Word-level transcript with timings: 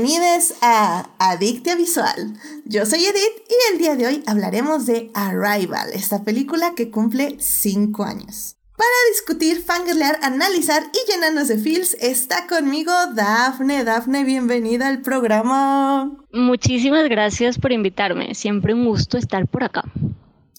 Bienvenidos 0.00 0.54
a 0.60 1.10
Adictia 1.18 1.74
Visual. 1.74 2.38
Yo 2.64 2.86
soy 2.86 3.04
Edith 3.04 3.42
y 3.48 3.72
el 3.72 3.78
día 3.78 3.96
de 3.96 4.06
hoy 4.06 4.22
hablaremos 4.26 4.86
de 4.86 5.10
Arrival, 5.12 5.90
esta 5.92 6.22
película 6.22 6.74
que 6.76 6.88
cumple 6.88 7.34
5 7.40 8.04
años. 8.04 8.54
Para 8.76 8.88
discutir, 9.10 9.60
fangirlear, 9.60 10.20
analizar 10.22 10.84
y 10.92 11.10
llenarnos 11.10 11.48
de 11.48 11.58
feels, 11.58 11.96
está 12.00 12.46
conmigo 12.46 12.92
Dafne. 13.12 13.82
Dafne, 13.82 14.22
bienvenida 14.22 14.86
al 14.86 15.02
programa. 15.02 16.16
Muchísimas 16.32 17.08
gracias 17.08 17.58
por 17.58 17.72
invitarme. 17.72 18.36
Siempre 18.36 18.74
un 18.74 18.86
gusto 18.86 19.18
estar 19.18 19.48
por 19.48 19.64
acá. 19.64 19.82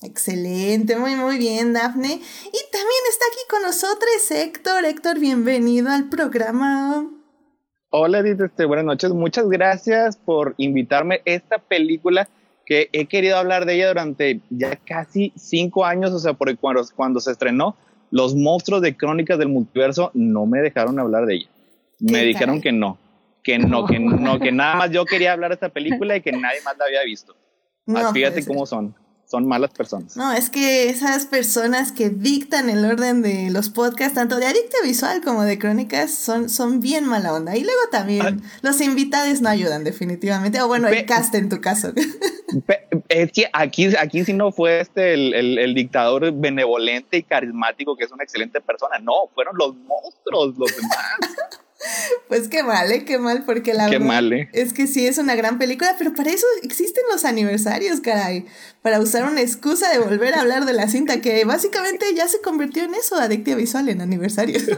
Excelente, 0.01 0.97
muy 0.97 1.15
muy 1.15 1.37
bien, 1.37 1.71
Dafne. 1.71 2.09
Y 2.11 2.71
también 2.71 3.03
está 3.09 3.23
aquí 3.31 3.41
con 3.49 3.61
nosotros 3.61 4.31
Héctor. 4.31 4.83
Héctor, 4.83 5.17
bienvenido 5.17 5.89
al 5.91 6.09
programa. 6.09 7.18
Hola, 7.91 8.19
Edith, 8.19 8.39
este, 8.39 8.65
buenas 8.65 8.85
noches. 8.85 9.09
Muchas 9.11 9.49
gracias 9.49 10.15
por 10.15 10.53
invitarme. 10.57 11.21
Esta 11.25 11.57
película 11.57 12.29
que 12.63 12.87
he 12.93 13.07
querido 13.07 13.35
hablar 13.35 13.65
de 13.65 13.73
ella 13.73 13.87
durante 13.87 14.41
ya 14.51 14.75
casi 14.75 15.33
cinco 15.35 15.85
años, 15.85 16.11
o 16.11 16.19
sea, 16.19 16.33
porque 16.33 16.55
cuando, 16.55 16.83
cuando 16.95 17.19
se 17.19 17.31
estrenó, 17.31 17.75
los 18.11 18.35
monstruos 18.35 18.83
de 18.83 18.95
Crónicas 18.95 19.39
del 19.39 19.47
Multiverso 19.47 20.11
no 20.13 20.45
me 20.45 20.59
dejaron 20.59 20.99
hablar 20.99 21.25
de 21.25 21.37
ella. 21.37 21.49
Me 21.99 22.23
dijeron 22.23 22.61
que 22.61 22.71
no, 22.71 22.99
que 23.41 23.57
no, 23.57 23.87
que 23.87 23.97
no, 23.99 24.39
que 24.39 24.51
nada 24.51 24.75
más 24.75 24.91
yo 24.91 25.05
quería 25.05 25.33
hablar 25.33 25.49
de 25.49 25.55
esta 25.55 25.69
película 25.69 26.15
y 26.15 26.21
que 26.21 26.31
nadie 26.31 26.61
más 26.63 26.77
la 26.77 26.85
había 26.85 27.03
visto. 27.03 27.35
No, 27.87 28.13
fíjate 28.13 28.45
cómo 28.45 28.67
son 28.67 28.93
son 29.29 29.47
malas 29.47 29.69
personas. 29.69 30.17
No, 30.17 30.33
es 30.33 30.49
que 30.49 30.89
esas 30.89 31.27
personas 31.27 31.91
que 31.91 32.09
dictan 32.09 32.67
el 32.67 32.83
orden 32.83 33.21
de 33.21 33.51
los 33.51 33.69
podcasts, 33.69 34.15
tanto 34.15 34.37
de 34.37 34.47
Adicta 34.47 34.77
Visual 34.83 35.21
como 35.21 35.43
de 35.43 35.59
Crónicas, 35.59 36.15
son, 36.15 36.49
son 36.49 36.79
bien 36.79 37.05
mala 37.05 37.33
onda. 37.33 37.55
Y 37.55 37.63
luego 37.63 37.79
también 37.91 38.41
los 38.63 38.81
invitados 38.81 39.41
no 39.41 39.49
ayudan 39.49 39.83
definitivamente. 39.83 40.59
O 40.61 40.67
bueno, 40.67 40.87
el 40.87 41.05
cast 41.05 41.35
en 41.35 41.47
tu 41.47 41.61
caso. 41.61 41.93
es 43.09 43.31
que 43.31 43.47
aquí, 43.53 43.95
aquí 43.95 44.25
sí 44.25 44.33
no 44.33 44.51
fue 44.51 44.79
este 44.79 45.13
el, 45.13 45.59
el, 45.59 45.75
dictador 45.75 46.31
benevolente 46.33 47.17
y 47.17 47.23
carismático 47.23 47.95
que 47.95 48.05
es 48.05 48.11
una 48.11 48.23
excelente 48.23 48.61
persona. 48.61 48.97
No, 48.97 49.27
fueron 49.35 49.55
los 49.59 49.75
monstruos 49.75 50.57
los 50.57 50.75
demás. 50.75 51.59
Pues 52.27 52.47
qué 52.47 52.63
mal, 52.63 52.91
¿eh? 52.91 53.05
Qué 53.05 53.17
mal, 53.17 53.43
porque 53.45 53.73
la 53.73 53.89
qué 53.89 53.99
mal, 53.99 54.31
¿eh? 54.33 54.49
es 54.53 54.73
que 54.73 54.87
sí 54.87 55.07
es 55.07 55.17
una 55.17 55.35
gran 55.35 55.57
película, 55.57 55.95
pero 55.97 56.13
para 56.13 56.29
eso 56.31 56.45
existen 56.63 57.03
los 57.11 57.25
aniversarios, 57.25 58.01
caray. 58.01 58.45
Para 58.81 58.99
usar 58.99 59.29
una 59.29 59.41
excusa 59.41 59.91
de 59.91 59.99
volver 59.99 60.35
a 60.35 60.41
hablar 60.41 60.65
de 60.65 60.73
la 60.73 60.87
cinta, 60.87 61.21
que 61.21 61.43
básicamente 61.45 62.05
ya 62.15 62.27
se 62.27 62.41
convirtió 62.41 62.83
en 62.83 62.93
eso, 62.95 63.15
adictiva 63.15 63.57
visual 63.57 63.89
en 63.89 64.01
aniversarios. 64.01 64.63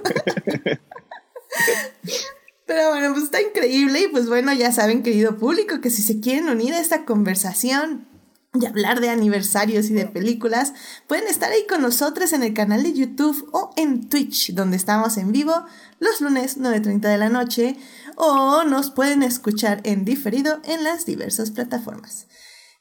pero 2.65 2.89
bueno, 2.89 3.11
pues 3.11 3.25
está 3.25 3.41
increíble 3.41 4.01
y 4.01 4.07
pues 4.07 4.27
bueno, 4.27 4.53
ya 4.53 4.71
saben, 4.71 5.03
querido 5.03 5.37
público, 5.37 5.81
que 5.81 5.89
si 5.89 6.01
se 6.01 6.19
quieren 6.19 6.47
unir 6.49 6.73
a 6.73 6.79
esta 6.79 7.03
conversación, 7.05 8.07
y 8.53 8.65
hablar 8.65 8.99
de 8.99 9.09
aniversarios 9.09 9.89
y 9.89 9.93
de 9.93 10.07
películas, 10.07 10.73
pueden 11.07 11.27
estar 11.27 11.51
ahí 11.51 11.65
con 11.67 11.81
nosotros 11.81 12.33
en 12.33 12.43
el 12.43 12.53
canal 12.53 12.83
de 12.83 12.93
YouTube 12.93 13.49
o 13.53 13.71
en 13.77 14.09
Twitch, 14.09 14.53
donde 14.53 14.77
estamos 14.77 15.17
en 15.17 15.31
vivo 15.31 15.65
los 15.99 16.19
lunes 16.19 16.57
9.30 16.57 16.99
de 16.99 17.17
la 17.17 17.29
noche, 17.29 17.77
o 18.15 18.63
nos 18.63 18.89
pueden 18.89 19.23
escuchar 19.23 19.79
en 19.83 20.03
diferido 20.03 20.59
en 20.65 20.83
las 20.83 21.05
diversas 21.05 21.51
plataformas. 21.51 22.27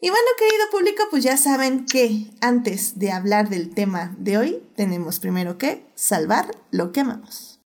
Y 0.00 0.08
bueno, 0.08 0.26
querido 0.38 0.70
público, 0.70 1.02
pues 1.10 1.22
ya 1.22 1.36
saben 1.36 1.84
que 1.84 2.30
antes 2.40 2.98
de 2.98 3.12
hablar 3.12 3.50
del 3.50 3.70
tema 3.74 4.14
de 4.18 4.38
hoy, 4.38 4.62
tenemos 4.74 5.20
primero 5.20 5.58
que 5.58 5.86
salvar 5.94 6.50
lo 6.70 6.90
que 6.90 7.00
amamos. 7.00 7.60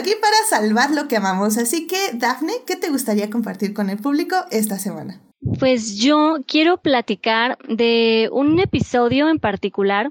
Aquí 0.00 0.14
para 0.20 0.36
salvar 0.48 0.90
lo 0.90 1.08
que 1.08 1.16
amamos. 1.16 1.58
Así 1.58 1.86
que, 1.86 1.98
Dafne, 2.14 2.52
¿qué 2.66 2.76
te 2.76 2.88
gustaría 2.88 3.30
compartir 3.30 3.74
con 3.74 3.90
el 3.90 3.98
público 3.98 4.36
esta 4.50 4.78
semana? 4.78 5.20
Pues 5.58 5.98
yo 5.98 6.38
quiero 6.46 6.78
platicar 6.78 7.58
de 7.68 8.28
un 8.32 8.58
episodio 8.58 9.28
en 9.28 9.38
particular 9.38 10.10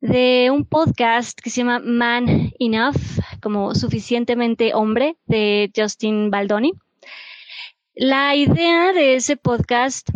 de 0.00 0.50
un 0.50 0.64
podcast 0.64 1.38
que 1.38 1.50
se 1.50 1.58
llama 1.58 1.78
Man 1.78 2.52
Enough, 2.58 2.96
como 3.42 3.74
suficientemente 3.74 4.72
hombre, 4.74 5.16
de 5.26 5.70
Justin 5.76 6.30
Baldoni. 6.30 6.72
La 7.94 8.34
idea 8.34 8.94
de 8.94 9.16
ese 9.16 9.36
podcast 9.36 10.08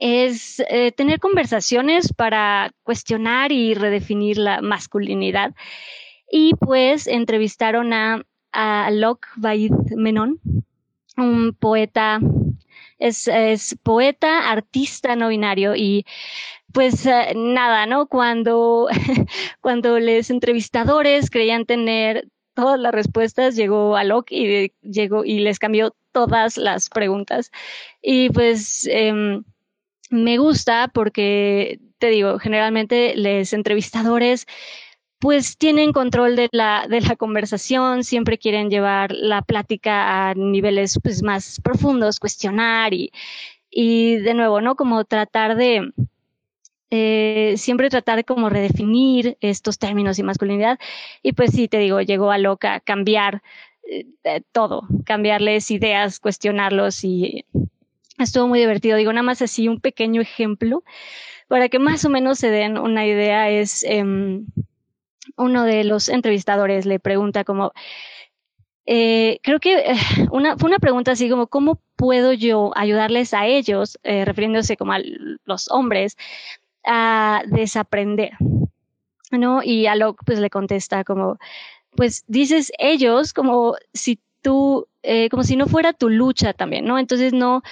es 0.00 0.60
eh, 0.68 0.90
tener 0.90 1.20
conversaciones 1.20 2.12
para 2.12 2.72
cuestionar 2.82 3.52
y 3.52 3.74
redefinir 3.74 4.38
la 4.38 4.60
masculinidad 4.60 5.54
y 6.30 6.54
pues 6.54 7.06
entrevistaron 7.06 7.92
a, 7.92 8.24
a 8.52 8.90
Locke 8.90 9.26
Baid 9.36 9.72
Menon, 9.96 10.40
un 11.16 11.54
poeta, 11.58 12.20
es, 12.98 13.28
es, 13.28 13.76
poeta, 13.82 14.50
artista 14.50 15.16
no 15.16 15.28
binario 15.28 15.74
y 15.74 16.06
pues 16.72 17.04
eh, 17.06 17.32
nada, 17.34 17.86
¿no? 17.86 18.06
Cuando, 18.06 18.88
cuando 19.60 19.98
los 19.98 20.30
entrevistadores 20.30 21.30
creían 21.30 21.66
tener 21.66 22.28
todas 22.54 22.78
las 22.78 22.92
respuestas, 22.92 23.56
llegó 23.56 23.96
a 23.96 24.04
Locke 24.04 24.32
y 24.32 24.72
llegó 24.82 25.24
y 25.24 25.40
les 25.40 25.58
cambió 25.58 25.94
todas 26.12 26.56
las 26.56 26.88
preguntas. 26.90 27.50
Y 28.02 28.30
pues 28.30 28.86
eh, 28.90 29.42
me 30.10 30.38
gusta 30.38 30.88
porque, 30.92 31.80
te 31.98 32.08
digo, 32.08 32.38
generalmente 32.38 33.14
los 33.16 33.52
entrevistadores 33.52 34.46
pues 35.20 35.58
tienen 35.58 35.92
control 35.92 36.34
de 36.34 36.48
la, 36.50 36.86
de 36.88 37.02
la 37.02 37.14
conversación, 37.14 38.04
siempre 38.04 38.38
quieren 38.38 38.70
llevar 38.70 39.12
la 39.12 39.42
plática 39.42 40.30
a 40.30 40.34
niveles 40.34 40.98
pues, 41.02 41.22
más 41.22 41.60
profundos, 41.62 42.18
cuestionar 42.18 42.94
y, 42.94 43.12
y 43.70 44.16
de 44.16 44.32
nuevo, 44.32 44.62
¿no? 44.62 44.76
Como 44.76 45.04
tratar 45.04 45.56
de, 45.56 45.92
eh, 46.90 47.54
siempre 47.58 47.90
tratar 47.90 48.16
de 48.16 48.24
como 48.24 48.48
redefinir 48.48 49.36
estos 49.42 49.78
términos 49.78 50.18
y 50.18 50.22
masculinidad. 50.22 50.78
Y 51.22 51.32
pues 51.34 51.52
sí, 51.52 51.68
te 51.68 51.78
digo, 51.78 52.00
llegó 52.00 52.30
a 52.30 52.38
loca 52.38 52.80
cambiar 52.80 53.42
eh, 53.90 54.06
todo, 54.52 54.88
cambiarles 55.04 55.70
ideas, 55.70 56.18
cuestionarlos 56.18 57.04
y 57.04 57.44
estuvo 58.18 58.48
muy 58.48 58.58
divertido. 58.58 58.96
Digo, 58.96 59.12
nada 59.12 59.22
más 59.22 59.42
así 59.42 59.68
un 59.68 59.80
pequeño 59.80 60.22
ejemplo 60.22 60.82
para 61.46 61.68
que 61.68 61.78
más 61.78 62.06
o 62.06 62.08
menos 62.08 62.38
se 62.38 62.50
den 62.50 62.78
una 62.78 63.06
idea 63.06 63.50
es... 63.50 63.84
Eh, 63.84 64.42
uno 65.36 65.64
de 65.64 65.84
los 65.84 66.08
entrevistadores 66.08 66.86
le 66.86 66.98
pregunta 66.98 67.44
como, 67.44 67.72
eh, 68.86 69.38
creo 69.42 69.60
que 69.60 69.78
eh, 69.78 69.94
una, 70.30 70.56
fue 70.56 70.68
una 70.68 70.78
pregunta 70.78 71.12
así 71.12 71.30
como, 71.30 71.46
¿cómo 71.46 71.80
puedo 71.96 72.32
yo 72.32 72.72
ayudarles 72.76 73.34
a 73.34 73.46
ellos, 73.46 73.98
eh, 74.02 74.24
refiriéndose 74.24 74.76
como 74.76 74.92
a 74.92 74.98
los 75.44 75.70
hombres, 75.70 76.16
a 76.84 77.42
desaprender? 77.46 78.32
¿No? 79.30 79.62
Y 79.62 79.86
Alok 79.86 80.22
pues 80.26 80.40
le 80.40 80.50
contesta 80.50 81.04
como, 81.04 81.38
pues 81.96 82.24
dices 82.26 82.72
ellos 82.78 83.32
como 83.32 83.76
si 83.94 84.20
tú, 84.42 84.88
como 85.30 85.44
si 85.44 85.56
no 85.56 85.66
fuera 85.66 85.92
tu 85.92 86.08
lucha 86.08 86.52
también, 86.52 86.84
¿no? 86.84 86.98
Entonces 86.98 87.32
no 87.32 87.62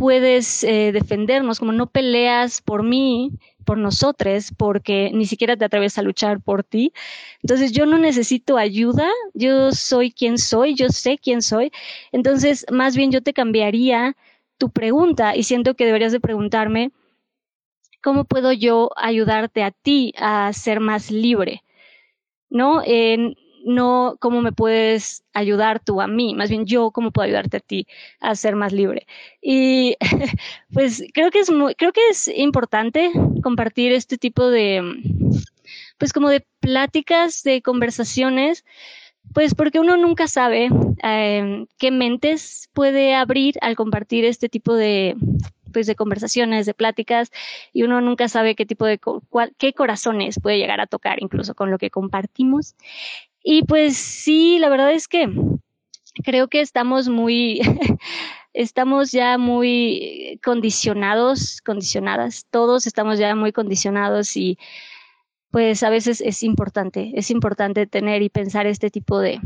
puedes 0.00 0.62
defendernos, 0.62 1.58
como 1.58 1.72
no 1.72 1.86
peleas 1.86 2.62
por 2.62 2.82
mí, 2.82 3.32
por 3.66 3.76
nosotros 3.76 4.50
porque 4.56 5.10
ni 5.12 5.26
siquiera 5.26 5.58
te 5.58 5.66
atreves 5.66 5.98
a 5.98 6.02
luchar 6.02 6.40
por 6.40 6.64
ti. 6.64 6.94
Entonces 7.42 7.72
yo 7.72 7.84
no 7.84 7.98
necesito 7.98 8.56
ayuda, 8.56 9.06
yo 9.34 9.72
soy 9.72 10.10
quien 10.10 10.38
soy, 10.38 10.74
yo 10.74 10.88
sé 10.88 11.18
quién 11.18 11.42
soy. 11.42 11.70
Entonces 12.12 12.64
más 12.72 12.96
bien 12.96 13.12
yo 13.12 13.22
te 13.22 13.34
cambiaría 13.34 14.16
tu 14.56 14.70
pregunta 14.70 15.36
y 15.36 15.42
siento 15.42 15.74
que 15.74 15.84
deberías 15.84 16.12
de 16.12 16.20
preguntarme, 16.20 16.92
¿cómo 18.02 18.24
puedo 18.24 18.52
yo 18.52 18.90
ayudarte 18.96 19.62
a 19.62 19.70
ti 19.70 20.14
a 20.16 20.50
ser 20.54 20.80
más 20.80 21.10
libre? 21.10 21.62
¿No? 22.48 22.82
No 23.64 24.16
cómo 24.20 24.42
me 24.42 24.52
puedes 24.52 25.24
ayudar 25.32 25.80
tú 25.80 26.00
a 26.00 26.06
mí, 26.06 26.34
más 26.34 26.50
bien 26.50 26.66
yo 26.66 26.90
cómo 26.90 27.10
puedo 27.10 27.26
ayudarte 27.26 27.58
a 27.58 27.60
ti 27.60 27.86
a 28.20 28.34
ser 28.34 28.56
más 28.56 28.72
libre. 28.72 29.06
Y 29.40 29.96
pues 30.72 31.04
creo 31.14 31.30
que 31.30 31.40
es 31.40 31.50
muy, 31.50 31.74
creo 31.74 31.92
que 31.92 32.08
es 32.10 32.28
importante 32.28 33.12
compartir 33.42 33.92
este 33.92 34.18
tipo 34.18 34.48
de, 34.50 34.82
pues 35.98 36.12
como 36.12 36.28
de 36.28 36.44
pláticas, 36.60 37.42
de 37.42 37.62
conversaciones, 37.62 38.64
pues 39.34 39.54
porque 39.54 39.80
uno 39.80 39.96
nunca 39.96 40.26
sabe 40.26 40.68
eh, 41.02 41.66
qué 41.78 41.90
mentes 41.90 42.68
puede 42.72 43.14
abrir 43.14 43.56
al 43.60 43.76
compartir 43.76 44.24
este 44.24 44.48
tipo 44.48 44.74
de, 44.74 45.14
pues 45.72 45.86
de 45.86 45.94
conversaciones, 45.94 46.66
de 46.66 46.74
pláticas, 46.74 47.30
y 47.72 47.82
uno 47.82 48.00
nunca 48.00 48.28
sabe 48.28 48.54
qué 48.54 48.66
tipo 48.66 48.86
de, 48.86 49.00
qué 49.58 49.72
corazones 49.72 50.40
puede 50.42 50.58
llegar 50.58 50.80
a 50.80 50.86
tocar 50.86 51.22
incluso 51.22 51.54
con 51.54 51.70
lo 51.70 51.78
que 51.78 51.90
compartimos. 51.90 52.74
Y 53.42 53.64
pues 53.64 53.96
sí, 53.96 54.58
la 54.58 54.68
verdad 54.68 54.92
es 54.92 55.08
que 55.08 55.28
creo 56.24 56.48
que 56.48 56.60
estamos 56.60 57.08
muy, 57.08 57.60
estamos 58.52 59.12
ya 59.12 59.38
muy 59.38 60.40
condicionados, 60.44 61.60
condicionadas, 61.62 62.46
todos 62.50 62.86
estamos 62.86 63.18
ya 63.18 63.34
muy 63.34 63.52
condicionados 63.52 64.36
y 64.36 64.58
pues 65.50 65.82
a 65.82 65.90
veces 65.90 66.20
es 66.20 66.42
importante, 66.42 67.12
es 67.14 67.30
importante 67.30 67.86
tener 67.86 68.22
y 68.22 68.28
pensar 68.28 68.66
este 68.66 68.90
tipo 68.90 69.18
de, 69.18 69.40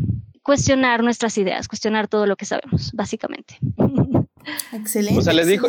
cuestionar 0.45 1.03
nuestras 1.03 1.37
ideas, 1.39 1.67
cuestionar 1.67 2.07
todo 2.07 2.27
lo 2.27 2.37
que 2.37 2.45
sabemos, 2.45 2.93
básicamente. 2.93 3.59
Excelente. 4.73 5.19
O 5.19 5.23
sea, 5.23 5.33
les 5.33 5.49
dijo, 5.49 5.67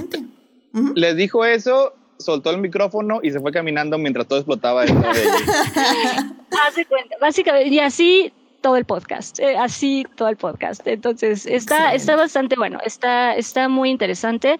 les 0.93 1.15
dijo 1.15 1.45
eso, 1.45 1.93
soltó 2.17 2.49
el 2.51 2.57
micrófono 2.59 3.19
y 3.21 3.31
se 3.31 3.39
fue 3.39 3.51
caminando 3.51 3.97
mientras 3.97 4.27
todo 4.27 4.39
explotaba. 4.39 4.85
dentro 4.85 5.11
de. 5.13 5.21
Hace 6.67 6.85
cuenta, 6.85 7.15
básicamente, 7.19 7.69
y 7.69 7.79
así 7.79 8.31
todo 8.61 8.77
el 8.77 8.85
podcast, 8.85 9.39
eh, 9.39 9.57
así 9.57 10.05
todo 10.15 10.29
el 10.29 10.37
podcast. 10.37 10.85
Entonces, 10.87 11.45
está, 11.45 11.75
Excelente. 11.75 11.95
está 11.97 12.15
bastante 12.15 12.55
bueno, 12.55 12.79
está, 12.83 13.35
está 13.35 13.69
muy 13.69 13.89
interesante. 13.89 14.59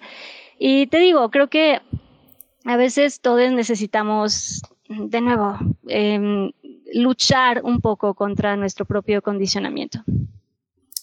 Y 0.58 0.86
te 0.86 0.98
digo, 0.98 1.28
creo 1.30 1.48
que 1.48 1.80
a 2.64 2.76
veces 2.76 3.20
todos 3.20 3.50
necesitamos, 3.50 4.62
de 4.88 5.20
nuevo, 5.20 5.58
em, 5.88 6.52
luchar 6.94 7.62
un 7.64 7.80
poco 7.80 8.14
contra 8.14 8.56
nuestro 8.56 8.84
propio 8.84 9.22
condicionamiento. 9.22 10.02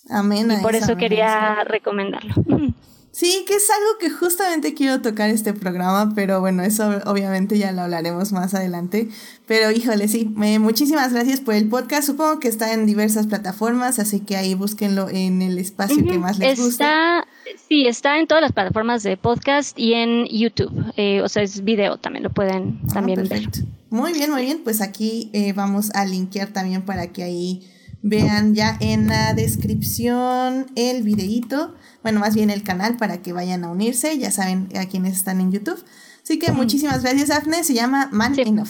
Amén. 0.10 0.52
Y 0.52 0.62
por 0.62 0.76
eso 0.76 0.94
amén 0.94 0.98
quería 0.98 1.64
recomendarlo. 1.64 2.34
Sí, 3.16 3.46
que 3.48 3.54
es 3.54 3.70
algo 3.70 4.00
que 4.00 4.10
justamente 4.10 4.74
quiero 4.74 5.00
tocar 5.04 5.30
este 5.30 5.54
programa, 5.54 6.14
pero 6.16 6.40
bueno, 6.40 6.64
eso 6.64 7.00
obviamente 7.06 7.60
ya 7.60 7.72
lo 7.72 7.84
hablaremos 7.84 8.32
más 8.32 8.56
adelante. 8.56 9.08
Pero 9.46 9.70
híjole, 9.70 10.08
sí, 10.08 10.32
me- 10.36 10.58
muchísimas 10.58 11.14
gracias 11.14 11.40
por 11.40 11.54
el 11.54 11.70
podcast. 11.70 12.08
Supongo 12.08 12.40
que 12.40 12.48
está 12.48 12.74
en 12.74 12.88
diversas 12.88 13.28
plataformas, 13.28 14.00
así 14.00 14.20
que 14.22 14.36
ahí 14.36 14.56
búsquenlo 14.56 15.10
en 15.10 15.44
el 15.44 15.60
espacio 15.60 16.04
que 16.04 16.18
más 16.18 16.40
les 16.40 16.58
guste. 16.60 16.84
Está, 16.86 17.28
sí, 17.70 17.86
está 17.86 18.18
en 18.18 18.26
todas 18.26 18.42
las 18.42 18.52
plataformas 18.52 19.04
de 19.04 19.16
podcast 19.16 19.78
y 19.78 19.94
en 19.94 20.26
YouTube. 20.26 20.74
Eh, 20.98 21.22
o 21.22 21.30
sea, 21.30 21.44
es 21.44 21.64
video 21.64 21.98
también, 21.98 22.24
lo 22.24 22.32
pueden 22.32 22.80
Ah, 22.90 22.94
también 22.96 23.28
ver. 23.30 23.44
Muy 23.92 24.14
bien, 24.14 24.32
muy 24.32 24.42
bien. 24.42 24.62
Pues 24.64 24.82
aquí 24.82 25.30
eh, 25.34 25.54
vamos 25.54 25.92
a 25.94 26.04
linkear 26.06 26.48
también 26.48 26.82
para 26.82 27.12
que 27.14 27.22
ahí 27.22 27.70
vean 28.04 28.54
ya 28.54 28.78
en 28.80 29.08
la 29.08 29.34
descripción 29.34 30.68
el 30.76 31.02
videíto. 31.02 31.74
Bueno, 32.04 32.20
más 32.20 32.36
bien 32.36 32.52
el 32.52 32.62
canal 32.62 32.98
para 32.98 33.24
que 33.24 33.34
vayan 33.34 33.64
a 33.64 33.72
unirse. 33.72 34.20
Ya 34.20 34.30
saben 34.30 34.70
a 34.78 34.86
quienes 34.86 35.16
están 35.16 35.42
en 35.42 35.52
YouTube. 35.52 35.84
Así 36.22 36.38
que 36.38 36.52
muchísimas 36.52 37.02
gracias, 37.02 37.32
Afne. 37.32 37.64
Se 37.64 37.74
llama 37.74 38.10
Man 38.12 38.36
Sí. 38.36 38.42
Enough. 38.42 38.70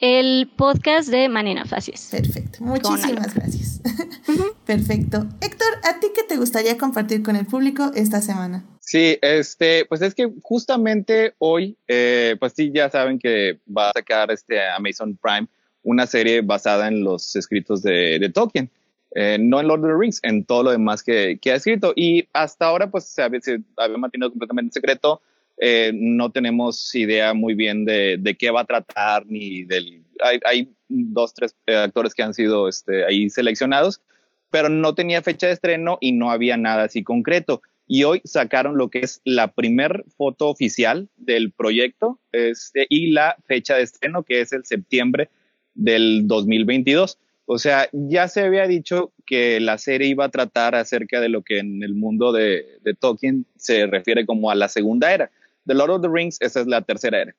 El 0.00 0.50
podcast 0.56 1.10
de 1.10 1.28
Manina, 1.28 1.64
así 1.70 1.92
es. 1.94 2.08
Perfecto. 2.10 2.58
Muchísimas 2.64 3.34
gracias. 3.34 3.80
Perfecto. 4.66 5.28
Héctor, 5.40 5.68
¿a 5.84 6.00
ti 6.00 6.08
qué 6.12 6.24
te 6.24 6.36
gustaría 6.36 6.76
compartir 6.76 7.22
con 7.22 7.36
el 7.36 7.46
público 7.46 7.92
esta 7.94 8.20
semana? 8.20 8.64
Sí, 8.80 9.16
este, 9.22 9.84
pues 9.84 10.02
es 10.02 10.14
que 10.14 10.32
justamente 10.42 11.34
hoy, 11.38 11.76
eh, 11.86 12.36
pues 12.40 12.54
sí, 12.56 12.72
ya 12.74 12.90
saben 12.90 13.18
que 13.18 13.60
va 13.68 13.90
a 13.90 13.92
sacar 13.92 14.32
este 14.32 14.60
Amazon 14.70 15.16
Prime 15.22 15.46
una 15.82 16.06
serie 16.06 16.40
basada 16.40 16.88
en 16.88 17.04
los 17.04 17.36
escritos 17.36 17.82
de, 17.82 18.18
de 18.18 18.28
Tolkien. 18.30 18.70
Eh, 19.14 19.36
no 19.38 19.60
en 19.60 19.68
Lord 19.68 19.80
of 19.80 19.86
the 19.86 19.98
Rings, 19.98 20.20
en 20.22 20.44
todo 20.44 20.62
lo 20.62 20.70
demás 20.70 21.02
que, 21.02 21.38
que 21.40 21.52
ha 21.52 21.56
escrito. 21.56 21.92
Y 21.94 22.28
hasta 22.32 22.66
ahora, 22.66 22.90
pues 22.90 23.04
se 23.04 23.22
había, 23.22 23.40
se 23.40 23.60
había 23.76 23.98
mantenido 23.98 24.30
completamente 24.30 24.68
en 24.68 24.72
secreto. 24.72 25.20
Eh, 25.58 25.92
no 25.94 26.30
tenemos 26.30 26.94
idea 26.94 27.34
muy 27.34 27.54
bien 27.54 27.84
de, 27.84 28.16
de 28.18 28.34
qué 28.34 28.50
va 28.50 28.62
a 28.62 28.64
tratar, 28.64 29.26
ni 29.26 29.64
del. 29.64 30.02
Hay, 30.24 30.40
hay 30.44 30.72
dos, 30.88 31.34
tres 31.34 31.54
eh, 31.66 31.76
actores 31.76 32.14
que 32.14 32.22
han 32.22 32.32
sido 32.32 32.68
este, 32.68 33.04
ahí 33.04 33.28
seleccionados, 33.28 34.00
pero 34.50 34.68
no 34.68 34.94
tenía 34.94 35.20
fecha 35.20 35.46
de 35.46 35.52
estreno 35.52 35.98
y 36.00 36.12
no 36.12 36.30
había 36.30 36.56
nada 36.56 36.84
así 36.84 37.02
concreto. 37.02 37.60
Y 37.86 38.04
hoy 38.04 38.22
sacaron 38.24 38.78
lo 38.78 38.88
que 38.88 39.00
es 39.00 39.20
la 39.24 39.48
primer 39.48 40.04
foto 40.16 40.48
oficial 40.48 41.08
del 41.16 41.52
proyecto 41.52 42.18
este, 42.30 42.86
y 42.88 43.10
la 43.10 43.36
fecha 43.46 43.76
de 43.76 43.82
estreno, 43.82 44.22
que 44.22 44.40
es 44.40 44.52
el 44.52 44.64
septiembre 44.64 45.28
del 45.74 46.26
2022. 46.26 47.18
O 47.46 47.58
sea, 47.58 47.88
ya 47.92 48.28
se 48.28 48.42
había 48.42 48.66
dicho 48.66 49.12
que 49.26 49.60
la 49.60 49.78
serie 49.78 50.08
iba 50.08 50.24
a 50.24 50.30
tratar 50.30 50.74
acerca 50.74 51.20
de 51.20 51.28
lo 51.28 51.42
que 51.42 51.58
en 51.58 51.82
el 51.82 51.94
mundo 51.94 52.32
de, 52.32 52.64
de 52.82 52.94
Tolkien 52.94 53.46
se 53.56 53.86
refiere 53.86 54.26
como 54.26 54.50
a 54.50 54.54
la 54.54 54.68
segunda 54.68 55.12
era. 55.12 55.30
The 55.66 55.74
Lord 55.74 55.90
of 55.90 56.02
the 56.02 56.08
Rings, 56.08 56.40
esa 56.40 56.60
es 56.60 56.66
la 56.66 56.82
tercera 56.82 57.22
era. 57.22 57.34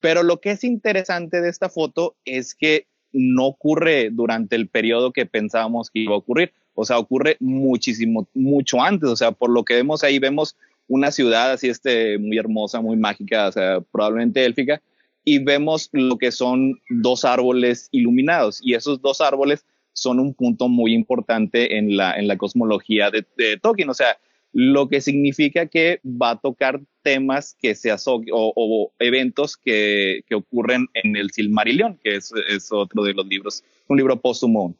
Pero 0.00 0.22
lo 0.22 0.40
que 0.40 0.50
es 0.50 0.64
interesante 0.64 1.40
de 1.40 1.48
esta 1.48 1.68
foto 1.68 2.16
es 2.24 2.54
que 2.54 2.86
no 3.12 3.46
ocurre 3.46 4.10
durante 4.10 4.56
el 4.56 4.68
periodo 4.68 5.12
que 5.12 5.24
pensábamos 5.24 5.90
que 5.90 6.00
iba 6.00 6.14
a 6.14 6.18
ocurrir. 6.18 6.52
O 6.74 6.84
sea, 6.84 6.98
ocurre 6.98 7.36
muchísimo, 7.40 8.28
mucho 8.34 8.82
antes. 8.82 9.08
O 9.08 9.16
sea, 9.16 9.32
por 9.32 9.50
lo 9.50 9.64
que 9.64 9.74
vemos 9.74 10.02
ahí, 10.02 10.18
vemos 10.18 10.56
una 10.88 11.10
ciudad 11.10 11.52
así, 11.52 11.68
este, 11.68 12.18
muy 12.18 12.36
hermosa, 12.36 12.80
muy 12.80 12.96
mágica, 12.96 13.48
o 13.48 13.52
sea, 13.52 13.80
probablemente 13.80 14.44
élfica, 14.44 14.82
y 15.24 15.38
vemos 15.38 15.88
lo 15.92 16.18
que 16.18 16.32
son 16.32 16.80
dos 16.88 17.24
árboles 17.24 17.88
iluminados. 17.92 18.60
Y 18.62 18.74
esos 18.74 19.00
dos 19.00 19.20
árboles 19.20 19.64
son 19.92 20.20
un 20.20 20.34
punto 20.34 20.68
muy 20.68 20.92
importante 20.92 21.78
en 21.78 21.96
la, 21.96 22.16
en 22.16 22.28
la 22.28 22.36
cosmología 22.36 23.10
de, 23.10 23.24
de 23.36 23.56
Tolkien. 23.56 23.88
O 23.88 23.94
sea, 23.94 24.18
lo 24.52 24.88
que 24.88 25.00
significa 25.00 25.66
que 25.66 26.00
va 26.04 26.30
a 26.30 26.36
tocar 26.40 26.80
temas 27.02 27.56
que 27.60 27.74
se 27.74 27.90
aso 27.90 28.22
o, 28.32 28.92
eventos 28.98 29.56
que, 29.56 30.22
que, 30.28 30.34
ocurren 30.36 30.86
en 30.94 31.16
el 31.16 31.30
Silmarillion, 31.32 31.98
que 32.02 32.16
es, 32.16 32.32
es, 32.48 32.70
otro 32.70 33.02
de 33.02 33.14
los 33.14 33.26
libros, 33.26 33.64
un 33.88 33.96
libro 33.96 34.20
póstumo 34.20 34.74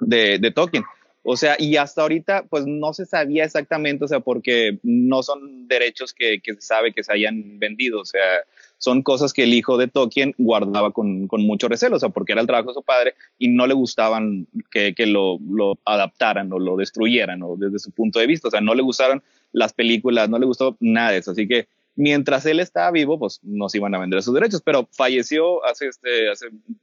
de, 0.00 0.38
de 0.38 0.50
Tolkien. 0.50 0.84
O 1.30 1.36
sea, 1.36 1.56
y 1.58 1.76
hasta 1.76 2.00
ahorita, 2.00 2.46
pues 2.48 2.64
no 2.66 2.94
se 2.94 3.04
sabía 3.04 3.44
exactamente, 3.44 4.02
o 4.02 4.08
sea, 4.08 4.20
porque 4.20 4.78
no 4.82 5.22
son 5.22 5.68
derechos 5.68 6.14
que, 6.14 6.40
se 6.42 6.60
sabe 6.62 6.94
que 6.94 7.04
se 7.04 7.12
hayan 7.12 7.58
vendido, 7.58 8.00
o 8.00 8.04
sea, 8.06 8.22
son 8.78 9.02
cosas 9.02 9.34
que 9.34 9.42
el 9.42 9.52
hijo 9.52 9.76
de 9.76 9.88
Tolkien 9.88 10.34
guardaba 10.38 10.90
con, 10.90 11.28
mucho 11.28 11.68
recelo, 11.68 11.96
o 11.96 11.98
sea, 11.98 12.08
porque 12.08 12.32
era 12.32 12.40
el 12.40 12.46
trabajo 12.46 12.70
de 12.70 12.76
su 12.76 12.82
padre 12.82 13.14
y 13.36 13.48
no 13.48 13.66
le 13.66 13.74
gustaban 13.74 14.46
que, 14.70 14.94
lo, 15.04 15.38
adaptaran 15.84 16.50
o 16.50 16.58
lo 16.58 16.78
destruyeran, 16.78 17.42
o 17.42 17.56
desde 17.58 17.78
su 17.78 17.90
punto 17.90 18.20
de 18.20 18.26
vista, 18.26 18.48
o 18.48 18.50
sea, 18.50 18.62
no 18.62 18.74
le 18.74 18.80
gustaron 18.80 19.22
las 19.52 19.74
películas, 19.74 20.30
no 20.30 20.38
le 20.38 20.46
gustó 20.46 20.78
nada 20.80 21.10
de 21.10 21.18
eso, 21.18 21.32
así 21.32 21.46
que 21.46 21.68
mientras 21.94 22.46
él 22.46 22.58
estaba 22.58 22.90
vivo, 22.90 23.18
pues 23.18 23.40
no 23.42 23.68
se 23.68 23.76
iban 23.76 23.94
a 23.94 23.98
vender 23.98 24.22
sus 24.22 24.32
derechos, 24.32 24.62
pero 24.64 24.88
falleció 24.92 25.62
hace, 25.66 25.88
este, 25.88 26.30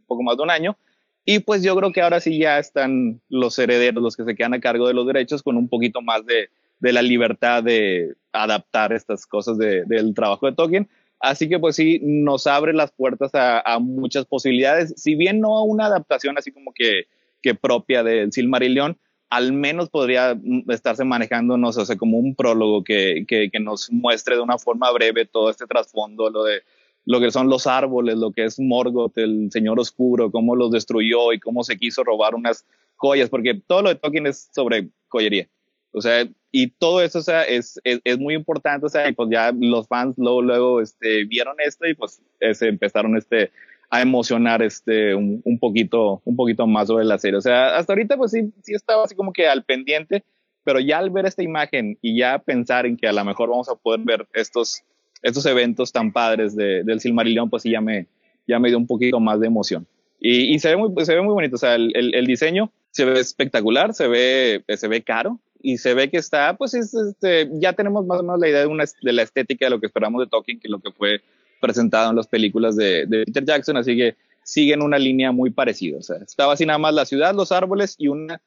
poco 0.05 0.22
más 0.22 0.38
de 0.38 0.43
un 0.43 0.51
año 0.51 0.77
y 1.25 1.39
pues 1.39 1.63
yo 1.63 1.75
creo 1.75 1.91
que 1.91 2.01
ahora 2.01 2.20
sí 2.20 2.38
ya 2.38 2.60
están 2.60 3.20
los 3.29 3.58
herederos, 3.58 4.03
los 4.03 4.15
que 4.15 4.24
se 4.25 4.36
quedan 4.36 4.53
a 4.53 4.60
cargo 4.60 4.88
de 4.88 4.94
los 4.94 5.08
derechos, 5.08 5.41
con 5.41 5.58
un 5.58 5.67
poquito 5.67 6.01
más 6.01 6.24
de, 6.25 6.50
de 6.79 6.94
la 6.94 7.01
libertad 7.01 7.63
de 7.63 8.13
adaptar 8.32 8.94
estas 8.94 9.25
cosas 9.25 9.58
de, 9.58 9.86
del 9.86 10.13
trabajo 10.13 10.46
de 10.46 10.53
Tolkien. 10.53 10.88
Así 11.20 11.50
que 11.50 11.58
pues 11.58 11.75
sí, 11.75 12.00
nos 12.03 12.46
abre 12.46 12.74
las 12.74 12.91
puertas 12.91 13.32
a, 13.34 13.79
muchas 13.79 14.25
posibilidades, 14.25 14.94
si 14.98 15.15
bien 15.15 15.39
no 15.39 15.58
a 15.58 15.63
una 15.63 15.88
adaptación 15.88 16.38
así 16.38 16.51
como 16.51 16.74
que, 16.74 17.08
que 17.41 17.55
propia 17.55 18.03
del 18.03 18.32
Silmarillion, 18.32 18.98
al 19.32 19.51
menos 19.51 19.89
podría 19.89 20.38
estarse 20.67 21.03
manejándonos, 21.03 21.77
o 21.77 21.86
sea, 21.86 21.96
como 21.96 22.20
un 22.20 22.36
prólogo 22.36 22.84
que, 22.84 23.25
que, 23.27 23.50
que 23.50 23.60
nos 23.60 23.91
muestre 23.91 24.36
de 24.36 24.41
una 24.41 24.60
forma 24.60 24.91
breve 24.91 25.25
todo 25.25 25.50
este 25.50 25.65
trasfondo, 25.65 26.29
lo 26.29 26.44
de 26.44 26.62
lo 27.05 27.19
que 27.19 27.31
son 27.31 27.50
los 27.50 27.67
árboles, 27.67 28.17
lo 28.17 28.31
que 28.31 28.45
es 28.45 28.59
Morgoth, 28.59 29.17
el 29.17 29.50
Señor 29.51 29.79
Oscuro, 29.79 30.31
cómo 30.31 30.55
los 30.55 30.71
destruyó 30.71 31.33
y 31.33 31.39
cómo 31.39 31.63
se 31.63 31.77
quiso 31.77 32.03
robar 32.03 32.35
unas 32.35 32.65
joyas, 32.95 33.29
porque 33.29 33.53
todo 33.53 33.83
lo 33.83 33.89
de 33.89 33.95
Tolkien 33.95 34.27
es 34.27 34.50
sobre 34.53 34.89
joyería. 35.07 35.47
O 35.91 36.01
sea, 36.01 36.27
y 36.51 36.67
todo 36.71 37.01
eso, 37.01 37.19
o 37.19 37.21
sea, 37.21 37.43
es, 37.43 37.79
es, 37.83 38.01
es 38.03 38.19
muy 38.19 38.33
importante, 38.33 38.85
o 38.85 38.89
sea, 38.89 39.07
y 39.07 39.13
pues 39.13 39.29
ya 39.31 39.53
los 39.57 39.88
fans 39.88 40.15
luego, 40.17 40.41
luego, 40.41 40.81
este, 40.81 41.25
vieron 41.25 41.55
esto 41.65 41.88
y 41.88 41.93
pues 41.93 42.21
se 42.53 42.67
empezaron, 42.67 43.15
este, 43.15 43.51
a 43.89 44.01
emocionar, 44.01 44.62
este, 44.62 45.15
un, 45.15 45.41
un, 45.43 45.59
poquito, 45.59 46.21
un 46.25 46.35
poquito 46.35 46.67
más 46.67 46.88
sobre 46.88 47.05
la 47.05 47.17
serie. 47.17 47.38
O 47.38 47.41
sea, 47.41 47.77
hasta 47.77 47.93
ahorita, 47.93 48.17
pues 48.17 48.31
sí, 48.31 48.51
sí 48.63 48.74
estaba 48.74 49.03
así 49.03 49.15
como 49.15 49.31
que 49.31 49.47
al 49.47 49.63
pendiente, 49.63 50.24
pero 50.63 50.79
ya 50.79 50.97
al 50.97 51.12
ver 51.12 51.25
esta 51.25 51.43
imagen 51.43 51.97
y 52.01 52.17
ya 52.17 52.39
pensar 52.39 52.85
en 52.85 52.97
que 52.97 53.07
a 53.07 53.13
lo 53.13 53.24
mejor 53.24 53.50
vamos 53.50 53.69
a 53.69 53.75
poder 53.75 54.01
ver 54.03 54.27
estos, 54.33 54.83
estos 55.25 55.46
eventos 55.48 55.91
tan 55.91 56.12
padres 56.12 56.55
de, 56.55 56.84
del 56.84 57.00
Silmarillion, 57.00 57.50
pues 57.50 57.63
sí 57.63 57.72
ya 57.72 57.82
me, 57.82 58.05
ya 58.48 58.60
me 58.60 58.70
dio 58.70 58.77
un 58.77 58.86
poquito 58.86 59.20
más 59.20 59.39
de 59.39 59.48
emoción. 59.48 59.88
Y, 60.20 60.58
se, 60.60 60.70
ve 60.70 60.77
muy, 60.77 61.05
se 61.05 61.13
ve 61.13 61.22
muy 61.22 61.34
bonito, 61.34 61.55
o 61.55 61.60
sea, 61.60 61.75
el, 61.75 61.94
el, 61.94 62.25
diseño 62.25 62.72
se 62.91 63.05
ve 63.05 63.20
espectacular, 63.20 63.94
se 63.94 64.08
ve, 64.08 64.63
se 64.75 64.88
ve 64.88 65.03
caro 65.03 65.39
y 65.62 65.77
se 65.77 65.94
ve 65.94 66.10
que 66.10 66.17
está, 66.17 66.55
pues 66.58 66.74
es, 66.74 66.94
este, 66.94 67.50
ya 67.53 67.74
tenemos 67.74 68.05
más 68.05 68.20
o 68.20 68.24
menos 68.24 68.39
la 68.39 68.50
idea 68.50 68.62
de, 68.62 68.67
una, 68.67 68.86
de 69.01 69.13
la 69.13 69.24
estética 69.24 69.65
de 69.65 69.72
lo 69.72 69.79
que 69.79 69.88
esperamos 69.88 70.22
de 70.22 70.27
Tolkien, 70.27 70.60
que 70.60 70.70
lo 70.70 70.79
que 70.79 70.91
fue 70.91 71.22
presentado 71.60 72.10
en 72.10 72.15
las 72.15 72.27
películas 72.27 72.75
de, 72.75 73.05
de 73.05 73.25
Peter 73.25 73.46
Jackson, 73.46 73.77
así 73.77 73.98
que 73.98 74.15
siguen 74.44 74.82
una 74.82 74.98
línea 74.98 75.32
muy 75.32 75.50
parecida. 75.50 75.98
O 75.98 76.01
sea, 76.01 76.17
estaba 76.17 76.53
así 76.53 76.65
nada 76.65 76.79
más 76.79 76.94
la 76.94 77.05
ciudad, 77.05 77.36
los 77.36 77.51
árboles 77.51 77.96
y 77.98 78.08
una 78.08 78.41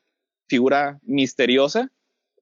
figura 0.48 0.98
misteriosa, 1.02 1.90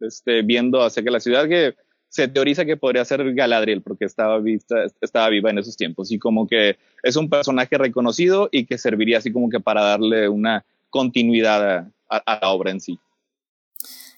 este, 0.01 0.43
viendo 0.43 0.83
acerca 0.83 1.09
de 1.09 1.13
la 1.13 1.21
ciudad 1.21 1.49
que 1.49 1.75
se 2.09 2.29
teoriza 2.29 2.65
que 2.65 2.77
podría 2.77 3.05
ser 3.05 3.35
Galadriel 3.35 3.83
porque 3.83 4.05
estaba, 4.05 4.39
vista, 4.39 4.85
estaba 5.01 5.29
viva 5.29 5.51
en 5.51 5.59
esos 5.59 5.77
tiempos 5.77 6.11
y 6.11 6.19
como 6.19 6.47
que 6.47 6.77
es 7.03 7.17
un 7.17 7.29
personaje 7.29 7.77
reconocido 7.79 8.49
y 8.53 8.67
que 8.67 8.79
serviría 8.79 9.19
así 9.19 9.33
como 9.33 9.49
que 9.49 9.61
para 9.61 9.83
darle 9.83 10.29
una 10.29 10.65
continuidad 10.91 11.91
a, 12.09 12.39
la 12.41 12.49
obra 12.51 12.71
en 12.71 12.81
sí. 12.81 12.99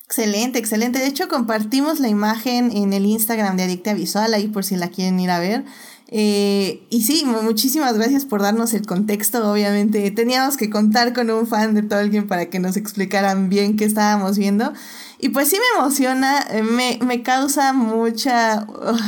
Excelente, 0.05 0.59
excelente. 0.59 0.99
De 0.99 1.07
hecho, 1.07 1.29
compartimos 1.29 2.01
la 2.01 2.09
imagen 2.09 2.71
en 2.75 2.93
el 2.93 3.05
Instagram 3.05 3.57
de 3.57 3.65
Adicta 3.65 3.93
Visual, 3.95 4.33
ahí 4.33 4.49
por 4.49 4.65
si 4.65 4.77
la 4.77 4.89
quieren 4.89 5.21
ir 5.21 5.31
a 5.31 5.39
ver. 5.39 5.65
Eh, 6.11 6.83
y 6.89 7.03
sí, 7.03 7.25
muchísimas 7.27 7.95
gracias 7.99 8.25
por 8.25 8.41
darnos 8.41 8.73
el 8.73 8.87
contexto. 8.87 9.51
Obviamente, 9.51 10.11
teníamos 10.11 10.57
que 10.57 10.71
contar 10.71 11.13
con 11.13 11.31
un 11.31 11.47
fan 11.47 11.75
de 11.75 11.83
Tolkien 11.83 12.27
para 12.27 12.47
que 12.47 12.59
nos 12.59 12.77
explicaran 12.77 13.51
bien 13.51 13.77
qué 13.77 13.85
estábamos 13.85 14.39
viendo. 14.39 14.73
Y 15.21 15.31
pues 15.31 15.49
sí 15.49 15.57
me 15.57 15.81
emociona, 15.81 16.47
eh, 16.51 16.63
me, 16.63 16.99
me 17.05 17.23
causa 17.23 17.73
mucha, 17.73 18.67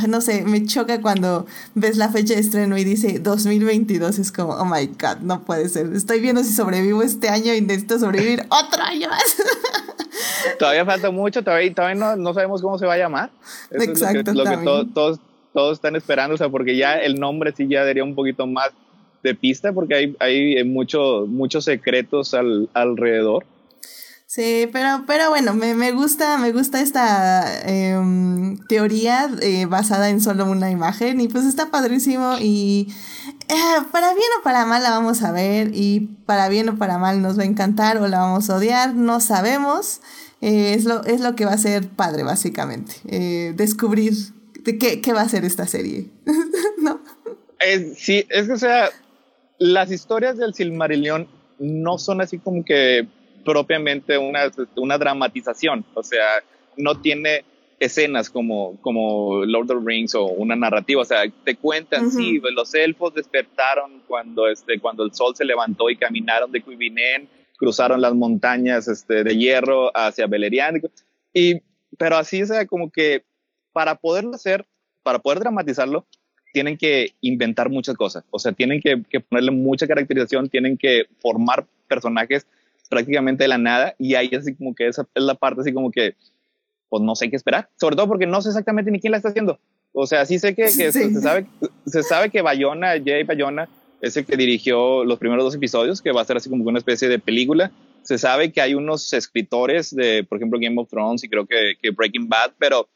no 0.09 0.19
sé, 0.19 0.43
me 0.43 0.65
choca 0.65 1.01
cuando 1.01 1.45
ves 1.73 1.95
la 1.95 2.09
fecha 2.09 2.33
de 2.33 2.41
estreno 2.41 2.77
y 2.77 2.83
dice 2.83 3.19
2022, 3.19 4.19
es 4.19 4.31
como, 4.31 4.53
oh 4.53 4.65
my 4.65 4.87
god, 4.87 5.21
no 5.21 5.41
puede 5.43 5.69
ser. 5.69 5.91
Estoy 5.93 6.19
viendo 6.19 6.43
si 6.43 6.53
sobrevivo 6.53 7.01
este 7.01 7.29
año 7.29 7.53
y 7.53 7.61
necesito 7.61 7.97
sobrevivir 7.97 8.45
otro 8.49 8.83
año 8.83 9.07
más. 9.09 9.37
todavía 10.59 10.85
falta 10.85 11.09
mucho, 11.11 11.43
todavía, 11.43 11.73
todavía 11.73 12.15
no, 12.17 12.33
sabemos 12.33 12.61
cómo 12.61 12.77
se 12.77 12.85
va 12.85 12.95
a 12.95 12.97
llamar. 12.97 13.31
Exacto. 13.71 14.31
Es 14.31 14.37
lo 14.37 14.43
que, 14.43 14.57
todos, 14.93 15.19
todos, 15.53 15.77
están 15.77 15.95
esperando, 15.95 16.35
o 16.35 16.37
sea, 16.37 16.49
porque 16.49 16.77
ya 16.77 16.95
el 16.95 17.19
nombre 17.19 17.53
sí 17.55 17.67
ya 17.67 17.83
daría 17.85 18.03
un 18.03 18.15
poquito 18.15 18.47
más 18.47 18.71
de 19.23 19.35
pista, 19.35 19.73
porque 19.73 19.95
hay, 19.95 20.15
hay 20.19 20.63
mucho, 20.63 21.25
muchos 21.27 21.65
secretos 21.65 22.33
al, 22.33 22.69
alrededor. 22.73 23.45
Sí, 24.31 24.69
pero, 24.71 25.03
pero 25.05 25.27
bueno, 25.27 25.53
me, 25.53 25.73
me 25.73 25.91
gusta, 25.91 26.37
me 26.37 26.53
gusta 26.53 26.79
esta 26.79 27.63
em, 27.69 28.55
teoría 28.67 29.29
eh, 29.41 29.65
basada 29.65 30.09
en 30.09 30.21
solo 30.21 30.49
una 30.49 30.71
imagen 30.71 31.19
y 31.19 31.27
pues 31.27 31.43
está 31.43 31.69
padrísimo 31.69 32.37
y 32.39 32.87
eh, 33.49 33.81
para 33.91 34.13
bien 34.13 34.29
o 34.39 34.41
para 34.41 34.65
mal 34.65 34.83
la 34.83 34.91
vamos 34.91 35.21
a 35.23 35.33
ver 35.33 35.71
y 35.73 36.15
para 36.25 36.47
bien 36.47 36.69
o 36.69 36.77
para 36.77 36.97
mal 36.97 37.21
nos 37.21 37.37
va 37.37 37.43
a 37.43 37.45
encantar 37.45 37.97
o 37.97 38.07
la 38.07 38.19
vamos 38.19 38.49
a 38.49 38.55
odiar, 38.55 38.95
no 38.95 39.19
sabemos. 39.19 39.99
Eh, 40.39 40.75
es, 40.75 40.85
lo, 40.85 41.03
es 41.03 41.19
lo 41.19 41.35
que 41.35 41.43
va 41.43 41.51
a 41.51 41.57
ser 41.57 41.89
padre, 41.89 42.23
básicamente. 42.23 43.53
descubrir 43.57 44.13
de 44.63 44.77
qué, 44.77 45.01
qué 45.01 45.13
va 45.13 45.21
a 45.21 45.29
ser 45.29 45.45
esta 45.45 45.67
serie. 45.67 46.05
¿No? 46.81 46.99
sí, 47.95 48.25
es 48.29 48.47
que 48.47 48.53
o 48.53 48.57
sea, 48.57 48.89
las 49.59 49.91
historias 49.91 50.37
del 50.37 50.53
Silmarillion 50.53 51.27
no 51.59 51.97
son 51.99 52.21
así 52.21 52.39
como 52.39 52.65
que 52.65 53.07
propiamente 53.45 54.17
una, 54.17 54.51
una 54.75 54.97
dramatización, 54.97 55.85
o 55.93 56.03
sea, 56.03 56.43
no 56.77 56.99
tiene 56.99 57.45
escenas 57.79 58.29
como, 58.29 58.77
como 58.81 59.43
Lord 59.45 59.71
of 59.71 59.83
the 59.83 59.85
Rings 59.85 60.13
o 60.15 60.25
una 60.25 60.55
narrativa, 60.55 61.01
o 61.01 61.05
sea, 61.05 61.23
te 61.43 61.55
cuentan, 61.55 62.11
sí, 62.11 62.39
los 62.55 62.73
elfos 62.75 63.13
despertaron 63.13 64.03
cuando, 64.07 64.47
este, 64.47 64.79
cuando 64.79 65.03
el 65.03 65.13
sol 65.13 65.35
se 65.35 65.45
levantó 65.45 65.89
y 65.89 65.97
caminaron 65.97 66.51
de 66.51 66.61
Cuivinen, 66.61 67.27
cruzaron 67.57 68.01
las 68.01 68.13
montañas 68.13 68.87
este, 68.87 69.23
de 69.23 69.35
hierro 69.35 69.95
hacia 69.95 70.27
Beleriand, 70.27 70.87
y, 71.33 71.61
pero 71.97 72.17
así, 72.17 72.43
o 72.43 72.45
sea, 72.45 72.67
como 72.67 72.91
que 72.91 73.23
para 73.73 73.95
poderlo 73.95 74.35
hacer, 74.35 74.65
para 75.03 75.19
poder 75.19 75.39
dramatizarlo, 75.39 76.05
tienen 76.53 76.77
que 76.77 77.13
inventar 77.21 77.69
muchas 77.69 77.95
cosas, 77.95 78.23
o 78.29 78.39
sea, 78.39 78.51
tienen 78.51 78.81
que, 78.81 79.01
que 79.09 79.19
ponerle 79.21 79.51
mucha 79.51 79.87
caracterización, 79.87 80.49
tienen 80.49 80.77
que 80.77 81.05
formar 81.19 81.65
personajes 81.87 82.45
prácticamente 82.89 83.45
de 83.45 83.47
la 83.47 83.57
nada 83.57 83.95
y 83.97 84.15
ahí 84.15 84.29
así 84.35 84.53
como 84.53 84.75
que 84.75 84.87
esa 84.87 85.07
es 85.15 85.23
la 85.23 85.35
parte 85.35 85.61
así 85.61 85.73
como 85.73 85.91
que 85.91 86.15
pues 86.89 87.01
no 87.01 87.15
sé 87.15 87.29
qué 87.29 87.37
esperar, 87.37 87.69
sobre 87.79 87.95
todo 87.95 88.07
porque 88.09 88.27
no 88.27 88.41
sé 88.41 88.49
exactamente 88.49 88.91
ni 88.91 88.99
quién 88.99 89.11
la 89.11 89.17
está 89.17 89.29
haciendo. 89.29 89.57
O 89.93 90.05
sea, 90.05 90.25
sí 90.25 90.39
sé 90.39 90.53
que, 90.53 90.67
se, 90.69 90.91
sabe, 91.21 91.45
se 91.85 92.03
sabe 92.03 92.29
que 92.29 92.41
Bayona, 92.41 92.93
Jay 93.03 93.23
Bayona, 93.23 93.69
es 94.01 94.17
el 94.17 94.25
que 94.25 94.35
dirigió 94.35 95.05
los 95.05 95.19
primeros 95.19 95.45
dos 95.45 95.55
episodios, 95.55 96.01
que 96.01 96.11
va 96.11 96.21
a 96.21 96.25
ser 96.25 96.37
así 96.37 96.49
como 96.49 96.65
una 96.65 96.79
especie 96.79 97.07
de 97.07 97.19
película. 97.19 97.71
Se 98.01 98.17
sabe 98.17 98.51
que 98.51 98.59
hay 98.59 98.73
unos 98.73 99.13
escritores 99.13 99.95
de, 99.95 100.23
por 100.23 100.37
ejemplo, 100.37 100.59
Game 100.59 100.79
of 100.81 100.89
Thrones 100.89 101.23
y 101.23 101.29
creo 101.29 101.45
que, 101.45 101.75
que 101.81 101.91
Breaking 101.91 102.27
Bad, 102.27 102.53
pero, 102.57 102.89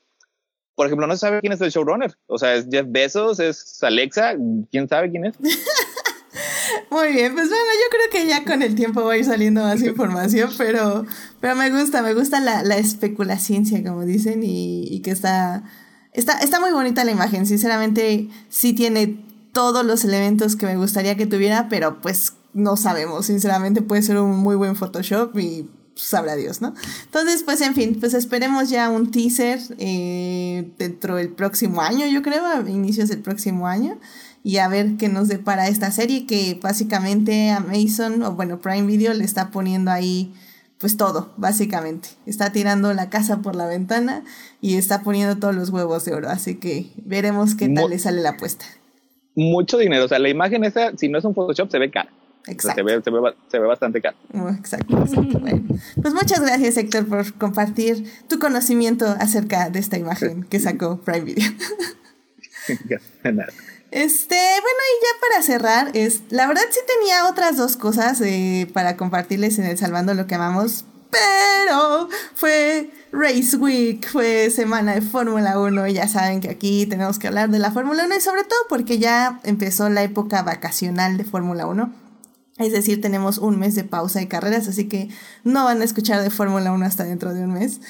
por 0.75 0.87
ejemplo, 0.87 1.07
no 1.07 1.13
se 1.13 1.21
sabe 1.21 1.39
quién 1.39 1.53
es 1.53 1.61
el 1.61 1.71
showrunner. 1.71 2.17
O 2.27 2.37
sea, 2.37 2.55
es 2.55 2.67
Jeff 2.69 2.85
Bezos, 2.89 3.39
es 3.39 3.81
Alexa, 3.81 4.35
¿quién 4.71 4.87
sabe 4.87 5.09
quién 5.09 5.25
es? 5.25 5.35
Muy 6.91 7.13
bien, 7.13 7.33
pues 7.33 7.49
bueno, 7.49 7.65
yo 7.65 7.89
creo 7.89 8.09
que 8.11 8.27
ya 8.27 8.43
con 8.43 8.61
el 8.61 8.75
tiempo 8.75 9.03
va 9.03 9.13
a 9.13 9.17
ir 9.17 9.25
saliendo 9.25 9.61
más 9.61 9.81
información, 9.81 10.51
pero, 10.57 11.05
pero 11.39 11.55
me 11.55 11.69
gusta, 11.69 12.01
me 12.01 12.13
gusta 12.13 12.39
la, 12.39 12.63
la 12.63 12.77
especulación, 12.77 13.65
como 13.83 14.05
dicen, 14.05 14.43
y, 14.43 14.87
y, 14.89 15.01
que 15.01 15.11
está, 15.11 15.63
está, 16.11 16.39
está 16.39 16.59
muy 16.59 16.71
bonita 16.71 17.05
la 17.05 17.11
imagen. 17.11 17.45
Sinceramente, 17.45 18.27
sí 18.49 18.73
tiene 18.73 19.23
todos 19.53 19.85
los 19.85 20.03
elementos 20.03 20.55
que 20.55 20.65
me 20.65 20.75
gustaría 20.75 21.15
que 21.15 21.25
tuviera, 21.25 21.69
pero 21.69 22.01
pues 22.01 22.33
no 22.53 22.75
sabemos. 22.75 23.27
Sinceramente, 23.27 23.81
puede 23.81 24.01
ser 24.01 24.17
un 24.19 24.37
muy 24.37 24.55
buen 24.55 24.75
Photoshop 24.75 25.37
y 25.37 25.69
sabrá 25.95 26.35
Dios, 26.35 26.61
¿no? 26.61 26.73
Entonces, 27.05 27.43
pues 27.43 27.61
en 27.61 27.73
fin, 27.73 27.97
pues 27.99 28.13
esperemos 28.13 28.69
ya 28.69 28.89
un 28.89 29.11
teaser 29.11 29.59
eh, 29.77 30.69
dentro 30.77 31.15
del 31.15 31.29
próximo 31.29 31.81
año, 31.81 32.05
yo 32.07 32.21
creo, 32.21 32.45
a 32.45 32.69
inicios 32.69 33.09
del 33.09 33.19
próximo 33.19 33.67
año 33.67 33.97
y 34.43 34.57
a 34.57 34.67
ver 34.67 34.97
qué 34.97 35.09
nos 35.09 35.27
depara 35.27 35.67
esta 35.67 35.89
serie 35.91 36.27
que 36.27 36.59
básicamente 36.61 37.49
Amazon 37.49 38.21
o 38.23 38.33
bueno 38.33 38.59
Prime 38.59 38.83
Video 38.83 39.13
le 39.13 39.23
está 39.23 39.49
poniendo 39.49 39.89
ahí 39.89 40.33
pues 40.77 40.97
todo, 40.97 41.33
básicamente. 41.37 42.09
Está 42.25 42.51
tirando 42.51 42.93
la 42.93 43.09
casa 43.09 43.41
por 43.41 43.55
la 43.55 43.65
ventana 43.65 44.23
y 44.61 44.75
está 44.75 45.01
poniendo 45.01 45.37
todos 45.37 45.55
los 45.55 45.69
huevos 45.69 46.05
de 46.05 46.13
oro. 46.13 46.29
Así 46.29 46.55
que 46.55 46.87
veremos 46.97 47.55
qué 47.55 47.69
tal 47.69 47.89
le 47.89 47.97
sale 47.97 48.21
la 48.21 48.31
apuesta. 48.31 48.65
Mucho 49.35 49.77
dinero. 49.77 50.05
O 50.05 50.07
sea, 50.07 50.19
la 50.19 50.29
imagen 50.29 50.63
esa, 50.63 50.95
si 50.97 51.07
no 51.07 51.17
es 51.17 51.25
un 51.25 51.33
Photoshop, 51.33 51.71
se 51.71 51.79
ve 51.79 51.89
cara. 51.89 52.11
Exacto. 52.47 52.75
se, 52.75 52.83
ve, 52.83 53.01
se, 53.49 53.59
ve, 53.59 53.67
bastante 53.67 54.01
cara. 54.01 54.15
Oh, 54.33 54.49
exacto, 54.49 54.97
exacto. 54.99 55.39
pues 56.01 56.13
muchas 56.13 56.41
gracias, 56.41 56.77
Héctor, 56.77 57.07
por 57.07 57.33
compartir 57.33 58.11
tu 58.27 58.39
conocimiento 58.39 59.05
acerca 59.19 59.69
de 59.69 59.79
esta 59.79 59.97
imagen 59.97 60.43
que 60.43 60.59
sacó 60.59 60.99
Prime 61.01 61.21
Video. 61.21 61.51
Este, 63.91 64.35
bueno, 64.35 64.79
y 64.91 65.03
ya 65.03 65.21
para 65.21 65.41
cerrar, 65.41 65.91
es, 65.93 66.23
la 66.29 66.47
verdad 66.47 66.63
sí 66.69 66.79
tenía 66.85 67.29
otras 67.29 67.55
dos 67.55 67.77
cosas 67.77 68.19
eh, 68.19 68.69
para 68.73 68.97
compartirles 68.97 69.57
en 69.57 69.65
el 69.65 69.77
Salvando 69.77 70.13
lo 70.13 70.27
que 70.27 70.35
amamos, 70.35 70.83
pero 71.09 72.09
fue 72.33 72.91
Race 73.13 73.55
Week, 73.55 74.05
fue 74.05 74.49
semana 74.49 74.95
de 74.95 75.01
Fórmula 75.01 75.57
1, 75.59 75.87
y 75.87 75.93
ya 75.93 76.09
saben 76.09 76.41
que 76.41 76.49
aquí 76.49 76.85
tenemos 76.87 77.19
que 77.19 77.27
hablar 77.27 77.49
de 77.49 77.59
la 77.59 77.71
Fórmula 77.71 78.03
1 78.05 78.17
y 78.17 78.21
sobre 78.21 78.43
todo 78.43 78.59
porque 78.67 78.99
ya 78.99 79.39
empezó 79.43 79.87
la 79.87 80.03
época 80.03 80.41
vacacional 80.41 81.15
de 81.15 81.23
Fórmula 81.23 81.65
1. 81.65 82.04
Es 82.57 82.71
decir, 82.71 83.01
tenemos 83.01 83.37
un 83.37 83.59
mes 83.59 83.75
de 83.75 83.83
pausa 83.83 84.19
de 84.19 84.27
carreras, 84.29 84.67
así 84.67 84.85
que 84.85 85.09
no 85.43 85.65
van 85.65 85.81
a 85.81 85.83
escuchar 85.83 86.21
de 86.21 86.29
Fórmula 86.29 86.71
1 86.71 86.85
hasta 86.85 87.03
dentro 87.03 87.33
de 87.33 87.43
un 87.43 87.53
mes. 87.53 87.81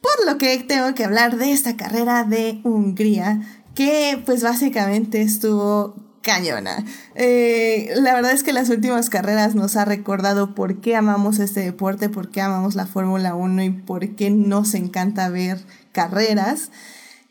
Por 0.00 0.26
lo 0.26 0.38
que 0.38 0.58
tengo 0.58 0.94
que 0.94 1.04
hablar 1.04 1.36
de 1.38 1.52
esta 1.52 1.76
carrera 1.76 2.24
de 2.24 2.60
Hungría, 2.64 3.40
que 3.74 4.22
pues 4.24 4.42
básicamente 4.42 5.22
estuvo 5.22 5.96
cañona. 6.22 6.84
Eh, 7.14 7.92
la 7.96 8.14
verdad 8.14 8.32
es 8.32 8.42
que 8.42 8.52
las 8.52 8.70
últimas 8.70 9.10
carreras 9.10 9.54
nos 9.54 9.76
ha 9.76 9.84
recordado 9.84 10.54
por 10.54 10.80
qué 10.80 10.96
amamos 10.96 11.38
este 11.40 11.60
deporte, 11.60 12.08
por 12.08 12.30
qué 12.30 12.40
amamos 12.40 12.74
la 12.74 12.86
Fórmula 12.86 13.34
1 13.34 13.62
y 13.64 13.70
por 13.70 14.14
qué 14.14 14.30
nos 14.30 14.74
encanta 14.74 15.28
ver 15.28 15.60
carreras. 15.92 16.70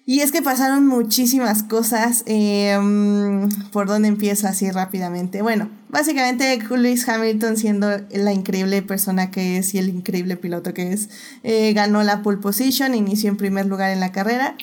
Y 0.05 0.22
es 0.22 0.31
que 0.31 0.41
pasaron 0.41 0.88
muchísimas 0.88 1.63
cosas. 1.63 2.24
Em, 2.25 3.50
¿Por 3.72 3.88
dónde 3.88 4.08
empiezo 4.08 4.48
así 4.48 4.70
rápidamente? 4.72 5.41
Bueno, 5.41 5.70
básicamente 5.89 6.60
Lewis 6.70 7.08
Hamilton 7.08 7.55
siendo 7.55 7.88
la 8.10 8.34
increíble 8.34 8.81
persona 8.81 9.29
que 9.29 9.58
es 9.58 9.74
y 9.74 9.77
el 9.77 9.89
increíble 9.89 10.38
piloto 10.38 10.74
que 10.74 10.91
es, 10.93 11.10
eh, 11.43 11.74
ganó 11.74 12.03
la 12.03 12.24
pole 12.24 12.39
position, 12.39 12.96
inició 12.96 13.29
en 13.29 13.38
primer 13.38 13.67
lugar 13.67 13.91
en 13.91 14.00
la 14.00 14.12
carrera 14.12 14.55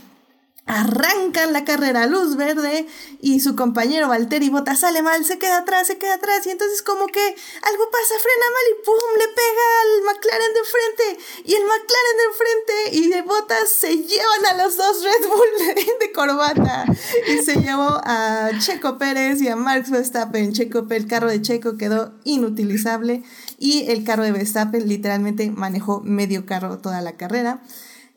arrancan 0.69 1.55
la 1.55 1.65
carrera 1.65 2.07
luz 2.07 2.37
verde 2.37 2.87
y 3.21 3.41
su 3.41 3.57
compañero 3.57 4.09
Valtteri 4.09 4.51
Bota 4.51 4.77
sale 4.77 5.03
mal, 5.03 5.25
se 5.25 5.39
queda 5.39 5.59
atrás, 5.59 5.87
se 5.87 5.99
queda 5.99 6.15
atrás 6.15 6.47
y 6.47 6.51
entonces 6.51 6.83
como 6.83 7.07
que 7.07 7.21
algo 7.21 7.91
pasa, 7.91 8.15
frena 8.21 8.47
mal 8.53 8.65
y 8.71 8.85
pum, 8.85 9.19
le 9.19 9.29
pega 9.29 9.67
al 9.83 10.03
McLaren 10.05 10.53
de 10.53 10.61
enfrente 10.61 11.25
y 11.45 11.55
el 11.55 11.63
McLaren 11.63 12.17
de 12.17 12.25
enfrente 12.31 12.97
y 12.97 13.09
de 13.09 13.23
Botas 13.23 13.71
se 13.71 13.97
llevan 13.97 14.47
a 14.51 14.63
los 14.63 14.77
dos 14.77 15.03
Red 15.03 15.29
Bull 15.29 15.75
de, 16.01 16.13
corbata 16.13 16.85
y 17.27 17.39
se 17.39 17.57
llevó 17.57 18.01
a 18.05 18.51
Checo 18.59 18.99
Pérez 18.99 19.41
y 19.41 19.49
a 19.49 19.57
Max 19.57 19.91
Verstappen. 19.91 20.53
Checo, 20.53 20.87
el 20.91 21.07
carro 21.07 21.29
de 21.29 21.41
Checo 21.41 21.79
quedó 21.79 22.13
inutilizable 22.25 23.23
y 23.59 23.91
el 23.91 24.05
carro 24.05 24.23
de 24.23 24.33
Verstappen 24.33 24.87
literalmente 24.87 25.51
manejó 25.51 26.01
medio 26.01 26.45
carro 26.45 26.79
toda 26.79 27.01
la 27.01 27.17
carrera. 27.17 27.63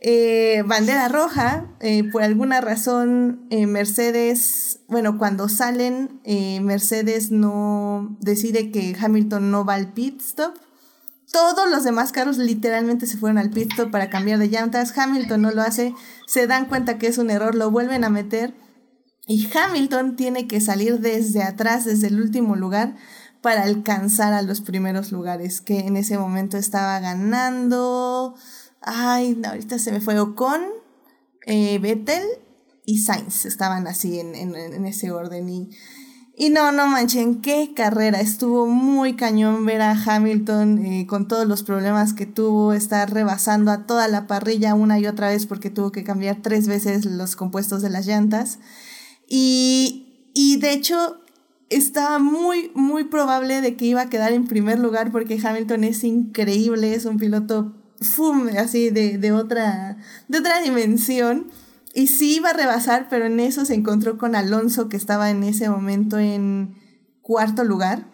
Eh, 0.03 0.63
bandera 0.65 1.07
roja, 1.09 1.67
eh, 1.79 2.03
por 2.11 2.23
alguna 2.23 2.59
razón 2.59 3.45
eh, 3.51 3.67
Mercedes, 3.67 4.79
bueno, 4.87 5.19
cuando 5.19 5.47
salen, 5.47 6.19
Mercedes 6.63 7.29
no 7.29 8.17
decide 8.19 8.71
que 8.71 8.97
Hamilton 8.99 9.51
no 9.51 9.63
va 9.63 9.75
al 9.75 9.93
pit 9.93 10.19
stop. 10.19 10.55
Todos 11.31 11.69
los 11.69 11.83
demás 11.83 12.11
carros 12.11 12.37
literalmente 12.39 13.05
se 13.05 13.17
fueron 13.17 13.37
al 13.37 13.51
pit 13.51 13.71
stop 13.71 13.91
para 13.91 14.09
cambiar 14.09 14.39
de 14.39 14.49
llantas. 14.49 14.97
Hamilton 14.97 15.43
no 15.43 15.51
lo 15.51 15.61
hace, 15.61 15.93
se 16.25 16.47
dan 16.47 16.65
cuenta 16.65 16.97
que 16.97 17.05
es 17.07 17.19
un 17.19 17.29
error, 17.29 17.53
lo 17.53 17.69
vuelven 17.69 18.03
a 18.03 18.09
meter 18.09 18.55
y 19.27 19.47
Hamilton 19.55 20.15
tiene 20.15 20.47
que 20.47 20.61
salir 20.61 20.99
desde 20.99 21.43
atrás, 21.43 21.85
desde 21.85 22.07
el 22.07 22.19
último 22.19 22.55
lugar, 22.55 22.95
para 23.41 23.63
alcanzar 23.63 24.33
a 24.33 24.41
los 24.41 24.61
primeros 24.61 25.11
lugares, 25.11 25.61
que 25.61 25.79
en 25.79 25.95
ese 25.95 26.17
momento 26.17 26.57
estaba 26.57 26.99
ganando, 26.99 28.35
ay, 28.81 29.39
ahorita 29.43 29.79
se 29.79 29.91
me 29.91 30.01
fue 30.01 30.19
Ocon, 30.19 30.61
eh, 31.45 31.79
Vettel 31.79 32.23
y 32.85 32.99
Sainz, 32.99 33.45
estaban 33.45 33.87
así 33.87 34.19
en, 34.19 34.35
en 34.35 34.85
ese 34.85 35.11
orden 35.11 35.49
y 35.49 35.69
y 36.41 36.49
no, 36.49 36.71
no 36.71 36.87
manchen, 36.87 37.41
qué 37.41 37.73
carrera. 37.75 38.19
Estuvo 38.19 38.65
muy 38.65 39.15
cañón 39.15 39.63
ver 39.63 39.81
a 39.81 39.91
Hamilton 39.91 40.83
eh, 40.83 41.05
con 41.05 41.27
todos 41.27 41.47
los 41.47 41.61
problemas 41.61 42.13
que 42.13 42.25
tuvo, 42.25 42.73
estar 42.73 43.13
rebasando 43.13 43.69
a 43.69 43.85
toda 43.85 44.07
la 44.07 44.25
parrilla 44.25 44.73
una 44.73 44.97
y 44.97 45.05
otra 45.05 45.29
vez 45.29 45.45
porque 45.45 45.69
tuvo 45.69 45.91
que 45.91 46.03
cambiar 46.03 46.37
tres 46.41 46.67
veces 46.67 47.05
los 47.05 47.35
compuestos 47.35 47.81
de 47.81 47.91
las 47.91 48.07
llantas. 48.07 48.57
Y, 49.27 50.31
y 50.33 50.57
de 50.57 50.71
hecho, 50.73 51.19
estaba 51.69 52.17
muy, 52.17 52.71
muy 52.73 53.03
probable 53.03 53.61
de 53.61 53.75
que 53.75 53.85
iba 53.85 54.01
a 54.01 54.09
quedar 54.09 54.31
en 54.31 54.47
primer 54.47 54.79
lugar 54.79 55.11
porque 55.11 55.39
Hamilton 55.41 55.83
es 55.83 56.03
increíble, 56.03 56.95
es 56.95 57.05
un 57.05 57.17
piloto 57.17 57.80
fum, 58.01 58.49
así 58.57 58.89
de, 58.89 59.17
de, 59.17 59.31
otra, 59.31 59.97
de 60.27 60.39
otra 60.39 60.61
dimensión. 60.61 61.51
Y 61.93 62.07
sí 62.07 62.35
iba 62.35 62.49
a 62.51 62.53
rebasar, 62.53 63.07
pero 63.09 63.25
en 63.25 63.39
eso 63.39 63.65
se 63.65 63.73
encontró 63.73 64.17
con 64.17 64.35
Alonso, 64.35 64.89
que 64.89 64.97
estaba 64.97 65.29
en 65.29 65.43
ese 65.43 65.69
momento 65.69 66.19
en 66.19 66.75
cuarto 67.21 67.63
lugar. 67.63 68.07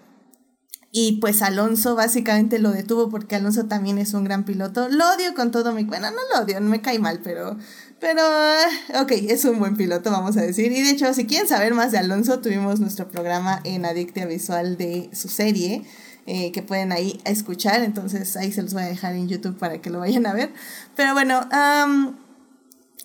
Y 0.92 1.20
pues 1.20 1.42
Alonso 1.42 1.96
básicamente 1.96 2.60
lo 2.60 2.72
detuvo 2.72 3.10
porque 3.10 3.36
Alonso 3.36 3.66
también 3.66 3.98
es 4.00 4.14
un 4.14 4.24
gran 4.24 4.46
piloto. 4.46 4.90
Lo 4.90 5.06
odio 5.14 5.36
con 5.36 5.52
todo 5.52 5.74
mi... 5.74 5.84
Bueno, 5.84 6.10
no 6.10 6.18
lo 6.34 6.44
odio, 6.44 6.60
no 6.60 6.70
me 6.70 6.82
cae 6.82 6.98
mal, 6.98 7.20
pero... 7.24 7.58
Pero, 8.00 8.22
eh, 8.22 9.00
ok, 9.02 9.12
es 9.28 9.44
un 9.46 9.60
buen 9.60 9.76
piloto, 9.76 10.12
vamos 10.12 10.38
a 10.38 10.42
decir. 10.42 10.72
Y 10.72 10.82
de 10.82 10.92
hecho, 10.92 11.14
si 11.14 11.26
quieren 11.26 11.48
saber 11.48 11.74
más 11.74 11.92
de 11.92 11.98
Alonso, 11.98 12.40
tuvimos 12.40 12.80
nuestro 12.80 13.08
programa 13.10 13.60
en 13.64 13.86
Adictia 13.86 14.26
Visual 14.28 14.78
de 14.78 15.10
su 15.14 15.30
serie, 15.30 15.84
eh, 16.28 16.52
que 16.52 16.62
pueden 16.62 16.92
ahí 16.92 17.20
escuchar. 17.26 17.82
Entonces 17.82 18.38
ahí 18.38 18.52
se 18.52 18.62
los 18.62 18.74
voy 18.74 18.84
a 18.84 18.88
dejar 18.88 19.16
en 19.16 19.28
YouTube 19.28 19.58
para 19.58 19.82
que 19.82 19.90
lo 19.90 20.00
vayan 20.00 20.28
a 20.28 20.34
ver. 20.34 20.54
Pero 20.96 21.14
bueno, 21.14 21.48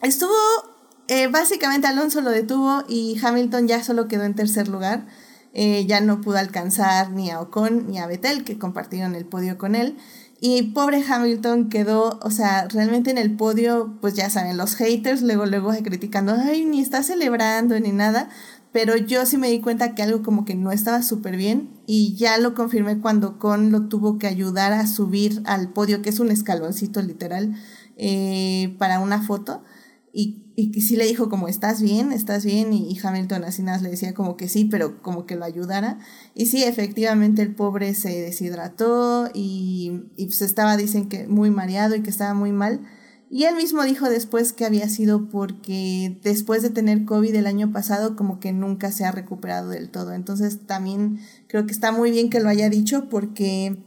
Estuvo, 0.02 0.35
eh, 1.07 1.29
básicamente 1.29 1.87
Alonso 1.87 2.23
lo 2.23 2.31
detuvo 2.31 2.83
y 2.88 3.21
Hamilton 3.23 3.69
ya 3.69 3.85
solo 3.85 4.09
quedó 4.09 4.25
en 4.25 4.35
tercer 4.35 4.67
lugar. 4.67 5.07
Eh, 5.55 5.87
ya 5.87 6.00
no 6.00 6.21
pudo 6.21 6.38
alcanzar 6.38 7.12
ni 7.12 7.31
a 7.31 7.41
Ocon 7.41 7.87
ni 7.87 8.00
a 8.00 8.09
Vettel, 8.09 8.43
que 8.43 8.59
compartieron 8.59 9.14
el 9.14 9.25
podio 9.25 9.59
con 9.59 9.76
él. 9.76 9.97
Y 10.41 10.73
pobre 10.73 11.05
Hamilton 11.09 11.69
quedó, 11.69 12.19
o 12.21 12.33
sea, 12.33 12.67
realmente 12.67 13.12
en 13.12 13.19
el 13.19 13.37
podio, 13.37 13.97
pues 14.00 14.14
ya 14.14 14.29
saben, 14.29 14.57
los 14.57 14.75
haters 14.75 15.23
luego, 15.23 15.47
luego 15.47 15.71
criticando, 15.85 16.35
ay, 16.37 16.64
ni 16.64 16.81
está 16.81 17.05
celebrando 17.05 17.79
ni 17.79 17.93
nada. 17.93 18.29
Pero 18.73 18.97
yo 18.97 19.26
sí 19.26 19.37
me 19.37 19.50
di 19.50 19.61
cuenta 19.61 19.95
que 19.95 20.02
algo 20.02 20.23
como 20.23 20.45
que 20.47 20.55
no 20.55 20.73
estaba 20.73 21.02
súper 21.02 21.37
bien 21.37 21.69
y 21.87 22.14
ya 22.17 22.38
lo 22.38 22.55
confirmé 22.55 23.00
cuando 23.00 23.31
Ocon 23.31 23.71
lo 23.71 23.88
tuvo 23.88 24.19
que 24.19 24.26
ayudar 24.26 24.73
a 24.73 24.87
subir 24.87 25.43
al 25.45 25.73
podio, 25.73 26.00
que 26.00 26.09
es 26.09 26.21
un 26.21 26.31
escaloncito 26.31 27.02
literal, 27.02 27.55
eh, 27.99 28.75
para 28.79 28.99
una 28.99 29.21
foto. 29.21 29.62
Y, 30.14 30.43
y 30.57 30.81
sí 30.81 30.97
le 30.97 31.07
dijo 31.07 31.29
como, 31.29 31.49
¿estás 31.49 31.83
bien? 31.83 32.12
¿Estás 32.12 32.45
bien? 32.45 32.73
Y, 32.73 32.99
Hamilton 33.02 33.45
así 33.45 33.62
nada 33.62 33.79
le 33.81 33.91
decía 33.91 34.14
como 34.14 34.37
que 34.37 34.49
sí, 34.49 34.64
pero 34.64 35.02
como 35.02 35.26
que 35.26 35.37
lo 35.37 35.45
ayudara. 35.45 35.99
Y 36.35 36.47
sí, 36.47 36.64
efectivamente 36.64 37.43
el 37.43 37.55
pobre 37.55 37.95
se 37.95 38.21
deshidrató 38.21 39.31
y, 39.35 40.02
y 40.17 40.26
pues 40.26 40.43
estaba, 40.43 40.76
dicen 40.76 41.09
que 41.09 41.26
muy 41.29 41.50
mareado 41.50 41.95
y 41.95 42.02
que 42.02 42.11
estaba 42.11 42.33
muy 42.35 42.52
mal. 42.52 42.81
Y 43.34 43.45
él 43.45 43.56
mismo 43.56 43.82
dijo 43.82 44.10
después 44.10 44.52
que 44.52 44.66
había 44.66 44.90
sido 44.90 45.30
porque 45.30 46.21
después 46.23 46.60
de 46.60 46.68
tener 46.68 47.06
COVID 47.06 47.34
el 47.34 47.47
año 47.47 47.73
pasado 47.73 48.14
como 48.14 48.40
que 48.40 48.52
nunca 48.52 48.92
se 48.92 49.06
ha 49.06 49.10
recuperado 49.10 49.71
del 49.71 49.88
todo. 49.88 50.12
Entonces 50.12 50.66
también 50.66 51.18
creo 51.49 51.64
que 51.64 51.73
está 51.73 51.92
muy 51.92 52.10
bien 52.10 52.28
que 52.28 52.40
lo 52.40 52.50
haya 52.50 52.68
dicho 52.68 53.08
porque 53.08 53.82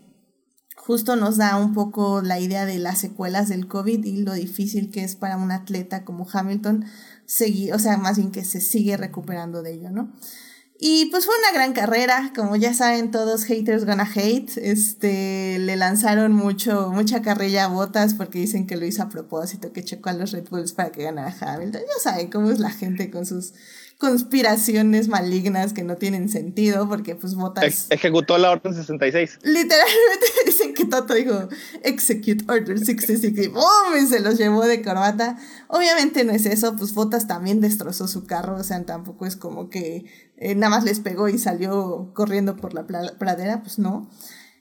justo 0.75 1.15
nos 1.15 1.37
da 1.37 1.57
un 1.57 1.73
poco 1.75 2.23
la 2.23 2.39
idea 2.39 2.65
de 2.65 2.79
las 2.79 2.97
secuelas 2.97 3.47
del 3.47 3.67
COVID 3.67 4.03
y 4.03 4.23
lo 4.23 4.33
difícil 4.33 4.89
que 4.89 5.03
es 5.03 5.15
para 5.15 5.37
un 5.37 5.51
atleta 5.51 6.05
como 6.05 6.27
Hamilton 6.27 6.85
seguir, 7.27 7.71
o 7.75 7.77
sea, 7.77 7.97
más 7.97 8.17
bien 8.17 8.31
que 8.31 8.43
se 8.43 8.59
sigue 8.59 8.97
recuperando 8.97 9.61
de 9.61 9.73
ello, 9.73 9.91
¿no? 9.91 10.11
Y 10.77 11.05
pues 11.05 11.25
fue 11.25 11.33
una 11.39 11.53
gran 11.53 11.71
carrera, 11.73 12.33
como 12.35 12.57
ya 12.57 12.73
saben 12.73 13.09
todos, 13.09 13.45
haters 13.45 13.85
gonna 13.85 14.09
hate, 14.13 14.57
este, 14.57 15.57
le 15.59 15.77
lanzaron 15.77 16.33
mucho, 16.33 16.91
mucha 16.91 17.21
carrilla 17.21 17.65
a 17.65 17.67
botas 17.69 18.13
porque 18.13 18.39
dicen 18.39 18.67
que 18.67 18.75
lo 18.75 18.85
hizo 18.85 19.01
a 19.01 19.09
propósito, 19.09 19.71
que 19.71 19.85
chocó 19.85 20.09
a 20.09 20.13
los 20.13 20.33
Red 20.33 20.49
Bulls 20.49 20.73
para 20.73 20.91
que 20.91 21.03
ganara 21.03 21.33
Hamilton, 21.39 21.81
ya 21.81 22.01
saben 22.03 22.29
cómo 22.29 22.51
es 22.51 22.59
la 22.59 22.71
gente 22.71 23.09
con 23.09 23.25
sus 23.25 23.53
conspiraciones 23.97 25.07
malignas 25.07 25.71
que 25.73 25.83
no 25.83 25.95
tienen 25.95 26.27
sentido, 26.29 26.87
porque 26.89 27.15
pues 27.15 27.35
votas... 27.35 27.87
ejecutó 27.89 28.37
la 28.37 28.51
Orden 28.51 28.73
66. 28.73 29.39
Literalmente 29.43 30.25
dicen 30.45 30.73
que 30.73 30.85
Toto 30.85 31.13
dijo, 31.13 31.47
execute 31.83 32.43
Order 32.47 32.77
66 32.77 33.37
y 33.37 33.47
¡bum! 33.47 33.63
se 34.07 34.19
los 34.19 34.37
llevó 34.37 34.65
de 34.65 34.81
corbata. 34.81 35.37
Obviamente 35.69 36.25
no 36.25 36.33
es 36.33 36.45
eso, 36.45 36.75
pues 36.75 36.93
Botas 36.93 37.27
también 37.27 37.61
destrozó 37.61 38.07
su 38.07 38.25
carro, 38.25 38.57
o 38.57 38.63
sea, 38.63 38.83
tampoco 38.85 39.25
es 39.25 39.35
como 39.37 39.69
que 39.69 40.05
eh, 40.37 40.55
nada 40.55 40.71
más 40.71 40.83
les 40.83 40.99
pegó 40.99 41.29
y 41.29 41.37
salió 41.37 42.11
corriendo 42.13 42.57
por 42.57 42.73
la 42.73 42.85
pradera, 42.85 43.61
pues 43.61 43.79
no. 43.79 44.09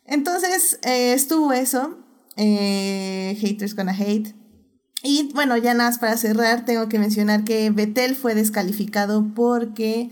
Entonces 0.06 0.78
eh, 0.82 1.12
estuvo 1.12 1.52
eso, 1.52 1.98
eh, 2.36 3.36
haters 3.40 3.74
gonna 3.74 3.96
hate. 3.96 4.34
Y 5.06 5.30
bueno, 5.34 5.58
ya 5.58 5.74
nada 5.74 5.90
más 5.90 5.98
para 5.98 6.16
cerrar, 6.16 6.64
tengo 6.64 6.88
que 6.88 6.98
mencionar 6.98 7.44
que 7.44 7.68
Betel 7.68 8.16
fue 8.16 8.34
descalificado 8.34 9.34
porque 9.34 10.10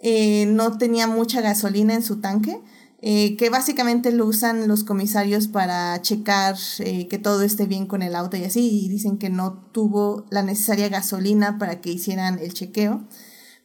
eh, 0.00 0.46
no 0.46 0.78
tenía 0.78 1.06
mucha 1.06 1.40
gasolina 1.40 1.94
en 1.94 2.02
su 2.02 2.20
tanque, 2.20 2.60
eh, 3.02 3.36
que 3.36 3.50
básicamente 3.50 4.10
lo 4.10 4.26
usan 4.26 4.66
los 4.66 4.82
comisarios 4.82 5.46
para 5.46 6.02
checar 6.02 6.56
eh, 6.80 7.06
que 7.06 7.18
todo 7.18 7.42
esté 7.42 7.66
bien 7.66 7.86
con 7.86 8.02
el 8.02 8.16
auto 8.16 8.36
y 8.36 8.42
así, 8.42 8.84
y 8.84 8.88
dicen 8.88 9.16
que 9.16 9.30
no 9.30 9.52
tuvo 9.70 10.26
la 10.30 10.42
necesaria 10.42 10.88
gasolina 10.88 11.56
para 11.56 11.80
que 11.80 11.92
hicieran 11.92 12.40
el 12.40 12.52
chequeo. 12.52 13.06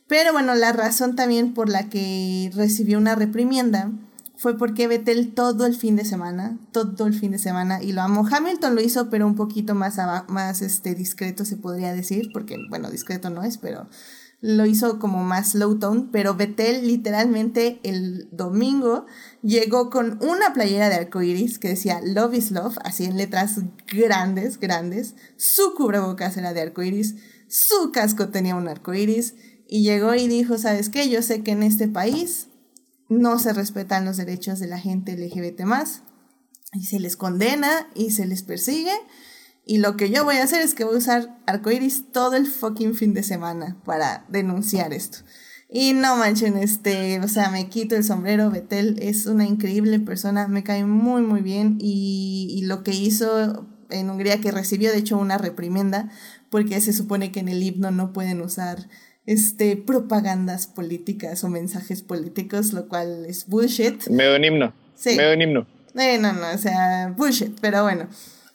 Pero 0.07 0.31
bueno, 0.31 0.53
la 0.53 0.73
razón 0.73 1.15
también 1.15 1.55
por 1.55 1.69
la 1.69 1.89
que 1.89 2.51
recibió 2.53 2.99
una 2.99 3.15
reprimienda 3.15 3.91
fue 4.37 4.55
porque 4.55 4.87
Vettel 4.87 5.33
todo 5.33 5.65
el 5.65 5.75
fin 5.75 5.95
de 5.95 6.05
semana, 6.05 6.59
todo 6.71 7.07
el 7.07 7.13
fin 7.13 7.31
de 7.31 7.39
semana, 7.39 7.81
y 7.81 7.91
lo 7.91 8.03
amo. 8.03 8.27
Hamilton 8.29 8.75
lo 8.75 8.81
hizo, 8.81 9.09
pero 9.09 9.25
un 9.25 9.35
poquito 9.35 9.73
más, 9.73 9.97
más 10.29 10.61
este, 10.61 10.93
discreto, 10.93 11.43
se 11.43 11.57
podría 11.57 11.91
decir, 11.93 12.29
porque, 12.31 12.55
bueno, 12.69 12.91
discreto 12.91 13.31
no 13.31 13.43
es, 13.43 13.57
pero 13.57 13.89
lo 14.39 14.67
hizo 14.67 14.99
como 14.99 15.23
más 15.23 15.55
low 15.55 15.79
tone, 15.79 16.09
pero 16.11 16.35
Vettel 16.35 16.87
literalmente 16.87 17.79
el 17.81 18.29
domingo 18.31 19.07
llegó 19.41 19.89
con 19.89 20.19
una 20.21 20.53
playera 20.53 20.89
de 20.89 20.95
arcoiris 20.95 21.57
que 21.57 21.69
decía 21.69 21.99
Love 22.03 22.35
is 22.35 22.51
Love, 22.51 22.77
así 22.83 23.05
en 23.05 23.17
letras 23.17 23.61
grandes, 23.91 24.59
grandes, 24.59 25.15
su 25.37 25.73
cubrebocas 25.73 26.37
era 26.37 26.53
de 26.53 26.61
arcoiris, 26.61 27.15
su 27.47 27.91
casco 27.91 28.29
tenía 28.29 28.55
un 28.55 28.67
arcoiris, 28.67 29.33
y 29.67 29.81
llegó 29.81 30.13
y 30.13 30.27
dijo, 30.27 30.59
¿sabes 30.59 30.89
qué? 30.89 31.09
Yo 31.09 31.23
sé 31.23 31.41
que 31.41 31.51
en 31.51 31.63
este 31.63 31.87
país 31.87 32.49
no 33.09 33.39
se 33.39 33.53
respetan 33.53 34.05
los 34.05 34.17
derechos 34.17 34.59
de 34.59 34.67
la 34.67 34.79
gente 34.79 35.17
LGBT 35.17 35.61
más 35.61 36.03
y 36.73 36.85
se 36.85 36.99
les 36.99 37.15
condena 37.15 37.87
y 37.95 38.11
se 38.11 38.25
les 38.25 38.43
persigue. 38.43 38.93
Y 39.65 39.79
lo 39.79 39.97
que 39.97 40.09
yo 40.09 40.23
voy 40.23 40.37
a 40.37 40.43
hacer 40.43 40.61
es 40.61 40.73
que 40.73 40.85
voy 40.85 40.95
a 40.95 40.99
usar 40.99 41.39
arcoiris 41.45 42.11
todo 42.11 42.35
el 42.35 42.47
fucking 42.47 42.95
fin 42.95 43.13
de 43.13 43.23
semana 43.23 43.77
para 43.83 44.25
denunciar 44.29 44.93
esto. 44.93 45.19
Y 45.69 45.91
no 45.91 46.15
manchen, 46.15 46.55
este, 46.57 47.19
o 47.19 47.27
sea, 47.27 47.49
me 47.49 47.67
quito 47.67 47.95
el 47.97 48.05
sombrero. 48.05 48.49
Betel 48.49 48.97
es 49.01 49.25
una 49.25 49.45
increíble 49.45 49.99
persona, 49.99 50.47
me 50.47 50.63
cae 50.63 50.85
muy, 50.85 51.21
muy 51.21 51.41
bien. 51.41 51.77
Y, 51.81 52.47
y 52.57 52.65
lo 52.65 52.83
que 52.83 52.91
hizo 52.91 53.67
en 53.89 54.09
Hungría, 54.09 54.39
que 54.39 54.51
recibió 54.51 54.91
de 54.91 54.99
hecho 54.99 55.17
una 55.17 55.37
reprimenda, 55.37 56.09
porque 56.49 56.79
se 56.79 56.93
supone 56.93 57.33
que 57.33 57.41
en 57.41 57.49
el 57.49 57.61
himno 57.61 57.91
no 57.91 58.13
pueden 58.13 58.41
usar 58.41 58.87
este, 59.27 59.75
propagandas 59.75 60.65
políticas 60.65 61.43
o 61.43 61.49
mensajes 61.49 62.01
políticos, 62.01 62.73
lo 62.73 62.87
cual 62.87 63.25
es 63.27 63.45
bullshit. 63.45 64.07
Medio 64.07 64.37
un 64.37 64.43
himno. 64.43 64.73
Sí. 64.95 65.15
Medio 65.15 65.33
un 65.33 65.41
himno. 65.41 65.67
Eh, 65.95 66.17
no, 66.17 66.33
no, 66.33 66.49
o 66.53 66.57
sea, 66.57 67.13
bullshit, 67.15 67.59
pero 67.59 67.83
bueno. 67.83 68.07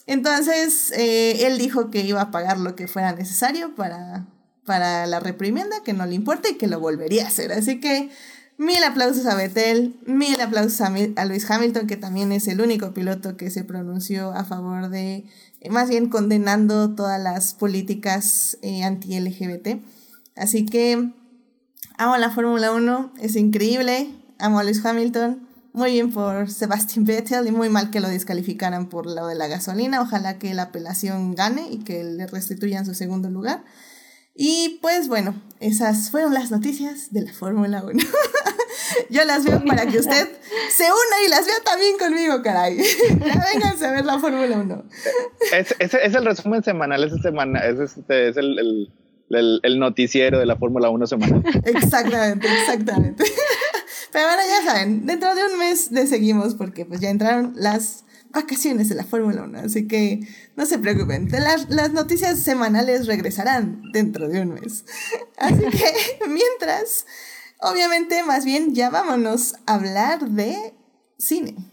Entonces, 0.06 0.90
eh, 0.96 1.46
él 1.46 1.58
dijo 1.58 1.90
que 1.90 2.00
iba 2.00 2.22
a 2.22 2.30
pagar 2.30 2.58
lo 2.58 2.74
que 2.74 2.88
fuera 2.88 3.12
necesario 3.12 3.74
para, 3.74 4.26
para 4.64 5.06
la 5.06 5.20
reprimienda, 5.20 5.82
que 5.84 5.92
no 5.92 6.06
le 6.06 6.14
importa 6.14 6.48
y 6.48 6.54
que 6.54 6.66
lo 6.66 6.80
volvería 6.80 7.24
a 7.24 7.28
hacer. 7.28 7.52
Así 7.52 7.78
que 7.78 8.08
mil 8.56 8.82
aplausos 8.82 9.26
a 9.26 9.34
Betel, 9.34 9.94
mil 10.06 10.40
aplausos 10.40 10.80
a, 10.80 10.92
a 11.16 11.24
Luis 11.26 11.50
Hamilton, 11.50 11.86
que 11.86 11.98
también 11.98 12.32
es 12.32 12.48
el 12.48 12.62
único 12.62 12.94
piloto 12.94 13.36
que 13.36 13.50
se 13.50 13.62
pronunció 13.62 14.32
a 14.32 14.44
favor 14.44 14.88
de, 14.88 15.24
más 15.70 15.90
bien 15.90 16.08
condenando 16.08 16.94
todas 16.94 17.20
las 17.20 17.52
políticas 17.52 18.56
eh, 18.62 18.84
anti-LGBT. 18.84 19.82
Así 20.36 20.66
que 20.66 21.12
amo 21.98 22.16
la 22.16 22.30
Fórmula 22.30 22.72
1, 22.72 23.14
es 23.20 23.36
increíble, 23.36 24.10
amo 24.38 24.58
a 24.58 24.64
Lewis 24.64 24.84
Hamilton, 24.84 25.48
muy 25.72 25.92
bien 25.92 26.12
por 26.12 26.50
Sebastian 26.50 27.04
Vettel 27.04 27.46
y 27.46 27.50
muy 27.50 27.70
mal 27.70 27.90
que 27.90 28.00
lo 28.00 28.08
descalificaran 28.08 28.88
por 28.88 29.06
lo 29.06 29.26
de 29.26 29.34
la 29.34 29.48
gasolina. 29.48 30.02
Ojalá 30.02 30.38
que 30.38 30.52
la 30.52 30.64
apelación 30.64 31.34
gane 31.34 31.68
y 31.70 31.78
que 31.78 32.04
le 32.04 32.26
restituyan 32.26 32.84
su 32.84 32.94
segundo 32.94 33.30
lugar. 33.30 33.64
Y 34.34 34.78
pues 34.82 35.08
bueno, 35.08 35.34
esas 35.60 36.10
fueron 36.10 36.34
las 36.34 36.50
noticias 36.50 37.12
de 37.12 37.22
la 37.22 37.32
Fórmula 37.32 37.82
1. 37.84 37.92
Yo 39.10 39.24
las 39.24 39.44
veo 39.44 39.62
para 39.64 39.86
que 39.86 39.98
usted 39.98 40.28
se 40.70 40.84
una 40.84 41.26
y 41.26 41.30
las 41.30 41.46
vea 41.46 41.56
también 41.64 41.98
conmigo, 41.98 42.42
caray. 42.42 42.76
ya 43.08 43.44
vénganse 43.52 43.86
a 43.86 43.92
ver 43.92 44.04
la 44.04 44.18
Fórmula 44.18 44.56
1. 44.58 44.84
Es, 45.52 45.94
el 45.94 46.24
resumen 46.24 46.62
semanal, 46.62 47.04
es, 47.04 47.12
este, 47.12 48.28
el, 48.28 48.58
el, 48.58 48.92
el, 49.38 49.78
noticiero 49.78 50.38
de 50.38 50.46
la 50.46 50.56
Fórmula 50.56 50.90
1 50.90 51.06
semanal. 51.06 51.42
Exactamente, 51.64 52.48
exactamente. 52.48 53.24
Pero 54.12 54.26
bueno, 54.26 54.42
ya 54.46 54.70
saben, 54.70 55.06
dentro 55.06 55.34
de 55.34 55.44
un 55.46 55.58
mes 55.58 55.90
le 55.90 56.06
seguimos 56.06 56.54
porque 56.54 56.84
pues 56.84 57.00
ya 57.00 57.08
entraron 57.08 57.54
las 57.56 58.04
vacaciones 58.30 58.88
de 58.88 58.94
la 58.94 59.04
Fórmula 59.04 59.42
1, 59.42 59.58
así 59.60 59.86
que 59.86 60.20
no 60.56 60.66
se 60.66 60.78
preocupen, 60.78 61.28
las, 61.30 61.68
las, 61.70 61.92
noticias 61.92 62.38
semanales 62.38 63.06
regresarán 63.06 63.82
dentro 63.92 64.28
de 64.28 64.40
un 64.40 64.54
mes. 64.54 64.84
Así 65.38 65.64
que 65.64 66.26
mientras, 66.28 67.06
obviamente, 67.60 68.22
más 68.22 68.44
bien 68.44 68.74
ya 68.74 68.90
vámonos 68.90 69.54
a 69.66 69.74
hablar 69.74 70.28
de 70.28 70.74
cine. 71.18 71.71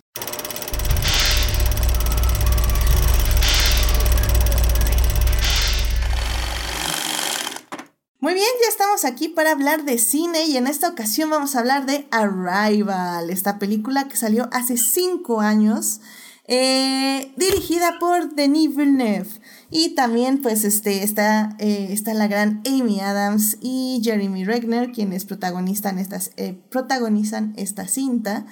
Muy 8.21 8.33
bien, 8.33 8.45
ya 8.61 8.67
estamos 8.67 9.05
aquí 9.05 9.29
para 9.29 9.51
hablar 9.51 9.85
de 9.85 9.97
cine 9.97 10.45
y 10.45 10.57
en 10.57 10.67
esta 10.67 10.89
ocasión 10.89 11.29
vamos 11.29 11.55
a 11.55 11.59
hablar 11.59 11.85
de 11.85 12.05
Arrival, 12.11 13.29
esta 13.29 13.59
película 13.59 14.09
que 14.09 14.17
salió 14.17 14.49
hace 14.51 14.75
cinco 14.75 15.39
años 15.39 16.01
eh, 16.45 17.31
dirigida 17.37 17.95
por 17.97 18.35
Denis 18.35 18.75
Villeneuve. 18.75 19.29
Y 19.71 19.95
también 19.95 20.41
pues 20.41 20.65
este, 20.65 21.03
está, 21.03 21.55
eh, 21.59 21.87
está 21.91 22.13
la 22.13 22.27
gran 22.27 22.61
Amy 22.67 22.99
Adams 22.99 23.57
y 23.61 24.01
Jeremy 24.03 24.43
Regner, 24.43 24.91
quienes 24.91 25.23
protagonizan, 25.23 25.97
estas, 25.97 26.31
eh, 26.35 26.59
protagonizan 26.69 27.53
esta 27.55 27.87
cinta. 27.87 28.45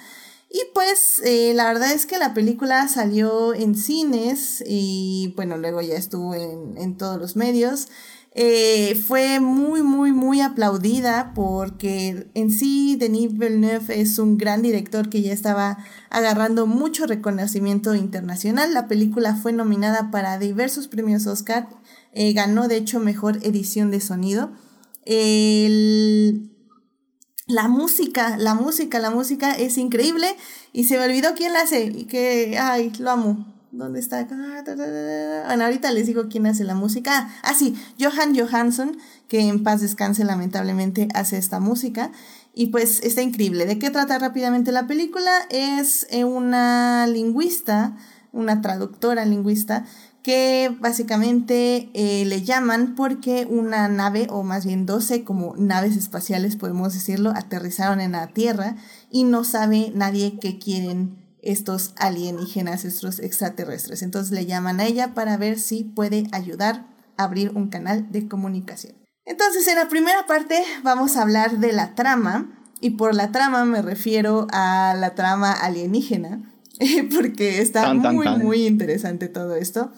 Y 0.48 0.60
pues 0.72 1.20
la 1.54 1.66
verdad 1.66 1.92
es 1.92 2.06
que 2.06 2.16
la 2.16 2.32
película 2.32 2.88
salió 2.88 3.52
en 3.52 3.74
cines 3.74 4.64
y 4.66 5.34
bueno, 5.36 5.58
luego 5.58 5.82
ya 5.82 5.96
estuvo 5.96 6.34
en, 6.34 6.78
en 6.78 6.96
todos 6.96 7.20
los 7.20 7.36
medios. 7.36 7.88
Eh, 8.40 8.94
fue 8.94 9.40
muy, 9.40 9.82
muy, 9.82 10.12
muy 10.12 10.42
aplaudida 10.42 11.32
porque 11.34 12.30
en 12.34 12.52
sí 12.52 12.94
Denis 12.94 13.36
Villeneuve 13.36 14.00
es 14.00 14.16
un 14.20 14.38
gran 14.38 14.62
director 14.62 15.10
que 15.10 15.22
ya 15.22 15.32
estaba 15.32 15.78
agarrando 16.08 16.68
mucho 16.68 17.08
reconocimiento 17.08 17.96
internacional. 17.96 18.72
La 18.72 18.86
película 18.86 19.34
fue 19.34 19.52
nominada 19.52 20.12
para 20.12 20.38
diversos 20.38 20.86
premios 20.86 21.26
Oscar, 21.26 21.68
eh, 22.12 22.32
ganó 22.32 22.68
de 22.68 22.76
hecho 22.76 23.00
mejor 23.00 23.38
edición 23.42 23.90
de 23.90 24.00
sonido. 24.00 24.52
la 27.48 27.66
música, 27.66 28.36
la 28.36 28.54
música, 28.54 29.00
la 29.00 29.10
música 29.10 29.50
es 29.52 29.76
increíble 29.78 30.36
y 30.72 30.84
se 30.84 30.96
me 30.96 31.06
olvidó 31.06 31.34
quién 31.34 31.54
la 31.54 31.62
hace 31.62 31.86
y 31.86 32.04
que, 32.04 32.56
ay, 32.56 32.92
lo 33.00 33.10
amo. 33.10 33.57
¿Dónde 33.70 34.00
está? 34.00 34.26
Bueno, 35.46 35.64
ahorita 35.64 35.92
les 35.92 36.06
digo 36.06 36.28
quién 36.28 36.46
hace 36.46 36.64
la 36.64 36.74
música. 36.74 37.28
Ah, 37.42 37.52
sí, 37.54 37.76
Johan 38.00 38.34
Johansson, 38.34 38.96
que 39.28 39.40
en 39.40 39.62
paz 39.62 39.82
descanse 39.82 40.24
lamentablemente, 40.24 41.08
hace 41.14 41.36
esta 41.36 41.60
música. 41.60 42.10
Y 42.54 42.68
pues 42.68 43.00
está 43.02 43.20
increíble. 43.20 43.66
¿De 43.66 43.78
qué 43.78 43.90
trata 43.90 44.18
rápidamente 44.18 44.72
la 44.72 44.86
película? 44.86 45.30
Es 45.50 46.06
eh, 46.10 46.24
una 46.24 47.06
lingüista, 47.06 47.96
una 48.32 48.62
traductora 48.62 49.26
lingüista, 49.26 49.84
que 50.22 50.74
básicamente 50.80 51.90
eh, 51.92 52.24
le 52.24 52.42
llaman 52.42 52.94
porque 52.94 53.46
una 53.48 53.86
nave, 53.88 54.28
o 54.30 54.42
más 54.44 54.64
bien 54.64 54.86
12 54.86 55.24
como 55.24 55.54
naves 55.56 55.96
espaciales 55.96 56.56
podemos 56.56 56.94
decirlo, 56.94 57.32
aterrizaron 57.36 58.00
en 58.00 58.12
la 58.12 58.28
Tierra 58.28 58.76
y 59.10 59.24
no 59.24 59.44
sabe 59.44 59.92
nadie 59.94 60.38
qué 60.40 60.58
quieren 60.58 61.27
estos 61.48 61.94
alienígenas, 61.96 62.84
estos 62.84 63.20
extraterrestres. 63.20 64.02
Entonces 64.02 64.32
le 64.32 64.44
llaman 64.44 64.80
a 64.80 64.86
ella 64.86 65.14
para 65.14 65.36
ver 65.38 65.58
si 65.58 65.82
puede 65.82 66.28
ayudar 66.32 66.86
a 67.16 67.24
abrir 67.24 67.52
un 67.54 67.68
canal 67.68 68.12
de 68.12 68.28
comunicación. 68.28 68.94
Entonces 69.24 69.66
en 69.66 69.76
la 69.76 69.88
primera 69.88 70.26
parte 70.26 70.62
vamos 70.82 71.16
a 71.16 71.22
hablar 71.22 71.58
de 71.58 71.72
la 71.72 71.94
trama 71.94 72.50
y 72.80 72.90
por 72.90 73.14
la 73.14 73.32
trama 73.32 73.64
me 73.64 73.82
refiero 73.82 74.46
a 74.52 74.94
la 74.96 75.14
trama 75.14 75.52
alienígena 75.52 76.40
porque 77.14 77.60
está 77.60 77.92
muy 77.94 78.28
muy 78.38 78.66
interesante 78.66 79.28
todo 79.28 79.56
esto. 79.56 79.90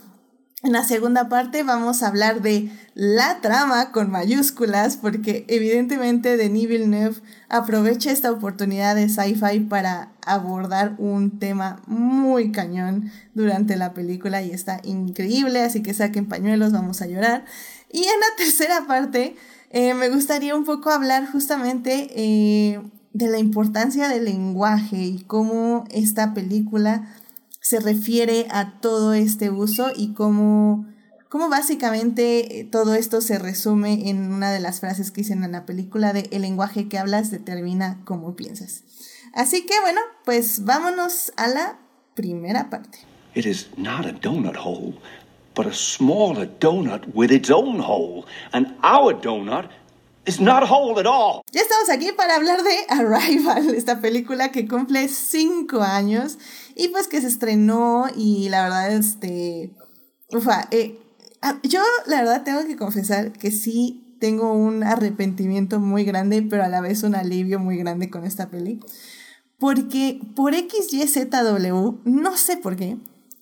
En 0.63 0.73
la 0.73 0.85
segunda 0.85 1.31
parte 1.31 1.63
vamos 1.63 2.03
a 2.03 2.09
hablar 2.09 2.43
de 2.43 2.71
la 2.95 3.41
trama 3.41 3.93
con 3.93 4.11
mayúsculas 4.11 4.99
porque 4.99 5.47
evidentemente 5.49 6.37
Denis 6.37 6.69
Villeneuve 6.69 7.23
aprovecha 7.49 8.11
esta 8.11 8.31
oportunidad 8.31 8.95
de 8.95 9.09
sci-fi 9.09 9.61
para 9.61 10.13
abordar 10.27 10.97
un 10.99 11.39
tema 11.39 11.81
muy 11.87 12.53
cañón 12.53 13.11
durante 13.33 13.77
la 13.77 13.95
película 13.95 14.43
y 14.43 14.51
está 14.51 14.83
increíble, 14.85 15.63
así 15.63 15.83
que 15.83 15.95
saquen 15.95 16.29
pañuelos, 16.29 16.73
vamos 16.73 17.01
a 17.01 17.07
llorar. 17.07 17.47
Y 17.91 18.01
en 18.01 18.21
la 18.21 18.37
tercera 18.37 18.87
parte 18.87 19.37
eh, 19.71 19.95
me 19.95 20.11
gustaría 20.11 20.55
un 20.55 20.67
poco 20.67 20.91
hablar 20.91 21.27
justamente 21.33 22.11
eh, 22.15 22.83
de 23.15 23.29
la 23.29 23.39
importancia 23.39 24.09
del 24.09 24.27
lenguaje 24.27 24.99
y 24.99 25.21
cómo 25.21 25.85
esta 25.91 26.35
película 26.35 27.09
se 27.71 27.79
refiere 27.79 28.49
a 28.51 28.81
todo 28.81 29.15
este 29.15 29.49
uso 29.49 29.93
y 29.95 30.13
cómo, 30.13 30.89
cómo 31.29 31.49
básicamente 31.49 32.59
eh, 32.59 32.65
todo 32.65 32.95
esto 32.95 33.21
se 33.21 33.39
resume 33.39 34.11
en 34.11 34.33
una 34.33 34.51
de 34.51 34.59
las 34.59 34.81
frases 34.81 35.13
que 35.13 35.21
dicen 35.21 35.45
en 35.45 35.53
la 35.53 35.67
película 35.67 36.13
de 36.13 36.29
el 36.33 36.43
lenguaje 36.43 36.89
que 36.89 36.99
hablas 36.99 37.31
determina 37.31 38.01
cómo 38.05 38.35
piensas. 38.35 38.83
Así 39.35 39.67
que 39.67 39.79
bueno, 39.83 40.01
pues 40.25 40.65
vámonos 40.65 41.33
a 41.37 41.47
la 41.47 41.79
primera 42.15 42.71
parte. 42.71 42.99
It 43.37 43.47
is 43.47 43.69
not 43.77 44.05
a 44.05 44.15
donut 44.15 44.57
hole, 44.57 44.95
but 45.55 45.67
a 45.67 45.73
smaller 45.73 46.51
donut 46.59 47.05
with 47.15 47.31
its 47.31 47.51
own 47.53 47.79
hole. 47.79 48.25
And 48.53 48.75
our 48.83 49.15
donut 49.15 49.71
is 50.27 50.41
not 50.41 50.63
a 50.63 50.67
hole 50.67 50.99
at 50.99 51.07
all. 51.07 51.43
Ya 51.53 51.63
estamos 51.63 51.89
aquí 51.89 52.13
para 52.17 52.37
hablar 52.37 52.63
de 52.63 52.87
Arrival, 52.89 53.75
esta 53.77 54.01
película 54.01 54.51
que 54.51 54.67
cumple 54.67 55.09
cinco 55.09 55.83
años 55.83 56.39
y 56.75 56.89
pues 56.89 57.09
que 57.09 57.21
se 57.21 57.29
estrenó 57.29 58.07
y 58.17 58.49
la 58.49 58.63
verdad, 58.65 58.93
este, 58.93 59.75
ufa, 60.31 60.69
eh, 60.71 60.99
ah, 61.43 61.59
yo 61.63 61.81
la 62.07 62.19
verdad 62.19 62.43
tengo 62.45 62.65
que 62.67 62.77
confesar 62.77 63.33
que 63.33 63.51
sí 63.51 64.17
tengo 64.21 64.53
un 64.53 64.85
arrepentimiento 64.85 65.81
muy 65.81 66.05
grande, 66.05 66.43
pero 66.43 66.63
a 66.63 66.69
la 66.69 66.81
vez 66.81 67.03
un 67.03 67.15
alivio 67.15 67.59
muy 67.59 67.77
grande 67.79 68.11
con 68.11 68.25
esta 68.25 68.51
peli. 68.51 68.81
Porque 69.59 70.21
por 70.37 70.55
XYZW, 70.55 72.01
no 72.05 72.37
sé 72.37 72.57
por 72.57 72.77
qué, 72.77 72.97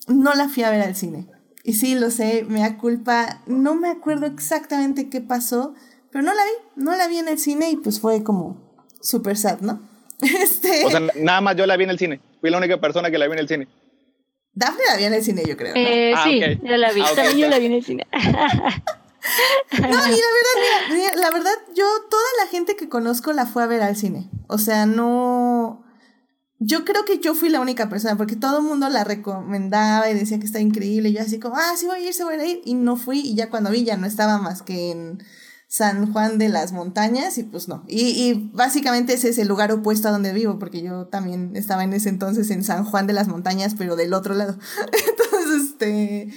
no 0.07 0.33
la 0.33 0.49
fui 0.49 0.63
a 0.63 0.71
ver 0.71 0.81
al 0.81 0.95
cine. 0.95 1.27
Y 1.63 1.73
sí, 1.73 1.95
lo 1.95 2.09
sé, 2.09 2.45
me 2.47 2.61
da 2.61 2.77
culpa, 2.77 3.41
no 3.45 3.75
me 3.75 3.89
acuerdo 3.89 4.25
exactamente 4.25 5.09
qué 5.09 5.21
pasó, 5.21 5.75
pero 6.11 6.23
no 6.23 6.33
la 6.33 6.43
vi, 6.43 6.83
no 6.83 6.95
la 6.95 7.07
vi 7.07 7.17
en 7.17 7.27
el 7.27 7.37
cine 7.37 7.69
y 7.69 7.75
pues 7.75 7.99
fue 7.99 8.23
como 8.23 8.57
super 9.01 9.37
sad, 9.37 9.59
¿no? 9.61 9.88
Este... 10.41 10.85
O 10.85 10.91
sea, 10.91 11.01
nada 11.15 11.41
más 11.41 11.55
yo 11.55 11.65
la 11.65 11.77
vi 11.77 11.85
en 11.85 11.89
el 11.91 11.99
cine. 11.99 12.19
Fui 12.41 12.49
la 12.49 12.57
única 12.57 12.79
persona 12.79 13.09
que 13.09 13.17
la 13.17 13.27
vi 13.27 13.33
en 13.33 13.39
el 13.39 13.47
cine. 13.47 13.67
Dafne 14.53 14.83
la 14.89 14.97
vi 14.97 15.03
en 15.05 15.13
el 15.13 15.23
cine, 15.23 15.43
yo 15.47 15.55
creo. 15.55 15.73
Eh, 15.75 16.13
ah, 16.15 16.23
sí, 16.23 16.39
yo 16.39 16.77
la 16.77 16.91
vi. 16.91 17.01
Ah, 17.01 17.11
También 17.15 17.37
yo 17.37 17.47
la 17.47 17.59
vi 17.59 17.65
en 17.67 17.73
el 17.73 17.83
cine. 17.83 18.07
No, 19.71 19.87
y 19.87 19.91
la 19.91 19.97
verdad, 20.07 21.13
la 21.17 21.29
verdad, 21.29 21.51
yo, 21.75 21.85
toda 22.09 22.23
la 22.41 22.49
gente 22.49 22.75
que 22.75 22.89
conozco 22.89 23.33
la 23.33 23.45
fue 23.45 23.63
a 23.63 23.67
ver 23.67 23.81
al 23.81 23.95
cine. 23.95 24.29
O 24.47 24.57
sea, 24.57 24.85
no. 24.85 25.83
Yo 26.57 26.83
creo 26.83 27.05
que 27.05 27.19
yo 27.19 27.35
fui 27.35 27.49
la 27.49 27.59
única 27.59 27.89
persona, 27.89 28.17
porque 28.17 28.35
todo 28.35 28.59
el 28.59 28.63
mundo 28.63 28.89
la 28.89 29.03
recomendaba 29.03 30.09
y 30.09 30.13
decía 30.13 30.39
que 30.39 30.45
está 30.45 30.59
increíble. 30.59 31.09
Y 31.09 31.13
yo 31.13 31.21
así 31.21 31.39
como, 31.39 31.55
ah, 31.55 31.73
sí 31.75 31.85
voy 31.85 31.99
a 31.99 32.07
ir, 32.07 32.13
sí 32.13 32.23
voy 32.23 32.35
a 32.35 32.45
ir. 32.45 32.61
Y 32.65 32.73
no 32.73 32.95
fui, 32.95 33.19
y 33.19 33.35
ya 33.35 33.49
cuando 33.49 33.71
vi 33.71 33.83
ya 33.83 33.97
no 33.97 34.07
estaba 34.07 34.37
más 34.39 34.61
que 34.61 34.91
en 34.91 35.23
San 35.69 36.11
Juan 36.11 36.39
de 36.39 36.49
las 36.49 36.71
Montañas 36.71 37.37
y 37.37 37.43
pues 37.43 37.67
no. 37.67 37.83
Y, 37.87 38.49
básicamente 38.53 39.13
ese 39.13 39.29
es 39.29 39.37
el 39.37 39.47
lugar 39.47 39.71
opuesto 39.71 40.07
a 40.07 40.11
donde 40.11 40.33
vivo, 40.33 40.57
porque 40.57 40.81
yo 40.81 41.05
también 41.05 41.55
estaba 41.55 41.83
en 41.83 41.93
ese 41.93 42.09
entonces 42.09 42.49
en 42.49 42.63
San 42.63 42.83
Juan 42.83 43.05
de 43.05 43.13
las 43.13 43.27
Montañas, 43.27 43.75
pero 43.77 43.95
del 43.95 44.15
otro 44.15 44.33
lado. 44.33 44.57
entonces, 45.09 45.69
este... 45.69 46.29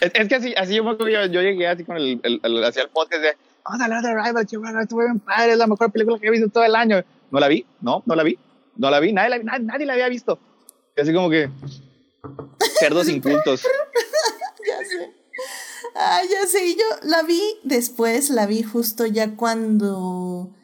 Es, 0.00 0.28
que 0.28 0.34
así, 0.36 0.54
así 0.56 0.76
yo, 0.76 0.98
yo, 0.98 1.26
yo, 1.26 1.42
llegué 1.42 1.66
así 1.66 1.84
con 1.84 1.98
el, 1.98 2.18
el, 2.22 2.64
hacia 2.64 2.82
el 2.82 2.88
podcast 2.88 3.20
de, 3.20 3.36
vamos 3.64 3.80
a 3.80 3.84
hablar 3.84 4.02
de 4.02 4.08
Arrival, 4.10 4.42
estuvo 4.42 5.00
bien 5.00 5.18
padre, 5.18 5.52
es 5.52 5.58
la 5.58 5.66
mejor 5.66 5.92
película 5.92 6.18
que 6.18 6.28
he 6.28 6.30
visto 6.30 6.48
todo 6.48 6.64
el 6.64 6.74
año. 6.74 7.04
¿No 7.30 7.40
la 7.40 7.48
vi? 7.48 7.66
No, 7.82 8.02
no 8.06 8.14
la 8.14 8.22
vi. 8.22 8.38
No 8.76 8.90
la 8.90 9.00
vi, 9.00 9.12
nadie 9.12 9.30
la, 9.30 9.38
nadie, 9.38 9.64
nadie 9.64 9.86
la 9.86 9.94
había 9.94 10.08
visto. 10.08 10.38
Y 10.96 11.00
así 11.00 11.12
como 11.12 11.28
que, 11.28 11.50
cerdos 12.78 13.08
incultos. 13.10 13.62
ya 14.66 14.78
sé. 14.84 15.17
Ay, 15.94 16.28
ya 16.30 16.46
sé, 16.46 16.74
yo 16.74 16.84
la 17.02 17.22
vi 17.22 17.42
después, 17.64 18.30
la 18.30 18.46
vi 18.46 18.62
justo 18.62 19.06
ya 19.06 19.36
cuando... 19.36 20.54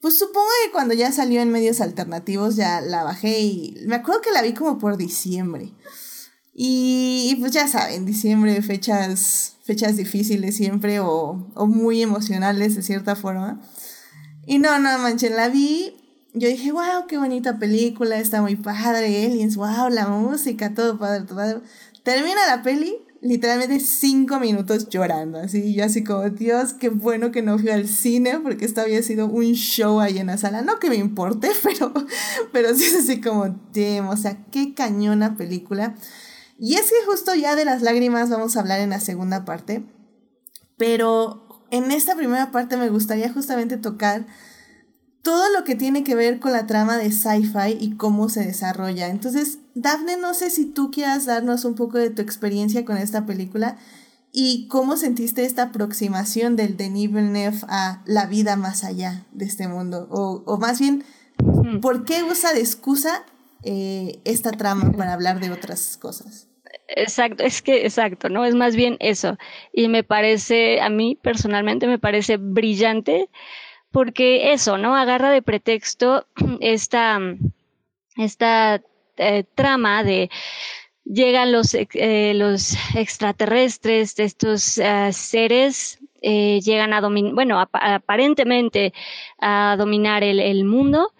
Pues 0.00 0.18
supongo 0.18 0.46
que 0.64 0.72
cuando 0.72 0.94
ya 0.94 1.10
salió 1.10 1.40
en 1.40 1.50
medios 1.50 1.80
alternativos 1.80 2.54
ya 2.54 2.80
la 2.80 3.02
bajé 3.02 3.40
y 3.40 3.74
me 3.86 3.96
acuerdo 3.96 4.20
que 4.20 4.30
la 4.30 4.42
vi 4.42 4.52
como 4.52 4.78
por 4.78 4.96
diciembre. 4.96 5.72
Y, 6.54 7.36
pues 7.40 7.52
ya 7.52 7.66
saben, 7.66 8.06
diciembre, 8.06 8.62
fechas, 8.62 9.56
fechas 9.64 9.96
difíciles 9.96 10.56
siempre 10.56 11.00
o, 11.00 11.50
o 11.54 11.66
muy 11.66 12.02
emocionales 12.02 12.76
de 12.76 12.82
cierta 12.82 13.16
forma. 13.16 13.60
Y 14.46 14.58
no, 14.58 14.78
no 14.78 14.98
manchen, 14.98 15.34
la 15.34 15.48
vi 15.48 15.94
yo 16.38 16.48
dije, 16.48 16.70
wow, 16.70 17.06
qué 17.08 17.16
bonita 17.16 17.58
película, 17.58 18.18
está 18.18 18.42
muy 18.42 18.56
padre, 18.56 19.24
aliens, 19.24 19.56
wow, 19.56 19.88
la 19.90 20.06
música, 20.08 20.74
todo 20.74 20.98
padre, 20.98 21.24
todo 21.24 21.36
padre. 21.36 21.60
Termina 22.02 22.46
la 22.46 22.62
peli, 22.62 22.94
literalmente 23.20 23.80
cinco 23.80 24.38
minutos 24.40 24.88
llorando, 24.88 25.38
así, 25.38 25.74
yo 25.74 25.84
así 25.84 26.04
como, 26.04 26.28
Dios, 26.30 26.74
qué 26.74 26.88
bueno 26.88 27.30
que 27.30 27.42
no 27.42 27.58
fui 27.58 27.70
al 27.70 27.88
cine, 27.88 28.38
porque 28.40 28.64
esto 28.64 28.80
había 28.80 29.02
sido 29.02 29.26
un 29.26 29.52
show 29.54 30.00
ahí 30.00 30.18
en 30.18 30.28
la 30.28 30.38
sala, 30.38 30.62
no 30.62 30.78
que 30.78 30.88
me 30.88 30.96
importe, 30.96 31.50
pero, 31.62 31.92
pero 32.52 32.74
sí 32.74 32.84
es 32.84 32.96
así 32.96 33.20
como, 33.20 33.44
damn, 33.72 34.08
o 34.08 34.16
sea, 34.16 34.44
qué 34.50 34.74
cañona 34.74 35.36
película. 35.36 35.94
Y 36.58 36.74
es 36.74 36.90
que 36.90 37.06
justo 37.06 37.34
ya 37.34 37.54
de 37.54 37.64
las 37.64 37.82
lágrimas 37.82 38.30
vamos 38.30 38.56
a 38.56 38.60
hablar 38.60 38.80
en 38.80 38.90
la 38.90 39.00
segunda 39.00 39.44
parte, 39.44 39.84
pero 40.78 41.66
en 41.70 41.90
esta 41.90 42.16
primera 42.16 42.50
parte 42.50 42.76
me 42.76 42.88
gustaría 42.88 43.32
justamente 43.32 43.76
tocar 43.76 44.26
todo 45.26 45.50
lo 45.50 45.64
que 45.64 45.74
tiene 45.74 46.04
que 46.04 46.14
ver 46.14 46.38
con 46.38 46.52
la 46.52 46.68
trama 46.68 46.96
de 46.98 47.10
sci-fi 47.10 47.76
y 47.80 47.96
cómo 47.96 48.28
se 48.28 48.44
desarrolla. 48.44 49.08
Entonces, 49.08 49.58
Daphne, 49.74 50.16
no 50.18 50.34
sé 50.34 50.50
si 50.50 50.66
tú 50.66 50.92
quieras 50.92 51.26
darnos 51.26 51.64
un 51.64 51.74
poco 51.74 51.98
de 51.98 52.10
tu 52.10 52.22
experiencia 52.22 52.84
con 52.84 52.96
esta 52.96 53.26
película 53.26 53.76
y 54.30 54.68
cómo 54.68 54.96
sentiste 54.96 55.44
esta 55.44 55.64
aproximación 55.64 56.54
del 56.54 56.76
Denis 56.76 57.10
Villeneuve 57.12 57.58
a 57.68 58.04
la 58.06 58.26
vida 58.26 58.54
más 58.54 58.84
allá 58.84 59.26
de 59.32 59.46
este 59.46 59.66
mundo. 59.66 60.06
O, 60.12 60.58
más 60.58 60.78
bien, 60.78 61.02
¿por 61.82 62.04
qué 62.04 62.22
usa 62.22 62.52
de 62.52 62.60
excusa 62.60 63.24
eh, 63.64 64.20
esta 64.24 64.52
trama 64.52 64.92
para 64.92 65.12
hablar 65.12 65.40
de 65.40 65.50
otras 65.50 65.96
cosas? 65.96 66.46
Exacto, 66.86 67.42
es 67.42 67.62
que 67.62 67.84
exacto, 67.84 68.28
¿no? 68.28 68.44
Es 68.44 68.54
más 68.54 68.76
bien 68.76 68.96
eso. 69.00 69.38
Y 69.72 69.88
me 69.88 70.04
parece, 70.04 70.80
a 70.80 70.88
mí 70.88 71.18
personalmente 71.20 71.88
me 71.88 71.98
parece 71.98 72.36
brillante 72.36 73.28
porque 73.96 74.52
eso, 74.52 74.76
¿no? 74.76 74.94
Agarra 74.94 75.30
de 75.30 75.40
pretexto 75.40 76.26
esta, 76.60 77.18
esta 78.18 78.82
eh, 79.16 79.44
trama 79.54 80.04
de 80.04 80.28
llegan 81.02 81.50
los, 81.50 81.72
eh, 81.72 82.32
los 82.34 82.74
extraterrestres, 82.94 84.18
estos 84.18 84.76
eh, 84.76 85.14
seres, 85.14 85.98
llegan 86.20 86.92
a 86.92 87.00
dominar, 87.00 87.32
bueno, 87.32 87.58
aparentemente 87.58 88.92
a 89.40 89.76
dominar 89.78 90.22
el, 90.22 90.40
el, 90.40 90.66
mundo 90.66 91.14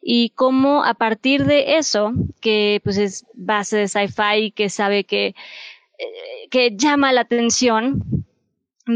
y 0.00 0.30
cómo 0.30 0.84
a 0.84 0.94
partir 0.94 1.46
de 1.46 1.78
eso, 1.78 2.12
que 2.40 2.80
pues 2.84 2.96
es 2.96 3.26
base 3.34 3.76
de 3.76 3.88
sci-fi, 3.88 4.52
que 4.52 4.68
sabe 4.68 5.02
que, 5.02 5.34
que 6.48 6.76
llama 6.76 7.12
la 7.12 7.22
atención, 7.22 8.24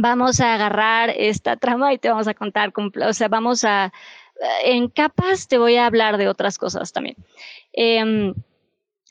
vamos 0.01 0.41
a 0.41 0.55
agarrar 0.55 1.11
esta 1.11 1.57
trama 1.57 1.93
y 1.93 1.99
te 1.99 2.09
vamos 2.09 2.29
a 2.29 2.35
contar, 2.35 2.73
o 2.77 3.13
sea, 3.13 3.29
vamos 3.29 3.65
a, 3.65 3.93
en 4.65 4.89
capas 4.89 5.49
te 5.49 5.59
voy 5.59 5.77
a 5.77 5.87
hablar 5.87 6.17
de 6.17 6.29
otras 6.29 6.59
cosas 6.59 6.93
también. 6.93 7.17
Em, 7.73 8.35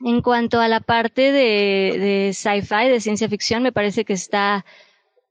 en 0.02 0.22
cuanto 0.22 0.60
a 0.60 0.67
la 0.67 0.80
parte 0.80 1.32
de, 1.32 2.32
sci-fi, 2.34 2.89
de 2.89 3.00
ciencia 3.00 3.30
ficción, 3.30 3.63
me 3.63 3.72
parece 3.72 4.06
que 4.06 4.13
está 4.13 4.65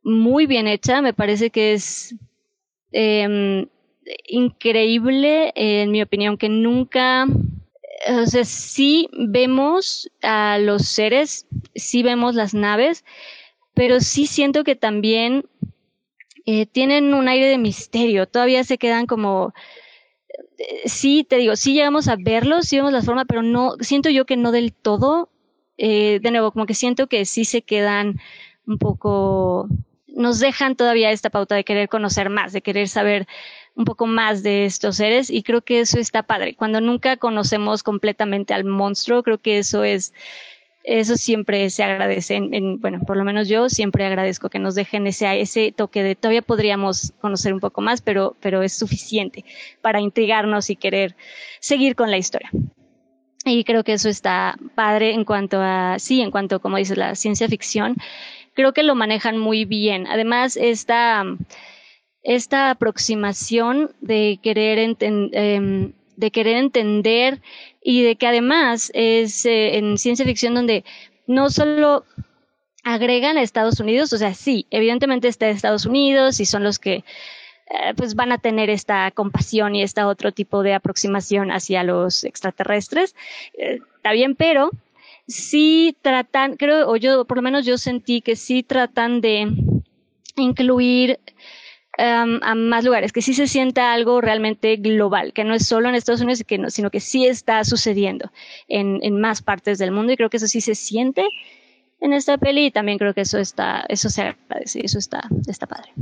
muy 0.02 0.46
bien 0.46 0.66
hecha, 0.66 1.02
me 1.02 1.12
parece 1.12 1.50
que 1.50 1.74
es 1.74 2.14
eh, 2.92 3.66
increíble, 4.26 5.52
en 5.54 5.90
mi 5.90 6.02
opinión, 6.02 6.38
que 6.38 6.48
nunca, 6.48 7.26
o 8.08 8.26
sea, 8.26 8.44
sí 8.44 9.08
vemos 9.12 10.10
a 10.22 10.58
los 10.58 10.88
seres, 10.88 11.46
sí 11.74 12.02
vemos 12.02 12.34
las 12.34 12.54
naves, 12.54 13.04
pero 13.74 14.00
sí 14.00 14.26
siento 14.26 14.64
que 14.64 14.76
también 14.76 15.44
eh, 16.46 16.66
tienen 16.66 17.14
un 17.14 17.28
aire 17.28 17.46
de 17.46 17.58
misterio, 17.58 18.26
todavía 18.26 18.64
se 18.64 18.78
quedan 18.78 19.06
como, 19.06 19.54
eh, 20.58 20.82
sí, 20.87 21.24
te 21.28 21.37
digo, 21.37 21.56
sí 21.56 21.74
llegamos 21.74 22.08
a 22.08 22.16
verlos, 22.16 22.66
sí 22.66 22.76
vemos 22.76 22.92
la 22.92 23.02
forma, 23.02 23.24
pero 23.24 23.42
no, 23.42 23.76
siento 23.80 24.11
yo 24.11 24.26
que 24.26 24.37
no 24.37 24.52
del 24.52 24.72
todo, 24.72 25.30
eh, 25.78 26.20
de 26.20 26.30
nuevo, 26.30 26.52
como 26.52 26.66
que 26.66 26.74
siento 26.74 27.06
que 27.06 27.24
sí 27.24 27.44
se 27.44 27.62
quedan 27.62 28.20
un 28.66 28.78
poco, 28.78 29.68
nos 30.08 30.40
dejan 30.40 30.76
todavía 30.76 31.11
esta 31.11 31.30
pauta 31.30 31.54
de 31.54 31.64
querer 31.64 31.88
conocer 31.88 32.28
más, 32.28 32.52
de 32.52 32.62
querer 32.62 32.88
saber 32.88 33.26
un 33.74 33.85
poco 33.85 34.06
más 34.06 34.42
de 34.42 34.64
estos 34.66 34.96
seres 34.96 35.30
y 35.30 35.42
creo 35.42 35.62
que 35.62 35.80
eso 35.80 35.98
está 35.98 36.22
padre. 36.22 36.54
Cuando 36.54 36.80
nunca 36.80 37.16
conocemos 37.16 37.82
completamente 37.82 38.52
al 38.52 38.64
monstruo, 38.64 39.22
creo 39.22 39.38
que 39.38 39.58
eso 39.58 39.85
es 39.85 40.12
eso 40.84 41.16
siempre 41.16 41.70
se 41.70 41.82
agradece. 41.82 42.36
En, 42.36 42.80
bueno, 42.80 43.00
por 43.06 43.16
lo 43.16 43.24
menos 43.24 43.48
yo 43.48 43.68
siempre 43.68 44.04
agradezco 44.04 44.50
que 44.50 44.58
nos 44.58 44.74
dejen 44.74 45.06
ese, 45.06 45.40
ese 45.40 45.72
toque 45.72 46.02
de 46.02 46.14
todavía 46.14 46.42
podríamos 46.42 47.12
conocer 47.20 47.52
un 47.52 47.60
poco 47.60 47.80
más, 47.80 48.02
pero, 48.02 48.36
pero 48.40 48.62
es 48.62 48.72
suficiente 48.72 49.44
para 49.80 50.00
intrigarnos 50.00 50.70
y 50.70 50.76
querer 50.76 51.16
seguir 51.60 51.94
con 51.94 52.10
la 52.10 52.18
historia. 52.18 52.50
Y 53.44 53.64
creo 53.64 53.82
que 53.82 53.94
eso 53.94 54.08
está 54.08 54.56
padre 54.74 55.12
en 55.14 55.24
cuanto 55.24 55.60
a, 55.60 55.98
sí, 55.98 56.20
en 56.20 56.30
cuanto, 56.30 56.60
como 56.60 56.76
dices, 56.76 56.96
la 56.96 57.14
ciencia 57.14 57.48
ficción. 57.48 57.96
Creo 58.54 58.72
que 58.72 58.82
lo 58.82 58.94
manejan 58.94 59.38
muy 59.38 59.64
bien. 59.64 60.06
Además, 60.06 60.56
esta, 60.56 61.24
esta 62.22 62.70
aproximación 62.70 63.90
de 64.00 64.38
querer, 64.42 64.78
em, 65.00 65.92
de 66.22 66.30
querer 66.30 66.56
entender 66.56 67.42
y 67.82 68.02
de 68.02 68.16
que 68.16 68.28
además 68.28 68.90
es 68.94 69.44
eh, 69.44 69.76
en 69.76 69.98
ciencia 69.98 70.24
ficción 70.24 70.54
donde 70.54 70.85
no 71.26 71.50
solo 71.50 72.04
agregan 72.85 73.37
a 73.37 73.42
Estados 73.42 73.80
Unidos, 73.80 74.12
o 74.12 74.18
sea, 74.18 74.35
sí, 74.35 74.66
evidentemente 74.70 75.28
está 75.28 75.48
Estados 75.48 75.85
Unidos 75.85 76.38
y 76.40 76.46
son 76.46 76.62
los 76.62 76.78
que 76.78 76.94
eh, 76.94 77.94
pues 77.96 78.14
van 78.14 78.30
a 78.30 78.38
tener 78.38 78.70
esta 78.70 79.11
compasión 79.11 79.74
y 79.74 79.82
este 79.82 80.02
otro 80.04 80.30
tipo 80.30 80.62
de 80.62 80.74
aproximación 80.74 81.50
hacia 81.50 81.82
los 81.82 82.22
extraterrestres, 82.22 83.16
eh, 83.58 83.80
está 83.96 84.12
bien, 84.12 84.37
pero 84.37 84.70
sí 85.26 85.96
tratan, 86.02 86.56
creo, 86.56 86.88
o 86.88 86.96
yo, 86.96 87.24
por 87.24 87.38
lo 87.38 87.42
menos 87.42 87.66
yo 87.66 87.78
sentí 87.78 88.20
que 88.20 88.37
sí 88.37 88.62
tratan 88.62 89.20
de 89.20 89.48
incluir 90.37 91.18
a 91.98 92.55
más 92.55 92.85
lugares, 92.85 93.12
que 93.12 93.22
sí 93.22 93.35
se 93.35 93.46
sienta 93.46 93.92
algo 93.92 94.20
realmente 94.20 94.76
global, 94.76 95.33
que 95.33 95.44
no 95.44 95.55
es 95.55 95.66
solo 95.66 95.88
en 95.88 95.94
Estados 95.94 96.22
Unidos, 96.22 96.42
sino 96.68 96.90
que 96.90 97.00
sí 97.00 97.26
está 97.26 97.64
sucediendo 97.64 98.31
en, 98.68 98.98
en, 99.02 99.20
más 99.20 99.42
partes 99.42 99.78
del 99.78 99.92
mundo 99.92 100.12
y 100.12 100.16
creo 100.16 100.31
que 100.31 100.38
eso 100.38 100.48
sí 100.48 100.61
se 100.61 100.74
siente 100.74 101.24
en 102.00 102.12
esta 102.12 102.38
peli 102.38 102.66
y 102.66 102.70
también 102.70 102.98
creo 102.98 103.14
que 103.14 103.20
eso 103.20 103.38
está, 103.38 103.85
eso 103.88 104.09
se 104.09 104.22
agradece, 104.22 104.81
eso 104.85 104.98
está, 104.98 105.28
está 105.46 105.66
padre. 105.66 105.92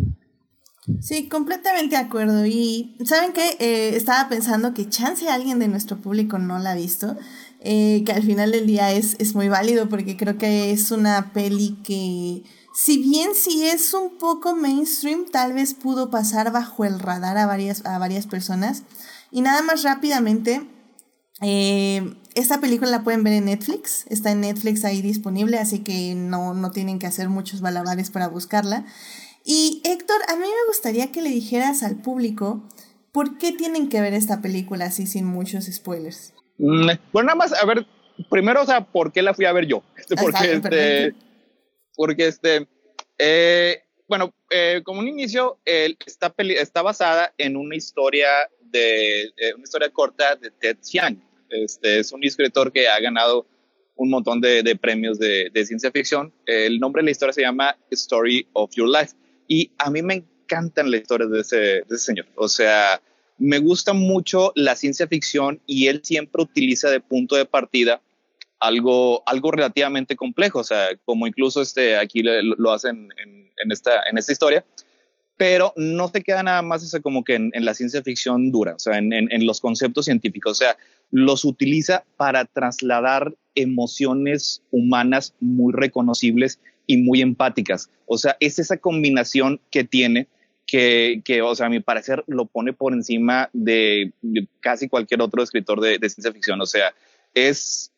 Sí, 1.01 1.29
completamente 1.29 1.95
de 1.95 2.03
acuerdo. 2.03 2.47
Y 2.47 2.97
saben 3.05 3.33
que 3.33 3.57
eh, 3.59 3.97
estaba 3.97 4.29
pensando 4.29 4.75
que 4.75 4.89
chance 4.89 5.29
alguien 5.29 5.59
de 5.59 5.69
nuestro 5.69 5.99
público 5.99 6.39
no 6.39 6.59
la 6.59 6.73
ha 6.73 6.75
visto, 6.75 7.17
eh, 7.61 8.03
que 8.05 8.13
al 8.13 8.23
final 8.23 8.51
del 8.51 8.67
día 8.67 8.93
es, 8.93 9.17
es 9.19 9.35
muy 9.35 9.49
válido 9.49 9.89
porque 9.89 10.17
creo 10.17 10.39
que 10.39 10.73
es 10.73 10.91
una 10.91 11.33
peli 11.33 11.77
que 11.85 12.43
si 12.83 12.97
bien 12.97 13.35
si 13.35 13.67
es 13.67 13.93
un 13.93 14.17
poco 14.17 14.57
mainstream, 14.57 15.27
tal 15.31 15.53
vez 15.53 15.75
pudo 15.75 16.09
pasar 16.09 16.51
bajo 16.51 16.87
el 16.87 16.99
radar 16.99 17.37
a 17.37 17.45
varias, 17.45 17.85
a 17.85 17.99
varias 17.99 18.27
personas. 18.27 18.85
Y 19.31 19.43
nada 19.43 19.61
más 19.61 19.83
rápidamente, 19.83 20.63
eh, 21.43 22.15
esta 22.35 22.59
película 22.59 22.91
la 22.91 23.05
pueden 23.05 23.23
ver 23.23 23.35
en 23.35 23.45
Netflix, 23.45 24.07
está 24.09 24.31
en 24.31 24.41
Netflix 24.41 24.87
ahí 24.87 25.03
disponible, 25.03 25.59
así 25.59 25.81
que 25.81 26.15
no, 26.15 26.55
no 26.55 26.71
tienen 26.71 26.99
que 26.99 27.07
hacer 27.07 27.29
muchos 27.29 27.61
balabares 27.61 28.09
para 28.09 28.29
buscarla. 28.29 28.87
Y 29.45 29.83
Héctor, 29.85 30.17
a 30.29 30.37
mí 30.37 30.47
me 30.47 30.67
gustaría 30.67 31.13
que 31.13 31.21
le 31.21 31.29
dijeras 31.29 31.83
al 31.83 31.97
público 31.97 32.67
por 33.13 33.37
qué 33.37 33.53
tienen 33.53 33.91
que 33.91 34.01
ver 34.01 34.15
esta 34.15 34.41
película 34.41 34.87
así 34.87 35.07
sin 35.07 35.27
muchos 35.27 35.67
spoilers. 35.67 36.33
Mm, 36.57 36.89
bueno, 37.13 37.27
nada 37.27 37.37
más, 37.37 37.53
a 37.53 37.67
ver, 37.67 37.87
primero, 38.31 38.63
o 38.63 38.67
sea, 38.67 38.87
¿por 38.87 39.13
qué 39.13 39.21
la 39.21 39.35
fui 39.35 39.45
a 39.45 39.53
ver 39.53 39.67
yo? 39.67 39.83
Porque 40.19 40.55
este, 40.55 41.15
porque 41.97 42.27
este, 42.27 42.67
eh, 43.19 43.83
bueno, 44.09 44.35
eh, 44.51 44.81
como 44.85 45.01
un 45.01 45.09
inicio, 45.09 45.59
esta 45.65 46.33
peli 46.33 46.55
está 46.55 46.83
basada 46.83 47.33
en 47.39 47.57
una 47.57 47.77
historia 47.77 48.27
de, 48.61 49.25
eh, 49.37 49.55
una 49.55 49.65
historia 49.65 49.91
corta 49.91 50.37
de 50.37 50.51
Ted 50.51 50.79
Chiang. 50.83 51.23
Este 51.49 52.01
es 52.01 52.13
un 52.13 52.25
escritor 52.25 52.73
que 52.73 52.89
ha 52.89 52.99
ganado 53.01 53.47
un 53.97 54.11
montón 54.11 54.41
de, 54.41 54.63
de 54.63 54.77
premios 54.77 55.19
de, 55.19 55.51
de, 55.53 55.67
ciencia 55.67 55.91
ficción. 55.91 56.33
El 56.47 56.81
nombre 56.81 57.03
de 57.03 57.07
la 57.07 57.11
historia 57.11 57.33
se 57.33 57.43
llama 57.43 57.77
Story 57.91 58.47
of 58.53 58.71
Your 58.75 58.89
Life. 58.89 59.15
Y 59.47 59.71
a 59.79 59.91
mí 59.91 60.01
me 60.03 60.15
encantan 60.15 60.91
las 60.91 61.03
historias 61.03 61.31
de 61.31 61.41
ese, 61.41 61.57
de 61.57 61.85
ese 61.89 61.99
señor. 61.99 62.27
O 62.37 62.49
sea, 62.49 63.01
me 63.39 63.59
gusta 63.59 63.93
mucho 63.93 64.53
la 64.55 64.77
ciencia 64.77 65.07
ficción 65.07 65.61
y 65.67 65.87
él 65.87 66.01
siempre 66.03 66.43
utiliza 66.43 66.91
de 66.91 67.01
punto 67.01 67.37
de 67.37 67.47
partida 67.47 68.01
algo, 68.61 69.23
algo 69.27 69.51
relativamente 69.51 70.17
complejo, 70.17 70.61
o 70.61 70.65
sea, 70.65 70.89
como 71.05 71.27
incluso 71.27 71.63
este, 71.63 71.97
aquí 71.97 72.23
lo, 72.23 72.73
hacen 72.73 73.09
en, 73.17 73.51
en, 73.57 73.73
esta, 73.73 74.03
en 74.09 74.19
esta 74.19 74.33
historia, 74.33 74.65
pero 75.37 75.73
no 75.77 76.09
se 76.09 76.23
queda 76.23 76.43
nada 76.43 76.61
más 76.61 76.83
eso 76.85 77.01
como 77.01 77.25
que 77.25 77.35
en, 77.35 77.51
en, 77.55 77.65
la 77.65 77.73
ciencia 77.73 78.03
ficción 78.03 78.53
dura, 78.53 78.75
o 78.75 78.79
sea, 78.79 78.99
en, 78.99 79.13
en, 79.13 79.47
los 79.47 79.61
conceptos 79.61 80.05
científicos, 80.05 80.53
o 80.53 80.55
sea, 80.55 80.77
los 81.11 81.47
utiliza 81.47 82.05
para 82.17 82.45
trasladar 82.45 83.35
emociones 83.55 84.63
humanas 84.71 85.35
muy 85.41 85.73
reconocibles 85.73 86.61
y 86.87 86.99
muy 86.99 87.23
empáticas, 87.23 87.91
o 88.07 88.19
sea, 88.19 88.37
es 88.41 88.59
esa 88.59 88.77
combinación 88.77 89.61
que 89.71 89.85
tiene 89.85 90.29
que, 90.67 91.23
que, 91.25 91.43
o 91.43 91.55
sea, 91.55 91.67
a 91.67 91.71
mi 91.71 91.81
parecer 91.81 92.23
lo 92.29 92.47
pone 92.47 92.73
por 92.73 92.93
encima 92.93 93.51
de, 93.53 94.13
casi 94.61 94.89
cualquier 94.89 95.21
otro 95.21 95.43
escritor 95.43 95.81
de, 95.81 95.99
de, 95.99 96.09
ciencia 96.09 96.33
ficción. 96.33 96.61
O 96.61 96.67
sea, 96.67 96.95
es 97.35 97.91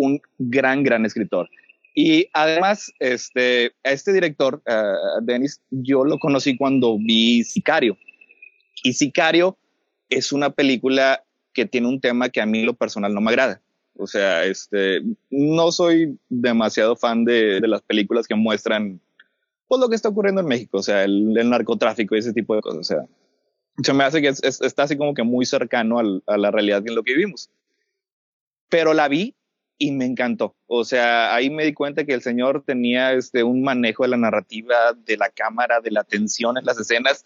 un 0.00 0.20
gran, 0.38 0.82
gran 0.82 1.04
escritor. 1.04 1.48
Y 1.94 2.28
además, 2.32 2.92
este, 3.00 3.72
este 3.82 4.12
director, 4.12 4.62
uh, 4.66 5.24
Dennis, 5.24 5.60
yo 5.70 6.04
lo 6.04 6.18
conocí 6.18 6.56
cuando 6.56 6.98
vi 6.98 7.44
Sicario. 7.44 7.96
Y 8.82 8.92
Sicario 8.92 9.58
es 10.08 10.32
una 10.32 10.50
película 10.50 11.24
que 11.52 11.66
tiene 11.66 11.88
un 11.88 12.00
tema 12.00 12.28
que 12.28 12.40
a 12.40 12.46
mí 12.46 12.62
lo 12.62 12.74
personal 12.74 13.12
no 13.12 13.20
me 13.20 13.30
agrada. 13.30 13.60
O 13.96 14.06
sea, 14.06 14.44
este, 14.44 15.02
no 15.30 15.72
soy 15.72 16.18
demasiado 16.28 16.96
fan 16.96 17.24
de, 17.24 17.60
de 17.60 17.68
las 17.68 17.82
películas 17.82 18.26
que 18.26 18.34
muestran 18.34 19.00
pues 19.70 19.80
lo 19.80 19.88
que 19.88 19.94
está 19.94 20.08
ocurriendo 20.08 20.40
en 20.40 20.48
México, 20.48 20.78
o 20.78 20.82
sea, 20.82 21.04
el, 21.04 21.32
narcotráfico 21.48 22.16
y 22.16 22.18
ese 22.18 22.32
tipo 22.32 22.56
de 22.56 22.60
cosas. 22.60 22.80
O 22.80 22.82
sea, 22.82 23.06
se 23.80 23.92
me 23.92 24.02
hace 24.02 24.20
que 24.20 24.26
es, 24.26 24.42
es, 24.42 24.60
está 24.62 24.82
así 24.82 24.96
como 24.96 25.14
que 25.14 25.22
muy 25.22 25.46
cercano 25.46 26.00
a 26.26 26.36
la 26.36 26.50
realidad 26.50 26.82
en 26.84 26.96
lo 26.96 27.04
que 27.04 27.12
vivimos. 27.14 27.50
Pero 28.68 28.94
la 28.94 29.06
vi 29.06 29.36
y 29.80 29.92
me 29.92 30.04
encantó. 30.04 30.54
O 30.66 30.84
sea, 30.84 31.34
ahí 31.34 31.48
me 31.48 31.64
di 31.64 31.72
cuenta 31.72 32.04
que 32.04 32.12
el 32.12 32.20
señor 32.20 32.62
tenía 32.66 33.14
este, 33.14 33.42
un 33.42 33.62
manejo 33.62 34.02
de 34.02 34.10
la 34.10 34.18
narrativa, 34.18 34.92
de 34.92 35.16
la 35.16 35.30
cámara, 35.30 35.80
de 35.80 35.90
la 35.90 36.04
tensión 36.04 36.58
en 36.58 36.66
las 36.66 36.78
escenas, 36.78 37.24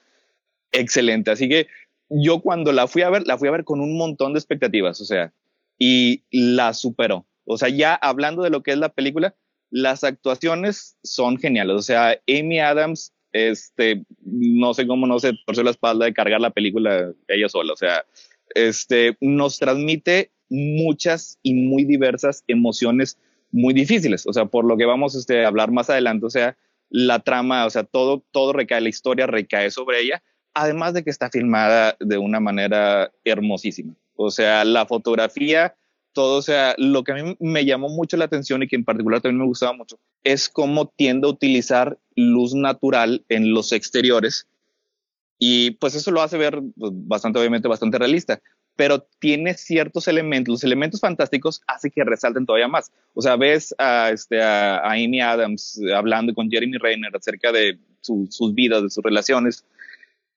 excelente. 0.71 1.33
Así 1.33 1.49
que 1.49 1.67
yo 2.09 2.41
cuando 2.41 2.73
la 2.73 2.87
fui 2.87 3.03
a 3.03 3.11
ver, 3.11 3.27
la 3.27 3.37
fui 3.37 3.49
a 3.49 3.51
ver 3.51 3.65
con 3.65 3.81
un 3.81 3.99
montón 3.99 4.33
de 4.33 4.39
expectativas, 4.39 5.01
o 5.01 5.05
sea, 5.05 5.33
y 5.79 6.23
la 6.31 6.75
superó. 6.75 7.27
O 7.45 7.59
sea, 7.59 7.71
ya 7.71 7.97
hablando 7.97 8.45
de 8.45 8.51
lo 8.51 8.63
que 8.63 8.71
es 8.71 8.79
la 8.79 8.91
película, 8.91 9.35
las 9.71 10.05
actuaciones 10.05 10.97
son 11.03 11.37
geniales. 11.37 11.75
O 11.75 11.83
sea, 11.83 12.21
Amy 12.29 12.61
Adams, 12.61 13.13
este, 13.33 14.05
no 14.21 14.75
sé 14.75 14.87
cómo 14.87 15.09
no 15.09 15.19
se 15.19 15.33
torció 15.45 15.65
la 15.65 15.73
espalda 15.73 16.05
de 16.05 16.15
cargar 16.15 16.41
la 16.41 16.51
película 16.51 17.13
ella 17.27 17.49
sola. 17.49 17.73
O 17.73 17.77
sea, 17.77 18.05
este, 18.55 19.17
nos 19.21 19.59
transmite 19.59 20.31
muchas 20.55 21.39
y 21.43 21.55
muy 21.55 21.85
diversas 21.85 22.45
emociones 22.47 23.19
muy 23.53 23.75
difíciles. 23.75 24.27
O 24.27 24.33
sea, 24.33 24.47
por 24.47 24.65
lo 24.65 24.77
que 24.77 24.87
vamos 24.87 25.15
este, 25.15 25.45
a 25.45 25.49
hablar 25.49 25.71
más 25.71 25.91
adelante, 25.91 26.27
o 26.27 26.31
sea, 26.31 26.57
la 26.91 27.21
trama, 27.21 27.67
o 27.67 27.71
sea, 27.71 27.85
todo, 27.85 28.25
todo 28.31 28.53
recae, 28.53 28.81
la 28.81 28.89
historia 28.89 29.27
recae 29.27 29.71
sobre 29.71 30.01
ella, 30.01 30.23
además 30.55 30.95
de 30.95 31.05
que 31.05 31.11
está 31.11 31.31
filmada 31.31 31.97
de 32.01 32.19
una 32.19 32.41
manera 32.41 33.13
hermosísima. 33.25 33.95
O 34.17 34.31
sea, 34.31 34.65
la 34.65 34.87
fotografía, 34.87 35.75
todo, 36.13 36.39
o 36.39 36.43
sea, 36.43 36.75
lo 36.79 37.03
que 37.03 37.13
a 37.13 37.15
mí 37.17 37.37
me 37.41 37.65
llamó 37.65 37.89
mucho 37.89 38.17
la 38.17 38.27
atención 38.27 38.63
y 38.63 38.69
que 38.69 38.77
en 38.77 38.85
particular 38.85 39.21
también 39.21 39.41
me 39.41 39.47
gustaba 39.47 39.73
mucho 39.73 39.99
es 40.23 40.49
cómo 40.49 40.87
tiende 40.87 41.27
a 41.27 41.31
utilizar 41.31 41.99
luz 42.17 42.55
natural 42.55 43.25
en 43.29 43.53
los 43.53 43.73
exteriores 43.73 44.47
y 45.39 45.73
pues 45.73 45.95
eso 45.95 46.11
lo 46.11 46.23
hace 46.23 46.39
ver 46.39 46.63
pues, 46.77 46.93
bastante, 46.95 47.39
obviamente, 47.39 47.69
bastante 47.69 47.99
realista, 47.99 48.41
pero 48.77 49.07
tiene 49.19 49.55
ciertos 49.55 50.09
elementos, 50.09 50.53
los 50.53 50.65
elementos 50.65 51.01
fantásticos 51.01 51.63
hace 51.67 51.91
que 51.91 52.05
resalten 52.05 52.47
todavía 52.47 52.69
más. 52.69 52.91
O 53.15 53.23
sea, 53.23 53.37
ves 53.37 53.75
a, 53.79 54.11
este, 54.11 54.43
a, 54.43 54.81
Amy 54.91 55.21
Adams 55.21 55.81
hablando 55.95 56.35
con 56.35 56.51
Jeremy 56.51 56.79
Renner 56.79 57.15
acerca 57.15 57.53
de 57.53 57.79
sus 58.01 58.55
vidas, 58.55 58.83
de 58.83 58.91
sus 58.91 59.03
relaciones, 59.03 59.65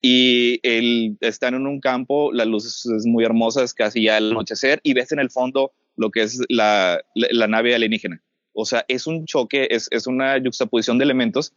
y 0.01 0.59
él 0.63 1.17
están 1.21 1.55
en 1.55 1.65
un 1.65 1.79
campo, 1.79 2.31
la 2.31 2.45
luz 2.45 2.85
es, 2.85 3.05
muy 3.05 3.25
hermosa, 3.25 3.63
es 3.63 3.73
casi 3.73 4.03
ya 4.03 4.17
el 4.17 4.31
anochecer 4.31 4.79
y 4.83 4.93
ves 4.93 5.11
en 5.11 5.19
el 5.19 5.31
fondo 5.31 5.71
lo 5.95 6.11
que 6.11 6.21
es 6.21 6.39
la, 6.49 7.01
la, 7.15 7.47
nave 7.47 7.73
alienígena. 7.73 8.21
O 8.53 8.65
sea, 8.65 8.85
es 8.87 9.07
un 9.07 9.25
choque, 9.25 9.67
es, 9.71 9.87
es 9.91 10.05
una 10.05 10.39
juxtaposición 10.39 10.99
de 10.99 11.05
elementos 11.05 11.53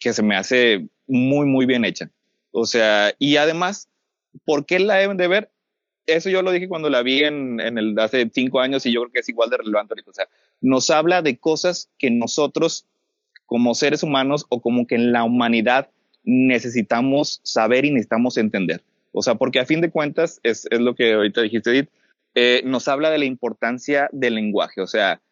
que 0.00 0.12
se 0.12 0.22
me 0.22 0.36
hace 0.36 0.88
muy, 1.06 1.46
muy 1.46 1.66
bien 1.66 1.84
hecha. 1.84 2.10
O 2.50 2.66
sea, 2.66 3.14
y 3.18 3.36
además, 3.36 3.88
¿por 4.44 4.66
qué 4.66 4.80
la 4.80 4.96
deben 4.96 5.16
de 5.16 5.28
ver? 5.28 5.50
Eso 6.06 6.30
yo 6.30 6.42
lo 6.42 6.52
dije 6.52 6.68
cuando 6.68 6.88
la 6.88 7.02
vi 7.02 7.24
en, 7.24 7.60
en 7.60 7.78
el 7.78 7.98
hace 7.98 8.30
cinco 8.32 8.60
años 8.60 8.86
y 8.86 8.92
yo 8.92 9.00
creo 9.02 9.12
que 9.12 9.20
es 9.20 9.28
igual 9.28 9.50
de 9.50 9.56
relevante 9.56 9.94
O 10.06 10.12
sea, 10.12 10.28
nos 10.60 10.90
habla 10.90 11.22
de 11.22 11.38
cosas 11.38 11.90
que 11.98 12.10
nosotros 12.10 12.86
como 13.46 13.74
seres 13.74 14.02
humanos 14.02 14.46
o 14.48 14.60
como 14.60 14.86
que 14.86 14.96
en 14.96 15.12
la 15.12 15.24
humanidad 15.24 15.90
necesitamos 16.24 17.40
saber 17.44 17.84
y 17.84 17.90
necesitamos 17.90 18.36
entender. 18.36 18.82
O 19.12 19.22
sea, 19.22 19.36
porque 19.36 19.60
a 19.60 19.66
fin 19.66 19.80
de 19.80 19.90
cuentas, 19.90 20.40
es, 20.42 20.66
es 20.70 20.80
lo 20.80 20.94
que 20.94 21.14
ahorita 21.14 21.40
dijiste, 21.40 21.70
Edith, 21.70 21.88
eh, 22.34 22.60
nos 22.64 22.86
habla 22.86 23.10
de 23.10 23.18
la 23.18 23.24
importancia 23.24 24.10
del 24.12 24.34
lenguaje. 24.34 24.82
O 24.82 24.86
sea, 24.86 25.22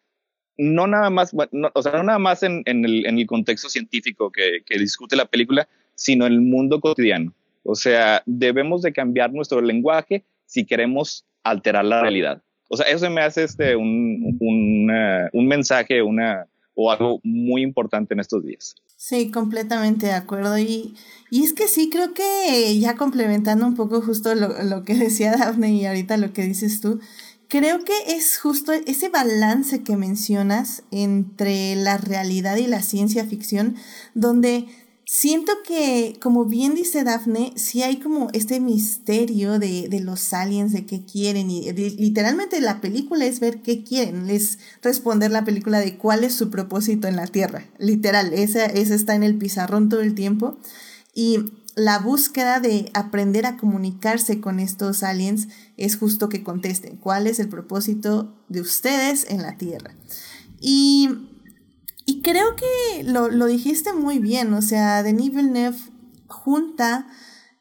no 0.57 0.87
nada 0.87 1.09
más, 1.09 1.35
no, 1.51 1.69
o 1.73 1.81
sea, 1.83 1.91
no 1.91 2.03
nada 2.03 2.19
más 2.19 2.41
en, 2.41 2.63
en, 2.65 2.85
el, 2.85 3.05
en 3.05 3.19
el, 3.19 3.27
contexto 3.27 3.69
científico 3.69 4.31
que, 4.31 4.63
que, 4.65 4.79
discute 4.79 5.15
la 5.15 5.25
película, 5.25 5.67
sino 5.93 6.25
en 6.25 6.33
el 6.33 6.41
mundo 6.41 6.79
cotidiano. 6.79 7.33
O 7.63 7.75
sea, 7.75 8.23
debemos 8.25 8.81
de 8.81 8.93
cambiar 8.93 9.33
nuestro 9.33 9.61
lenguaje 9.61 10.23
si 10.45 10.65
queremos 10.65 11.25
alterar 11.43 11.85
la 11.85 12.01
realidad. 12.01 12.41
O 12.69 12.77
sea, 12.77 12.87
eso 12.87 13.09
me 13.09 13.21
hace 13.21 13.43
este, 13.43 13.75
un, 13.75 14.37
un, 14.39 14.89
uh, 14.89 15.29
un 15.33 15.47
mensaje, 15.47 16.01
una, 16.01 16.47
o 16.73 16.91
algo 16.91 17.19
muy 17.23 17.61
importante 17.61 18.13
en 18.13 18.19
estos 18.19 18.43
días. 18.43 18.75
Sí, 18.97 19.29
completamente 19.29 20.07
de 20.07 20.13
acuerdo. 20.13 20.57
Y, 20.57 20.95
y 21.29 21.43
es 21.43 21.53
que 21.53 21.67
sí, 21.67 21.89
creo 21.91 22.13
que 22.13 22.77
ya 22.79 22.95
complementando 22.95 23.67
un 23.67 23.75
poco 23.75 24.01
justo 24.01 24.33
lo, 24.33 24.63
lo 24.63 24.83
que 24.83 24.95
decía 24.95 25.35
Daphne 25.37 25.73
y 25.73 25.85
ahorita 25.85 26.17
lo 26.17 26.33
que 26.33 26.43
dices 26.43 26.81
tú, 26.81 26.99
creo 27.47 27.83
que 27.83 27.93
es 28.07 28.39
justo 28.39 28.71
ese 28.73 29.09
balance 29.09 29.83
que 29.83 29.95
mencionas 29.95 30.83
entre 30.91 31.75
la 31.75 31.97
realidad 31.97 32.57
y 32.57 32.67
la 32.67 32.81
ciencia 32.81 33.25
ficción, 33.25 33.75
donde 34.13 34.65
siento 35.05 35.51
que, 35.65 36.17
como 36.21 36.45
bien 36.45 36.75
dice 36.75 37.03
Daphne, 37.03 37.53
sí 37.55 37.83
hay 37.83 37.97
como 37.97 38.29
este 38.33 38.59
misterio 38.59 39.59
de, 39.59 39.87
de 39.87 39.99
los 39.99 40.33
aliens, 40.33 40.73
de 40.73 40.85
qué 40.85 41.05
quieren, 41.05 41.51
y 41.51 41.71
literalmente 41.71 42.59
la 42.59 42.81
película 42.81 43.25
es 43.25 43.39
ver 43.39 43.61
qué 43.61 43.83
quieren, 43.83 44.29
es 44.29 44.57
responder 44.81 45.31
la 45.31 45.45
película 45.45 45.79
de 45.79 45.97
cuál 45.97 46.23
es 46.23 46.33
su 46.33 46.49
propósito 46.49 47.07
en 47.07 47.15
la 47.15 47.27
Tierra, 47.27 47.65
literal, 47.77 48.33
esa, 48.33 48.65
esa 48.65 48.95
está 48.95 49.15
en 49.15 49.23
el 49.23 49.37
pizarrón 49.37 49.89
todo 49.89 50.01
el 50.01 50.15
tiempo, 50.15 50.57
y 51.13 51.45
la 51.75 51.99
búsqueda 51.99 52.59
de 52.59 52.89
aprender 52.93 53.45
a 53.45 53.57
comunicarse 53.57 54.39
con 54.39 54.59
estos 54.59 55.03
aliens 55.03 55.49
es 55.77 55.97
justo 55.97 56.29
que 56.29 56.43
contesten 56.43 56.95
cuál 56.97 57.27
es 57.27 57.39
el 57.39 57.49
propósito 57.49 58.33
de 58.47 58.61
ustedes 58.61 59.25
en 59.29 59.41
la 59.41 59.57
Tierra. 59.57 59.93
Y 60.61 61.09
y 62.05 62.21
creo 62.21 62.55
que 62.55 63.03
lo, 63.03 63.29
lo 63.29 63.47
dijiste 63.47 63.93
muy 63.93 64.19
bien, 64.19 64.53
o 64.53 64.61
sea, 64.61 65.01
Denis 65.03 65.31
Villeneuve 65.31 65.77
junta 66.27 67.07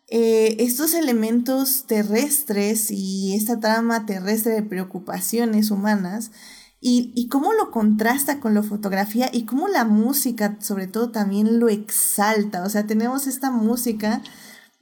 eh, 0.09 0.57
estos 0.63 0.93
elementos 0.95 1.87
terrestres 1.87 2.91
y 2.91 3.35
esta 3.35 3.59
trama 3.59 4.05
terrestre 4.05 4.53
de 4.53 4.63
preocupaciones 4.63 5.71
humanas 5.71 6.31
y, 6.81 7.11
y, 7.17 7.29
cómo 7.29 7.55
lo 7.55 7.71
contrasta 7.71 8.41
con 8.41 8.53
la 8.53 8.63
fotografía 8.63 9.31
y 9.33 9.47
cómo 9.47 9.69
la 9.69 9.87
música 9.87 10.59
sobre 10.61 10.87
todo 10.87 11.11
también 11.11 11.59
lo 11.59 11.71
exalta. 11.71 12.63
O 12.63 12.69
sea, 12.69 12.87
tenemos 12.87 13.27
esta 13.27 13.51
música 13.51 14.21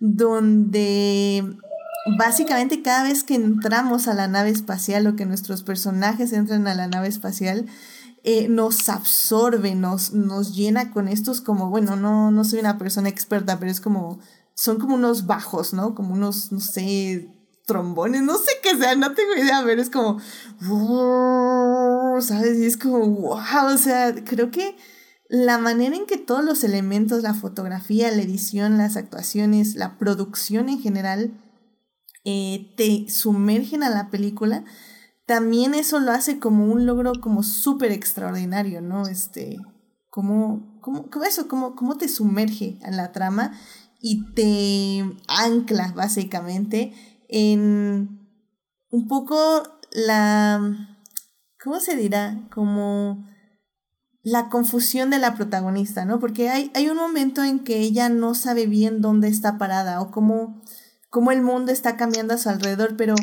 donde 0.01 1.45
básicamente 2.19 2.83
cada 2.83 3.05
vez 3.05 3.23
que 3.23 3.37
entramos 3.37 4.09
a 4.09 4.15
la 4.15 4.27
nave 4.27 4.51
espacial 4.51 5.07
o 5.07 5.15
que 5.15 5.27
nuestros 5.27 5.63
personajes 5.63 6.33
entran 6.33 6.67
a 6.67 6.75
la 6.75 6.89
nave 6.89 7.07
espacial, 7.07 7.67
eh, 8.25 8.49
nos 8.49 8.89
absorbe, 8.89 9.75
nos, 9.75 10.13
nos 10.13 10.55
llena 10.55 10.91
con 10.93 11.09
estos 11.09 11.41
como, 11.41 11.71
bueno, 11.71 11.97
no, 11.97 12.31
no 12.31 12.45
soy 12.45 12.61
una 12.61 12.79
persona 12.79 13.09
experta, 13.09 13.59
pero 13.59 13.71
es 13.71 13.81
como, 13.81 14.21
son 14.55 14.79
como 14.79 14.95
unos 14.95 15.27
bajos, 15.27 15.73
¿no? 15.73 15.95
Como 15.95 16.15
unos, 16.15 16.53
no 16.53 16.61
sé, 16.61 17.29
trombones, 17.67 18.23
no 18.23 18.37
sé 18.37 18.53
qué 18.63 18.77
sea, 18.77 18.95
no 18.95 19.13
tengo 19.15 19.35
idea, 19.35 19.63
pero 19.65 19.81
es 19.81 19.91
como, 19.91 20.21
¿sabes? 22.21 22.59
Y 22.59 22.67
es 22.67 22.77
como, 22.77 23.07
wow, 23.07 23.73
o 23.73 23.79
sea, 23.79 24.15
creo 24.25 24.51
que 24.51 24.77
la 25.29 25.59
manera 25.59 25.97
en 25.97 26.07
que 26.07 26.19
todos 26.19 26.45
los 26.45 26.63
elementos, 26.63 27.23
la 27.23 27.35
fotografía, 27.35 28.11
la 28.11 28.23
edición, 28.23 28.79
las 28.79 28.97
actuaciones, 28.97 29.77
la 29.77 29.99
producción 29.99 30.69
en 30.69 30.81
general, 30.81 31.33
eh, 32.25 32.75
te 32.77 33.11
sumergen 33.11 33.83
a 33.83 33.91
la 33.91 34.11
película, 34.11 34.65
también 35.33 35.73
eso 35.73 35.99
lo 35.99 36.13
hace 36.13 36.39
como 36.39 36.67
un 36.67 36.85
logro 36.85 37.15
como 37.23 37.43
súper 37.43 37.91
extraordinario, 37.91 38.83
¿no? 38.83 39.07
Este, 39.07 39.57
como, 40.11 40.79
como, 40.83 41.09
como 41.09 41.25
eso, 41.25 41.49
como, 41.49 41.75
como 41.75 41.97
te 41.97 42.07
sumerge 42.09 42.79
en 42.83 42.99
la 42.99 43.13
trama 43.13 43.59
y 43.99 44.31
te 44.35 45.11
ancla 45.29 45.95
básicamente 45.97 46.93
en 47.29 48.29
un 48.91 49.09
poco 49.09 49.63
la, 49.93 50.99
¿cómo 51.65 51.81
se 51.81 51.97
dirá? 51.97 52.47
Como 52.55 53.27
la 54.23 54.51
confusión 54.51 55.09
de 55.09 55.19
la 55.19 55.35
protagonista, 55.35 56.05
¿no? 56.05 56.19
Porque 56.19 56.51
hay, 56.51 56.71
hay 56.75 56.91
un 56.91 56.99
momento 56.99 57.43
en 57.43 57.65
que 57.65 57.79
ella 57.79 58.11
no 58.11 58.35
sabe 58.35 58.67
bien 58.67 59.01
dónde 59.01 59.29
está 59.29 59.57
parada 59.57 60.03
o 60.03 60.11
cómo, 60.11 60.63
cómo 61.09 61.33
el 61.33 61.41
mundo 61.41 61.73
está 61.73 61.97
cambiando 61.97 62.35
a 62.35 62.39
su 62.39 62.51
alrededor, 62.51 62.99
pero 62.99 63.15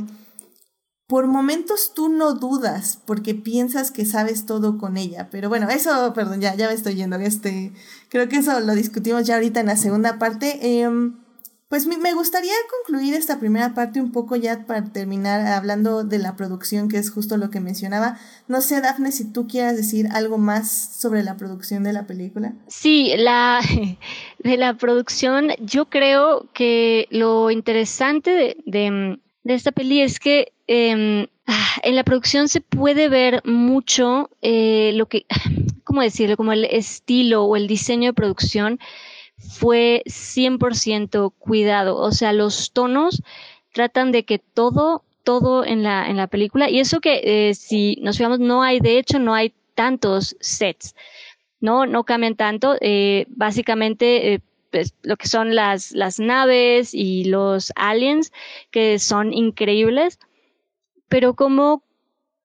por 1.10 1.26
momentos 1.26 1.94
tú 1.96 2.08
no 2.08 2.36
dudas 2.36 3.00
porque 3.08 3.34
piensas 3.34 3.90
que 3.90 4.06
sabes 4.06 4.46
todo 4.46 4.78
con 4.78 4.96
ella. 4.96 5.28
Pero 5.32 5.50
bueno, 5.50 5.68
eso, 5.72 6.14
perdón, 6.14 6.40
ya, 6.40 6.54
ya 6.54 6.68
me 6.68 6.76
estoy 6.76 6.94
yendo. 6.94 7.16
Este, 7.16 7.74
creo 8.10 8.30
que 8.30 8.36
eso 8.36 8.60
lo 8.60 8.76
discutimos 8.76 9.26
ya 9.26 9.34
ahorita 9.34 9.60
en 9.60 9.66
la 9.66 9.76
segunda 9.76 10.20
parte. 10.20 10.82
Em, 10.82 11.16
pues 11.68 11.88
me 11.88 12.14
gustaría 12.14 12.54
concluir 12.70 13.16
esta 13.16 13.40
primera 13.40 13.74
parte 13.74 14.00
un 14.00 14.12
poco 14.12 14.36
ya 14.36 14.68
para 14.68 14.84
terminar 14.86 15.48
hablando 15.48 16.04
de 16.04 16.20
la 16.20 16.36
producción, 16.36 16.90
que 16.90 17.00
es 17.00 17.10
justo 17.10 17.38
lo 17.38 17.50
que 17.50 17.60
mencionaba. 17.60 18.20
No 18.48 18.62
sé, 18.62 18.80
Dafne, 18.80 19.12
si 19.12 19.26
tú 19.32 19.48
quieras 19.48 19.78
decir 19.78 20.10
algo 20.12 20.38
más 20.38 20.70
sobre 20.72 21.24
la 21.24 21.38
producción 21.38 21.82
de 21.82 21.94
la 21.94 22.06
película. 22.06 22.54
Sí, 22.68 23.14
la 23.18 23.62
de 24.44 24.58
la 24.58 24.76
producción, 24.78 25.50
yo 25.60 25.86
creo 25.86 26.46
que 26.54 27.08
lo 27.10 27.50
interesante 27.50 28.58
de, 28.64 29.20
esta 29.44 29.72
peli 29.72 30.02
es 30.02 30.20
que 30.20 30.54
em, 30.70 31.26
ah, 31.48 31.78
en 31.82 31.96
la 31.96 32.04
producción 32.04 32.48
se 32.48 32.62
puede 32.62 33.10
ver 33.10 33.42
mucho 33.44 34.30
eh, 34.44 34.92
lo 34.94 35.08
que, 35.08 35.26
¿cómo 35.84 36.02
decirlo? 36.02 36.38
Como 36.38 36.54
el 36.54 36.66
estilo 36.66 37.44
o 37.44 37.56
el 37.56 37.68
diseño 37.68 38.10
de 38.10 38.14
producción 38.14 38.80
fue 39.38 40.04
100% 40.06 41.34
cuidado. 41.40 41.98
O 41.98 42.12
sea, 42.12 42.34
los 42.34 42.72
tonos 42.72 43.24
tratan 43.74 44.12
de 44.12 44.26
que 44.26 44.38
todo, 44.38 45.04
todo 45.24 45.66
en 45.66 45.82
la, 45.82 46.08
en 46.08 46.18
la 46.18 46.28
película, 46.28 46.70
y 46.70 46.80
eso 46.80 47.00
que 47.00 47.22
eh, 47.24 47.56
si 47.56 47.98
nos 48.04 48.18
fijamos, 48.18 48.40
no 48.40 48.62
hay, 48.62 48.80
de 48.80 49.00
hecho, 49.00 49.18
no 49.18 49.34
hay 49.34 49.54
tantos 49.74 50.36
sets, 50.40 50.96
¿no? 51.60 51.88
No 51.88 52.04
cambian 52.04 52.36
tanto. 52.36 52.76
Eh, 52.80 53.26
básicamente, 53.30 54.44
pues, 54.70 54.94
lo 55.02 55.18
que 55.18 55.28
son 55.28 55.56
las, 55.56 55.94
las 55.94 56.20
naves 56.20 56.94
y 56.94 57.24
los 57.24 57.74
aliens, 57.76 58.32
que 58.70 59.00
son 59.00 59.34
increíbles, 59.34 60.20
pero 61.10 61.34
como 61.34 61.84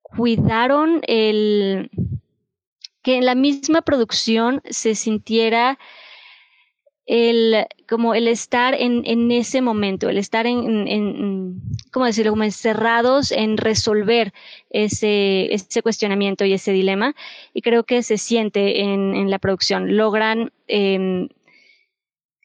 cuidaron 0.02 1.00
el 1.06 1.90
que 3.02 3.16
en 3.16 3.26
la 3.26 3.34
misma 3.34 3.82
producción 3.82 4.62
se 4.64 4.94
sintiera 4.94 5.78
el, 7.06 7.66
como 7.86 8.14
el 8.14 8.28
estar 8.28 8.74
en, 8.74 9.02
en 9.04 9.30
ese 9.30 9.60
momento, 9.60 10.08
el 10.08 10.16
estar 10.16 10.46
en, 10.46 10.88
en, 10.88 11.60
¿cómo 11.92 12.06
decirlo? 12.06 12.32
Como 12.32 12.44
encerrados 12.44 13.30
en 13.30 13.58
resolver 13.58 14.32
ese, 14.70 15.52
ese 15.52 15.82
cuestionamiento 15.82 16.46
y 16.46 16.54
ese 16.54 16.72
dilema. 16.72 17.14
Y 17.52 17.60
creo 17.60 17.84
que 17.84 18.02
se 18.02 18.16
siente 18.16 18.80
en, 18.80 19.30
la 19.30 19.38
producción. 19.38 19.98
Logran 19.98 20.50
eh, 20.66 21.28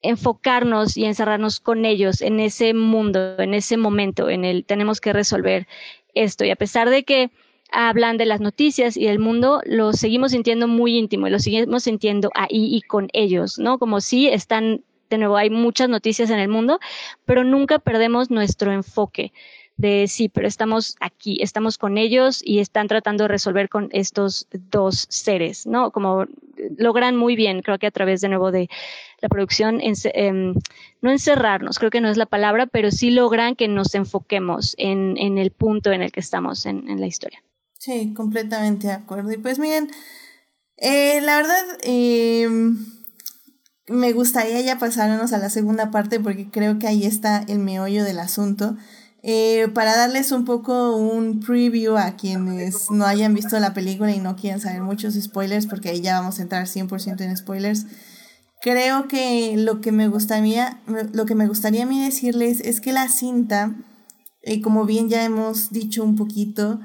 enfocarnos 0.02 0.98
y 0.98 1.06
encerrarnos 1.06 1.60
con 1.60 1.86
ellos 1.86 2.22
en 2.22 2.40
ese 2.40 2.74
mundo, 2.74 3.40
en 3.40 3.54
ese 3.54 3.78
momento, 3.78 4.30
en 4.30 4.46
el 4.46 4.66
tenemos 4.66 5.02
que 5.02 5.14
resolver 5.14 5.68
esto. 6.14 6.46
Y 6.46 6.52
a 6.52 6.56
pesar 6.56 6.90
de 6.90 7.04
que 7.04 7.32
hablan 7.72 8.18
de 8.18 8.26
las 8.26 8.42
noticias 8.42 8.98
y 8.98 9.06
del 9.06 9.20
mundo, 9.20 9.62
lo 9.66 9.94
seguimos 9.94 10.32
sintiendo 10.32 10.68
muy 10.68 10.98
íntimo 10.98 11.28
y 11.28 11.30
lo 11.30 11.40
seguimos 11.40 11.84
sintiendo 11.84 12.32
ahí 12.34 12.76
y 12.76 12.82
con 12.82 13.10
ellos, 13.14 13.60
¿no? 13.60 13.78
Como 13.78 14.02
si 14.02 14.28
están, 14.28 14.84
de 15.10 15.18
nuevo, 15.18 15.38
hay 15.38 15.50
muchas 15.50 15.90
noticias 15.90 16.30
en 16.30 16.40
el 16.40 16.50
mundo, 16.50 16.80
pero 17.26 17.44
nunca 17.44 17.80
perdemos 17.80 18.32
nuestro 18.32 18.72
enfoque 18.72 19.32
de 19.80 20.08
sí, 20.10 20.28
pero 20.28 20.46
estamos 20.46 20.98
aquí, 21.00 21.38
estamos 21.42 21.78
con 21.78 21.98
ellos 21.98 22.42
y 22.44 22.60
están 22.60 22.90
tratando 22.90 23.24
de 23.24 23.30
resolver 23.30 23.70
con 23.70 23.88
estos 23.94 24.46
dos 24.52 25.08
seres, 25.10 25.66
¿no? 25.66 25.92
Como 25.92 26.26
logran 26.78 27.16
muy 27.16 27.38
bien, 27.38 27.62
creo 27.62 27.80
que 27.80 27.88
a 27.88 27.92
través 27.92 28.20
de 28.20 28.28
nuevo 28.28 28.52
de 28.52 28.70
la 29.22 29.30
producción, 29.30 29.80
em, 29.82 30.54
no 31.02 31.12
encerrarnos, 31.12 31.80
creo 31.80 31.92
que 31.92 32.02
no 32.02 32.10
es 32.10 32.18
la 32.18 32.26
palabra, 32.26 32.68
pero 32.68 32.92
sí 32.92 33.10
logran 33.10 33.56
que 33.56 33.70
nos 33.70 33.96
enfoquemos 33.96 34.76
en, 34.78 35.18
el 35.38 35.52
punto 35.52 35.94
en 35.94 36.02
el 36.02 36.12
que 36.12 36.20
estamos 36.20 36.66
en, 36.66 36.90
en 36.90 37.00
la 37.00 37.08
historia. 37.08 37.42
Sí, 37.78 38.14
completamente 38.14 38.88
de 38.88 38.94
acuerdo. 38.94 39.32
Y 39.32 39.38
pues 39.38 39.60
miren, 39.60 39.90
eh, 40.76 41.22
la 41.22 41.38
verdad, 41.38 41.66
em, 41.84 42.86
me 43.88 44.12
gustaría 44.12 44.60
ya 44.60 44.78
pasarnos 44.78 45.32
a 45.32 45.38
la 45.38 45.50
segunda 45.50 45.90
parte 45.90 46.20
porque 46.20 46.50
creo 46.50 46.80
que 46.80 46.88
ahí 46.88 47.06
está 47.06 47.46
el 47.48 47.60
meollo 47.60 48.04
del 48.04 48.20
asunto. 48.20 48.76
Eh, 49.22 49.68
para 49.74 49.98
darles 49.98 50.32
un 50.32 50.46
poco 50.46 50.96
un 50.96 51.42
preview 51.42 51.98
a 51.98 52.16
quienes 52.16 52.90
no 52.90 53.06
hayan 53.06 53.34
visto 53.34 53.60
la 53.60 53.74
película 53.74 54.12
y 54.16 54.20
no 54.20 54.38
quieran 54.38 54.62
saber 54.62 54.82
muchos 54.82 55.16
spoilers, 55.16 55.68
porque 55.68 55.90
ahí 55.90 56.02
ya 56.02 56.20
vamos 56.20 56.40
a 56.40 56.44
entrar 56.44 56.68
100% 56.68 57.22
en 57.22 57.36
spoilers. 57.36 57.86
Creo 58.62 59.08
que 59.08 59.56
lo 59.58 59.82
que 59.82 59.92
me 59.92 60.08
gustaría, 60.08 60.82
lo 61.14 61.26
que 61.26 61.36
me 61.36 61.48
gustaría 61.48 61.84
a 61.84 61.86
mí 61.86 62.04
decirles 62.04 62.62
es 62.62 62.82
que 62.82 62.94
la 62.94 63.10
cinta, 63.10 63.76
eh, 64.42 64.62
como 64.62 64.86
bien 64.86 65.10
ya 65.10 65.24
hemos 65.24 65.72
dicho 65.72 66.04
un 66.04 66.16
poquito, 66.16 66.80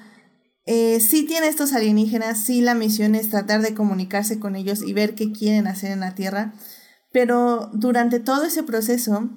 eh, 0.67 0.99
sí 1.01 1.25
tiene 1.25 1.47
estos 1.47 1.73
alienígenas, 1.73 2.39
sí 2.39 2.61
la 2.61 2.75
misión 2.75 3.15
es 3.15 3.29
tratar 3.31 3.61
de 3.61 3.75
comunicarse 3.75 4.41
con 4.41 4.57
ellos 4.57 4.83
y 4.83 4.93
ver 4.93 5.15
qué 5.15 5.31
quieren 5.31 5.67
hacer 5.67 5.93
en 5.93 6.01
la 6.01 6.15
Tierra, 6.15 6.55
pero 7.13 7.71
durante 7.75 8.19
todo 8.19 8.45
ese 8.45 8.63
proceso, 8.63 9.31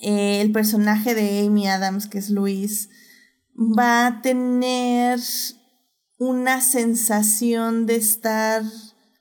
eh, 0.00 0.40
el 0.40 0.52
personaje 0.52 1.14
de 1.14 1.46
Amy 1.46 1.68
Adams, 1.68 2.06
que 2.06 2.18
es 2.18 2.30
Luis, 2.30 2.88
va 3.56 4.06
a 4.06 4.22
tener 4.22 5.20
una 6.18 6.60
sensación 6.60 7.86
de 7.86 7.96
estar 7.96 8.62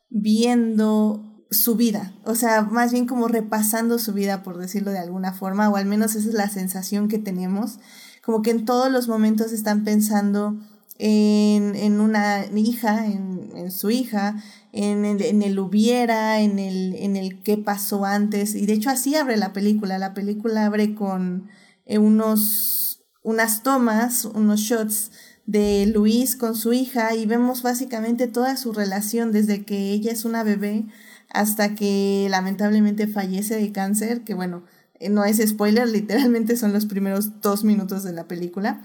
viendo 0.09 1.45
su 1.51 1.75
vida, 1.75 2.13
o 2.25 2.35
sea, 2.35 2.61
más 2.61 2.91
bien 2.91 3.07
como 3.07 3.27
repasando 3.27 3.97
su 3.97 4.13
vida, 4.13 4.43
por 4.43 4.57
decirlo 4.57 4.91
de 4.91 4.99
alguna 4.99 5.33
forma, 5.33 5.69
o 5.69 5.75
al 5.77 5.85
menos 5.85 6.15
esa 6.15 6.29
es 6.29 6.35
la 6.35 6.49
sensación 6.49 7.07
que 7.07 7.17
tenemos, 7.17 7.79
como 8.23 8.41
que 8.41 8.51
en 8.51 8.65
todos 8.65 8.91
los 8.91 9.07
momentos 9.07 9.51
están 9.51 9.83
pensando 9.83 10.59
en, 10.99 11.75
en 11.75 12.01
una 12.01 12.45
hija, 12.55 13.05
en, 13.05 13.51
en 13.55 13.71
su 13.71 13.89
hija, 13.89 14.43
en 14.73 15.05
el, 15.05 15.21
en 15.21 15.41
el, 15.41 15.57
hubiera, 15.57 16.41
en 16.41 16.59
el, 16.59 16.93
en 16.95 17.15
el 17.15 17.41
qué 17.41 17.57
pasó 17.57 18.05
antes. 18.05 18.53
Y 18.53 18.65
de 18.65 18.73
hecho 18.73 18.89
así 18.89 19.15
abre 19.15 19.37
la 19.37 19.53
película. 19.53 19.97
La 19.97 20.13
película 20.13 20.65
abre 20.65 20.93
con 20.93 21.47
eh, 21.85 21.97
unos, 21.97 23.01
unas 23.23 23.63
tomas, 23.63 24.25
unos 24.25 24.59
shots 24.59 25.11
de 25.45 25.87
Luis 25.87 26.35
con 26.35 26.55
su 26.55 26.73
hija 26.73 27.15
y 27.15 27.25
vemos 27.25 27.63
básicamente 27.63 28.27
toda 28.27 28.55
su 28.55 28.71
relación 28.71 29.31
desde 29.31 29.65
que 29.65 29.91
ella 29.91 30.11
es 30.11 30.23
una 30.23 30.43
bebé 30.43 30.85
hasta 31.29 31.75
que 31.75 32.27
lamentablemente 32.29 33.07
fallece 33.07 33.55
de 33.55 33.71
cáncer, 33.71 34.23
que 34.23 34.33
bueno, 34.33 34.63
eh, 34.99 35.09
no 35.09 35.23
es 35.23 35.37
spoiler, 35.37 35.87
literalmente 35.89 36.57
son 36.57 36.73
los 36.73 36.85
primeros 36.85 37.41
dos 37.41 37.63
minutos 37.63 38.03
de 38.03 38.13
la 38.13 38.27
película. 38.27 38.81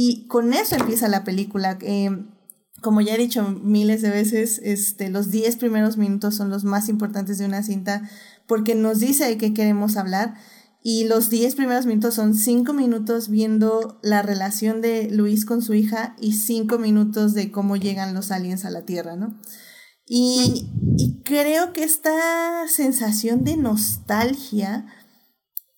Y 0.00 0.28
con 0.28 0.52
eso 0.52 0.76
empieza 0.76 1.08
la 1.08 1.24
película. 1.24 1.76
Eh, 1.80 2.24
como 2.80 3.00
ya 3.00 3.16
he 3.16 3.18
dicho 3.18 3.42
miles 3.64 4.00
de 4.00 4.10
veces, 4.10 4.60
este, 4.62 5.10
los 5.10 5.32
10 5.32 5.56
primeros 5.56 5.96
minutos 5.96 6.36
son 6.36 6.50
los 6.50 6.62
más 6.62 6.88
importantes 6.88 7.38
de 7.38 7.46
una 7.46 7.64
cinta 7.64 8.08
porque 8.46 8.76
nos 8.76 9.00
dice 9.00 9.24
de 9.24 9.36
qué 9.38 9.52
queremos 9.52 9.96
hablar. 9.96 10.36
Y 10.84 11.06
los 11.06 11.30
10 11.30 11.56
primeros 11.56 11.84
minutos 11.84 12.14
son 12.14 12.36
5 12.36 12.72
minutos 12.74 13.28
viendo 13.28 13.98
la 14.00 14.22
relación 14.22 14.82
de 14.82 15.10
Luis 15.10 15.44
con 15.44 15.62
su 15.62 15.74
hija 15.74 16.14
y 16.20 16.34
5 16.34 16.78
minutos 16.78 17.34
de 17.34 17.50
cómo 17.50 17.74
llegan 17.74 18.14
los 18.14 18.30
aliens 18.30 18.64
a 18.64 18.70
la 18.70 18.82
Tierra, 18.82 19.16
¿no? 19.16 19.36
Y, 20.06 20.70
y 20.96 21.22
creo 21.24 21.72
que 21.72 21.82
esta 21.82 22.68
sensación 22.68 23.42
de 23.42 23.56
nostalgia 23.56 24.86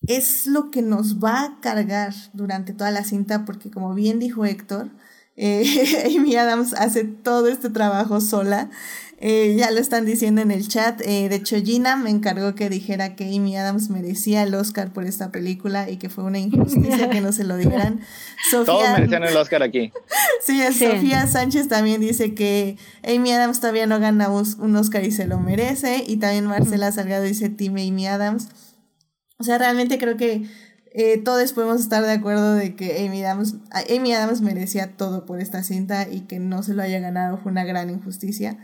es 0.07 0.47
lo 0.47 0.71
que 0.71 0.81
nos 0.81 1.23
va 1.23 1.43
a 1.43 1.59
cargar 1.61 2.13
durante 2.33 2.73
toda 2.73 2.91
la 2.91 3.03
cinta, 3.03 3.45
porque 3.45 3.69
como 3.69 3.93
bien 3.93 4.19
dijo 4.19 4.45
Héctor, 4.45 4.89
eh, 5.37 5.63
Amy 6.17 6.35
Adams 6.35 6.73
hace 6.73 7.03
todo 7.03 7.47
este 7.47 7.69
trabajo 7.69 8.21
sola. 8.21 8.69
Eh, 9.23 9.55
ya 9.55 9.69
lo 9.69 9.79
están 9.79 10.03
diciendo 10.03 10.41
en 10.41 10.49
el 10.49 10.67
chat. 10.67 10.99
Eh, 11.01 11.29
de 11.29 11.35
hecho, 11.35 11.55
Gina 11.63 11.95
me 11.95 12.09
encargó 12.09 12.55
que 12.55 12.69
dijera 12.71 13.15
que 13.15 13.25
Amy 13.25 13.55
Adams 13.55 13.91
merecía 13.91 14.41
el 14.41 14.55
Oscar 14.55 14.91
por 14.93 15.05
esta 15.05 15.31
película 15.31 15.91
y 15.91 15.97
que 15.97 16.09
fue 16.09 16.23
una 16.23 16.39
injusticia 16.39 17.07
que 17.07 17.21
no 17.21 17.31
se 17.31 17.43
lo 17.43 17.55
dieran. 17.55 18.01
Todos 18.51 18.89
merecían 18.93 19.23
el 19.23 19.37
Oscar 19.37 19.61
aquí. 19.61 19.93
sí, 20.43 20.59
Sofía 20.73 21.27
Sánchez 21.27 21.67
también 21.67 22.01
dice 22.01 22.33
que 22.33 22.77
Amy 23.03 23.31
Adams 23.31 23.59
todavía 23.59 23.85
no 23.85 23.99
gana 23.99 24.27
un 24.29 24.75
Oscar 24.75 25.03
y 25.05 25.11
se 25.11 25.27
lo 25.27 25.39
merece. 25.39 26.03
Y 26.07 26.17
también 26.17 26.47
Marcela 26.47 26.91
Salgado 26.91 27.23
dice 27.23 27.49
Team 27.49 27.73
Amy 27.73 28.07
Adams. 28.07 28.47
O 29.41 29.43
sea, 29.43 29.57
realmente 29.57 29.97
creo 29.97 30.17
que 30.17 30.43
eh, 30.93 31.17
todos 31.17 31.51
podemos 31.53 31.81
estar 31.81 32.03
de 32.03 32.11
acuerdo 32.11 32.53
de 32.53 32.75
que 32.75 33.03
Amy 33.03 33.23
Adams, 33.23 33.55
Amy 33.89 34.13
Adams 34.13 34.41
merecía 34.41 34.95
todo 34.97 35.25
por 35.25 35.41
esta 35.41 35.63
cinta 35.63 36.07
y 36.07 36.27
que 36.27 36.37
no 36.37 36.61
se 36.61 36.75
lo 36.75 36.83
haya 36.83 36.99
ganado 36.99 37.39
fue 37.39 37.51
una 37.51 37.63
gran 37.63 37.89
injusticia. 37.89 38.59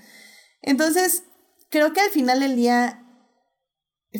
Entonces, 0.62 1.24
creo 1.72 1.94
que 1.94 2.02
al 2.02 2.12
final 2.12 2.42
del 2.42 2.56
día, 2.56 3.04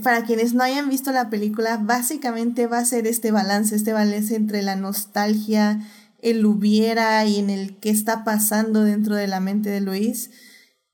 para 0.04 0.24
quienes 0.24 0.56
no 0.56 0.64
hayan 0.64 0.90
visto 0.90 1.12
la 1.12 1.30
película, 1.30 1.78
básicamente 1.78 2.66
va 2.66 2.80
a 2.80 2.86
ser 2.86 3.06
este 3.06 3.30
balance, 3.30 3.76
este 3.76 3.94
balance 3.94 4.36
entre 4.36 4.64
la 4.64 4.76
nostalgia, 4.76 5.80
el 6.24 6.44
hubiera 6.44 7.24
y 7.24 7.38
en 7.38 7.52
el 7.52 7.78
que 7.78 7.92
está 7.92 8.24
pasando 8.24 8.84
dentro 8.84 9.16
de 9.16 9.28
la 9.28 9.42
mente 9.42 9.70
de 9.70 9.82
Luis 9.82 10.32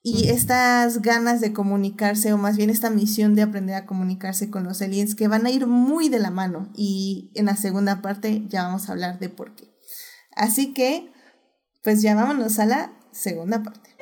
y 0.06 0.28
estas 0.28 1.02
ganas 1.02 1.40
de 1.40 1.54
comunicarse, 1.54 2.34
o 2.34 2.38
más 2.38 2.58
bien 2.58 2.70
esta 2.70 2.90
misión 2.90 3.36
de 3.36 3.42
aprender 3.42 3.76
a 3.76 3.86
comunicarse 3.86 4.50
con 4.50 4.66
los 4.66 4.82
aliens, 4.82 5.16
que 5.16 5.30
van 5.30 5.46
a 5.46 5.50
ir 5.50 5.66
muy 5.66 6.10
de 6.10 6.20
la 6.20 6.30
mano. 6.30 6.70
Y 6.76 7.32
en 7.36 7.46
la 7.46 7.56
segunda 7.56 8.02
parte 8.02 8.44
ya 8.48 8.64
vamos 8.64 8.90
a 8.90 8.92
hablar 8.92 9.20
de 9.20 9.30
por 9.30 9.56
qué. 9.56 9.74
Así 10.36 10.74
que, 10.74 11.10
pues 11.84 12.02
ya 12.02 12.16
vámonos 12.16 12.60
a 12.60 12.66
la 12.66 12.92
segunda 13.14 13.64
parte. 13.64 13.96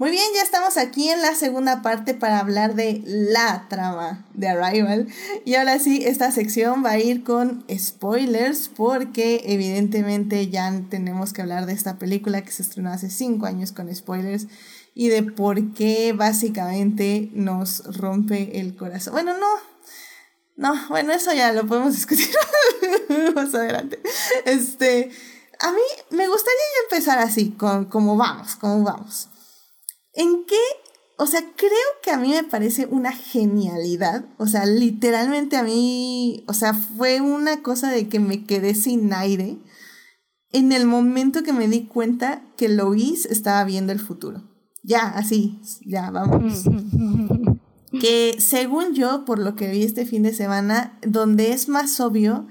Muy 0.00 0.12
bien, 0.12 0.24
ya 0.34 0.40
estamos 0.40 0.78
aquí 0.78 1.10
en 1.10 1.20
la 1.20 1.34
segunda 1.34 1.82
parte 1.82 2.14
para 2.14 2.38
hablar 2.38 2.74
de 2.74 3.02
la 3.04 3.66
trama 3.68 4.24
de 4.32 4.48
Arrival. 4.48 5.08
Y 5.44 5.56
ahora 5.56 5.78
sí, 5.78 6.02
esta 6.06 6.32
sección 6.32 6.82
va 6.82 6.92
a 6.92 6.98
ir 6.98 7.22
con 7.22 7.66
spoilers 7.70 8.70
porque 8.74 9.42
evidentemente 9.44 10.48
ya 10.48 10.72
tenemos 10.88 11.34
que 11.34 11.42
hablar 11.42 11.66
de 11.66 11.74
esta 11.74 11.98
película 11.98 12.40
que 12.40 12.50
se 12.50 12.62
estrenó 12.62 12.90
hace 12.90 13.10
cinco 13.10 13.44
años 13.44 13.72
con 13.72 13.94
spoilers 13.94 14.46
y 14.94 15.08
de 15.08 15.22
por 15.22 15.74
qué 15.74 16.14
básicamente 16.14 17.28
nos 17.34 17.84
rompe 17.98 18.58
el 18.58 18.74
corazón. 18.76 19.12
Bueno, 19.12 19.34
no. 19.36 19.48
No, 20.56 20.88
bueno, 20.88 21.12
eso 21.12 21.34
ya 21.34 21.52
lo 21.52 21.66
podemos 21.66 21.92
discutir 21.96 22.30
más 23.34 23.54
adelante. 23.54 24.00
Este, 24.46 25.10
a 25.58 25.72
mí 25.72 25.82
me 26.08 26.26
gustaría 26.26 26.58
empezar 26.90 27.18
así, 27.18 27.50
con 27.50 27.84
como 27.84 28.16
vamos, 28.16 28.56
como 28.56 28.82
vamos. 28.82 29.28
¿En 30.14 30.44
qué? 30.46 30.56
O 31.16 31.26
sea, 31.26 31.40
creo 31.54 31.72
que 32.02 32.10
a 32.10 32.16
mí 32.16 32.30
me 32.30 32.44
parece 32.44 32.86
una 32.86 33.12
genialidad. 33.12 34.24
O 34.38 34.46
sea, 34.46 34.64
literalmente 34.66 35.56
a 35.56 35.62
mí, 35.62 36.44
o 36.46 36.54
sea, 36.54 36.74
fue 36.74 37.20
una 37.20 37.62
cosa 37.62 37.90
de 37.90 38.08
que 38.08 38.20
me 38.20 38.44
quedé 38.44 38.74
sin 38.74 39.12
aire 39.12 39.58
en 40.52 40.72
el 40.72 40.86
momento 40.86 41.42
que 41.42 41.52
me 41.52 41.68
di 41.68 41.82
cuenta 41.82 42.42
que 42.56 42.68
Lois 42.68 43.26
estaba 43.26 43.64
viendo 43.64 43.92
el 43.92 44.00
futuro. 44.00 44.42
Ya, 44.82 45.08
así, 45.08 45.60
ya, 45.84 46.10
vamos. 46.10 46.64
que 48.00 48.36
según 48.38 48.94
yo, 48.94 49.24
por 49.24 49.38
lo 49.38 49.54
que 49.54 49.70
vi 49.70 49.82
este 49.82 50.06
fin 50.06 50.22
de 50.22 50.32
semana, 50.32 50.98
donde 51.02 51.52
es 51.52 51.68
más 51.68 52.00
obvio 52.00 52.46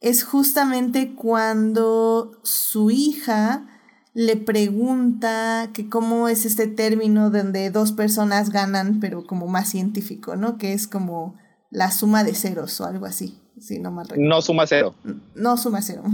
es 0.00 0.24
justamente 0.24 1.14
cuando 1.14 2.40
su 2.42 2.90
hija 2.90 3.68
le 4.20 4.36
pregunta 4.36 5.70
que 5.72 5.88
cómo 5.88 6.28
es 6.28 6.44
este 6.44 6.66
término 6.66 7.30
donde 7.30 7.70
dos 7.70 7.92
personas 7.92 8.50
ganan, 8.50 9.00
pero 9.00 9.26
como 9.26 9.46
más 9.46 9.70
científico, 9.70 10.36
¿no? 10.36 10.58
Que 10.58 10.74
es 10.74 10.86
como 10.86 11.38
la 11.70 11.90
suma 11.90 12.22
de 12.22 12.34
ceros 12.34 12.78
o 12.82 12.84
algo 12.84 13.06
así, 13.06 13.40
si 13.58 13.78
no 13.78 13.90
mal 13.90 14.06
recuerdo. 14.06 14.28
No 14.28 14.42
suma 14.42 14.66
cero. 14.66 14.94
No 15.34 15.56
suma 15.56 15.80
cero. 15.80 16.04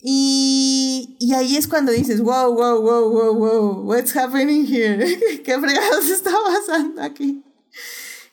Y, 0.00 1.18
y, 1.20 1.34
ahí 1.34 1.56
es 1.56 1.68
cuando 1.68 1.92
dices, 1.92 2.22
wow, 2.22 2.54
wow, 2.54 2.80
wow, 2.80 3.10
wow, 3.10 3.34
wow, 3.34 3.82
what's 3.82 4.16
happening 4.16 4.64
here? 4.66 5.04
¿Qué 5.44 5.58
fregados 5.58 6.08
está 6.08 6.30
pasando 6.30 7.02
aquí? 7.02 7.44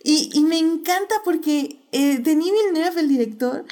Y, 0.06 0.30
y 0.34 0.46
me 0.46 0.58
encanta 0.58 1.16
porque 1.26 1.86
eh, 1.92 2.20
Denis 2.20 2.54
Villeneuve, 2.54 3.02
el 3.02 3.10
director, 3.10 3.66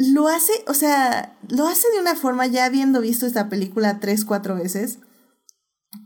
lo 0.00 0.28
hace, 0.28 0.52
o 0.66 0.72
sea, 0.72 1.36
lo 1.48 1.68
hace 1.68 1.86
de 1.94 2.00
una 2.00 2.16
forma, 2.16 2.46
ya 2.46 2.64
habiendo 2.64 3.02
visto 3.02 3.26
esta 3.26 3.50
película 3.50 4.00
tres, 4.00 4.24
cuatro 4.24 4.54
veces, 4.54 4.98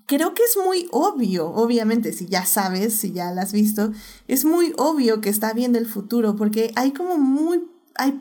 creo 0.07 0.35
que 0.35 0.43
es 0.43 0.57
muy 0.57 0.89
obvio, 0.91 1.47
obviamente, 1.47 2.13
si 2.13 2.27
ya 2.27 2.45
sabes, 2.45 2.95
si 2.95 3.13
ya 3.13 3.31
la 3.31 3.43
has 3.43 3.53
visto, 3.53 3.93
es 4.27 4.45
muy 4.45 4.73
obvio 4.79 5.21
que 5.21 5.29
está 5.29 5.53
viendo 5.53 5.79
el 5.79 5.87
futuro, 5.87 6.35
porque 6.35 6.73
hay 6.75 6.91
como 6.91 7.19
muy, 7.19 7.71
hay, 7.95 8.21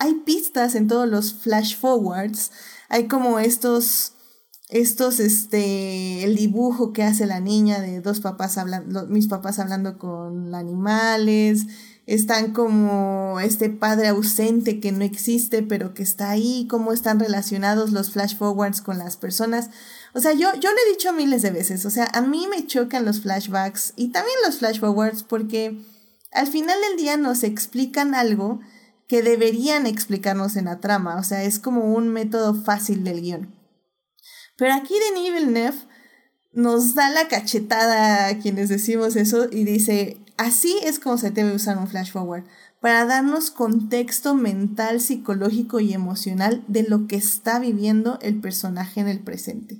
hay 0.00 0.14
pistas 0.26 0.74
en 0.74 0.88
todos 0.88 1.08
los 1.08 1.32
flash 1.32 1.78
forwards, 1.78 2.50
hay 2.88 3.06
como 3.06 3.38
estos, 3.38 4.14
estos, 4.68 5.20
este, 5.20 6.24
el 6.24 6.34
dibujo 6.34 6.92
que 6.92 7.04
hace 7.04 7.26
la 7.26 7.38
niña 7.38 7.80
de 7.80 8.00
dos 8.00 8.18
papás 8.18 8.58
hablando, 8.58 9.06
mis 9.06 9.28
papás 9.28 9.60
hablando 9.60 9.96
con 9.96 10.56
animales, 10.56 11.66
están 12.06 12.52
como 12.52 13.40
este 13.40 13.70
padre 13.70 14.08
ausente 14.08 14.78
que 14.80 14.92
no 14.92 15.04
existe, 15.04 15.62
pero 15.62 15.94
que 15.94 16.02
está 16.02 16.30
ahí, 16.30 16.66
cómo 16.68 16.92
están 16.92 17.18
relacionados 17.18 17.92
los 17.92 18.10
flash 18.10 18.36
forwards 18.36 18.82
con 18.82 18.98
las 18.98 19.16
personas. 19.16 19.70
O 20.12 20.20
sea, 20.20 20.32
yo, 20.32 20.54
yo 20.60 20.70
lo 20.70 20.76
he 20.76 20.92
dicho 20.92 21.12
miles 21.12 21.42
de 21.42 21.50
veces, 21.50 21.86
o 21.86 21.90
sea, 21.90 22.08
a 22.12 22.20
mí 22.20 22.46
me 22.50 22.66
chocan 22.66 23.04
los 23.04 23.20
flashbacks 23.20 23.94
y 23.96 24.08
también 24.08 24.36
los 24.44 24.58
flash 24.58 24.80
forwards 24.80 25.22
porque 25.22 25.80
al 26.32 26.46
final 26.46 26.76
del 26.88 26.98
día 26.98 27.16
nos 27.16 27.42
explican 27.42 28.14
algo 28.14 28.60
que 29.08 29.22
deberían 29.22 29.86
explicarnos 29.86 30.56
en 30.56 30.66
la 30.66 30.80
trama, 30.80 31.16
o 31.16 31.22
sea, 31.22 31.44
es 31.44 31.58
como 31.58 31.94
un 31.94 32.08
método 32.08 32.54
fácil 32.54 33.04
del 33.04 33.22
guion. 33.22 33.54
Pero 34.56 34.74
aquí 34.74 34.94
Denis 35.10 35.32
Villeneuve 35.32 35.78
nos 36.52 36.94
da 36.94 37.10
la 37.10 37.28
cachetada 37.28 38.28
a 38.28 38.38
quienes 38.38 38.68
decimos 38.68 39.16
eso 39.16 39.48
y 39.50 39.64
dice, 39.64 40.23
Así 40.36 40.78
es 40.82 40.98
como 40.98 41.16
se 41.16 41.30
debe 41.30 41.54
usar 41.54 41.78
un 41.78 41.86
flash 41.86 42.10
forward, 42.10 42.44
para 42.80 43.06
darnos 43.06 43.50
contexto 43.50 44.34
mental, 44.34 45.00
psicológico 45.00 45.80
y 45.80 45.94
emocional 45.94 46.62
de 46.66 46.82
lo 46.82 47.06
que 47.06 47.16
está 47.16 47.58
viviendo 47.58 48.18
el 48.20 48.40
personaje 48.40 49.00
en 49.00 49.08
el 49.08 49.20
presente. 49.20 49.78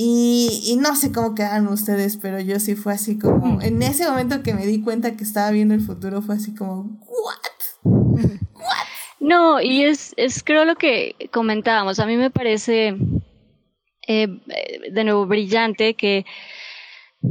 Y, 0.00 0.78
no 0.80 0.94
sé 0.94 1.10
cómo 1.10 1.34
quedaron 1.34 1.66
ustedes, 1.66 2.18
pero 2.18 2.38
yo 2.38 2.60
sí 2.60 2.76
fue 2.76 2.92
así 2.92 3.18
como, 3.18 3.60
en 3.60 3.82
ese 3.82 4.08
momento 4.08 4.44
que 4.44 4.54
me 4.54 4.64
di 4.64 4.80
cuenta 4.80 5.16
que 5.16 5.24
estaba 5.24 5.50
viendo 5.50 5.74
el 5.74 5.80
futuro, 5.80 6.22
fue 6.22 6.36
así 6.36 6.54
como, 6.54 7.00
¿what? 7.00 7.82
¿What? 7.82 8.86
No, 9.18 9.60
y 9.60 9.82
es, 9.82 10.14
es 10.16 10.44
creo 10.44 10.64
lo 10.64 10.76
que 10.76 11.16
comentábamos, 11.32 11.98
a 11.98 12.06
mí 12.06 12.16
me 12.16 12.30
parece 12.30 12.96
eh, 14.06 14.28
de 14.92 15.04
nuevo 15.04 15.26
brillante 15.26 15.94
que 15.94 16.24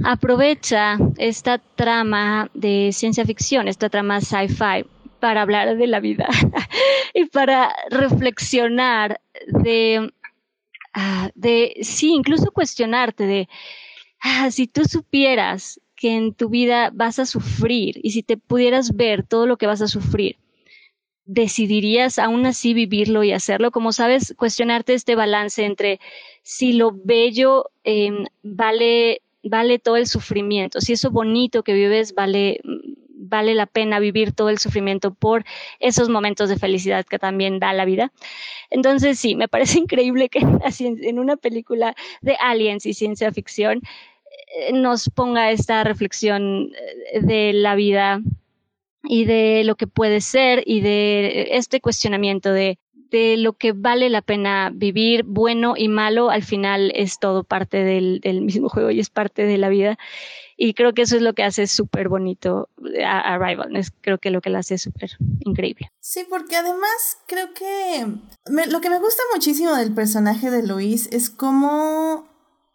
aprovecha 0.04 0.98
esta 1.18 1.60
trama 1.60 2.50
de 2.54 2.92
ciencia 2.94 3.26
ficción, 3.26 3.68
esta 3.68 3.90
trama 3.90 4.22
sci-fi, 4.22 4.86
para 5.20 5.42
hablar 5.42 5.78
de 5.78 5.88
la 5.88 6.00
vida 6.00 6.28
y 7.14 7.26
para 7.26 7.74
reflexionar 7.90 9.20
de, 9.48 10.14
ah, 10.94 11.30
de, 11.36 11.78
sí, 11.82 12.14
incluso 12.14 12.52
cuestionarte 12.52 13.26
de, 13.26 13.50
ah, 14.22 14.52
si 14.52 14.68
tú 14.68 14.86
supieras 14.86 15.82
que 15.96 16.16
en 16.16 16.34
tu 16.34 16.50
vida 16.50 16.92
vas 16.94 17.18
a 17.20 17.26
sufrir 17.26 18.00
y 18.04 18.12
si 18.12 18.22
te 18.22 18.38
pudieras 18.38 18.96
ver 18.96 19.24
todo 19.24 19.48
lo 19.48 19.58
que 19.58 19.68
vas 19.68 19.82
a 19.82 19.88
sufrir, 19.88 20.38
decidirías 21.26 22.20
aún 22.20 22.46
así 22.46 22.74
vivirlo 22.74 23.24
y 23.24 23.34
hacerlo? 23.34 23.72
Como 23.72 23.92
sabes, 23.92 24.34
cuestionarte 24.38 24.94
este 24.94 25.16
balance 25.16 25.66
entre 25.66 26.00
si 26.42 26.74
lo 26.74 26.92
bello 26.94 27.70
em, 27.84 28.26
vale 28.44 29.22
vale 29.50 29.80
todo 29.80 29.98
el 29.98 30.08
sufrimiento. 30.08 30.82
Si 30.82 30.94
eso 30.94 31.12
bonito 31.12 31.64
que 31.64 31.74
vives 31.74 32.14
vale, 32.14 32.60
vale 33.14 33.56
la 33.56 33.66
pena 33.66 34.00
vivir 34.00 34.32
todo 34.32 34.50
el 34.50 34.60
sufrimiento 34.60 35.14
por 35.14 35.44
esos 35.80 36.10
momentos 36.10 36.50
de 36.50 36.58
felicidad 36.58 37.06
que 37.06 37.20
también 37.20 37.60
da 37.60 37.74
la 37.74 37.86
vida. 37.86 38.12
Entonces, 38.70 39.20
sí, 39.20 39.36
me 39.36 39.48
parece 39.48 39.80
increíble 39.80 40.30
que 40.30 40.40
en 40.40 41.20
una 41.20 41.38
película 41.38 41.96
de 42.22 42.36
aliens 42.40 42.86
y 42.86 42.94
ciencia 42.94 43.32
ficción 43.32 43.82
eh, 44.56 44.74
nos 44.74 45.10
ponga 45.10 45.52
esta 45.52 45.84
reflexión 45.84 46.72
eh, 47.12 47.22
de 47.22 47.54
la 47.54 47.76
vida 47.76 48.22
y 49.04 49.26
de 49.26 49.64
lo 49.64 49.76
que 49.76 49.88
puede 49.88 50.22
ser 50.22 50.64
y 50.66 50.82
de 50.82 51.50
este 51.52 51.80
cuestionamiento 51.80 52.52
de 52.52 52.80
de 53.10 53.38
lo 53.38 53.54
que 53.54 53.72
vale 53.72 54.10
la 54.10 54.22
pena 54.22 54.72
vivir, 54.74 55.24
bueno 55.24 55.76
y 55.78 55.88
malo, 55.88 56.30
al 56.30 56.44
final 56.44 56.92
es 56.96 57.20
todo 57.20 57.44
parte 57.44 57.84
del, 57.84 58.22
mismo 58.42 58.70
juego 58.70 58.92
y 58.92 59.00
es 59.00 59.10
parte 59.10 59.44
de 59.44 59.58
la 59.58 59.70
vida. 59.70 59.98
Y 60.56 60.74
creo 60.74 60.94
que 60.94 61.04
eso 61.04 61.16
es 61.16 61.22
lo 61.22 61.34
que 61.34 61.44
hace 61.44 61.68
súper 61.68 62.10
bonito 62.10 62.70
a, 63.06 63.36
Arrival. 63.36 63.76
Es 63.76 63.92
creo 64.02 64.18
que 64.18 64.32
lo 64.32 64.42
que 64.42 64.50
la 64.50 64.60
hace 64.60 64.78
súper 64.78 65.12
increíble. 65.42 65.92
Sí, 66.00 66.26
porque 66.28 66.56
además 66.56 67.18
creo 67.28 67.54
que 67.54 68.08
lo 68.70 68.82
que 68.82 68.90
me 68.90 69.00
gusta 69.00 69.22
muchísimo 69.34 69.76
del 69.76 69.94
personaje 69.94 70.50
de 70.50 70.66
Luis 70.66 71.08
es 71.12 71.30
cómo, 71.30 72.28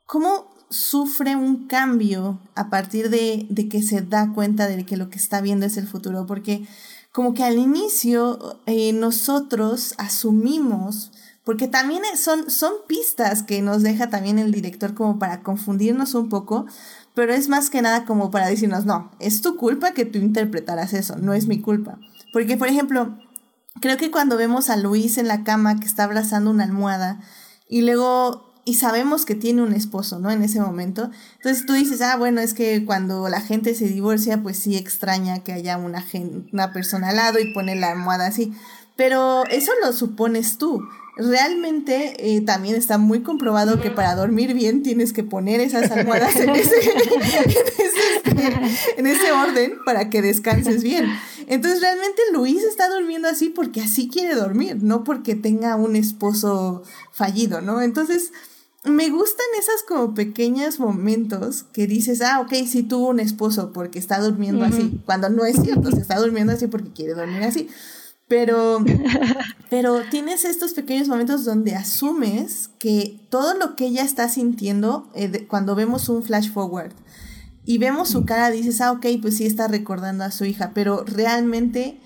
cómo 0.06 0.52
sufre 0.70 1.36
un 1.36 1.66
cambio 1.66 2.40
a 2.54 2.70
partir 2.70 3.10
de, 3.10 3.46
de 3.50 3.68
que 3.68 3.82
se 3.82 4.00
da 4.00 4.32
cuenta 4.32 4.68
de 4.68 4.86
que 4.86 4.96
lo 4.96 5.10
que 5.10 5.18
está 5.18 5.40
viendo 5.40 5.66
es 5.66 5.76
el 5.76 5.88
futuro. 5.88 6.24
Porque 6.26 6.62
como 7.12 7.34
que 7.34 7.44
al 7.44 7.58
inicio 7.58 8.58
eh, 8.66 8.92
nosotros 8.92 9.94
asumimos, 9.98 11.12
porque 11.44 11.68
también 11.68 12.02
son, 12.16 12.50
son 12.50 12.72
pistas 12.88 13.42
que 13.42 13.60
nos 13.62 13.82
deja 13.82 14.08
también 14.08 14.38
el 14.38 14.52
director 14.52 14.94
como 14.94 15.18
para 15.18 15.42
confundirnos 15.42 16.14
un 16.14 16.28
poco, 16.28 16.66
pero 17.14 17.34
es 17.34 17.48
más 17.48 17.68
que 17.68 17.82
nada 17.82 18.06
como 18.06 18.30
para 18.30 18.48
decirnos, 18.48 18.86
no, 18.86 19.10
es 19.18 19.42
tu 19.42 19.56
culpa 19.56 19.92
que 19.92 20.06
tú 20.06 20.18
interpretaras 20.18 20.94
eso, 20.94 21.16
no 21.16 21.34
es 21.34 21.46
mi 21.46 21.60
culpa. 21.60 21.98
Porque, 22.32 22.56
por 22.56 22.68
ejemplo, 22.68 23.18
creo 23.80 23.98
que 23.98 24.10
cuando 24.10 24.38
vemos 24.38 24.70
a 24.70 24.76
Luis 24.76 25.18
en 25.18 25.28
la 25.28 25.44
cama 25.44 25.78
que 25.78 25.86
está 25.86 26.04
abrazando 26.04 26.50
una 26.50 26.64
almohada 26.64 27.20
y 27.68 27.82
luego 27.82 28.51
y 28.64 28.74
sabemos 28.74 29.24
que 29.24 29.34
tiene 29.34 29.62
un 29.62 29.72
esposo, 29.72 30.20
¿no? 30.20 30.30
En 30.30 30.42
ese 30.42 30.60
momento. 30.60 31.10
Entonces 31.36 31.66
tú 31.66 31.72
dices, 31.72 32.00
ah, 32.00 32.16
bueno, 32.16 32.40
es 32.40 32.54
que 32.54 32.84
cuando 32.84 33.28
la 33.28 33.40
gente 33.40 33.74
se 33.74 33.88
divorcia, 33.88 34.42
pues 34.42 34.56
sí 34.56 34.76
extraña 34.76 35.42
que 35.42 35.52
haya 35.52 35.76
una, 35.76 36.04
una 36.52 36.72
persona 36.72 37.08
al 37.08 37.16
lado 37.16 37.40
y 37.40 37.52
pone 37.52 37.74
la 37.74 37.90
almohada 37.90 38.26
así. 38.26 38.52
Pero 38.94 39.44
eso 39.46 39.72
lo 39.84 39.92
supones 39.92 40.58
tú. 40.58 40.80
Realmente 41.16 42.14
eh, 42.18 42.40
también 42.40 42.74
está 42.74 42.98
muy 42.98 43.22
comprobado 43.22 43.80
que 43.80 43.90
para 43.90 44.14
dormir 44.14 44.54
bien 44.54 44.82
tienes 44.82 45.12
que 45.12 45.24
poner 45.24 45.60
esas 45.60 45.90
almohadas 45.90 46.36
en 46.36 46.50
ese, 46.50 46.74
en 48.96 49.06
ese 49.06 49.32
orden 49.32 49.74
para 49.84 50.08
que 50.08 50.22
descanses 50.22 50.82
bien. 50.82 51.06
Entonces 51.48 51.82
realmente 51.82 52.22
Luis 52.32 52.62
está 52.62 52.88
durmiendo 52.88 53.28
así 53.28 53.50
porque 53.50 53.82
así 53.82 54.08
quiere 54.08 54.34
dormir, 54.34 54.78
no 54.80 55.04
porque 55.04 55.34
tenga 55.34 55.76
un 55.76 55.96
esposo 55.96 56.82
fallido, 57.10 57.60
¿no? 57.60 57.82
Entonces 57.82 58.32
me 58.84 59.10
gustan 59.10 59.46
esos 59.60 59.84
como 59.86 60.14
pequeños 60.14 60.80
momentos 60.80 61.62
que 61.72 61.86
dices, 61.86 62.20
ah, 62.20 62.40
ok, 62.40 62.52
sí 62.66 62.82
tuvo 62.82 63.08
un 63.08 63.20
esposo 63.20 63.72
porque 63.72 63.98
está 63.98 64.20
durmiendo 64.20 64.64
así, 64.64 65.00
cuando 65.06 65.28
no 65.28 65.44
es 65.44 65.56
cierto, 65.62 65.90
se 65.92 66.00
está 66.00 66.18
durmiendo 66.18 66.52
así 66.52 66.66
porque 66.66 66.92
quiere 66.92 67.14
dormir 67.14 67.44
así. 67.44 67.68
Pero, 68.26 68.84
pero 69.70 70.00
tienes 70.10 70.44
estos 70.44 70.72
pequeños 70.72 71.06
momentos 71.06 71.44
donde 71.44 71.76
asumes 71.76 72.70
que 72.78 73.20
todo 73.30 73.54
lo 73.54 73.76
que 73.76 73.86
ella 73.86 74.02
está 74.02 74.28
sintiendo 74.28 75.08
eh, 75.14 75.46
cuando 75.48 75.74
vemos 75.74 76.08
un 76.08 76.24
flash 76.24 76.50
forward 76.50 76.92
y 77.64 77.78
vemos 77.78 78.08
su 78.08 78.24
cara, 78.24 78.50
dices, 78.50 78.80
ah, 78.80 78.90
ok, 78.90 79.06
pues 79.20 79.36
sí 79.36 79.46
está 79.46 79.68
recordando 79.68 80.24
a 80.24 80.32
su 80.32 80.44
hija, 80.44 80.72
pero 80.74 81.04
realmente 81.04 82.00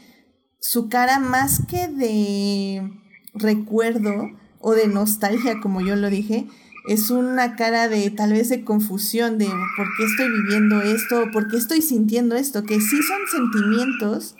su 0.61 0.91
cara 0.91 1.21
más 1.21 1.63
que 1.67 1.89
de 1.89 2.93
recuerdo 3.33 4.31
o 4.61 4.73
de 4.73 4.89
nostalgia, 4.89 5.61
como 5.63 5.81
yo 5.81 5.97
lo 5.97 6.11
dije, 6.11 6.47
es 6.89 7.11
una 7.11 7.57
cara 7.57 7.89
de 7.89 8.11
tal 8.11 8.33
vez 8.33 8.49
de 8.49 8.65
confusión, 8.65 9.39
de 9.39 9.47
por 9.77 9.87
qué 9.97 10.05
estoy 10.05 10.31
viviendo 10.31 10.83
esto, 10.83 11.31
por 11.33 11.49
qué 11.49 11.57
estoy 11.57 11.83
sintiendo 11.83 12.37
esto, 12.37 12.63
que 12.63 12.81
sí 12.81 12.99
son 13.03 13.21
sentimientos 13.31 14.37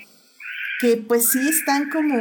que 0.81 0.97
pues 0.97 1.31
sí 1.31 1.41
están 1.49 1.91
como, 1.91 2.17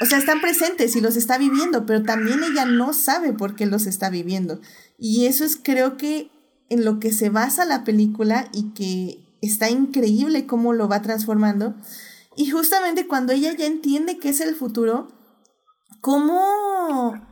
o 0.00 0.06
sea, 0.06 0.18
están 0.18 0.40
presentes 0.40 0.96
y 0.96 1.00
los 1.00 1.16
está 1.16 1.38
viviendo, 1.38 1.86
pero 1.86 2.02
también 2.02 2.42
ella 2.42 2.64
no 2.64 2.92
sabe 2.92 3.32
por 3.32 3.54
qué 3.54 3.66
los 3.66 3.86
está 3.86 4.10
viviendo. 4.10 4.60
Y 4.98 5.26
eso 5.26 5.44
es 5.44 5.56
creo 5.56 5.96
que 5.96 6.30
en 6.68 6.84
lo 6.84 6.98
que 6.98 7.12
se 7.12 7.28
basa 7.28 7.64
la 7.64 7.84
película 7.84 8.48
y 8.52 8.70
que 8.72 9.18
está 9.40 9.70
increíble 9.70 10.46
cómo 10.46 10.72
lo 10.72 10.88
va 10.88 11.02
transformando. 11.02 11.74
Y 12.36 12.50
justamente 12.50 13.06
cuando 13.06 13.32
ella 13.32 13.52
ya 13.52 13.66
entiende 13.66 14.18
que 14.18 14.30
es 14.30 14.40
el 14.40 14.54
futuro, 14.54 15.08
cómo 16.00 17.31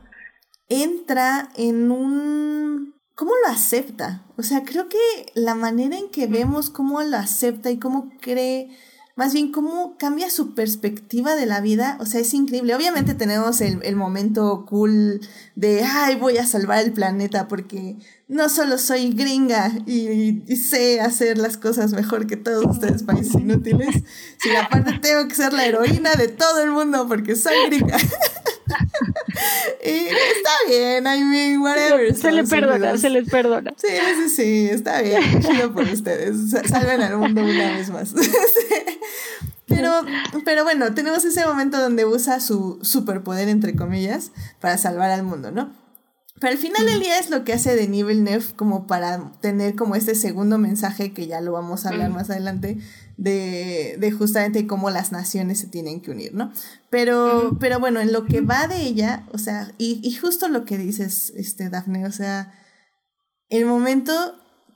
entra 0.71 1.49
en 1.55 1.91
un... 1.91 2.95
¿Cómo 3.15 3.31
lo 3.45 3.51
acepta? 3.51 4.25
O 4.37 4.43
sea, 4.43 4.63
creo 4.63 4.89
que 4.89 4.97
la 5.35 5.53
manera 5.53 5.97
en 5.97 6.09
que 6.09 6.27
vemos 6.27 6.69
cómo 6.69 7.03
lo 7.03 7.17
acepta 7.17 7.69
y 7.69 7.77
cómo 7.77 8.09
cree 8.19 8.69
más 9.15 9.33
bien 9.33 9.51
cómo 9.51 9.97
cambia 9.97 10.29
su 10.29 10.55
perspectiva 10.55 11.35
de 11.35 11.45
la 11.45 11.61
vida, 11.61 11.97
o 11.99 12.05
sea, 12.05 12.21
es 12.21 12.33
increíble. 12.33 12.73
Obviamente 12.73 13.13
tenemos 13.13 13.61
el, 13.61 13.95
momento 13.95 14.65
cool 14.67 15.19
de, 15.55 15.83
ay, 15.83 16.15
voy 16.15 16.37
a 16.37 16.45
salvar 16.45 16.83
el 16.83 16.93
planeta 16.93 17.47
porque 17.47 17.97
no 18.27 18.47
solo 18.49 18.77
soy 18.77 19.13
gringa 19.13 19.71
y, 19.85 20.55
sé 20.55 21.01
hacer 21.01 21.37
las 21.37 21.57
cosas 21.57 21.91
mejor 21.91 22.25
que 22.25 22.37
todos 22.37 22.65
ustedes 22.65 23.03
países 23.11 23.35
inútiles, 23.35 24.03
sino 24.39 24.59
aparte 24.59 24.97
tengo 24.99 25.27
que 25.27 25.35
ser 25.35 25.53
la 25.53 25.65
heroína 25.65 26.15
de 26.15 26.29
todo 26.29 26.63
el 26.63 26.71
mundo 26.71 27.07
porque 27.07 27.35
soy 27.35 27.53
gringa. 27.67 27.97
y 29.85 30.07
está 30.07 30.51
bien, 30.67 31.05
I 31.05 31.23
mean, 31.23 31.61
whatever. 31.61 32.15
Se 32.15 32.31
le 32.31 32.43
perdona, 32.43 32.97
se 32.97 33.09
les 33.09 33.29
perdona. 33.29 33.73
Sí, 33.77 33.87
sí, 34.15 34.29
sí, 34.29 34.69
está 34.69 35.01
bien. 35.01 35.41
Chido 35.41 35.73
por 35.73 35.83
ustedes. 35.83 36.51
Salven 36.67 37.01
al 37.01 37.17
mundo 37.17 37.41
una 37.41 37.77
vez 37.77 37.89
más. 37.89 38.13
Pero, 39.67 39.89
pero 40.43 40.65
bueno, 40.65 40.93
tenemos 40.93 41.23
ese 41.23 41.45
momento 41.45 41.79
donde 41.79 42.03
usa 42.03 42.41
su 42.41 42.79
superpoder, 42.81 43.47
entre 43.47 43.73
comillas, 43.73 44.31
para 44.59 44.77
salvar 44.77 45.11
al 45.11 45.23
mundo, 45.23 45.49
¿no? 45.51 45.71
Pero 46.41 46.53
al 46.53 46.57
final 46.57 46.87
del 46.87 46.99
día 46.99 47.19
es 47.19 47.29
lo 47.29 47.43
que 47.43 47.53
hace 47.53 47.75
Denis 47.75 48.05
Villeneuve 48.05 48.45
como 48.55 48.87
para 48.87 49.31
tener 49.41 49.75
como 49.75 49.95
este 49.95 50.15
segundo 50.15 50.57
mensaje 50.57 51.13
que 51.13 51.27
ya 51.27 51.39
lo 51.39 51.51
vamos 51.51 51.85
a 51.85 51.89
hablar 51.89 52.09
más 52.09 52.31
adelante 52.31 52.79
de, 53.17 53.97
de, 53.99 54.11
justamente 54.11 54.67
cómo 54.67 54.89
las 54.89 55.11
naciones 55.11 55.59
se 55.59 55.67
tienen 55.67 56.01
que 56.01 56.11
unir, 56.11 56.33
¿no? 56.33 56.51
Pero, 56.89 57.57
pero 57.59 57.79
bueno, 57.79 57.99
en 57.99 58.11
lo 58.11 58.25
que 58.25 58.41
va 58.41 58.67
de 58.67 58.81
ella, 58.81 59.27
o 59.31 59.37
sea, 59.37 59.73
y, 59.77 59.99
y 60.03 60.13
justo 60.13 60.47
lo 60.47 60.65
que 60.65 60.77
dices, 60.77 61.31
este, 61.35 61.69
Dafne, 61.69 62.05
o 62.05 62.11
sea, 62.11 62.53
el 63.49 63.65
momento 63.65 64.13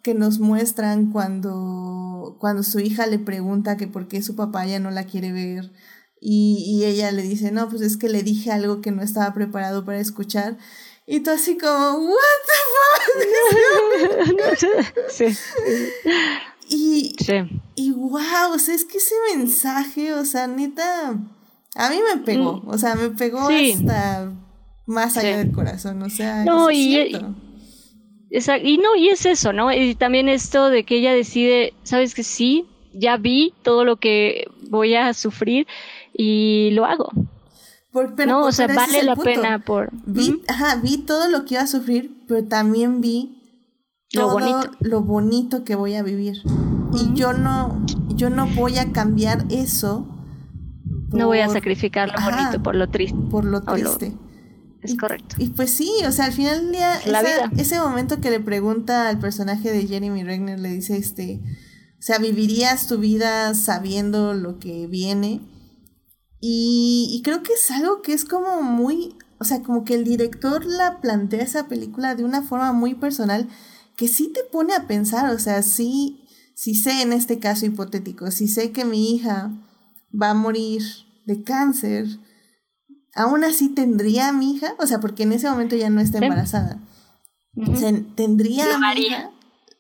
que 0.04 0.14
nos 0.14 0.40
muestran 0.40 1.12
cuando, 1.12 2.38
cuando 2.40 2.62
su 2.64 2.80
hija 2.80 3.08
le 3.08 3.20
pregunta 3.20 3.78
que 3.78 3.88
por 3.88 4.08
qué 4.08 4.22
su 4.22 4.36
papá 4.36 4.66
ya 4.66 4.80
no 4.80 4.92
la 4.92 5.06
quiere 5.06 5.32
ver 5.32 5.72
y, 6.22 6.64
y 6.68 6.86
ella 6.86 7.12
le 7.12 7.24
dice, 7.24 7.52
no, 7.52 7.70
pues 7.70 7.82
es 7.82 7.98
que 7.98 8.10
le 8.10 8.24
dije 8.24 8.52
algo 8.52 8.82
que 8.82 8.92
no 8.92 9.02
estaba 9.02 9.34
preparado 9.34 9.86
para 9.86 10.00
escuchar. 10.00 10.58
Y 11.08 11.20
tú 11.20 11.30
así 11.32 11.58
como, 11.58 12.00
what 12.00 12.18
the 12.48 12.54
fuck? 14.58 15.00
sí. 15.10 15.26
Y, 16.68 17.14
y 17.76 17.92
wow, 17.92 18.54
o 18.54 18.60
sea, 18.60 18.74
es 18.74 18.86
que 18.86 18.98
ese 18.98 19.14
mensaje, 19.36 20.14
o 20.14 20.26
sea, 20.26 20.48
neta, 20.48 21.20
a 21.76 21.90
mí 21.90 21.98
me 22.14 22.22
pegó, 22.22 22.62
mm. 22.62 22.70
o 22.70 22.78
sea, 22.78 22.96
me 22.96 23.10
pegó 23.12 23.48
hasta 23.48 24.32
más 24.86 25.18
allá 25.18 25.38
del 25.38 25.52
corazón, 25.52 26.02
o 26.02 26.10
sea, 26.10 26.44
no, 26.44 26.72
y, 26.72 26.98
y 26.98 28.78
no, 28.78 28.96
y 28.96 29.10
es 29.10 29.26
eso, 29.26 29.54
¿no? 29.54 29.72
Y 29.72 29.96
también 29.96 30.30
esto 30.30 30.70
de 30.70 30.84
que 30.84 30.98
ella 30.98 31.14
decide, 31.14 31.74
sabes 31.84 32.16
que 32.16 32.24
sí, 32.24 32.66
ya 32.94 33.18
vi 33.18 33.54
todo 33.64 33.84
lo 33.86 33.98
que 33.98 34.48
voy 34.70 34.96
a 34.96 35.14
sufrir 35.14 35.68
y 36.14 36.72
lo 36.72 36.86
hago. 36.86 37.12
No, 38.28 38.46
o 38.46 38.52
sea, 38.52 38.68
vale 38.68 39.04
la 39.04 39.16
pena 39.16 39.60
por... 39.60 39.90
Vi, 40.06 40.42
ajá, 40.48 40.76
vi 40.84 40.98
todo 40.98 41.30
lo 41.30 41.46
que 41.46 41.54
iba 41.54 41.64
a 41.64 41.68
sufrir, 41.68 42.12
pero 42.28 42.44
también 42.44 43.00
vi 43.00 43.35
lo 44.16 44.30
bonito. 44.32 44.72
lo 44.80 45.02
bonito 45.02 45.64
que 45.64 45.76
voy 45.76 45.96
a 45.96 46.04
vivir. 46.04 46.42
Y 46.94 47.14
yo 47.14 47.34
no, 47.34 47.86
yo 48.10 48.30
no 48.30 48.48
voy 48.48 48.78
a 48.78 48.92
cambiar 48.92 49.46
eso. 49.50 50.08
no 51.12 51.28
voy 51.28 51.40
a 51.40 51.50
sacrificar 51.50 52.10
lo 52.10 52.24
bonito 52.24 52.64
por 52.64 52.76
lo 52.76 52.90
triste. 52.90 53.18
Por 53.30 53.46
lo 53.46 53.62
triste. 53.62 54.14
Es 54.82 54.96
correcto. 54.98 55.36
Y 55.40 55.50
pues 55.50 55.72
sí, 55.72 55.92
o 56.08 56.12
sea, 56.12 56.26
al 56.26 56.32
final 56.32 56.62
del 56.62 56.72
día, 56.72 57.00
ese 57.58 57.80
momento 57.80 58.22
que 58.22 58.30
le 58.30 58.40
pregunta 58.40 59.10
al 59.10 59.20
personaje 59.20 59.72
de 59.72 59.88
Jeremy 59.88 60.24
Regner, 60.24 60.60
le 60.60 60.70
dice, 60.70 60.96
este, 60.96 61.42
o 61.98 62.02
sea, 62.02 62.20
¿vivirías 62.20 62.86
tu 62.86 63.00
vida 63.00 63.54
sabiendo 63.56 64.36
lo 64.36 64.60
que 64.60 64.86
viene? 64.86 65.42
Y, 66.40 67.22
creo 67.24 67.42
que 67.42 67.54
es 67.54 67.72
algo 67.72 68.04
que 68.04 68.14
es 68.14 68.26
como 68.26 68.62
muy, 68.62 69.16
o 69.40 69.44
sea, 69.44 69.64
como 69.64 69.84
que 69.84 69.96
el 69.96 70.04
director 70.04 70.64
la 70.64 71.02
plantea 71.02 71.42
esa 71.42 71.68
película 71.68 72.14
de 72.14 72.24
una 72.24 72.44
forma 72.44 72.72
muy 72.72 72.94
personal 72.94 73.48
que 73.98 74.08
sí 74.08 74.32
te 74.34 74.44
pone 74.44 74.74
a 74.74 74.88
pensar, 74.88 75.34
o 75.34 75.40
sea, 75.40 75.62
sí, 75.62 76.28
sí 76.54 76.76
sé 76.76 77.02
en 77.02 77.14
este 77.14 77.40
caso 77.40 77.66
hipotético, 77.66 78.32
si 78.32 78.48
sé 78.48 78.72
que 78.72 78.86
mi 78.86 79.16
hija 79.16 79.52
va 80.12 80.32
a 80.32 80.34
morir 80.34 80.82
de 81.26 81.44
cáncer, 81.44 82.06
aún 83.14 83.44
así 83.44 83.70
tendría 83.70 84.30
a 84.30 84.34
mi 84.34 84.56
hija, 84.56 84.76
o 84.80 84.88
sea, 84.88 85.00
porque 85.00 85.24
en 85.24 85.32
ese 85.32 85.50
momento 85.50 85.76
ya 85.76 85.90
no 85.90 86.02
está 86.02 86.20
embarazada. 86.20 86.80
O 87.58 87.76
sea, 87.76 87.92
tendría 88.16 88.76
a 88.76 88.78
mi 88.78 89.02
hija, 89.02 89.32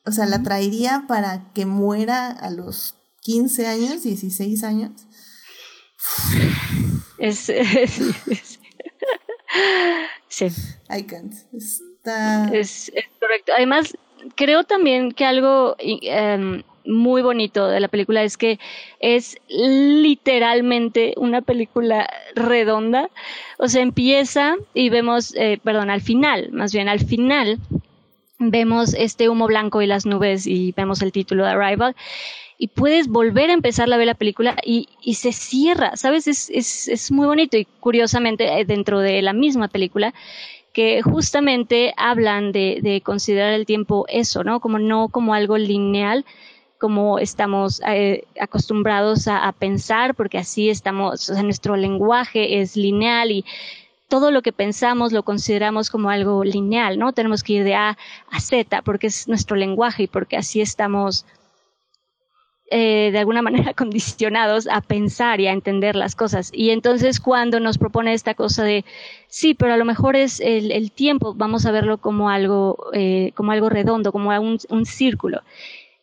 o 0.05 0.11
sea, 0.11 0.25
la 0.25 0.41
traería 0.43 1.05
para 1.07 1.51
que 1.53 1.65
muera 1.65 2.29
a 2.29 2.49
los 2.49 2.95
15 3.21 3.67
años, 3.67 4.03
16 4.03 4.63
años. 4.63 4.91
Es, 7.17 7.47
es, 7.47 8.59
sí. 10.27 10.47
I 10.89 11.03
can't. 11.03 11.33
Está... 11.53 12.49
Es, 12.49 12.91
correcto. 13.19 13.53
Además, 13.55 13.95
creo 14.35 14.63
también 14.63 15.11
que 15.11 15.25
algo 15.25 15.75
em, 15.79 16.63
muy 16.85 17.21
bonito 17.21 17.67
de 17.67 17.79
la 17.79 17.87
película 17.87 18.23
es 18.23 18.37
que 18.37 18.59
es 18.99 19.37
literalmente 19.49 21.13
una 21.17 21.41
película 21.41 22.07
redonda. 22.35 23.09
O 23.57 23.67
sea, 23.67 23.81
empieza 23.81 24.55
y 24.73 24.89
vemos, 24.89 25.35
eh, 25.35 25.59
perdón, 25.63 25.89
al 25.89 26.01
final, 26.01 26.51
más 26.51 26.73
bien 26.73 26.89
al 26.89 26.99
final, 26.99 27.59
vemos 28.39 28.93
este 28.93 29.29
humo 29.29 29.47
blanco 29.47 29.81
y 29.81 29.87
las 29.87 30.05
nubes 30.05 30.45
y 30.47 30.73
vemos 30.73 31.01
el 31.01 31.11
título 31.11 31.45
de 31.45 31.51
Arrival 31.51 31.95
y 32.57 32.67
puedes 32.67 33.07
volver 33.07 33.49
a 33.49 33.53
empezar 33.53 33.91
a 33.91 33.97
ver 33.97 34.07
la 34.07 34.13
película 34.13 34.55
y, 34.63 34.87
y 35.01 35.15
se 35.15 35.31
cierra, 35.31 35.95
¿sabes? 35.97 36.27
Es, 36.27 36.49
es, 36.49 36.87
es, 36.87 37.11
muy 37.11 37.27
bonito 37.27 37.57
y 37.57 37.65
curiosamente 37.65 38.59
eh, 38.59 38.65
dentro 38.65 38.99
de 38.99 39.21
la 39.21 39.33
misma 39.33 39.67
película 39.67 40.13
que 40.75 41.01
justamente 41.01 41.93
hablan 41.95 42.51
de, 42.51 42.79
de 42.83 42.99
considerar 42.99 43.53
el 43.53 43.65
tiempo 43.65 44.05
eso, 44.09 44.43
¿no? 44.43 44.59
Como 44.59 44.77
no 44.77 45.07
como 45.07 45.33
algo 45.33 45.57
lineal, 45.57 46.25
como 46.77 47.17
estamos 47.17 47.81
eh, 47.87 48.25
acostumbrados 48.41 49.29
a, 49.29 49.47
a, 49.47 49.53
pensar, 49.53 50.15
porque 50.15 50.37
así 50.37 50.69
estamos, 50.69 51.29
o 51.29 51.33
sea, 51.33 51.43
nuestro 51.43 51.77
lenguaje 51.77 52.59
es 52.59 52.75
lineal 52.75 53.31
y 53.31 53.45
todo 54.09 54.31
lo 54.31 54.41
que 54.41 54.51
pensamos 54.51 55.13
lo 55.13 55.23
consideramos 55.23 55.89
como 55.89 56.09
algo 56.09 56.43
lineal, 56.43 56.99
¿no? 56.99 57.13
Tenemos 57.13 57.41
que 57.41 57.53
ir 57.53 57.63
de 57.63 57.75
A 57.75 57.97
a 58.29 58.39
Z 58.41 58.81
porque 58.81 59.07
es 59.07 59.29
nuestro 59.29 59.55
lenguaje 59.55 60.03
y 60.03 60.07
porque 60.07 60.35
así 60.35 60.59
estamos 60.59 61.25
eh, 62.71 63.09
de 63.11 63.19
alguna 63.19 63.41
manera 63.43 63.73
condicionados 63.73 64.67
a 64.67 64.81
pensar 64.81 65.39
y 65.39 65.47
a 65.47 65.51
entender 65.51 65.95
las 65.95 66.15
cosas. 66.15 66.49
Y 66.53 66.71
entonces 66.71 67.19
cuando 67.19 67.59
nos 67.59 67.77
propone 67.77 68.13
esta 68.13 68.33
cosa 68.33 68.63
de, 68.63 68.85
sí, 69.27 69.53
pero 69.53 69.73
a 69.73 69.77
lo 69.77 69.85
mejor 69.85 70.15
es 70.15 70.39
el, 70.39 70.91
tiempo, 70.91 71.33
vamos 71.33 71.65
a 71.65 71.71
verlo 71.71 71.99
como 71.99 72.29
algo, 72.29 72.77
eh, 72.93 73.31
como 73.35 73.51
algo 73.51 73.69
redondo, 73.69 74.11
como 74.11 74.29
un, 74.39 74.57
un, 74.69 74.85
círculo. 74.85 75.41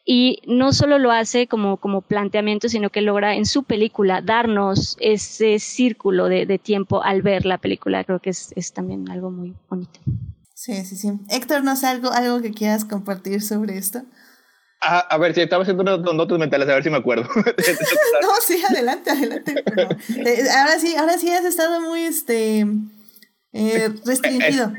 Y 0.04 0.40
no 0.46 0.72
solo 0.72 0.98
lo 0.98 1.12
hace 1.12 1.46
como, 1.46 1.76
como 1.76 2.00
planteamiento, 2.00 2.68
sino 2.68 2.90
que 2.90 3.02
logra 3.02 3.36
en 3.36 3.46
su 3.46 3.62
película 3.62 4.20
darnos 4.20 4.96
ese 5.00 5.60
círculo 5.60 6.28
de, 6.28 6.58
tiempo 6.58 7.02
al 7.02 7.22
ver 7.22 7.46
la 7.46 7.58
película. 7.58 8.02
Creo 8.02 8.18
que 8.18 8.30
es, 8.30 8.52
es 8.56 8.72
también 8.72 9.08
algo 9.10 9.30
muy 9.30 9.54
bonito. 9.68 10.00
Sí, 10.54 10.84
sí, 10.84 10.96
sí. 10.96 11.12
Héctor, 11.28 11.64
¿no 11.64 11.74
sé 11.76 11.86
algo, 11.86 12.10
algo 12.12 12.40
que 12.40 12.52
quieras 12.52 12.84
compartir 12.84 13.42
sobre 13.42 13.78
esto? 13.78 14.02
Ah, 14.84 15.06
a 15.10 15.18
ver, 15.18 15.32
si 15.32 15.40
estaba 15.40 15.62
haciendo 15.62 15.82
unos 15.84 16.14
notas 16.14 16.38
mentales, 16.38 16.68
a 16.68 16.74
ver 16.74 16.82
si 16.82 16.90
me 16.90 16.96
acuerdo. 16.96 17.22
no, 18.22 18.28
sí, 18.44 18.60
adelante, 18.68 19.10
adelante. 19.10 19.64
Eh, 20.16 20.44
ahora 20.50 20.78
sí, 20.80 20.96
ahora 20.96 21.18
sí 21.18 21.30
has 21.30 21.44
estado 21.44 21.80
muy 21.80 22.00
este 22.00 22.66
eh, 23.52 23.88
restringido. 24.04 24.72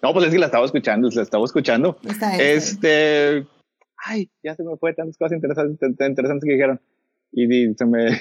no, 0.00 0.12
pues 0.12 0.26
es 0.26 0.32
que 0.32 0.38
la 0.38 0.46
estaba 0.46 0.64
escuchando, 0.64 1.08
la 1.12 1.22
estaba 1.22 1.44
escuchando. 1.44 1.98
este, 2.38 3.44
ay, 3.96 4.30
ya 4.44 4.54
se 4.54 4.62
me 4.62 4.76
fue 4.76 4.94
tantas 4.94 5.18
cosas 5.18 5.34
interesantes, 5.34 5.88
interesantes 6.08 6.46
que 6.46 6.52
dijeron. 6.52 6.80
Y, 7.32 7.74
se 7.74 7.84
me, 7.84 8.20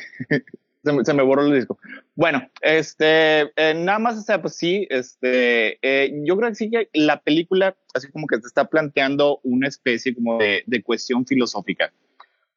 se 1.04 1.14
me, 1.14 1.24
borró 1.24 1.46
el 1.46 1.54
disco. 1.54 1.78
Bueno, 2.16 2.50
este, 2.62 3.52
eh, 3.56 3.74
nada 3.76 4.00
más, 4.00 4.18
o 4.18 4.22
sea, 4.22 4.42
pues 4.42 4.56
sí, 4.56 4.88
este, 4.90 5.78
eh, 5.82 6.12
yo 6.24 6.38
creo 6.38 6.50
que 6.50 6.56
sí 6.56 6.70
que 6.70 6.90
la 6.94 7.22
película, 7.22 7.76
así 7.94 8.10
como 8.12 8.28
que 8.28 8.40
te 8.40 8.48
está 8.48 8.66
planteando 8.66 9.40
una 9.44 9.68
especie 9.68 10.16
como 10.16 10.38
de, 10.38 10.64
de 10.66 10.84
cuestión 10.84 11.26
filosófica. 11.26 11.92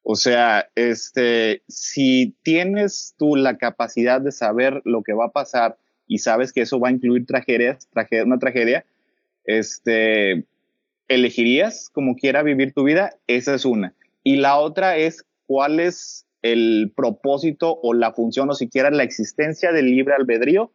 O 0.03 0.15
sea, 0.15 0.69
este, 0.75 1.61
si 1.67 2.35
tienes 2.43 3.13
tú 3.17 3.35
la 3.35 3.57
capacidad 3.57 4.19
de 4.19 4.31
saber 4.31 4.81
lo 4.83 5.03
que 5.03 5.13
va 5.13 5.25
a 5.25 5.31
pasar 5.31 5.77
y 6.07 6.17
sabes 6.17 6.51
que 6.51 6.61
eso 6.61 6.79
va 6.79 6.89
a 6.89 6.91
incluir 6.91 7.25
tragedias, 7.25 7.87
tragedia, 7.91 8.25
una 8.25 8.39
tragedia, 8.39 8.85
este, 9.45 10.45
elegirías 11.07 11.89
como 11.93 12.15
quiera 12.15 12.41
vivir 12.41 12.73
tu 12.73 12.83
vida, 12.83 13.15
esa 13.27 13.53
es 13.53 13.65
una. 13.65 13.93
Y 14.23 14.37
la 14.37 14.57
otra 14.57 14.97
es 14.97 15.25
cuál 15.45 15.79
es 15.79 16.25
el 16.41 16.91
propósito 16.95 17.79
o 17.81 17.93
la 17.93 18.13
función 18.13 18.49
o 18.49 18.53
siquiera 18.53 18.89
la 18.91 19.03
existencia 19.03 19.71
del 19.71 19.85
libre 19.85 20.15
albedrío 20.15 20.71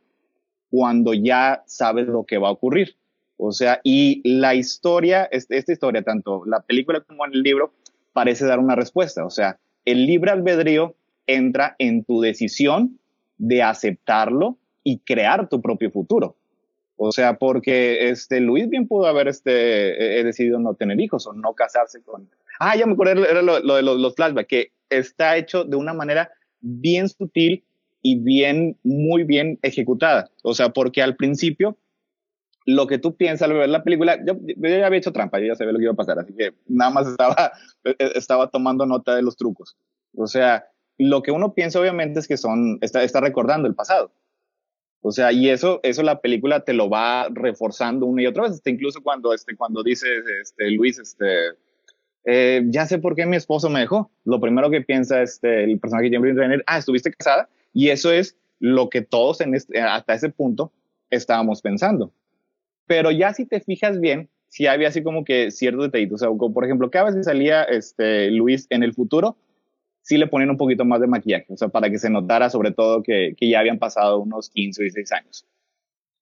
cuando 0.71 1.15
ya 1.15 1.63
sabes 1.67 2.07
lo 2.07 2.25
que 2.25 2.39
va 2.39 2.49
a 2.49 2.53
ocurrir. 2.53 2.97
O 3.37 3.53
sea, 3.53 3.81
y 3.85 4.23
la 4.25 4.55
historia, 4.55 5.29
esta 5.31 5.73
historia, 5.73 6.03
tanto 6.03 6.45
la 6.47 6.61
película 6.61 7.01
como 7.01 7.27
en 7.27 7.35
el 7.35 7.43
libro, 7.43 7.73
parece 8.13 8.47
dar 8.47 8.59
una 8.59 8.75
respuesta. 8.75 9.25
O 9.25 9.31
sea, 9.31 9.59
el 9.85 10.07
libre 10.07 10.31
albedrío 10.31 10.95
entra 11.27 11.77
en 11.79 12.05
tu 12.05 12.21
decisión 12.21 12.99
de 13.39 13.63
aceptarlo 13.63 14.57
y 14.83 14.99
crear 14.99 15.49
tu 15.49 15.61
propio 15.61 15.91
futuro. 15.91 16.37
O 16.97 17.13
sea, 17.13 17.35
porque 17.35 18.09
este 18.09 18.41
Luis 18.41 18.71
bien 18.71 18.89
pudo 18.89 19.07
haber 19.07 19.29
este, 19.29 20.19
he 20.19 20.25
decidido 20.25 20.59
no 20.59 20.75
tener 20.75 20.99
hijos 20.99 21.27
o 21.27 21.35
no 21.35 21.53
casarse 21.53 22.01
con. 22.01 22.31
Ah, 22.59 22.75
ya 22.75 22.87
me 22.87 22.95
acuerdo, 22.95 23.27
era 23.27 23.43
lo, 23.43 23.61
de 23.61 23.83
los, 23.83 24.01
los 24.01 24.15
flashbacks, 24.15 24.49
que 24.49 24.71
está 24.91 25.37
hecho 25.37 25.65
de 25.65 25.77
una 25.77 25.95
manera 25.95 26.31
bien 26.61 27.09
sutil 27.09 27.65
y 28.03 28.19
bien, 28.19 28.79
muy 28.85 29.25
bien 29.25 29.59
ejecutada. 29.63 30.31
O 30.43 30.55
sea, 30.55 30.71
porque 30.71 31.03
al 31.03 31.17
principio, 31.17 31.77
lo 32.65 32.87
que 32.87 32.99
tú 32.99 33.17
piensas 33.17 33.49
al 33.49 33.57
ver 33.57 33.69
la 33.69 33.85
película, 33.85 34.19
yo, 34.25 34.37
ya 34.59 34.87
había 34.87 34.99
hecho 34.99 35.13
trampa, 35.13 35.39
yo 35.39 35.47
ya 35.47 35.55
sabía 35.55 35.73
lo 35.73 35.79
que 35.79 35.85
iba 35.85 35.93
a 35.93 35.97
pasar, 35.97 36.19
así 36.19 36.33
que 36.35 36.55
nada 36.67 36.91
más 36.91 37.09
estaba, 37.09 37.53
estaba 38.15 38.51
tomando 38.51 38.87
nota 38.87 39.15
de 39.15 39.23
los 39.23 39.37
trucos. 39.37 39.77
O 40.17 40.27
sea, 40.27 40.67
lo 40.99 41.23
que 41.23 41.31
uno 41.31 41.55
piensa 41.55 41.81
obviamente 41.81 42.21
es 42.21 42.29
que 42.29 42.37
son, 42.37 42.79
está, 42.81 43.03
está 43.03 43.21
recordando 43.21 43.69
el 43.69 43.75
pasado. 43.75 44.13
O 45.01 45.13
sea, 45.13 45.31
y 45.31 45.49
eso, 45.51 45.79
eso 45.83 46.03
la 46.03 46.21
película 46.21 46.61
te 46.61 46.73
lo 46.73 46.89
va 46.89 47.29
reforzando 47.31 48.07
una 48.07 48.23
y 48.23 48.27
otra 48.27 48.45
vez, 48.45 48.53
este, 48.53 48.71
incluso 48.71 49.03
cuando, 49.03 49.33
este, 49.33 49.55
cuando 49.57 49.83
dice 49.83 50.09
este, 50.43 50.71
Luis, 50.71 50.99
este, 50.99 51.27
eh, 52.27 52.63
ya 52.67 52.87
sé 52.87 52.99
por 52.99 53.15
qué 53.15 53.25
mi 53.25 53.37
esposo 53.37 53.71
me 53.71 53.81
dejó. 53.81 54.11
Lo 54.25 54.41
primero 54.41 54.69
que 54.69 54.81
piensa 54.81 55.23
este, 55.23 55.63
el 55.65 55.79
personaje 55.79 56.11
Jim 56.11 56.23
Renner, 56.23 56.65
ah, 56.67 56.79
estuviste 56.79 57.13
casada. 57.13 57.49
Y 57.73 57.91
eso 57.91 58.11
es 58.11 58.37
lo 58.59 58.91
que 58.91 59.01
todos 59.01 59.41
en 59.41 59.55
este, 59.55 59.81
hasta 59.81 60.15
ese 60.15 60.31
punto 60.31 60.73
estábamos 61.09 61.63
pensando. 61.63 62.13
Pero 62.87 63.13
ya 63.13 63.33
si 63.33 63.47
te 63.47 63.61
fijas 63.61 64.01
bien, 64.01 64.29
si 64.49 64.67
había 64.67 64.89
así 64.89 65.05
como 65.05 65.25
que 65.25 65.53
ciertos 65.53 65.85
detallitos. 65.85 66.17
O 66.17 66.19
sea, 66.19 66.37
como 66.37 66.53
por 66.53 66.65
ejemplo, 66.65 66.91
cada 66.91 67.07
vez 67.07 67.15
que 67.15 67.23
salía 67.23 67.63
este, 67.63 68.31
Luis 68.33 68.67
en 68.71 68.83
el 68.83 68.93
futuro, 68.93 69.37
sí 70.03 70.19
le 70.19 70.27
ponían 70.27 70.51
un 70.51 70.57
poquito 70.57 70.85
más 70.85 71.01
de 71.01 71.07
maquillaje. 71.07 71.47
O 71.53 71.57
sea, 71.57 71.69
para 71.69 71.91
que 71.91 71.99
se 71.99 72.11
notara 72.11 72.51
sobre 72.51 72.73
todo 72.73 73.05
que, 73.05 73.35
que 73.37 73.49
ya 73.49 73.61
habían 73.61 73.79
pasado 73.79 74.19
unos 74.19 74.51
15 74.51 74.81
o 74.81 74.83
16 74.83 75.13
años. 75.13 75.47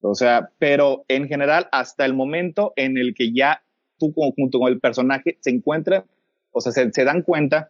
O 0.01 0.13
sea, 0.13 0.51
pero 0.59 1.03
en 1.07 1.27
general, 1.27 1.67
hasta 1.71 2.05
el 2.05 2.13
momento 2.13 2.73
en 2.75 2.97
el 2.97 3.15
que 3.15 3.33
ya 3.33 3.63
tú 3.97 4.13
junto 4.13 4.59
con 4.59 4.71
el 4.71 4.79
personaje 4.79 5.37
se 5.39 5.51
encuentran, 5.51 6.03
o 6.51 6.61
sea, 6.61 6.71
se, 6.71 7.03
dan 7.03 7.21
cuenta 7.21 7.69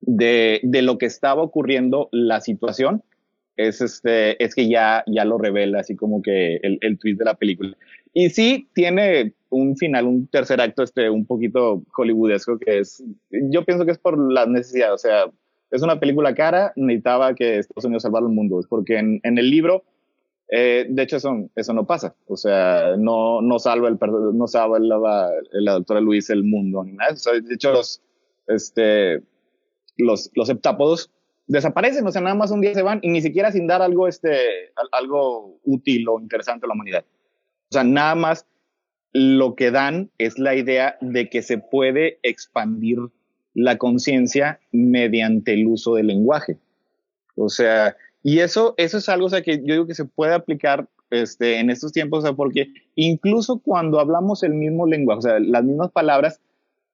de, 0.00 0.60
de, 0.62 0.82
lo 0.82 0.98
que 0.98 1.06
estaba 1.06 1.42
ocurriendo 1.42 2.08
la 2.12 2.40
situación, 2.40 3.02
es, 3.56 3.80
este, 3.80 4.42
es 4.42 4.54
que 4.54 4.68
ya, 4.68 5.04
ya 5.06 5.24
lo 5.24 5.38
revela, 5.38 5.80
así 5.80 5.96
como 5.96 6.22
que 6.22 6.56
el, 6.56 6.78
el 6.80 6.98
twist 6.98 7.18
de 7.18 7.24
la 7.24 7.34
película. 7.34 7.76
Y 8.14 8.30
sí, 8.30 8.68
tiene 8.74 9.34
un 9.50 9.76
final, 9.76 10.06
un 10.06 10.26
tercer 10.26 10.60
acto, 10.60 10.82
este, 10.82 11.10
un 11.10 11.26
poquito 11.26 11.82
hollywoodesco, 11.92 12.58
que 12.58 12.78
es, 12.78 13.02
yo 13.30 13.64
pienso 13.64 13.84
que 13.84 13.92
es 13.92 13.98
por 13.98 14.18
la 14.32 14.46
necesidad, 14.46 14.92
o 14.94 14.98
sea, 14.98 15.26
es 15.70 15.82
una 15.82 15.98
película 15.98 16.34
cara, 16.34 16.72
necesitaba 16.76 17.34
que 17.34 17.58
Estados 17.58 17.86
Unidos 17.86 18.02
salvara 18.02 18.26
el 18.26 18.32
mundo, 18.32 18.60
es 18.60 18.66
porque 18.66 18.98
en, 18.98 19.20
en 19.22 19.38
el 19.38 19.50
libro 19.50 19.84
eh, 20.54 20.84
de 20.86 21.02
hecho, 21.02 21.16
eso, 21.16 21.48
eso 21.56 21.72
no 21.72 21.86
pasa. 21.86 22.14
O 22.26 22.36
sea, 22.36 22.94
no, 22.98 23.40
no 23.40 23.58
salva 23.58 23.88
el, 23.88 23.98
no 24.34 24.46
salva 24.46 24.78
la, 24.78 25.30
la 25.50 25.72
doctora 25.72 26.02
Luis 26.02 26.28
el 26.28 26.44
mundo 26.44 26.84
ni 26.84 26.92
nada. 26.92 27.14
de 27.14 27.54
hecho, 27.54 27.72
los, 27.72 28.02
este, 28.48 29.22
los, 29.96 30.30
los 30.34 30.50
heptápodos 30.50 31.10
desaparecen. 31.46 32.06
O 32.06 32.12
sea, 32.12 32.20
nada 32.20 32.34
más 32.34 32.50
un 32.50 32.60
día 32.60 32.74
se 32.74 32.82
van 32.82 33.00
y 33.02 33.08
ni 33.08 33.22
siquiera 33.22 33.50
sin 33.50 33.66
dar 33.66 33.80
algo, 33.80 34.06
este, 34.06 34.36
algo 34.92 35.58
útil 35.64 36.06
o 36.10 36.20
interesante 36.20 36.66
a 36.66 36.68
la 36.68 36.74
humanidad. 36.74 37.06
O 37.70 37.72
sea, 37.72 37.84
nada 37.84 38.14
más 38.14 38.46
lo 39.14 39.54
que 39.54 39.70
dan 39.70 40.10
es 40.18 40.38
la 40.38 40.54
idea 40.54 40.98
de 41.00 41.30
que 41.30 41.40
se 41.40 41.56
puede 41.56 42.18
expandir 42.22 42.98
la 43.54 43.78
conciencia 43.78 44.60
mediante 44.70 45.54
el 45.54 45.66
uso 45.66 45.94
del 45.94 46.08
lenguaje. 46.08 46.58
O 47.36 47.48
sea, 47.48 47.96
y 48.22 48.38
eso, 48.38 48.74
eso 48.76 48.98
es 48.98 49.08
algo 49.08 49.28
que 49.44 49.58
yo 49.58 49.74
digo 49.74 49.86
que 49.86 49.94
se 49.94 50.04
puede 50.04 50.34
aplicar 50.34 50.88
este, 51.10 51.58
en 51.58 51.70
estos 51.70 51.92
tiempos, 51.92 52.20
o 52.20 52.22
sea, 52.22 52.32
porque 52.32 52.68
incluso 52.94 53.58
cuando 53.58 54.00
hablamos 54.00 54.42
el 54.42 54.54
mismo 54.54 54.86
lenguaje, 54.86 55.18
o 55.18 55.22
sea, 55.22 55.38
las 55.40 55.64
mismas 55.64 55.90
palabras, 55.90 56.40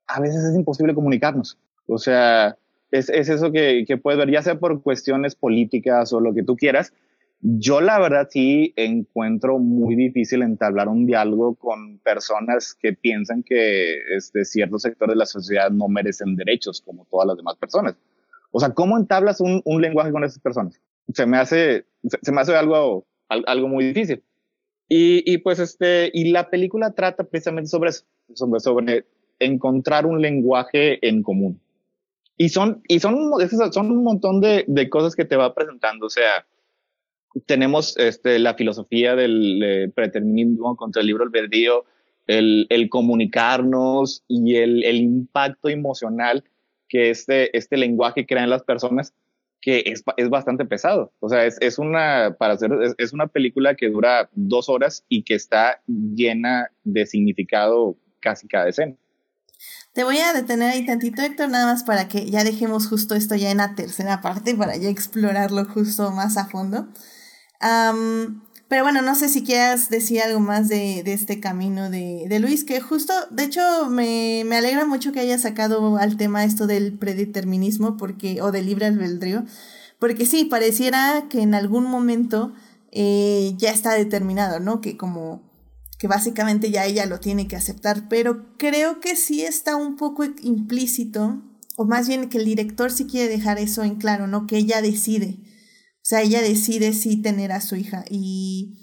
a 0.06 0.20
veces 0.20 0.42
es 0.42 0.56
imposible 0.56 0.94
comunicarnos. 0.94 1.58
O 1.86 1.98
sea, 1.98 2.56
es, 2.90 3.10
es 3.10 3.28
eso 3.28 3.52
que, 3.52 3.84
que 3.86 3.96
puedes 3.96 4.18
ver, 4.18 4.30
ya 4.30 4.42
sea 4.42 4.58
por 4.58 4.82
cuestiones 4.82 5.34
políticas 5.34 6.12
o 6.12 6.20
lo 6.20 6.34
que 6.34 6.42
tú 6.42 6.56
quieras. 6.56 6.92
Yo 7.40 7.80
la 7.80 8.00
verdad 8.00 8.26
sí 8.28 8.72
encuentro 8.74 9.58
muy 9.58 9.94
difícil 9.94 10.42
entablar 10.42 10.88
un 10.88 11.06
diálogo 11.06 11.54
con 11.54 11.98
personas 11.98 12.74
que 12.74 12.94
piensan 12.94 13.44
que 13.44 13.98
este, 14.16 14.44
ciertos 14.44 14.82
sectores 14.82 15.14
de 15.14 15.18
la 15.18 15.26
sociedad 15.26 15.70
no 15.70 15.86
merecen 15.86 16.34
derechos 16.34 16.80
como 16.80 17.04
todas 17.04 17.28
las 17.28 17.36
demás 17.36 17.54
personas. 17.56 17.94
O 18.50 18.58
sea, 18.58 18.70
¿cómo 18.70 18.96
entablas 18.96 19.40
un, 19.40 19.62
un 19.64 19.80
lenguaje 19.80 20.10
con 20.10 20.24
esas 20.24 20.40
personas? 20.40 20.80
Se 21.12 21.26
me 21.26 21.38
hace, 21.38 21.86
se, 22.22 22.32
me 22.32 22.40
hace 22.40 22.54
algo, 22.54 23.06
algo 23.28 23.68
muy 23.68 23.84
difícil. 23.86 24.22
Y, 24.88 25.22
y, 25.30 25.38
pues 25.38 25.58
este, 25.58 26.10
y 26.14 26.30
la 26.30 26.48
película 26.48 26.92
trata 26.92 27.24
precisamente 27.24 27.68
sobre 27.68 27.90
eso, 27.90 28.04
sobre, 28.34 28.60
sobre 28.60 29.04
encontrar 29.38 30.06
un 30.06 30.20
lenguaje 30.20 31.06
en 31.06 31.22
común. 31.22 31.60
Y 32.36 32.50
son, 32.50 32.82
y 32.88 33.00
son, 33.00 33.32
son 33.72 33.90
un 33.90 34.04
montón 34.04 34.40
de, 34.40 34.64
de 34.66 34.88
cosas 34.88 35.14
que 35.14 35.24
te 35.24 35.36
va 35.36 35.54
presentando. 35.54 36.06
O 36.06 36.10
sea, 36.10 36.46
tenemos 37.46 37.96
este, 37.98 38.38
la 38.38 38.54
filosofía 38.54 39.14
del 39.16 39.92
predeterminismo 39.94 40.76
contra 40.76 41.00
el 41.00 41.08
libro 41.08 41.24
albedrío, 41.24 41.84
el, 42.26 42.66
el 42.70 42.88
comunicarnos 42.88 44.22
y 44.28 44.56
el, 44.56 44.84
el 44.84 44.96
impacto 44.96 45.68
emocional 45.68 46.44
que 46.88 47.10
este, 47.10 47.56
este 47.56 47.76
lenguaje 47.76 48.26
crea 48.26 48.44
en 48.44 48.50
las 48.50 48.62
personas 48.62 49.14
que 49.60 49.82
es, 49.86 50.02
es 50.16 50.28
bastante 50.30 50.64
pesado. 50.64 51.12
O 51.20 51.28
sea, 51.28 51.44
es, 51.44 51.56
es 51.60 51.78
una, 51.78 52.36
para 52.38 52.54
hacer, 52.54 52.70
es, 52.98 53.12
una 53.12 53.26
película 53.26 53.74
que 53.74 53.90
dura 53.90 54.28
dos 54.32 54.68
horas 54.68 55.04
y 55.08 55.24
que 55.24 55.34
está 55.34 55.80
llena 55.86 56.70
de 56.84 57.06
significado 57.06 57.96
casi 58.20 58.46
cada 58.48 58.68
escena. 58.68 58.94
Te 59.92 60.04
voy 60.04 60.18
a 60.18 60.32
detener 60.32 60.70
ahí 60.70 60.86
tantito, 60.86 61.22
Héctor, 61.22 61.48
nada 61.48 61.66
más 61.66 61.82
para 61.82 62.08
que 62.08 62.30
ya 62.30 62.44
dejemos 62.44 62.86
justo 62.86 63.14
esto 63.14 63.34
ya 63.34 63.50
en 63.50 63.56
la 63.56 63.74
tercera 63.74 64.20
parte, 64.20 64.54
para 64.54 64.76
ya 64.76 64.88
explorarlo 64.88 65.64
justo 65.64 66.10
más 66.12 66.36
a 66.36 66.46
fondo. 66.46 66.88
Pero 68.68 68.82
bueno, 68.82 69.00
no 69.00 69.14
sé 69.14 69.30
si 69.30 69.42
quieras 69.42 69.88
decir 69.88 70.20
algo 70.20 70.40
más 70.40 70.68
de, 70.68 71.02
de 71.02 71.14
este 71.14 71.40
camino 71.40 71.88
de, 71.88 72.26
de, 72.28 72.38
Luis, 72.38 72.64
que 72.64 72.80
justo, 72.80 73.14
de 73.30 73.44
hecho, 73.44 73.88
me, 73.88 74.42
me, 74.44 74.56
alegra 74.56 74.84
mucho 74.84 75.10
que 75.10 75.20
haya 75.20 75.38
sacado 75.38 75.96
al 75.96 76.18
tema 76.18 76.44
esto 76.44 76.66
del 76.66 76.98
predeterminismo, 76.98 77.96
porque, 77.96 78.42
o 78.42 78.52
del 78.52 78.66
libre 78.66 78.86
albedrío, 78.86 79.44
porque 79.98 80.26
sí, 80.26 80.44
pareciera 80.44 81.26
que 81.30 81.40
en 81.40 81.54
algún 81.54 81.84
momento 81.84 82.52
eh, 82.92 83.54
ya 83.56 83.70
está 83.70 83.94
determinado, 83.94 84.60
¿no? 84.60 84.80
Que 84.80 84.96
como 84.96 85.48
que 85.98 86.06
básicamente 86.06 86.70
ya 86.70 86.84
ella 86.84 87.06
lo 87.06 87.20
tiene 87.20 87.48
que 87.48 87.56
aceptar, 87.56 88.08
pero 88.08 88.54
creo 88.56 89.00
que 89.00 89.16
sí 89.16 89.42
está 89.42 89.76
un 89.76 89.96
poco 89.96 90.24
implícito, 90.42 91.42
o 91.76 91.84
más 91.84 92.06
bien 92.06 92.28
que 92.28 92.38
el 92.38 92.44
director 92.44 92.92
sí 92.92 93.06
quiere 93.06 93.28
dejar 93.28 93.58
eso 93.58 93.82
en 93.82 93.96
claro, 93.96 94.26
¿no? 94.26 94.46
Que 94.46 94.58
ella 94.58 94.80
decide, 94.80 95.38
sea, 96.08 96.22
ella 96.22 96.40
decide 96.42 96.92
sí 96.92 97.20
tener 97.20 97.52
a 97.52 97.60
su 97.60 97.76
hija 97.76 98.04
y... 98.10 98.78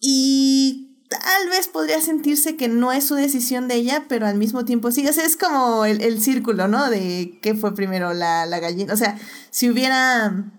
y 0.00 1.04
tal 1.08 1.48
vez 1.50 1.68
podría 1.68 2.00
sentirse 2.00 2.56
que 2.56 2.68
no 2.68 2.90
es 2.92 3.04
su 3.04 3.14
decisión 3.14 3.68
de 3.68 3.76
ella, 3.76 4.06
pero 4.08 4.26
al 4.26 4.36
mismo 4.36 4.64
tiempo 4.64 4.90
sí. 4.90 5.06
O 5.06 5.12
sea, 5.12 5.24
es 5.24 5.36
como 5.36 5.84
el, 5.84 6.00
el 6.00 6.20
círculo, 6.20 6.66
¿no? 6.68 6.90
De 6.90 7.38
qué 7.42 7.54
fue 7.54 7.74
primero 7.74 8.14
la, 8.14 8.46
la 8.46 8.58
gallina. 8.58 8.92
O 8.94 8.96
sea, 8.96 9.18
si 9.50 9.70
hubiera 9.70 10.52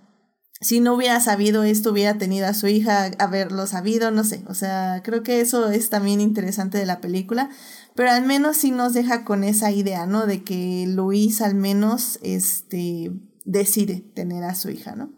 si 0.62 0.80
no 0.80 0.94
hubiera 0.96 1.20
sabido 1.20 1.64
esto, 1.64 1.92
hubiera 1.92 2.18
tenido 2.18 2.48
a 2.48 2.54
su 2.54 2.68
hija 2.68 3.12
haberlo 3.20 3.68
sabido, 3.68 4.12
no 4.12 4.24
sé. 4.24 4.44
O 4.48 4.54
sea, 4.54 5.02
creo 5.04 5.22
que 5.22 5.42
eso 5.42 5.70
es 5.70 5.90
también 5.90 6.22
interesante 6.22 6.78
de 6.78 6.86
la 6.86 7.02
película. 7.02 7.50
Pero 7.94 8.12
al 8.12 8.26
menos 8.26 8.58
sí 8.58 8.72
nos 8.72 8.94
deja 8.94 9.26
con 9.26 9.44
esa 9.44 9.72
idea, 9.72 10.06
¿no? 10.06 10.26
De 10.26 10.44
que 10.44 10.86
Luis 10.88 11.42
al 11.42 11.56
menos 11.56 12.20
este, 12.24 13.12
decide 13.44 14.02
tener 14.16 14.44
a 14.44 14.56
su 14.56 14.70
hija, 14.70 14.96
¿no? 14.96 15.14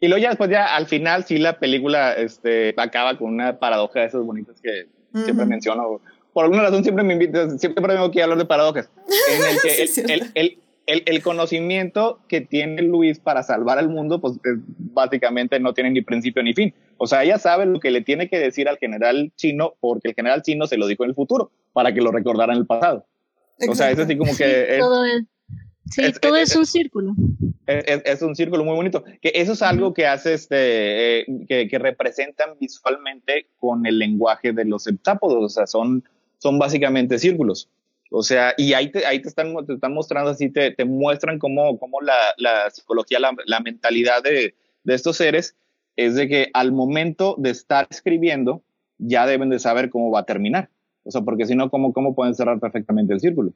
Y 0.00 0.08
luego 0.08 0.22
ya 0.22 0.30
después, 0.30 0.50
ya 0.50 0.74
al 0.74 0.86
final, 0.86 1.24
sí 1.24 1.38
la 1.38 1.58
película 1.58 2.14
este, 2.14 2.74
acaba 2.78 3.18
con 3.18 3.34
una 3.34 3.58
paradoja 3.58 4.00
de 4.00 4.06
esas 4.06 4.22
bonitas 4.24 4.60
que 4.60 4.86
siempre 5.22 5.44
menciono. 5.44 6.00
Por 6.32 6.44
alguna 6.44 6.62
razón 6.62 6.82
siempre 6.82 7.04
me 7.04 7.12
invitan, 7.14 7.58
siempre 7.58 7.84
tengo 7.86 8.10
que 8.10 8.22
hablar 8.22 8.38
de 8.38 8.46
paradojas. 8.46 8.90
En 9.30 9.46
el 9.46 9.60
que 9.62 10.14
el, 10.14 10.30
el, 10.34 10.58
el, 10.86 11.02
el, 11.04 11.22
conocimiento 11.22 12.20
que 12.28 12.40
tiene 12.40 12.82
Luis 12.82 13.20
para 13.20 13.42
salvar 13.42 13.78
al 13.78 13.90
mundo, 13.90 14.20
pues 14.20 14.38
básicamente 14.78 15.60
no 15.60 15.74
tiene 15.74 15.90
ni 15.90 16.00
principio 16.00 16.42
ni 16.42 16.54
fin. 16.54 16.72
O 16.96 17.06
sea, 17.06 17.22
ella 17.22 17.38
sabe 17.38 17.66
lo 17.66 17.78
que 17.78 17.90
le 17.90 18.00
tiene 18.00 18.28
que 18.28 18.38
decir 18.38 18.68
al 18.68 18.78
general 18.78 19.32
chino 19.36 19.74
porque 19.80 20.08
el 20.08 20.14
general 20.14 20.42
chino 20.42 20.66
se 20.66 20.78
lo 20.78 20.86
dijo 20.86 21.04
en 21.04 21.10
el 21.10 21.14
futuro 21.14 21.50
para 21.72 21.92
que 21.92 22.00
lo 22.00 22.10
recordara 22.10 22.54
en 22.54 22.60
el 22.60 22.66
pasado. 22.66 23.06
O 23.68 23.74
sea, 23.74 23.90
es 23.90 23.98
así 23.98 24.16
como 24.16 24.34
que... 24.34 24.76
todo 24.78 25.04
es, 25.04 25.24
sí, 25.90 26.02
todo 26.20 26.36
es, 26.36 26.56
un 26.56 26.66
círculo. 26.66 27.14
Es, 27.66 28.22
un 28.22 28.34
círculo 28.34 28.64
muy 28.64 28.74
bonito. 28.74 29.04
Que 29.20 29.32
eso 29.34 29.52
es 29.52 29.62
algo 29.62 29.92
que 29.92 30.06
hace 30.06 30.34
este, 30.34 31.20
eh, 31.20 31.26
que, 31.48 31.68
que, 31.68 31.78
representan 31.78 32.50
visualmente 32.58 33.46
con 33.58 33.86
el 33.86 33.98
lenguaje 33.98 34.52
de 34.52 34.64
los 34.64 34.86
heptápodos. 34.86 35.44
O 35.44 35.48
sea, 35.48 35.66
son, 35.66 36.04
son 36.38 36.58
básicamente 36.58 37.18
círculos. 37.18 37.68
O 38.10 38.22
sea, 38.22 38.54
y 38.56 38.72
ahí 38.72 38.90
te, 38.90 39.06
ahí 39.06 39.22
te, 39.22 39.28
están, 39.28 39.54
te 39.66 39.74
están 39.74 39.94
mostrando 39.94 40.30
así, 40.30 40.50
te, 40.50 40.72
te 40.72 40.84
muestran 40.84 41.38
cómo, 41.38 41.78
cómo 41.78 42.00
la, 42.00 42.16
la, 42.38 42.68
psicología, 42.70 43.20
la, 43.20 43.32
la 43.46 43.60
mentalidad 43.60 44.22
de, 44.22 44.54
de, 44.82 44.94
estos 44.94 45.16
seres 45.16 45.56
es 45.94 46.16
de 46.16 46.28
que 46.28 46.50
al 46.52 46.72
momento 46.72 47.36
de 47.38 47.50
estar 47.50 47.86
escribiendo 47.88 48.62
ya 48.98 49.26
deben 49.26 49.48
de 49.48 49.60
saber 49.60 49.90
cómo 49.90 50.10
va 50.10 50.20
a 50.20 50.26
terminar. 50.26 50.70
O 51.04 51.10
sea, 51.12 51.22
porque 51.22 51.46
si 51.46 51.54
no, 51.54 51.70
¿cómo, 51.70 51.92
¿cómo 51.92 52.14
pueden 52.14 52.34
cerrar 52.34 52.58
perfectamente 52.58 53.14
el 53.14 53.20
círculo? 53.20 53.52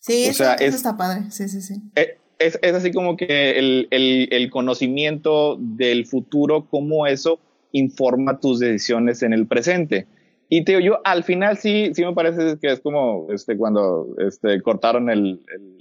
Sí, 0.00 0.24
eso, 0.24 0.44
está 0.58 0.96
padre. 0.96 1.30
Sí, 1.30 1.48
sí, 1.48 1.60
sí. 1.60 1.74
Eh, 1.94 2.18
es, 2.38 2.58
es, 2.62 2.74
así 2.74 2.90
como 2.90 3.16
que 3.16 3.58
el, 3.58 3.86
el, 3.90 4.28
el 4.32 4.50
conocimiento 4.50 5.56
del 5.60 6.06
futuro, 6.06 6.66
cómo 6.68 7.06
eso 7.06 7.38
informa 7.72 8.40
tus 8.40 8.58
decisiones 8.58 9.22
en 9.22 9.32
el 9.32 9.46
presente. 9.46 10.06
Y 10.48 10.64
te 10.64 10.82
yo 10.82 11.00
al 11.04 11.22
final 11.22 11.58
sí, 11.58 11.92
sí 11.94 12.04
me 12.04 12.12
parece 12.12 12.58
que 12.60 12.72
es 12.72 12.80
como 12.80 13.28
este, 13.30 13.56
cuando 13.56 14.08
este, 14.18 14.60
cortaron 14.62 15.08
el, 15.08 15.40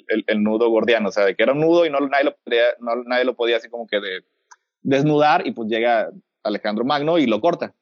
el, 0.10 0.24
el, 0.28 0.44
nudo 0.44 0.70
gordiano, 0.70 1.10
o 1.10 1.12
sea, 1.12 1.26
de 1.26 1.36
que 1.36 1.42
era 1.42 1.54
un 1.54 1.62
nudo 1.62 1.88
y 1.88 1.90
no, 1.90 2.00
nadie, 2.02 2.26
lo 2.26 2.36
podía, 2.36 2.64
no, 2.80 3.04
nadie 3.04 3.26
lo 3.26 3.36
podía 3.36 3.58
así 3.58 3.68
como 3.68 3.88
que 3.88 4.00
de, 4.00 4.22
desnudar 4.84 5.48
y 5.48 5.52
pues 5.54 5.70
llega 5.70 6.12
Alejandro 6.44 6.86
Magno 6.86 7.18
y 7.18 7.26
lo 7.26 7.42
corta. 7.42 7.74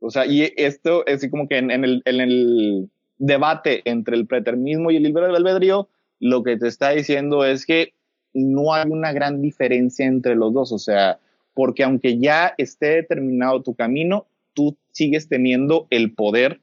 O 0.00 0.10
sea, 0.10 0.26
y 0.26 0.52
esto 0.56 1.06
es 1.06 1.16
así 1.16 1.30
como 1.30 1.48
que 1.48 1.56
en, 1.56 1.70
en, 1.70 1.84
el, 1.84 2.02
en 2.04 2.20
el 2.20 2.90
debate 3.18 3.82
entre 3.84 4.16
el 4.16 4.26
pretermismo 4.26 4.90
y 4.90 4.96
el 4.96 5.04
libre 5.04 5.26
albedrío, 5.26 5.88
lo 6.20 6.42
que 6.42 6.56
te 6.56 6.68
está 6.68 6.90
diciendo 6.90 7.44
es 7.44 7.66
que 7.66 7.92
no 8.32 8.74
hay 8.74 8.88
una 8.88 9.12
gran 9.12 9.40
diferencia 9.40 10.06
entre 10.06 10.34
los 10.34 10.52
dos, 10.52 10.72
o 10.72 10.78
sea, 10.78 11.18
porque 11.54 11.84
aunque 11.84 12.18
ya 12.18 12.54
esté 12.58 12.86
determinado 12.86 13.62
tu 13.62 13.74
camino, 13.74 14.26
tú 14.54 14.76
sigues 14.92 15.28
teniendo 15.28 15.86
el 15.90 16.12
poder 16.12 16.60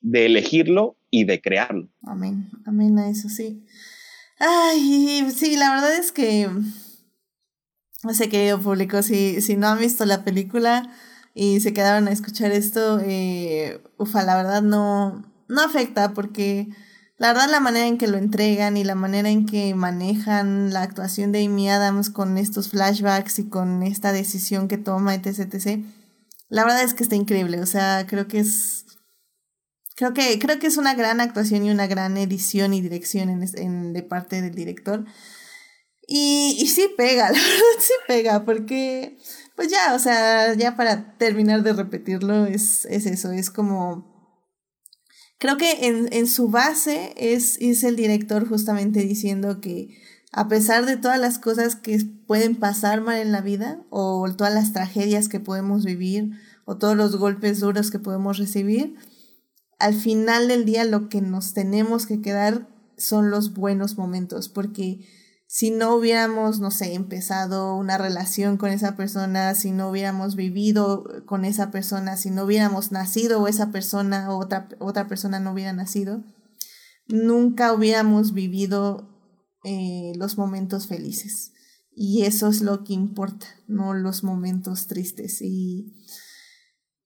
de 0.00 0.26
elegirlo 0.26 0.96
y 1.10 1.24
de 1.24 1.40
crearlo. 1.40 1.88
Amén, 2.02 2.50
amén 2.66 2.98
a 2.98 3.08
eso, 3.08 3.28
sí. 3.28 3.64
Ay, 4.38 5.30
sí, 5.34 5.56
la 5.56 5.70
verdad 5.70 5.94
es 5.96 6.10
que, 6.10 6.48
sé, 8.12 8.28
querido 8.28 8.60
público, 8.60 9.02
si, 9.02 9.40
si 9.40 9.56
no 9.56 9.68
han 9.68 9.78
visto 9.78 10.04
la 10.04 10.24
película 10.24 10.90
y 11.34 11.60
se 11.60 11.72
quedaron 11.72 12.08
a 12.08 12.12
escuchar 12.12 12.50
esto, 12.50 13.00
eh, 13.00 13.80
ufa, 13.96 14.24
la 14.24 14.36
verdad 14.36 14.62
no, 14.62 15.24
no 15.48 15.62
afecta 15.62 16.12
porque 16.12 16.68
la 17.16 17.32
verdad 17.32 17.50
la 17.50 17.60
manera 17.60 17.86
en 17.86 17.98
que 17.98 18.08
lo 18.08 18.18
entregan 18.18 18.76
y 18.76 18.84
la 18.84 18.94
manera 18.94 19.28
en 19.30 19.46
que 19.46 19.74
manejan 19.74 20.72
la 20.72 20.82
actuación 20.82 21.32
de 21.32 21.44
Amy 21.44 21.68
Adams 21.68 22.10
con 22.10 22.38
estos 22.38 22.68
flashbacks 22.68 23.38
y 23.38 23.48
con 23.48 23.82
esta 23.82 24.12
decisión 24.12 24.68
que 24.68 24.78
toma, 24.78 25.14
etc., 25.14 25.54
etc., 25.54 25.84
la 26.48 26.64
verdad 26.64 26.82
es 26.84 26.94
que 26.94 27.02
está 27.02 27.16
increíble, 27.16 27.60
o 27.60 27.66
sea, 27.66 28.06
creo 28.06 28.28
que 28.28 28.40
es 28.40 28.84
creo 29.96 30.12
que 30.12 30.38
creo 30.38 30.58
que 30.58 30.66
es 30.66 30.76
una 30.76 30.94
gran 30.94 31.20
actuación 31.20 31.64
y 31.64 31.70
una 31.70 31.86
gran 31.86 32.16
edición 32.16 32.74
y 32.74 32.80
dirección 32.80 33.30
en, 33.30 33.44
en 33.54 33.92
de 33.92 34.02
parte 34.02 34.42
del 34.42 34.54
director. 34.54 35.04
Y, 36.06 36.56
y 36.58 36.66
sí 36.66 36.88
pega, 36.96 37.24
la 37.30 37.38
verdad 37.38 37.80
sí 37.80 37.92
pega, 38.06 38.44
porque 38.44 39.16
pues 39.56 39.68
ya, 39.68 39.94
o 39.94 39.98
sea, 39.98 40.54
ya 40.54 40.76
para 40.76 41.16
terminar 41.16 41.62
de 41.62 41.72
repetirlo, 41.72 42.46
es, 42.46 42.86
es 42.86 43.06
eso, 43.06 43.30
es 43.32 43.50
como... 43.50 44.13
Creo 45.38 45.56
que 45.56 45.86
en, 45.86 46.12
en 46.12 46.26
su 46.26 46.48
base 46.48 47.14
es, 47.16 47.58
es 47.60 47.84
el 47.84 47.96
director 47.96 48.48
justamente 48.48 49.00
diciendo 49.00 49.60
que 49.60 49.98
a 50.32 50.48
pesar 50.48 50.84
de 50.84 50.96
todas 50.96 51.20
las 51.20 51.38
cosas 51.38 51.76
que 51.76 51.98
pueden 52.26 52.56
pasar 52.56 53.00
mal 53.00 53.18
en 53.20 53.30
la 53.30 53.40
vida, 53.40 53.84
o 53.90 54.28
todas 54.36 54.52
las 54.52 54.72
tragedias 54.72 55.28
que 55.28 55.38
podemos 55.38 55.84
vivir, 55.84 56.32
o 56.64 56.76
todos 56.76 56.96
los 56.96 57.16
golpes 57.16 57.60
duros 57.60 57.92
que 57.92 58.00
podemos 58.00 58.38
recibir, 58.38 58.96
al 59.78 59.94
final 59.94 60.48
del 60.48 60.64
día 60.64 60.84
lo 60.84 61.08
que 61.08 61.20
nos 61.20 61.52
tenemos 61.52 62.06
que 62.06 62.20
quedar 62.20 62.68
son 62.96 63.30
los 63.30 63.54
buenos 63.54 63.96
momentos, 63.96 64.48
porque 64.48 65.06
si 65.54 65.70
no 65.70 65.94
hubiéramos, 65.94 66.58
no 66.58 66.72
sé, 66.72 66.94
empezado 66.94 67.76
una 67.76 67.96
relación 67.96 68.56
con 68.56 68.72
esa 68.72 68.96
persona, 68.96 69.54
si 69.54 69.70
no 69.70 69.88
hubiéramos 69.88 70.34
vivido 70.34 71.04
con 71.26 71.44
esa 71.44 71.70
persona, 71.70 72.16
si 72.16 72.30
no 72.30 72.42
hubiéramos 72.42 72.90
nacido 72.90 73.46
esa 73.46 73.70
persona 73.70 74.34
o 74.34 74.38
otra, 74.38 74.68
otra 74.80 75.06
persona 75.06 75.38
no 75.38 75.52
hubiera 75.52 75.72
nacido, 75.72 76.24
nunca 77.06 77.72
hubiéramos 77.72 78.34
vivido 78.34 79.08
eh, 79.62 80.10
los 80.16 80.38
momentos 80.38 80.88
felices. 80.88 81.52
Y 81.92 82.24
eso 82.24 82.48
es 82.48 82.60
lo 82.60 82.82
que 82.82 82.94
importa, 82.94 83.46
no 83.68 83.94
los 83.94 84.24
momentos 84.24 84.88
tristes. 84.88 85.40
Y, 85.40 86.04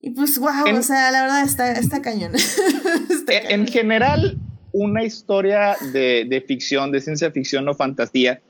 y 0.00 0.12
pues, 0.12 0.38
wow, 0.38 0.74
o 0.74 0.82
sea, 0.82 1.12
la 1.12 1.20
verdad 1.20 1.42
está, 1.42 1.72
está 1.72 2.00
cañón. 2.00 2.32
en, 3.28 3.66
general, 3.66 4.40
una 4.72 5.04
historia 5.04 5.76
de, 5.92 6.26
de, 6.28 6.40
ficción, 6.40 6.92
de 6.92 7.00
ciencia 7.00 7.30
ficción 7.30 7.68
o 7.68 7.74
fantasía, 7.74 8.40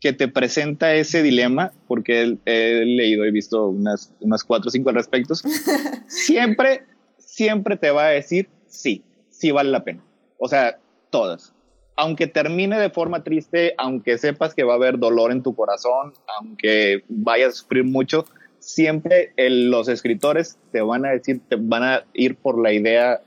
que 0.00 0.12
te 0.12 0.28
presenta 0.28 0.94
ese 0.94 1.22
dilema, 1.22 1.72
porque 1.88 2.38
he, 2.44 2.84
leído, 2.84 3.24
he 3.24 3.30
visto 3.30 3.68
unas, 3.68 4.12
unas 4.20 4.44
cuatro 4.44 4.68
o 4.68 4.70
cinco 4.70 4.90
al 4.90 4.96
respecto, 4.96 5.34
siempre, 6.08 6.84
siempre 7.18 7.76
te 7.76 7.90
va 7.90 8.06
a 8.06 8.10
decir 8.10 8.48
sí, 8.66 9.02
sí 9.30 9.50
vale 9.50 9.70
la 9.70 9.84
pena. 9.84 10.02
O 10.38 10.48
sea, 10.48 10.78
todas 11.10 11.54
aunque 11.96 12.26
termine 12.26 12.78
de 12.78 12.90
forma 12.90 13.24
triste, 13.24 13.74
aunque 13.78 14.18
sepas 14.18 14.54
que 14.54 14.64
va 14.64 14.74
a 14.74 14.76
haber 14.76 14.98
dolor 14.98 15.32
en 15.32 15.42
tu 15.42 15.54
corazón, 15.54 16.12
aunque 16.38 17.02
vayas 17.08 17.48
a 17.48 17.56
sufrir 17.56 17.84
mucho, 17.84 18.26
siempre 18.58 19.32
los 19.38 19.88
escritores 19.88 20.58
te 20.72 20.82
van 20.82 21.06
a 21.06 21.10
decir, 21.10 21.40
te 21.48 21.56
van 21.56 21.82
a 21.82 22.04
ir 22.12 22.36
por 22.36 22.60
la 22.60 22.72
idea, 22.72 23.22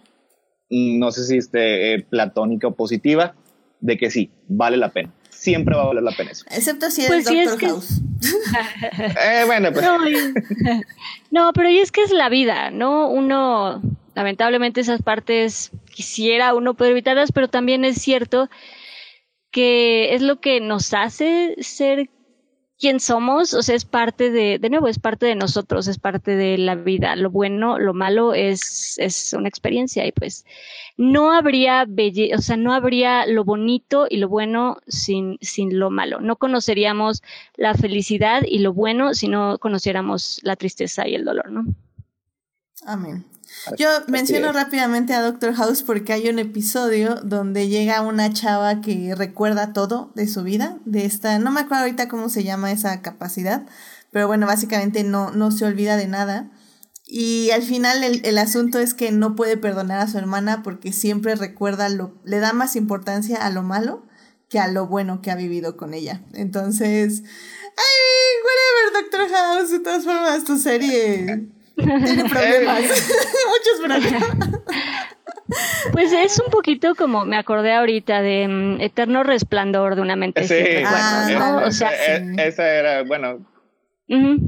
no 0.70 1.11
sé 1.11 1.26
si 1.26 1.38
este, 1.38 1.93
eh, 1.93 2.01
platónica 2.01 2.67
o 2.67 2.76
positiva, 2.76 3.36
de 3.80 3.97
que 3.97 4.11
sí, 4.11 4.32
vale 4.47 4.78
la 4.78 4.89
pena. 4.89 5.11
Siempre 5.30 5.74
va 5.74 5.84
a 5.84 5.88
valer 5.88 6.03
la 6.03 6.11
pena 6.11 6.32
eso. 6.32 6.43
Excepto 6.51 6.91
si 6.91 7.07
pues 7.07 7.26
es 7.30 7.51
Doctor 7.51 7.70
House. 7.70 8.01
eh, 8.99 9.43
bueno, 9.45 9.72
pues. 9.72 9.86
No, 9.86 9.97
no, 11.32 11.53
pero 11.53 11.70
es 11.70 11.93
que 11.93 12.01
es 12.01 12.11
la 12.11 12.28
vida, 12.28 12.72
¿no? 12.72 13.09
Uno 13.09 13.82
lamentablemente 14.15 14.82
esas 14.82 15.01
partes 15.01 15.72
quisiera 15.93 16.53
uno 16.53 16.74
poder 16.74 16.91
evitarlas, 16.91 17.32
pero 17.32 17.47
también 17.47 17.86
es 17.86 18.01
cierto 18.01 18.49
que 19.49 20.13
es 20.13 20.22
lo 20.22 20.41
que 20.41 20.59
nos 20.59 20.93
hace 20.93 21.55
ser 21.59 22.09
quien 22.80 23.01
somos, 23.01 23.53
o 23.53 23.61
sea, 23.61 23.75
es 23.75 23.84
parte 23.84 24.32
de, 24.32 24.57
de 24.57 24.69
nuevo, 24.69 24.88
es 24.88 24.99
parte 24.99 25.25
de 25.25 25.36
nosotros, 25.36 25.88
es 25.88 25.99
parte 25.99 26.38
de 26.38 26.57
la 26.57 26.75
vida. 26.75 27.17
Lo 27.17 27.30
bueno, 27.30 27.77
lo 27.77 27.93
malo 27.93 28.34
es, 28.34 28.97
es 28.99 29.34
una 29.34 29.49
experiencia 29.49 30.07
y 30.07 30.13
pues 30.13 30.45
no 30.95 31.32
habría 31.32 31.86
belle 31.86 32.34
o 32.36 32.39
sea, 32.39 32.55
no 32.55 32.73
habría 32.73 33.25
lo 33.25 33.43
bonito 33.43 34.07
y 34.09 34.17
lo 34.17 34.30
bueno 34.30 34.77
sin, 34.88 35.38
sin 35.41 35.77
lo 35.77 35.89
malo. 35.89 36.21
No 36.21 36.38
conoceríamos 36.38 37.21
la 37.55 37.73
felicidad 37.73 38.43
y 38.47 38.59
lo 38.59 38.73
bueno 38.73 39.13
si 39.13 39.27
no 39.27 39.57
conociéramos 39.59 40.39
la 40.43 40.55
tristeza 40.55 41.05
y 41.05 41.15
el 41.15 41.25
dolor, 41.25 41.51
¿no? 41.51 41.65
Amén. 42.86 43.25
Yo 43.77 43.89
menciono 44.07 44.51
rápidamente 44.51 45.13
a 45.13 45.21
Doctor 45.21 45.53
House 45.53 45.83
porque 45.83 46.13
hay 46.13 46.29
un 46.29 46.39
episodio 46.39 47.15
donde 47.15 47.67
llega 47.67 48.01
una 48.01 48.31
chava 48.31 48.81
que 48.81 49.13
recuerda 49.15 49.73
todo 49.73 50.11
de 50.15 50.27
su 50.27 50.43
vida, 50.43 50.77
de 50.85 51.05
esta, 51.05 51.37
no 51.39 51.51
me 51.51 51.61
acuerdo 51.61 51.83
ahorita 51.83 52.07
cómo 52.07 52.29
se 52.29 52.43
llama 52.43 52.71
esa 52.71 53.01
capacidad, 53.01 53.65
pero 54.11 54.27
bueno, 54.27 54.47
básicamente 54.47 55.03
no, 55.03 55.31
no 55.31 55.51
se 55.51 55.65
olvida 55.65 55.97
de 55.97 56.07
nada. 56.07 56.51
Y 57.05 57.49
al 57.51 57.63
final 57.63 58.03
el, 58.03 58.21
el, 58.23 58.37
asunto 58.37 58.79
es 58.79 58.93
que 58.93 59.11
no 59.11 59.35
puede 59.35 59.57
perdonar 59.57 59.99
a 59.99 60.07
su 60.07 60.19
hermana 60.19 60.61
porque 60.61 60.93
siempre 60.93 61.33
recuerda 61.35 61.89
lo, 61.89 62.13
le 62.23 62.39
da 62.39 62.53
más 62.53 62.75
importancia 62.75 63.37
a 63.37 63.49
lo 63.49 63.63
malo 63.63 64.05
que 64.47 64.59
a 64.59 64.67
lo 64.67 64.87
bueno 64.87 65.21
que 65.21 65.31
ha 65.31 65.35
vivido 65.35 65.75
con 65.75 65.95
ella. 65.95 66.23
Entonces, 66.33 67.23
ay, 67.23 68.35
whatever, 68.45 69.03
Doctor 69.03 69.29
House, 69.29 69.71
de 69.71 69.79
todas 69.79 70.03
formas, 70.03 70.43
tu 70.43 70.57
serie 70.57 71.49
tiene 71.80 72.30
problemas, 72.30 72.82
muchos 72.82 73.80
problemas. 73.84 74.49
Pues 75.93 76.13
es 76.13 76.39
un 76.39 76.51
poquito 76.51 76.93
como 76.93 77.25
me 77.25 77.36
acordé 77.36 77.73
ahorita 77.73 78.21
de 78.21 78.45
um, 78.47 78.80
Eterno 78.80 79.23
Resplandor 79.23 79.95
de 79.95 80.01
una 80.01 80.15
mente. 80.15 80.47
Sí, 80.47 80.84
ah, 80.86 81.27
¿no? 81.32 81.67
o 81.67 81.71
sea, 81.71 81.89
sí. 81.89 82.36
esa 82.38 82.71
era, 82.71 83.03
bueno. 83.03 83.39
Uh 84.07 84.15
-huh. 84.15 84.39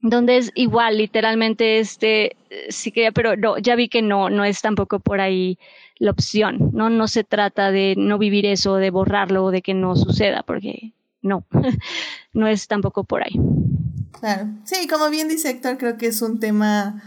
Donde 0.00 0.36
es 0.36 0.52
igual, 0.54 0.98
literalmente, 0.98 1.78
este, 1.78 2.36
sí 2.68 2.92
que, 2.92 3.10
pero 3.10 3.36
no, 3.36 3.58
ya 3.58 3.74
vi 3.74 3.88
que 3.88 4.02
no, 4.02 4.30
no 4.30 4.44
es 4.44 4.60
tampoco 4.60 5.00
por 5.00 5.20
ahí 5.20 5.58
la 5.98 6.10
opción, 6.10 6.70
¿no? 6.72 6.90
No 6.90 7.08
se 7.08 7.24
trata 7.24 7.70
de 7.70 7.94
no 7.96 8.18
vivir 8.18 8.46
eso, 8.46 8.76
de 8.76 8.90
borrarlo, 8.90 9.50
de 9.50 9.62
que 9.62 9.74
no 9.74 9.96
suceda, 9.96 10.42
porque 10.42 10.92
no, 11.22 11.46
no 12.32 12.46
es 12.46 12.68
tampoco 12.68 13.04
por 13.04 13.22
ahí. 13.22 13.34
Claro, 14.20 14.48
sí, 14.64 14.86
como 14.88 15.10
bien 15.10 15.28
dice 15.28 15.50
Héctor, 15.50 15.78
creo 15.78 15.96
que 15.96 16.06
es 16.06 16.22
un 16.22 16.40
tema 16.40 17.02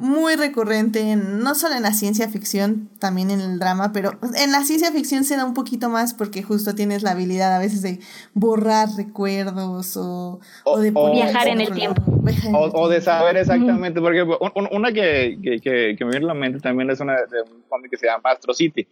muy 0.00 0.34
recurrente, 0.34 0.98
en, 1.10 1.40
no 1.40 1.54
solo 1.54 1.74
en 1.74 1.82
la 1.82 1.92
ciencia 1.92 2.26
ficción, 2.30 2.88
también 2.98 3.30
en 3.30 3.42
el 3.42 3.58
drama, 3.58 3.92
pero 3.92 4.12
en 4.34 4.50
la 4.50 4.62
ciencia 4.62 4.90
ficción 4.92 5.24
se 5.24 5.36
da 5.36 5.44
un 5.44 5.52
poquito 5.52 5.90
más 5.90 6.14
porque 6.14 6.42
justo 6.42 6.74
tienes 6.74 7.02
la 7.02 7.10
habilidad 7.10 7.54
a 7.54 7.58
veces 7.58 7.82
de 7.82 8.00
borrar 8.32 8.88
recuerdos 8.96 9.98
o, 9.98 10.40
o, 10.64 10.72
o 10.72 10.78
de 10.80 10.90
o, 10.94 11.12
viajar 11.12 11.48
en 11.48 11.60
el 11.60 11.72
tiempo. 11.72 12.02
O, 12.50 12.88
de 12.88 13.02
saber 13.02 13.36
exactamente, 13.36 14.00
porque 14.00 14.22
una 14.22 14.90
que, 14.90 15.38
que, 15.42 15.60
que, 15.60 15.94
que, 15.98 16.04
me 16.06 16.12
viene 16.12 16.24
a 16.24 16.28
la 16.28 16.34
mente 16.34 16.60
también 16.60 16.88
es 16.88 16.98
una 17.00 17.16
de 17.16 17.42
un 17.42 17.60
cómic 17.68 17.90
que 17.90 17.98
se 17.98 18.06
llama 18.06 18.30
Astro 18.30 18.54
City. 18.54 18.88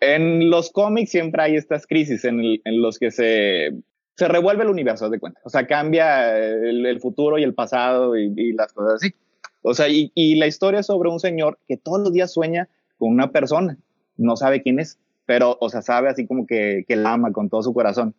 En 0.00 0.50
los 0.50 0.70
cómics 0.70 1.10
siempre 1.10 1.42
hay 1.42 1.56
estas 1.56 1.86
crisis 1.86 2.26
en, 2.26 2.40
el, 2.40 2.60
en 2.66 2.82
los 2.82 2.98
que 2.98 3.10
se, 3.10 3.72
se 4.18 4.26
revuelve 4.26 4.64
el 4.64 4.70
universo, 4.70 5.08
de 5.08 5.20
cuenta. 5.20 5.38
O 5.44 5.48
sea, 5.48 5.64
cambia 5.68 6.36
el, 6.36 6.84
el 6.84 7.00
futuro 7.00 7.38
y 7.38 7.44
el 7.44 7.54
pasado 7.54 8.16
y, 8.16 8.52
las 8.52 8.72
cosas 8.72 8.94
así. 8.94 9.14
O 9.62 9.74
sea, 9.74 9.88
y, 9.88 10.10
y, 10.12 10.34
la 10.34 10.48
historia 10.48 10.80
es 10.80 10.86
sobre 10.86 11.08
un 11.08 11.20
señor 11.20 11.60
que 11.68 11.76
todos 11.76 12.00
los 12.00 12.12
días 12.12 12.32
sueña 12.32 12.68
con 12.98 13.10
una 13.10 13.30
persona, 13.30 13.78
no 14.16 14.36
sabe 14.36 14.60
quién 14.60 14.80
es, 14.80 14.98
pero, 15.24 15.56
o 15.60 15.68
sea, 15.68 15.82
sabe 15.82 16.08
así 16.08 16.26
como 16.26 16.48
que, 16.48 16.84
que 16.88 16.96
la 16.96 17.12
ama 17.12 17.30
con 17.30 17.48
todo 17.48 17.62
su 17.62 17.72
corazón. 17.72 18.16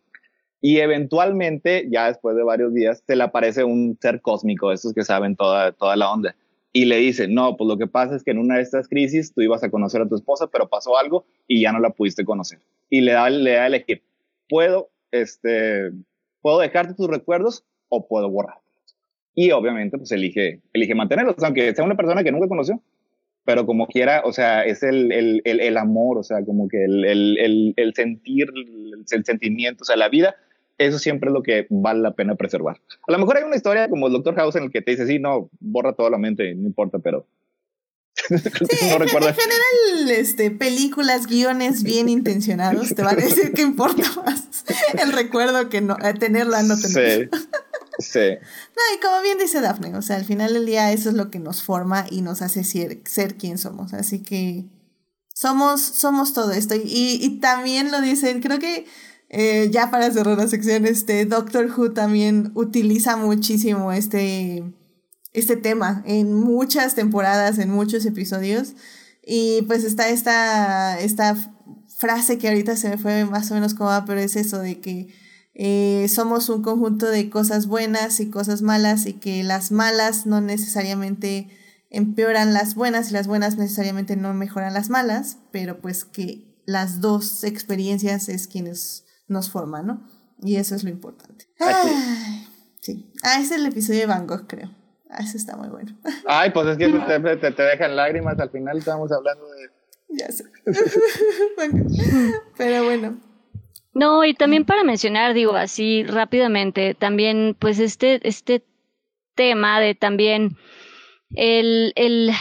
Y 0.61 0.77
eventualmente, 0.77 1.89
ya 1.91 2.07
después 2.07 2.37
de 2.37 2.43
varios 2.43 2.73
días, 2.73 3.03
se 3.05 3.17
le 3.17 3.23
aparece 3.23 3.65
un 3.65 3.97
ser 4.01 4.21
cósmico, 4.21 4.71
estos 4.71 4.93
que 4.93 5.03
saben 5.03 5.35
toda, 5.35 5.73
toda 5.73 5.97
la 5.97 6.13
onda. 6.13 6.33
Y 6.71 6.85
le 6.85 6.95
dice, 6.95 7.27
no, 7.27 7.57
pues 7.57 7.67
lo 7.67 7.77
que 7.77 7.87
pasa 7.87 8.15
es 8.15 8.23
que 8.23 8.31
en 8.31 8.37
una 8.37 8.55
de 8.55 8.61
estas 8.61 8.87
crisis 8.87 9.33
tú 9.33 9.41
ibas 9.41 9.63
a 9.63 9.69
conocer 9.69 10.01
a 10.01 10.07
tu 10.07 10.15
esposa, 10.15 10.47
pero 10.47 10.69
pasó 10.69 10.97
algo 10.97 11.25
y 11.45 11.61
ya 11.61 11.73
no 11.73 11.79
la 11.79 11.89
pudiste 11.89 12.23
conocer. 12.23 12.59
Y 12.89 13.01
le 13.01 13.11
da, 13.11 13.29
le 13.29 13.51
da 13.51 13.63
a 13.63 13.67
elegir, 13.67 14.01
puedo, 14.47 14.89
este, 15.11 15.91
puedo 16.41 16.59
dejarte 16.59 16.93
tus 16.93 17.07
recuerdos 17.07 17.65
o 17.89 18.07
puedo 18.07 18.29
borrar 18.29 18.57
y 19.39 19.51
obviamente 19.51 19.97
pues 19.97 20.11
elige, 20.11 20.59
elige 20.73 20.95
mantenerlos, 20.95 21.41
aunque 21.43 21.73
sea 21.73 21.85
una 21.85 21.95
persona 21.95 22.25
que 22.25 22.31
nunca 22.33 22.49
conoció, 22.49 22.81
pero 23.45 23.65
como 23.65 23.87
quiera, 23.87 24.21
o 24.25 24.33
sea, 24.33 24.65
es 24.65 24.83
el, 24.83 25.13
el, 25.13 25.41
el, 25.45 25.61
el 25.61 25.77
amor, 25.77 26.17
o 26.17 26.23
sea, 26.23 26.43
como 26.43 26.67
que 26.67 26.83
el 26.83 27.93
sentir, 27.95 28.51
el, 28.53 29.05
sentimiento, 29.23 29.83
o 29.83 29.85
sea, 29.85 29.95
la 29.95 30.09
vida, 30.09 30.35
eso 30.77 30.99
siempre 30.99 31.29
es 31.29 31.33
lo 31.33 31.41
que 31.41 31.67
vale 31.69 32.01
la 32.01 32.11
pena 32.11 32.35
preservar. 32.35 32.81
A 33.07 33.11
lo 33.13 33.17
mejor 33.17 33.37
hay 33.37 33.43
una 33.43 33.55
historia 33.55 33.89
como 33.89 34.07
el 34.07 34.13
Doctor 34.13 34.35
House 34.35 34.57
en 34.57 34.63
el 34.63 34.71
que 34.71 34.81
te 34.81 34.91
dice, 34.91 35.07
sí, 35.07 35.19
no, 35.19 35.49
borra 35.61 35.93
toda 35.93 36.09
la 36.09 36.17
mente, 36.17 36.53
no 36.55 36.67
importa, 36.67 36.99
pero... 36.99 37.25
Sí, 38.69 38.87
no 38.87 38.95
en, 38.95 38.99
recuerdo. 38.99 39.29
en 39.29 39.35
general, 39.35 40.11
este, 40.11 40.51
películas, 40.51 41.27
guiones 41.27 41.83
bien 41.83 42.09
intencionados, 42.09 42.93
te 42.95 43.01
van 43.01 43.19
a 43.19 43.23
decir 43.23 43.53
que 43.53 43.61
importa 43.61 44.03
más 44.25 44.43
el 45.01 45.11
recuerdo 45.11 45.69
que 45.69 45.81
no, 45.81 45.97
tenerla, 46.19 46.63
no 46.63 46.77
tenerla. 46.79 47.29
Sí. 47.31 47.39
Sí. 47.99 48.19
No, 48.19 48.95
y 48.95 48.99
como 49.01 49.21
bien 49.21 49.37
dice 49.37 49.59
Daphne, 49.59 49.95
o 49.97 50.01
sea, 50.01 50.15
al 50.15 50.23
final 50.23 50.53
del 50.53 50.65
día 50.65 50.91
eso 50.93 51.09
es 51.09 51.15
lo 51.15 51.29
que 51.29 51.39
nos 51.39 51.63
forma 51.63 52.05
y 52.09 52.21
nos 52.21 52.41
hace 52.41 52.63
ser, 52.63 53.01
ser 53.05 53.35
quien 53.35 53.57
somos. 53.57 53.93
Así 53.93 54.19
que 54.19 54.65
somos, 55.33 55.81
somos 55.81 56.33
todo 56.33 56.51
esto. 56.53 56.75
Y, 56.75 57.19
y 57.21 57.39
también 57.41 57.91
lo 57.91 57.99
dicen, 57.99 58.41
creo 58.41 58.57
que 58.57 58.85
eh, 59.29 59.69
ya 59.71 59.91
para 59.91 60.09
cerrar 60.11 60.37
la 60.37 60.47
sección, 60.47 60.85
este 60.85 61.25
Doctor 61.25 61.69
Who 61.69 61.91
también 61.91 62.51
utiliza 62.55 63.15
muchísimo 63.15 63.91
este, 63.91 64.63
este 65.33 65.55
tema 65.57 66.03
en 66.05 66.33
muchas 66.33 66.95
temporadas, 66.95 67.57
en 67.59 67.69
muchos 67.69 68.05
episodios. 68.05 68.73
Y 69.25 69.63
pues 69.63 69.83
está 69.83 70.09
esta, 70.09 70.99
esta 70.99 71.35
frase 71.97 72.37
que 72.37 72.47
ahorita 72.47 72.75
se 72.75 72.89
me 72.89 72.97
fue 72.97 73.25
más 73.25 73.51
o 73.51 73.53
menos 73.53 73.73
como 73.73 73.89
va, 73.89 74.05
pero 74.05 74.19
es 74.19 74.35
eso 74.35 74.59
de 74.59 74.79
que 74.79 75.13
eh, 75.53 76.07
somos 76.07 76.47
un 76.49 76.61
conjunto 76.61 77.07
de 77.07 77.29
cosas 77.29 77.67
buenas 77.67 78.19
y 78.21 78.29
cosas 78.29 78.61
malas 78.61 79.05
y 79.05 79.13
que 79.13 79.43
las 79.43 79.71
malas 79.71 80.25
no 80.25 80.39
necesariamente 80.39 81.49
empeoran 81.89 82.53
las 82.53 82.75
buenas 82.75 83.09
y 83.09 83.13
las 83.13 83.27
buenas 83.27 83.57
necesariamente 83.57 84.15
no 84.15 84.33
mejoran 84.33 84.73
las 84.73 84.89
malas, 84.89 85.37
pero 85.51 85.81
pues 85.81 86.05
que 86.05 86.61
las 86.65 87.01
dos 87.01 87.43
experiencias 87.43 88.29
es 88.29 88.47
quienes 88.47 89.03
nos 89.27 89.49
forman, 89.49 89.87
¿no? 89.87 90.07
Y 90.41 90.55
eso 90.55 90.75
es 90.75 90.83
lo 90.83 90.89
importante. 90.89 91.47
Ay, 91.59 92.47
sí. 92.81 93.11
Ah, 93.23 93.41
es 93.41 93.51
el 93.51 93.65
episodio 93.65 93.99
de 93.99 94.05
Van 94.05 94.27
Gogh, 94.27 94.47
creo. 94.47 94.78
Ah, 95.09 95.23
ese 95.23 95.37
está 95.37 95.57
muy 95.57 95.69
bueno. 95.69 95.91
Ay, 96.27 96.51
pues 96.51 96.67
es 96.67 96.77
que 96.77 96.87
te, 96.89 97.37
te, 97.37 97.51
te 97.51 97.63
dejan 97.63 97.95
lágrimas, 97.95 98.39
al 98.39 98.51
final 98.51 98.77
estamos 98.77 99.11
hablando 99.11 99.45
de... 99.49 99.69
Ya 100.09 100.27
sé. 100.31 100.43
pero 102.57 102.83
bueno. 102.83 103.19
No, 103.93 104.23
y 104.23 104.33
también 104.33 104.65
para 104.65 104.83
mencionar, 104.83 105.33
digo 105.33 105.55
así 105.55 106.03
rápidamente, 106.03 106.93
también 106.93 107.55
pues 107.57 107.79
este, 107.79 108.19
este 108.27 108.63
tema 109.35 109.79
de 109.79 109.95
también 109.95 110.57
el, 111.35 111.93
el 111.95 112.31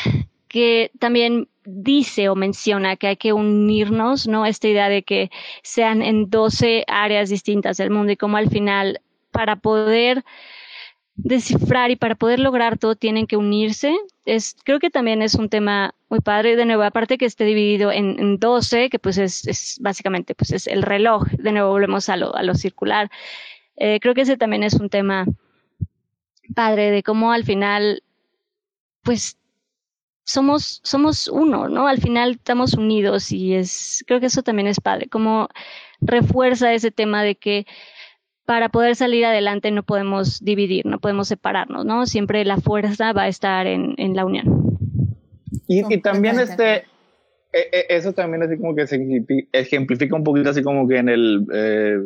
que 0.49 0.91
también 0.99 1.49
dice 1.65 2.29
o 2.29 2.35
menciona 2.35 2.97
que 2.97 3.09
hay 3.09 3.17
que 3.17 3.33
unirnos, 3.33 4.27
¿no? 4.27 4.47
Esta 4.47 4.69
idea 4.69 4.89
de 4.89 5.03
que 5.03 5.31
sean 5.63 6.03
en 6.03 6.31
12 6.31 6.85
áreas 6.87 7.29
distintas 7.29 7.77
del 7.77 7.91
mundo 7.91 8.13
y 8.13 8.17
como 8.17 8.37
al 8.37 8.49
final 8.49 9.01
para 9.31 9.57
poder 9.57 10.25
descifrar 11.19 11.91
y 11.91 11.97
para 11.97 12.15
poder 12.15 12.39
lograr 12.39 12.79
todo 12.79 12.95
tienen 12.95 13.27
que 13.27 13.37
unirse. 13.37 13.95
Es, 14.25 14.57
creo 14.65 14.79
que 14.79 14.89
también 14.89 15.21
es 15.21 15.35
un 15.35 15.49
tema 15.49 15.95
muy 16.09 16.21
padre. 16.21 16.57
De 16.57 16.65
nuevo, 16.65 16.83
aparte 16.85 17.19
que 17.19 17.27
esté 17.27 17.45
dividido 17.45 17.91
en, 17.91 18.19
en 18.19 18.39
12, 18.39 18.89
que 18.89 18.99
pues 18.99 19.19
es, 19.19 19.47
es, 19.47 19.79
básicamente 19.81 20.35
pues 20.35 20.53
es 20.53 20.67
el 20.67 20.83
reloj. 20.83 21.25
De 21.33 21.53
nuevo 21.53 21.71
volvemos 21.71 22.09
a 22.09 22.17
lo, 22.17 22.35
a 22.35 22.43
lo 22.43 22.55
circular. 22.55 23.11
Eh, 23.77 23.99
creo 24.01 24.15
que 24.15 24.23
ese 24.23 24.37
también 24.37 24.63
es 24.63 24.75
un 24.75 24.89
tema 24.89 25.27
padre 26.55 26.91
de 26.91 27.03
cómo 27.03 27.33
al 27.33 27.45
final, 27.45 28.03
pues 29.03 29.39
somos, 30.25 30.81
somos 30.85 31.29
uno, 31.29 31.69
¿no? 31.69 31.89
Al 31.89 32.01
final 32.01 32.33
estamos 32.33 32.75
unidos 32.75 33.33
y 33.33 33.55
es, 33.55 34.05
creo 34.07 34.21
que 34.21 34.27
eso 34.27 34.43
también 34.43 34.69
es 34.69 34.81
padre, 34.81 35.09
como 35.09 35.49
refuerza 36.01 36.73
ese 36.73 36.91
tema 36.91 37.23
de 37.23 37.35
que 37.35 37.67
para 38.49 38.71
poder 38.71 38.97
salir 38.97 39.27
adelante 39.27 39.71
no 39.71 39.83
podemos 39.83 40.43
dividir, 40.43 40.87
no 40.87 41.01
podemos 41.01 41.29
separarnos, 41.29 41.85
¿no? 41.85 42.07
Siempre 42.07 42.47
la 42.47 42.57
fuerza 42.57 43.13
va 43.13 43.25
a 43.25 43.29
estar 43.29 43.67
en, 43.67 43.95
en 43.99 44.17
la 44.17 44.25
unión. 44.25 44.79
Y, 45.67 45.85
y 45.93 46.01
también 46.01 46.41
este, 46.41 46.87
eso 47.53 48.15
también 48.15 48.43
así 48.43 48.57
como 48.57 48.75
que 48.75 48.87
se 48.87 48.99
ejemplifica 49.53 50.17
un 50.17 50.25
poquito 50.25 50.49
así 50.49 50.63
como 50.63 50.89
que 50.89 50.97
en 50.97 51.11
el, 51.11 51.47
eh, 51.53 51.99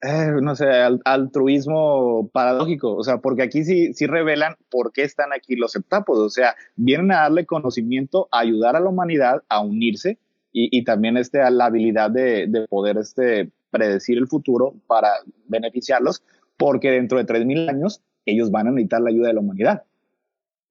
eh, 0.00 0.30
no 0.40 0.56
sé, 0.56 0.68
altruismo 1.04 2.30
paradójico, 2.32 2.94
o 2.94 3.04
sea, 3.04 3.18
porque 3.18 3.42
aquí 3.42 3.62
sí, 3.62 3.92
sí 3.92 4.06
revelan 4.06 4.54
por 4.70 4.90
qué 4.90 5.02
están 5.02 5.34
aquí 5.34 5.54
los 5.54 5.72
septápodos, 5.72 6.24
o 6.24 6.30
sea, 6.30 6.56
vienen 6.76 7.12
a 7.12 7.16
darle 7.16 7.44
conocimiento, 7.44 8.26
a 8.32 8.38
ayudar 8.38 8.74
a 8.74 8.80
la 8.80 8.88
humanidad 8.88 9.42
a 9.50 9.60
unirse 9.60 10.16
y, 10.50 10.74
y 10.74 10.84
también 10.84 11.18
este, 11.18 11.42
a 11.42 11.50
la 11.50 11.66
habilidad 11.66 12.10
de, 12.10 12.46
de 12.46 12.66
poder 12.68 12.96
este, 12.96 13.50
predecir 13.70 14.18
el 14.18 14.26
futuro 14.26 14.74
para 14.86 15.10
beneficiarlos, 15.46 16.22
porque 16.56 16.90
dentro 16.90 17.18
de 17.18 17.26
3.000 17.26 17.70
años 17.70 18.02
ellos 18.26 18.50
van 18.50 18.68
a 18.68 18.70
necesitar 18.70 19.00
la 19.00 19.10
ayuda 19.10 19.28
de 19.28 19.34
la 19.34 19.40
humanidad. 19.40 19.84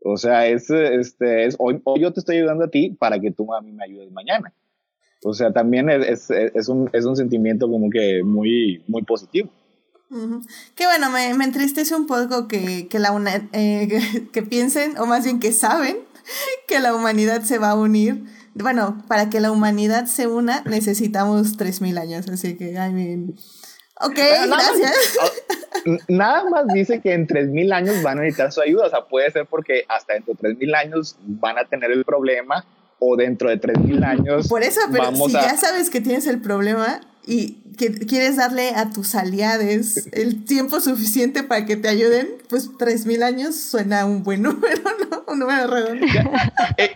O 0.04 0.18
sea, 0.18 0.48
es, 0.48 0.70
este, 0.70 1.46
es 1.46 1.56
hoy, 1.60 1.82
hoy 1.84 2.02
yo 2.02 2.14
te 2.14 2.20
estoy 2.20 2.38
ayudando 2.38 2.66
a 2.66 2.70
ti 2.70 2.96
para 2.98 3.20
que 3.20 3.32
tú 3.32 3.54
a 3.54 3.62
mí 3.62 3.72
me 3.72 3.84
ayudes 3.84 4.12
mañana. 4.12 4.54
O 5.24 5.34
sea, 5.34 5.52
también 5.52 5.90
es, 5.90 6.30
es, 6.30 6.52
es, 6.54 6.70
un, 6.70 6.90
es 6.94 7.06
un 7.06 7.16
sentimiento 7.16 7.70
como 7.70 7.90
que 7.90 8.22
muy, 8.24 8.84
muy 8.88 9.04
positivo. 9.04 9.50
Uh 10.10 10.16
-huh. 10.16 10.48
Que 10.76 10.86
bueno, 10.86 11.12
me, 11.12 11.34
me, 11.34 11.44
entristece 11.44 11.94
un 11.96 12.08
poco 12.08 12.48
que, 12.48 12.88
que, 12.88 13.00
la 13.00 13.12
eh, 13.52 13.88
que, 13.90 14.28
que, 14.32 14.44
piensen, 14.44 14.98
o 14.98 15.06
más 15.06 15.26
bien 15.26 15.40
que 15.40 15.52
saben, 15.52 15.98
que 16.68 16.80
la 16.80 16.94
humanidad 16.94 17.42
se 17.44 17.58
va 17.58 17.72
a 17.72 17.76
unir 17.76 18.24
bueno, 18.60 19.04
para 19.08 19.30
que 19.30 19.40
la 19.40 19.52
humanidad 19.52 20.06
se 20.08 20.26
una 20.26 20.62
necesitamos 20.62 21.60
3.000 21.60 22.00
años, 22.00 22.28
así 22.28 22.58
que, 22.58 22.72
I 22.72 22.92
mean, 22.92 23.36
Ok, 24.00 24.16
gracias. 24.16 25.18
nada 26.08 26.48
más 26.50 26.68
dice 26.68 27.02
que 27.02 27.14
en 27.14 27.28
3.000 27.28 27.74
años 27.74 28.04
van 28.04 28.20
a 28.20 28.22
necesitar 28.22 28.52
su 28.52 28.62
ayuda. 28.62 28.88
O 28.88 28.90
sea, 28.90 29.06
puede 29.06 29.32
ser 29.32 29.46
porque 29.48 29.86
hasta 29.88 30.14
dentro 30.14 30.36
de 30.36 30.56
3.000 30.56 30.76
años 30.76 31.18
van 31.22 31.58
a 31.58 31.66
tener 31.66 31.92
el 31.92 32.06
problema 32.06 32.64
o 33.00 33.16
dentro 33.16 33.50
de 33.50 33.60
3.000 33.60 34.04
años. 34.06 34.48
Por 34.48 34.64
eso, 34.64 34.82
pero 34.92 35.16
si 35.16 35.32
ya 35.32 35.58
sabes 35.58 35.90
que 35.90 36.02
tienes 36.02 36.28
el 36.28 36.42
problema 36.42 37.02
y 37.28 37.58
que 37.78 37.92
quieres 37.92 38.38
darle 38.38 38.70
a 38.70 38.90
tus 38.92 39.14
aliados 39.14 40.08
el 40.14 40.46
tiempo 40.46 40.80
suficiente 40.80 41.44
para 41.44 41.66
que 41.66 41.76
te 41.76 41.90
ayuden, 41.90 42.30
pues 42.50 42.72
3.000 42.72 43.22
años 43.22 43.56
suena 43.56 44.06
un 44.06 44.24
buen 44.24 44.42
número, 44.44 44.82
¿no? 45.12 45.24
Un 45.28 45.40
número 45.40 45.68
redondo. 45.68 46.06
Eh, 46.78 46.96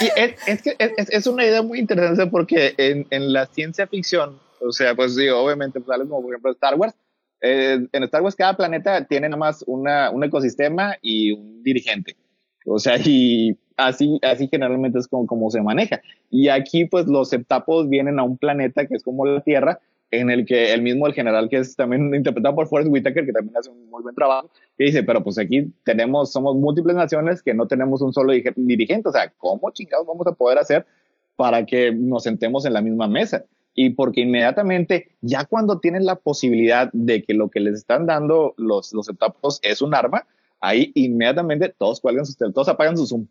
y 0.00 0.08
es, 0.46 0.62
que 0.62 0.74
es, 0.78 1.26
una 1.26 1.44
idea 1.44 1.62
muy 1.62 1.78
interesante 1.78 2.26
porque 2.26 2.74
en, 2.78 3.06
en 3.10 3.32
la 3.32 3.46
ciencia 3.46 3.86
ficción, 3.86 4.38
o 4.60 4.72
sea, 4.72 4.94
pues 4.94 5.14
digo, 5.14 5.38
obviamente, 5.38 5.80
pues 5.80 5.98
como 5.98 6.22
por 6.22 6.32
ejemplo 6.32 6.52
Star 6.52 6.74
Wars, 6.74 6.94
eh, 7.42 7.86
en 7.92 8.02
Star 8.04 8.22
Wars 8.22 8.36
cada 8.36 8.56
planeta 8.56 9.04
tiene 9.04 9.28
nada 9.28 9.38
más 9.38 9.64
una, 9.66 10.10
un 10.10 10.24
ecosistema 10.24 10.96
y 11.02 11.32
un 11.32 11.62
dirigente. 11.62 12.16
O 12.64 12.78
sea, 12.78 12.96
y 12.98 13.58
así, 13.76 14.18
así 14.22 14.48
generalmente 14.48 14.98
es 14.98 15.08
como, 15.08 15.26
como 15.26 15.50
se 15.50 15.62
maneja. 15.62 16.00
Y 16.30 16.48
aquí, 16.48 16.84
pues, 16.84 17.06
los 17.06 17.28
septapos 17.28 17.88
vienen 17.88 18.18
a 18.18 18.22
un 18.22 18.38
planeta 18.38 18.86
que 18.86 18.94
es 18.94 19.02
como 19.02 19.26
la 19.26 19.40
Tierra, 19.42 19.80
en 20.12 20.30
el 20.30 20.44
que 20.44 20.72
el 20.72 20.82
mismo, 20.82 21.06
el 21.06 21.14
general, 21.14 21.48
que 21.48 21.56
es 21.56 21.74
también 21.74 22.14
interpretado 22.14 22.54
por 22.54 22.68
Forrest 22.68 22.92
Whitaker, 22.92 23.24
que 23.24 23.32
también 23.32 23.56
hace 23.56 23.70
un 23.70 23.88
muy 23.88 24.02
buen 24.02 24.14
trabajo, 24.14 24.50
que 24.76 24.84
dice, 24.84 25.02
pero 25.02 25.24
pues 25.24 25.38
aquí 25.38 25.72
tenemos, 25.84 26.30
somos 26.30 26.54
múltiples 26.54 26.94
naciones 26.94 27.42
que 27.42 27.54
no 27.54 27.66
tenemos 27.66 28.02
un 28.02 28.12
solo 28.12 28.34
dirigente. 28.56 29.08
O 29.08 29.12
sea, 29.12 29.32
¿cómo 29.38 29.70
chingados 29.70 30.06
vamos 30.06 30.26
a 30.26 30.32
poder 30.32 30.58
hacer 30.58 30.86
para 31.34 31.64
que 31.64 31.92
nos 31.92 32.24
sentemos 32.24 32.66
en 32.66 32.74
la 32.74 32.82
misma 32.82 33.08
mesa? 33.08 33.46
Y 33.74 33.90
porque 33.90 34.20
inmediatamente, 34.20 35.12
ya 35.22 35.46
cuando 35.46 35.80
tienen 35.80 36.04
la 36.04 36.16
posibilidad 36.16 36.90
de 36.92 37.22
que 37.22 37.32
lo 37.32 37.48
que 37.48 37.60
les 37.60 37.74
están 37.74 38.06
dando 38.06 38.52
los, 38.58 38.92
los 38.92 39.06
septapos 39.06 39.60
es 39.62 39.80
un 39.80 39.94
arma, 39.94 40.26
ahí 40.60 40.92
inmediatamente 40.94 41.74
todos 41.76 42.00
cuelgan 42.00 42.26
sus 42.26 42.36
todos 42.36 42.68
apagan 42.68 42.98
su 42.98 43.06
Zoom. 43.06 43.26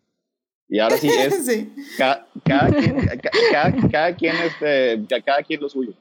Y 0.72 0.78
ahora 0.78 0.96
sí 0.96 1.06
es 1.06 1.66
Cada, 1.98 2.26
quien, 2.70 2.96
cada, 3.90 4.16
quien 4.16 4.34
este, 4.36 5.04
cada 5.22 5.42
quien 5.42 5.60
lo 5.60 5.68
suyo. 5.68 5.92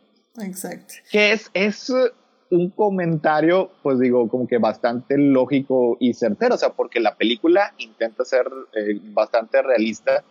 Exacto. 0.41 0.93
Que 1.11 1.33
es, 1.33 1.51
es 1.53 1.91
un 2.49 2.69
comentario, 2.69 3.69
pues 3.83 3.99
digo, 3.99 4.29
como 4.29 4.47
que 4.47 4.59
bastante 4.59 5.17
lógico 5.17 5.97
y 5.99 6.13
certero, 6.13 6.55
o 6.55 6.57
sea, 6.57 6.69
porque 6.69 7.01
la 7.01 7.17
película 7.17 7.73
intenta 7.79 8.23
ser 8.23 8.45
eh, 8.73 8.97
bastante 9.11 9.61
realista 9.61 10.23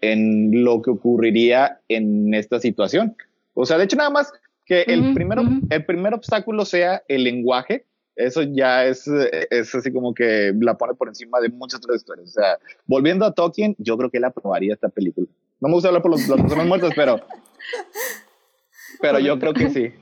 en 0.00 0.62
lo 0.62 0.80
que 0.80 0.92
ocurriría 0.92 1.80
en 1.88 2.32
esta 2.34 2.60
situación. 2.60 3.16
O 3.54 3.66
sea, 3.66 3.78
de 3.78 3.84
hecho, 3.84 3.96
nada 3.96 4.10
más 4.10 4.32
que 4.64 4.82
el, 4.82 5.12
primero, 5.12 5.42
el 5.70 5.84
primer 5.84 6.14
obstáculo 6.14 6.64
sea 6.64 7.02
el 7.08 7.24
lenguaje, 7.24 7.84
eso 8.18 8.42
ya 8.42 8.84
es, 8.84 9.06
es 9.06 9.74
así 9.74 9.92
como 9.92 10.12
que 10.12 10.52
la 10.60 10.76
pone 10.76 10.94
por 10.94 11.08
encima 11.08 11.40
de 11.40 11.48
muchas 11.48 11.78
otras 11.78 11.98
historias. 11.98 12.28
O 12.28 12.32
sea, 12.32 12.58
volviendo 12.86 13.24
a 13.24 13.32
Tolkien, 13.32 13.76
yo 13.78 13.96
creo 13.96 14.10
que 14.10 14.18
él 14.18 14.24
aprobaría 14.24 14.74
esta 14.74 14.88
película. 14.88 15.28
No 15.60 15.68
me 15.68 15.74
gusta 15.74 15.88
hablar 15.88 16.02
por 16.02 16.10
los, 16.10 16.26
las 16.28 16.40
personas 16.40 16.66
muertas, 16.66 16.92
pero, 16.96 17.20
pero 19.00 19.20
yo 19.20 19.38
creo 19.38 19.54
que 19.54 19.70
sí. 19.70 19.92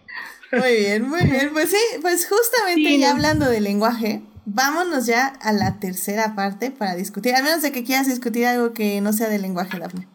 Muy 0.52 0.76
bien, 0.76 1.08
muy 1.08 1.24
bien. 1.24 1.50
Pues 1.52 1.70
sí, 1.70 1.98
pues 2.00 2.26
justamente 2.26 2.98
ya 2.98 3.10
hablando 3.10 3.48
de 3.48 3.60
lenguaje, 3.60 4.22
vámonos 4.46 5.04
ya 5.04 5.26
a 5.26 5.52
la 5.52 5.78
tercera 5.78 6.34
parte 6.34 6.70
para 6.70 6.94
discutir, 6.94 7.34
al 7.34 7.42
menos 7.42 7.62
de 7.62 7.70
que 7.72 7.84
quieras 7.84 8.06
discutir 8.06 8.46
algo 8.46 8.72
que 8.72 9.00
no 9.02 9.12
sea 9.12 9.28
de 9.28 9.38
lenguaje, 9.38 9.78
Daphne. 9.78 10.08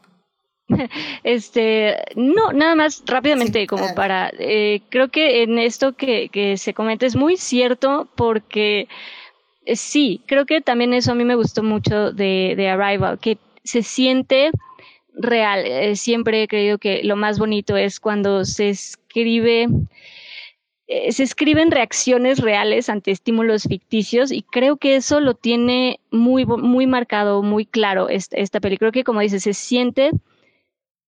Este, 1.23 1.97
no, 2.15 2.51
nada 2.53 2.75
más 2.75 3.03
rápidamente, 3.05 3.67
como 3.67 3.93
para, 3.95 4.31
eh, 4.39 4.81
creo 4.89 5.09
que 5.09 5.43
en 5.43 5.59
esto 5.59 5.93
que, 5.93 6.29
que, 6.29 6.57
se 6.57 6.73
comenta 6.73 7.05
es 7.05 7.15
muy 7.15 7.37
cierto 7.37 8.07
porque 8.15 8.87
eh, 9.65 9.75
sí, 9.75 10.21
creo 10.25 10.45
que 10.45 10.61
también 10.61 10.93
eso 10.93 11.11
a 11.11 11.15
mí 11.15 11.23
me 11.23 11.35
gustó 11.35 11.63
mucho 11.63 12.11
de, 12.11 12.53
de 12.57 12.69
Arrival, 12.69 13.19
que 13.19 13.37
se 13.63 13.83
siente 13.83 14.51
real. 15.13 15.63
Eh, 15.65 15.95
siempre 15.95 16.43
he 16.43 16.47
creído 16.47 16.77
que 16.77 17.03
lo 17.03 17.15
más 17.15 17.37
bonito 17.39 17.77
es 17.77 17.99
cuando 17.99 18.45
se 18.45 18.69
escribe 18.69 19.67
se 21.09 21.23
escriben 21.23 21.71
reacciones 21.71 22.39
reales 22.39 22.89
ante 22.89 23.11
estímulos 23.11 23.63
ficticios 23.63 24.29
y 24.29 24.41
creo 24.41 24.75
que 24.75 24.97
eso 24.97 25.21
lo 25.21 25.35
tiene 25.35 26.01
muy, 26.11 26.45
muy 26.45 26.85
marcado, 26.85 27.41
muy 27.43 27.65
claro 27.65 28.09
esta, 28.09 28.35
esta 28.35 28.59
película. 28.59 28.91
Creo 28.91 29.03
que 29.03 29.05
como 29.05 29.21
dices, 29.21 29.43
se 29.43 29.53
siente 29.53 30.11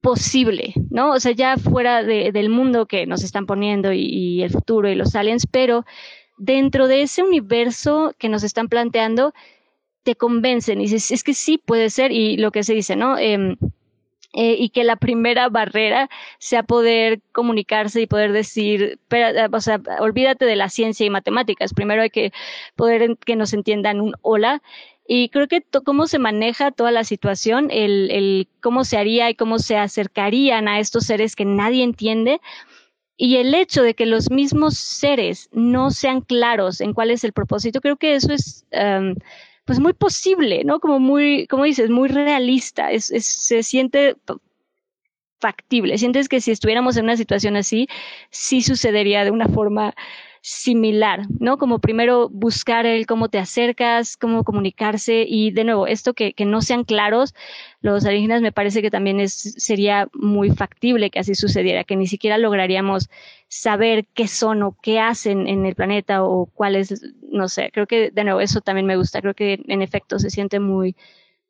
posible, 0.03 0.73
¿no? 0.89 1.13
O 1.13 1.19
sea, 1.21 1.31
ya 1.31 1.55
fuera 1.55 2.03
de, 2.03 2.33
del 2.33 2.49
mundo 2.49 2.87
que 2.87 3.05
nos 3.05 3.23
están 3.23 3.45
poniendo 3.45 3.93
y, 3.93 4.43
el 4.43 4.51
futuro 4.51 4.89
y 4.89 4.95
los 4.95 5.15
aliens, 5.15 5.47
pero 5.49 5.85
dentro 6.37 6.87
de 6.87 7.03
ese 7.03 7.23
universo 7.23 8.13
que 8.19 8.27
nos 8.27 8.43
están 8.43 8.67
planteando, 8.67 9.33
te 10.03 10.15
convencen 10.15 10.81
y 10.81 10.83
dices, 10.83 11.09
es 11.11 11.23
que 11.23 11.33
sí 11.33 11.57
puede 11.57 11.89
ser, 11.89 12.11
y 12.11 12.35
lo 12.35 12.51
que 12.51 12.63
se 12.63 12.73
dice, 12.73 12.97
¿no? 12.97 13.17
Em, 13.17 13.55
eh, 14.33 14.57
y 14.59 14.69
que 14.71 14.83
la 14.83 14.97
primera 14.97 15.47
barrera 15.47 16.09
sea 16.37 16.63
poder 16.63 17.21
comunicarse 17.31 18.01
y 18.01 18.07
poder 18.07 18.33
decir, 18.33 18.99
o 19.53 19.61
sea, 19.61 19.79
olvídate 19.99 20.43
de 20.45 20.57
la 20.57 20.67
ciencia 20.67 21.05
y 21.05 21.09
matemáticas, 21.09 21.73
primero 21.73 22.01
hay 22.01 22.09
que 22.09 22.33
poder 22.75 23.17
que 23.25 23.37
nos 23.37 23.53
entiendan 23.53 24.01
un 24.01 24.15
hola 24.21 24.61
y 25.07 25.29
creo 25.29 25.47
que 25.47 25.63
cómo 25.83 26.07
se 26.07 26.19
maneja 26.19 26.71
toda 26.71 26.91
la 26.91 27.03
situación, 27.03 27.69
el, 27.71 28.47
cómo 28.61 28.85
se 28.85 28.97
haría 28.97 29.29
y 29.29 29.35
cómo 29.35 29.59
se 29.59 29.77
acercarían 29.77 30.67
a 30.67 30.79
estos 30.79 31.05
seres 31.05 31.35
que 31.35 31.45
nadie 31.45 31.83
entiende, 31.83 32.39
y 33.15 33.37
el 33.37 33.53
hecho 33.53 33.83
de 33.83 33.93
que 33.93 34.05
los 34.05 34.31
mismos 34.31 34.77
seres 34.77 35.49
no 35.51 35.91
sean 35.91 36.21
claros 36.21 36.81
en 36.81 36.93
cuál 36.93 37.11
es 37.11 37.23
el 37.23 37.33
propósito, 37.33 37.81
creo 37.81 37.97
que 37.97 38.15
eso 38.15 38.33
es 38.33 38.65
um, 38.71 39.15
pues 39.65 39.79
muy 39.79 39.93
posible, 39.93 40.63
¿no? 40.63 40.79
Como 40.79 40.99
muy, 40.99 41.47
como 41.47 41.63
dices, 41.63 41.89
muy 41.89 42.09
realista, 42.09 42.89
se 42.97 43.63
siente 43.63 44.15
factible. 45.39 45.97
Sientes 45.97 46.27
que 46.27 46.41
si 46.41 46.51
estuviéramos 46.51 46.97
en 46.97 47.03
una 47.05 47.17
situación 47.17 47.55
así, 47.55 47.87
sí 48.29 48.61
sucedería 48.61 49.23
de 49.25 49.31
una 49.31 49.47
forma 49.47 49.93
similar, 50.45 51.21
¿no? 51.39 51.57
Como 51.57 51.79
primero 51.79 52.27
buscar 52.27 52.85
el 52.85 53.07
cómo 53.07 53.29
te 53.29 53.39
acercas, 53.39 54.17
cómo 54.17 54.43
comunicarse 54.43 55.23
y 55.25 55.51
de 55.51 55.63
nuevo, 55.63 55.87
esto 55.87 56.13
que, 56.13 56.33
que 56.33 56.43
no 56.43 56.61
sean 56.61 56.83
claros, 56.83 57.33
los 57.79 58.05
alienígenas 58.05 58.41
me 58.41 58.51
parece 58.51 58.81
que 58.81 58.91
también 58.91 59.21
es, 59.21 59.31
sería 59.33 60.09
muy 60.13 60.51
factible 60.51 61.11
que 61.11 61.19
así 61.19 61.33
sucediera, 61.33 61.85
que 61.85 61.95
ni 61.95 62.07
siquiera 62.07 62.37
lograríamos 62.37 63.09
saber 63.47 64.05
qué 64.13 64.27
son 64.27 64.63
o 64.63 64.75
qué 64.83 64.99
hacen 64.99 65.47
en 65.47 65.65
el 65.65 65.75
planeta 65.75 66.25
o 66.25 66.47
cuál 66.47 66.75
es, 66.75 67.01
no 67.21 67.47
sé, 67.47 67.69
creo 67.71 67.87
que 67.87 68.11
de 68.11 68.23
nuevo 68.25 68.41
eso 68.41 68.59
también 68.59 68.85
me 68.85 68.97
gusta, 68.97 69.21
creo 69.21 69.35
que 69.35 69.63
en 69.65 69.81
efecto 69.81 70.19
se 70.19 70.29
siente 70.29 70.59
muy, 70.59 70.97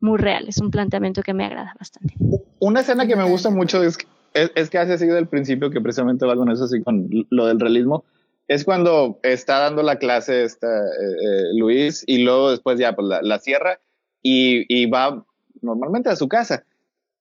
muy 0.01 0.19
real, 0.19 0.45
es 0.47 0.59
un 0.59 0.69
planteamiento 0.69 1.23
que 1.23 1.33
me 1.33 1.45
agrada 1.45 1.73
bastante. 1.79 2.13
Una 2.59 2.81
escena 2.81 3.07
que 3.07 3.15
me 3.15 3.23
gusta 3.23 3.49
mucho 3.49 3.83
es, 3.83 3.97
es, 4.35 4.51
es 4.53 4.69
que 4.69 4.77
hace 4.77 4.93
así 4.93 5.07
del 5.07 5.25
principio, 5.25 5.71
que 5.71 5.81
precisamente 5.81 6.27
va 6.27 6.35
con 6.35 6.51
eso 6.51 6.65
así, 6.65 6.83
con 6.83 7.09
lo 7.31 7.47
del 7.47 7.59
realismo, 7.59 8.03
es 8.47 8.65
cuando 8.65 9.19
está 9.23 9.59
dando 9.59 9.83
la 9.83 9.97
clase 9.97 10.43
esta, 10.43 10.67
eh, 10.67 11.15
eh, 11.21 11.43
Luis 11.57 12.03
y 12.07 12.19
luego 12.19 12.51
después 12.51 12.79
ya 12.79 12.93
pues, 12.93 13.07
la, 13.21 13.39
cierra 13.39 13.79
y, 14.21 14.65
y, 14.67 14.85
va 14.87 15.25
normalmente 15.61 16.09
a 16.09 16.15
su 16.15 16.27
casa. 16.27 16.65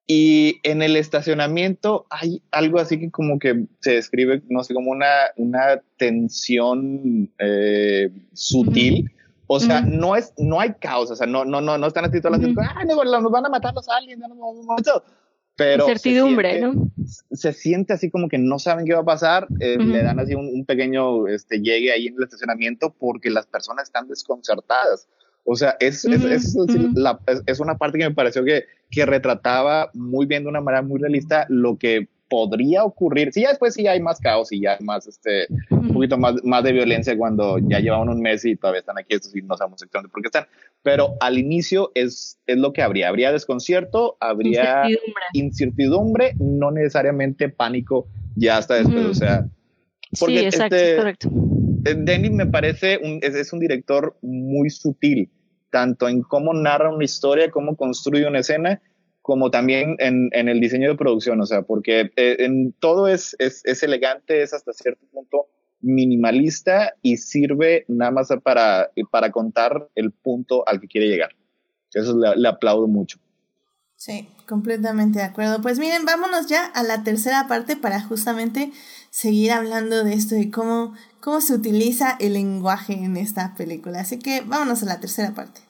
Y 0.07 0.59
en 0.65 0.83
el 0.83 0.97
estacionamiento 0.97 2.07
hay 2.11 2.43
algo 2.51 2.81
así 2.81 2.99
que 2.99 3.11
como 3.11 3.39
que 3.39 3.67
se 3.81 3.93
describe, 3.93 4.43
no 4.49 4.65
sé, 4.65 4.75
como 4.75 4.91
una, 4.91 5.11
una 5.37 5.81
tensión 5.97 7.31
eh, 7.39 8.11
sutil. 8.33 9.11
O 9.47 9.61
sea, 9.61 9.83
no 9.83 10.17
es, 10.17 10.33
no 10.39 10.61
hay 10.61 10.73
caos, 10.81 11.11
o 11.11 11.17
sea, 11.17 11.27
no, 11.27 11.45
no, 11.45 11.61
no, 11.61 11.77
no 11.77 11.87
están 11.87 12.07
así 12.07 12.23
todas 12.23 12.41
las 12.41 12.51
uh 12.51 12.55
-huh. 12.55 13.23
nos 13.23 13.31
van 13.31 13.45
a 13.45 13.49
matar 13.51 13.75
los 13.75 13.87
aliens, 13.87 14.19
no, 14.19 14.29
no, 14.29 14.35
no, 14.35 14.63
no, 14.65 15.03
pero 15.63 15.85
incertidumbre, 15.85 16.61
¿no? 16.61 16.91
Se 17.33 17.53
siente 17.53 17.93
así 17.93 18.11
como 18.11 18.29
que 18.29 18.39
no 18.39 18.59
saben 18.59 18.85
qué 18.85 18.95
va 18.95 19.01
a 19.01 19.05
pasar, 19.05 19.47
eh, 19.61 19.79
le 19.79 20.03
dan 20.03 20.19
así 20.19 20.35
un, 20.35 20.65
pequeño 20.65 21.27
este, 21.29 21.61
llegue 21.61 21.93
ahí 21.93 22.07
en 22.07 22.15
el 22.17 22.25
estacionamiento 22.25 22.95
porque 22.99 23.31
las 23.31 23.47
personas 23.47 23.85
están 23.85 24.09
desconcertadas. 24.09 25.09
O 25.45 25.57
sea, 25.57 25.77
es, 25.81 26.05
es, 26.05 26.25
es, 26.25 26.57
la, 26.95 27.19
es, 27.47 27.59
una 27.59 27.77
parte 27.77 27.99
que 27.99 28.09
me 28.09 28.15
pareció 28.15 28.45
que, 28.45 28.67
que 28.91 29.05
retrataba 29.05 29.91
muy 29.93 30.27
bien 30.27 30.45
de 30.45 30.49
una 30.49 30.61
manera 30.61 30.83
muy 30.83 31.01
realista 31.01 31.47
lo 31.49 31.79
que 31.79 32.09
podría 32.33 32.83
ocurrir. 32.83 33.31
Sí, 33.31 33.43
ya 33.43 33.51
después 33.51 33.75
sí 33.75 33.87
hay 33.87 34.01
más 34.01 34.19
caos 34.19 34.53
y 34.53 34.63
ya 34.63 34.73
hay 34.73 34.83
más, 34.83 35.07
este, 35.07 35.49
un 35.69 35.93
poquito 35.93 36.17
más, 36.17 36.43
más 36.45 36.65
de 36.65 36.73
violencia 36.73 37.15
cuando 37.15 37.59
ya 37.59 37.79
llevan 37.79 38.09
un 38.09 38.23
mes 38.23 38.43
y 38.47 38.57
todavía 38.57 38.81
están 38.81 38.97
aquí, 38.97 39.15
estos 39.15 39.37
y 39.37 39.43
no 39.43 39.55
sabemos 39.55 39.83
exactamente 39.83 40.11
por 40.11 40.23
qué 40.23 40.29
están. 40.29 40.47
Pero 40.83 41.15
al 41.21 41.37
inicio 41.37 41.93
es, 41.95 42.39
es 42.47 42.57
lo 42.57 42.73
que 42.73 42.81
habría. 42.81 43.11
Habría 43.11 43.33
desconcierto, 43.33 44.17
habría 44.19 44.85
incertidumbre, 45.35 46.33
no 46.39 46.71
necesariamente 46.71 47.51
pánico 47.51 48.09
ya 48.35 48.57
hasta 48.57 48.77
después. 48.77 49.05
O 49.05 49.15
sea, 49.15 49.47
porque 50.19 50.39
sí, 50.39 50.45
exacto, 50.47 50.77
este, 50.77 50.97
correcto. 50.97 51.31
Eh, 51.85 51.95
Denis 51.99 52.31
me 52.31 52.47
parece 52.47 52.99
un, 53.05 53.19
es, 53.21 53.35
es 53.35 53.53
un 53.53 53.61
director 53.61 54.17
muy 54.23 54.71
sutil, 54.71 55.29
tanto 55.69 56.09
en 56.09 56.23
cómo 56.23 56.55
narra 56.55 56.95
una 56.95 57.05
historia, 57.05 57.51
cómo 57.51 57.77
construye 57.77 58.27
una 58.27 58.39
escena, 58.39 58.81
como 59.23 59.51
también 59.51 59.97
en, 60.01 60.29
en, 60.33 60.49
el 60.49 60.61
diseño 60.61 60.91
de 60.91 60.97
producción, 60.97 61.41
o 61.41 61.47
sea, 61.47 61.63
porque 61.63 62.11
eh, 62.17 62.37
en 62.41 62.73
todo 62.73 63.07
es, 63.07 63.37
es, 63.39 63.63
es, 63.65 63.83
elegante, 63.85 64.43
es 64.43 64.53
hasta 64.53 64.73
cierto 64.73 65.07
punto 65.13 65.47
minimalista 65.81 66.95
y 67.03 67.17
sirve 67.17 67.85
nada 67.89 68.11
más 68.11 68.29
para, 68.43 68.91
para 69.11 69.31
contar 69.31 69.89
el 69.95 70.11
punto 70.13 70.67
al 70.67 70.81
que 70.81 70.89
quiere 70.89 71.09
llegar. 71.09 71.31
Eso 71.93 72.17
le, 72.17 72.49
aplaudo 72.49 72.89
mucho. 72.89 73.19
Sí, 73.97 74.29
completamente 74.49 75.19
de 75.19 75.27
acuerdo. 75.27 75.61
Pues 75.61 75.79
miren, 75.79 76.05
vámonos 76.05 76.47
ya 76.47 76.65
a 76.67 76.83
la 76.83 77.05
tercera 77.05 77.47
parte 77.47 77.77
para 77.77 78.01
justamente 78.01 78.73
seguir 79.11 79.53
hablando 79.53 80.03
de 80.03 80.15
esto 80.15 80.37
y 80.37 80.51
cómo, 80.51 80.95
cómo 81.21 81.41
se 81.41 81.55
utiliza 81.55 82.17
el 82.19 82.33
lenguaje 82.33 82.95
en 82.95 83.17
esta 83.17 83.55
película. 83.55 84.01
Así 84.01 84.19
que 84.19 84.41
vámonos 84.41 84.83
a 84.83 84.87
la 84.87 85.01
tercera 85.01 85.33
parte. 85.33 85.61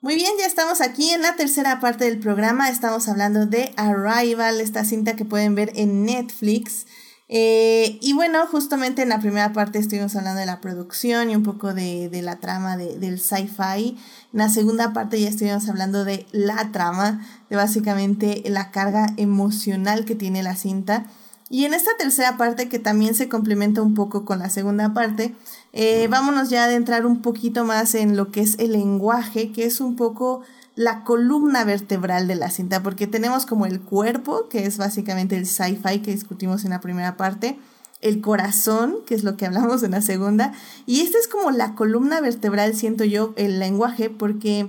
Muy 0.00 0.14
bien, 0.14 0.30
ya 0.38 0.46
estamos 0.46 0.80
aquí 0.80 1.10
en 1.10 1.22
la 1.22 1.34
tercera 1.34 1.80
parte 1.80 2.04
del 2.04 2.18
programa. 2.18 2.68
Estamos 2.68 3.08
hablando 3.08 3.46
de 3.46 3.72
Arrival, 3.76 4.60
esta 4.60 4.84
cinta 4.84 5.16
que 5.16 5.24
pueden 5.24 5.54
ver 5.54 5.72
en 5.74 6.04
Netflix. 6.04 6.86
Eh, 7.28 7.98
y 8.00 8.14
bueno, 8.14 8.46
justamente 8.46 9.02
en 9.02 9.10
la 9.10 9.20
primera 9.20 9.52
parte 9.52 9.78
estuvimos 9.78 10.16
hablando 10.16 10.40
de 10.40 10.46
la 10.46 10.60
producción 10.60 11.30
y 11.30 11.36
un 11.36 11.42
poco 11.42 11.74
de, 11.74 12.08
la 12.22 12.36
trama 12.36 12.76
del 12.76 13.20
sci-fi. 13.20 13.98
En 14.32 14.38
la 14.38 14.48
segunda 14.48 14.92
parte 14.92 15.20
ya 15.20 15.28
estuvimos 15.28 15.68
hablando 15.68 16.04
de 16.04 16.26
la 16.32 16.72
trama, 16.72 17.26
de 17.50 17.56
básicamente 17.56 18.42
la 18.46 18.70
carga 18.70 19.08
emocional 19.16 20.04
que 20.04 20.14
tiene 20.14 20.42
la 20.42 20.56
cinta. 20.56 21.06
Y 21.50 21.64
en 21.64 21.72
esta 21.72 21.90
tercera 21.96 22.36
parte, 22.36 22.68
que 22.68 22.78
también 22.78 23.14
se 23.14 23.28
complementa 23.28 23.80
un 23.80 23.94
poco 23.94 24.24
con 24.24 24.38
la 24.38 24.50
segunda 24.50 24.92
parte, 24.92 25.34
eh, 25.72 26.06
vámonos 26.08 26.50
ya 26.50 26.62
a 26.62 26.66
adentrar 26.66 27.06
un 27.06 27.22
poquito 27.22 27.64
más 27.64 27.94
en 27.94 28.16
lo 28.16 28.30
que 28.30 28.40
es 28.40 28.58
el 28.58 28.72
lenguaje, 28.72 29.52
que 29.52 29.64
es 29.64 29.80
un 29.80 29.96
poco 29.96 30.42
la 30.74 31.02
columna 31.04 31.64
vertebral 31.64 32.28
de 32.28 32.36
la 32.36 32.50
cinta, 32.50 32.82
porque 32.82 33.06
tenemos 33.06 33.46
como 33.46 33.66
el 33.66 33.80
cuerpo, 33.80 34.48
que 34.48 34.66
es 34.66 34.78
básicamente 34.78 35.36
el 35.36 35.46
sci-fi 35.46 36.00
que 36.00 36.12
discutimos 36.12 36.64
en 36.64 36.70
la 36.70 36.80
primera 36.80 37.16
parte, 37.16 37.58
el 38.00 38.20
corazón, 38.20 38.96
que 39.06 39.14
es 39.14 39.24
lo 39.24 39.36
que 39.36 39.46
hablamos 39.46 39.82
en 39.82 39.90
la 39.90 40.02
segunda, 40.02 40.52
y 40.86 41.00
esta 41.00 41.18
es 41.18 41.26
como 41.26 41.50
la 41.50 41.74
columna 41.74 42.20
vertebral, 42.20 42.76
siento 42.76 43.04
yo, 43.04 43.32
el 43.36 43.58
lenguaje, 43.58 44.08
porque 44.08 44.68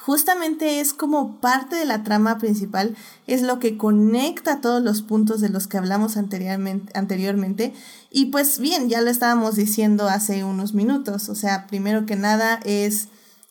justamente 0.00 0.80
es 0.80 0.94
como 0.94 1.40
parte 1.40 1.76
de 1.76 1.84
la 1.84 2.02
trama 2.02 2.38
principal, 2.38 2.96
es 3.26 3.42
lo 3.42 3.58
que 3.58 3.76
conecta 3.76 4.60
todos 4.60 4.82
los 4.82 5.02
puntos 5.02 5.40
de 5.40 5.48
los 5.48 5.66
que 5.66 5.78
hablamos 5.78 6.16
anteriormente, 6.16 6.92
anteriormente. 6.98 7.72
Y 8.10 8.26
pues 8.26 8.58
bien, 8.58 8.88
ya 8.88 9.00
lo 9.00 9.10
estábamos 9.10 9.56
diciendo 9.56 10.08
hace 10.08 10.44
unos 10.44 10.74
minutos, 10.74 11.28
o 11.28 11.34
sea, 11.34 11.66
primero 11.66 12.06
que 12.06 12.16
nada 12.16 12.60
es 12.64 13.08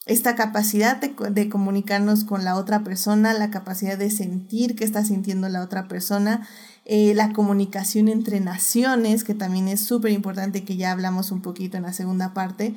esta 0.08 0.36
capacidad 0.36 0.98
de, 0.98 1.50
comunicarnos 1.50 2.24
con 2.24 2.44
la 2.44 2.56
otra 2.58 2.84
persona, 2.84 3.34
la 3.34 3.52
capacidad 3.52 3.98
de 3.98 4.10
sentir 4.10 4.76
qué 4.76 4.84
está 4.84 5.06
sintiendo 5.06 5.48
la 5.48 5.62
otra 5.62 5.88
persona, 5.88 6.48
eh, 6.86 7.14
la 7.14 7.34
comunicación 7.34 8.08
entre 8.08 8.40
naciones, 8.40 9.24
que 9.24 9.36
también 9.36 9.68
es 9.68 9.82
súper 9.82 10.12
importante, 10.12 10.64
que 10.64 10.76
ya 10.76 10.92
hablamos 10.92 11.32
un 11.32 11.42
poquito 11.42 11.78
en 11.78 11.84
la 11.84 11.94
segunda 11.94 12.34
parte, 12.34 12.76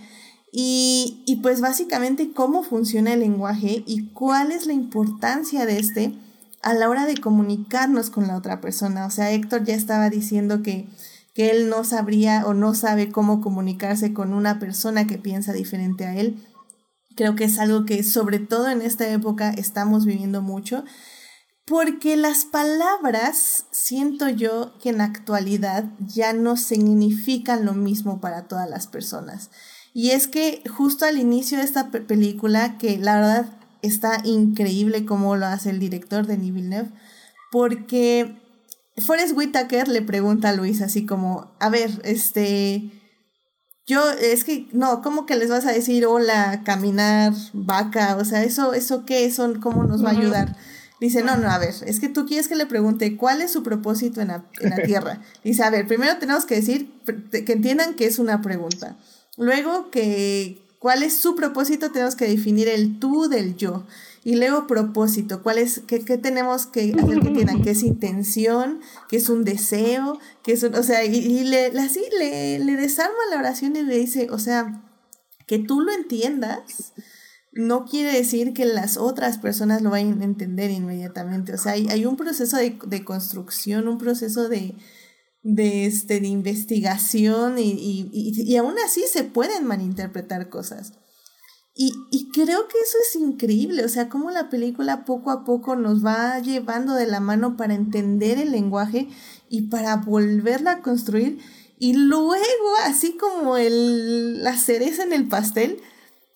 y, 0.56 1.40
pues 1.42 1.60
básicamente 1.60 2.30
cómo 2.32 2.62
funciona 2.62 3.14
el 3.14 3.20
lenguaje 3.20 3.82
y 3.88 4.06
cuál 4.10 4.52
es 4.52 4.66
la 4.66 4.72
importancia 4.72 5.66
de 5.66 5.80
este 5.80 6.14
a 6.62 6.74
la 6.74 6.88
hora 6.88 7.06
de 7.06 7.16
comunicarnos 7.16 8.08
con 8.08 8.28
la 8.28 8.36
otra 8.36 8.60
persona. 8.60 9.04
O 9.04 9.10
sea, 9.10 9.32
Héctor 9.32 9.64
ya 9.64 9.74
estaba 9.74 10.10
diciendo 10.10 10.62
que, 10.62 10.86
que 11.34 11.50
él 11.50 11.68
no 11.68 11.82
sabría 11.82 12.46
o 12.46 12.54
no 12.54 12.72
sabe 12.74 13.10
cómo 13.10 13.40
comunicarse 13.40 14.14
con 14.14 14.32
una 14.32 14.60
persona 14.60 15.08
que 15.08 15.18
piensa 15.18 15.52
diferente 15.52 16.04
a 16.04 16.14
él. 16.14 16.40
Creo 17.16 17.34
que 17.34 17.44
es 17.44 17.58
algo 17.58 17.84
que 17.84 18.04
sobre 18.04 18.38
todo 18.38 18.68
en 18.68 18.80
esta 18.80 19.08
época 19.08 19.50
estamos 19.50 20.06
viviendo 20.06 20.40
mucho, 20.40 20.84
porque 21.66 22.16
las 22.16 22.44
palabras 22.44 23.64
siento 23.72 24.28
yo 24.28 24.78
que 24.78 24.90
en 24.90 25.00
actualidad 25.00 25.86
ya 25.98 26.32
no 26.32 26.56
significan 26.56 27.64
lo 27.64 27.72
mismo 27.72 28.20
para 28.20 28.46
todas 28.46 28.70
las 28.70 28.86
personas. 28.86 29.50
Y 29.94 30.10
es 30.10 30.26
que 30.26 30.62
justo 30.68 31.06
al 31.06 31.18
inicio 31.18 31.56
de 31.56 31.64
esta 31.64 31.90
película, 31.90 32.76
que 32.78 32.98
la 32.98 33.14
verdad 33.14 33.46
está 33.80 34.20
increíble 34.24 35.06
cómo 35.06 35.36
lo 35.36 35.46
hace 35.46 35.70
el 35.70 35.78
director 35.78 36.26
de 36.26 36.36
Villeneuve, 36.36 36.90
porque 37.52 38.36
Forrest 38.98 39.36
Whitaker 39.36 39.86
le 39.86 40.02
pregunta 40.02 40.48
a 40.48 40.52
Luis 40.52 40.82
así 40.82 41.06
como, 41.06 41.54
a 41.60 41.68
ver, 41.68 41.90
este, 42.02 42.90
yo, 43.86 44.10
es 44.10 44.42
que, 44.42 44.66
no, 44.72 45.00
¿cómo 45.00 45.26
que 45.26 45.36
les 45.36 45.48
vas 45.48 45.64
a 45.64 45.72
decir 45.72 46.06
hola, 46.06 46.62
caminar, 46.64 47.32
vaca? 47.52 48.16
O 48.16 48.24
sea, 48.24 48.42
eso, 48.42 48.74
eso 48.74 49.04
qué, 49.04 49.26
eso, 49.26 49.54
¿cómo 49.60 49.84
nos 49.84 50.04
va 50.04 50.08
a 50.08 50.18
ayudar? 50.18 50.56
Dice, 51.00 51.22
no, 51.22 51.36
no, 51.36 51.48
a 51.48 51.58
ver, 51.58 51.74
es 51.86 52.00
que 52.00 52.08
tú 52.08 52.26
quieres 52.26 52.48
que 52.48 52.56
le 52.56 52.66
pregunte 52.66 53.16
cuál 53.16 53.42
es 53.42 53.52
su 53.52 53.62
propósito 53.62 54.20
en 54.20 54.28
la, 54.28 54.44
en 54.60 54.70
la 54.70 54.76
Tierra. 54.84 55.20
Dice, 55.44 55.62
a 55.62 55.70
ver, 55.70 55.86
primero 55.86 56.16
tenemos 56.18 56.46
que 56.46 56.56
decir, 56.56 56.92
que 57.04 57.52
entiendan 57.52 57.94
que 57.94 58.06
es 58.06 58.18
una 58.18 58.42
pregunta. 58.42 58.96
Luego 59.36 59.90
que 59.90 60.62
cuál 60.78 61.02
es 61.02 61.16
su 61.16 61.34
propósito, 61.34 61.90
tenemos 61.90 62.14
que 62.14 62.28
definir 62.28 62.68
el 62.68 62.98
tú 62.98 63.28
del 63.28 63.56
yo. 63.56 63.84
Y 64.22 64.36
luego 64.36 64.66
propósito, 64.66 65.42
cuál 65.42 65.58
es, 65.58 65.82
qué, 65.86 66.04
qué 66.04 66.16
tenemos 66.16 66.66
que 66.66 66.94
hacer 66.98 67.20
que 67.20 67.28
entiendan, 67.28 67.62
qué 67.62 67.70
es 67.70 67.82
intención, 67.82 68.80
qué 69.08 69.18
es 69.18 69.28
un 69.28 69.44
deseo, 69.44 70.18
qué 70.42 70.52
es 70.52 70.62
un, 70.62 70.74
o 70.74 70.82
sea, 70.82 71.04
y, 71.04 71.44
le, 71.44 71.66
así 71.78 72.02
le, 72.18 72.58
le 72.58 72.76
desarma 72.76 73.18
la 73.30 73.38
oración 73.38 73.76
y 73.76 73.82
le 73.82 73.98
dice, 73.98 74.28
o 74.30 74.38
sea, 74.38 74.82
que 75.46 75.58
tú 75.58 75.80
lo 75.80 75.92
entiendas 75.92 76.92
no 77.54 77.84
quiere 77.84 78.12
decir 78.12 78.52
que 78.52 78.64
las 78.64 78.96
otras 78.96 79.38
personas 79.38 79.80
lo 79.80 79.90
vayan 79.90 80.20
a 80.20 80.24
entender 80.24 80.70
inmediatamente. 80.70 81.54
O 81.54 81.58
sea, 81.58 81.72
hay, 81.72 81.86
hay 81.88 82.04
un 82.04 82.16
proceso 82.16 82.56
de, 82.56 82.78
de, 82.84 83.04
construcción, 83.04 83.86
un 83.86 83.98
proceso 83.98 84.48
de, 84.48 84.74
de, 85.44 85.84
este, 85.84 86.20
de 86.20 86.26
investigación 86.26 87.58
y, 87.58 87.70
y, 87.70 88.10
y, 88.12 88.56
aún 88.56 88.74
así 88.84 89.04
se 89.12 89.24
pueden 89.24 89.66
malinterpretar 89.66 90.48
cosas. 90.48 90.94
Y, 91.76 91.92
y, 92.10 92.30
creo 92.30 92.66
que 92.66 92.78
eso 92.78 92.96
es 93.02 93.16
increíble, 93.16 93.84
o 93.84 93.88
sea, 93.88 94.08
cómo 94.08 94.30
la 94.30 94.48
película 94.48 95.04
poco 95.04 95.30
a 95.30 95.44
poco 95.44 95.76
nos 95.76 96.04
va 96.04 96.38
llevando 96.38 96.94
de 96.94 97.06
la 97.06 97.20
mano 97.20 97.56
para 97.56 97.74
entender 97.74 98.38
el 98.38 98.52
lenguaje 98.52 99.08
y 99.48 99.62
para 99.62 99.96
volverla 99.96 100.72
a 100.72 100.82
construir. 100.82 101.38
Y 101.78 101.94
luego, 101.94 102.38
así 102.84 103.16
como 103.16 103.56
el, 103.56 104.42
la 104.42 104.56
cereza 104.56 105.02
en 105.02 105.12
el 105.12 105.28
pastel, 105.28 105.78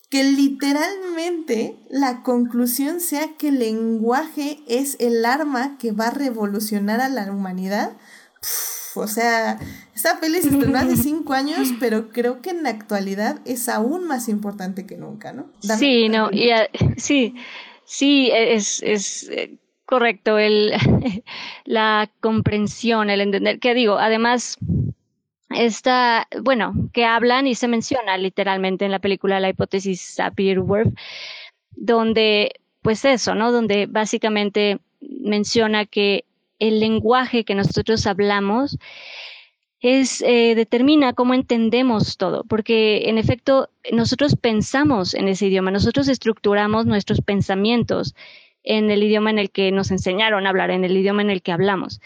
que 0.09 0.23
literalmente 0.23 1.79
la 1.89 2.21
conclusión 2.21 2.99
sea 2.99 3.37
que 3.37 3.47
el 3.47 3.59
lenguaje 3.59 4.59
es 4.67 4.97
el 4.99 5.23
arma 5.25 5.77
que 5.77 5.93
va 5.93 6.07
a 6.07 6.11
revolucionar 6.11 6.99
a 6.99 7.09
la 7.09 7.31
humanidad 7.31 7.95
o 8.99 9.07
sea, 9.07 9.59
esta 9.95 10.19
peli 10.19 10.41
se 10.41 10.49
estrenó 10.49 10.77
hace 10.77 10.95
cinco 10.97 11.33
años, 11.33 11.69
pero 11.79 12.09
creo 12.09 12.41
que 12.41 12.51
en 12.51 12.63
la 12.63 12.69
actualidad 12.69 13.39
es 13.45 13.69
aún 13.69 14.07
más 14.07 14.29
importante 14.29 14.85
que 14.85 14.97
nunca, 14.97 15.33
¿no? 15.33 15.49
sí, 15.59 16.09
no, 16.09 16.29
y, 16.31 16.49
sí, 16.97 17.35
sí, 17.85 18.29
es, 18.33 18.81
es 18.83 19.29
eh, 19.29 19.57
correcto 19.85 20.37
el, 20.37 20.73
la 21.65 22.09
comprensión, 22.21 23.09
el 23.09 23.21
entender, 23.21 23.59
que 23.59 23.73
digo, 23.73 23.97
además, 23.97 24.57
esta, 25.49 26.27
bueno, 26.43 26.73
que 26.93 27.05
hablan 27.05 27.47
y 27.47 27.55
se 27.55 27.67
menciona 27.67 28.17
literalmente 28.17 28.85
en 28.85 28.91
la 28.91 28.99
película 28.99 29.39
la 29.39 29.49
hipótesis 29.49 30.15
Sapir-Whorf, 30.15 30.93
donde, 31.71 32.51
pues 32.81 33.03
eso, 33.05 33.33
¿no? 33.33 33.51
Donde 33.51 33.87
básicamente 33.87 34.79
menciona 35.01 35.85
que 35.85 36.25
el 36.59 36.79
lenguaje 36.79 37.43
que 37.43 37.55
nosotros 37.55 38.05
hablamos 38.05 38.77
es, 39.81 40.21
eh, 40.21 40.55
determina 40.55 41.13
cómo 41.13 41.33
entendemos 41.33 42.17
todo, 42.17 42.43
porque 42.43 43.09
en 43.09 43.17
efecto 43.17 43.69
nosotros 43.91 44.35
pensamos 44.35 45.13
en 45.13 45.27
ese 45.29 45.47
idioma, 45.47 45.71
nosotros 45.71 46.09
estructuramos 46.09 46.85
nuestros 46.85 47.21
pensamientos 47.21 48.13
en 48.63 48.91
el 48.91 49.03
idioma 49.03 49.29
en 49.29 49.39
el 49.39 49.51
que 49.51 49.71
nos 49.71 49.89
enseñaron 49.91 50.45
a 50.45 50.49
hablar, 50.49 50.69
en 50.71 50.83
el 50.83 50.97
idioma 50.97 51.21
en 51.21 51.29
el 51.29 51.41
que 51.41 51.53
hablamos. 51.53 52.01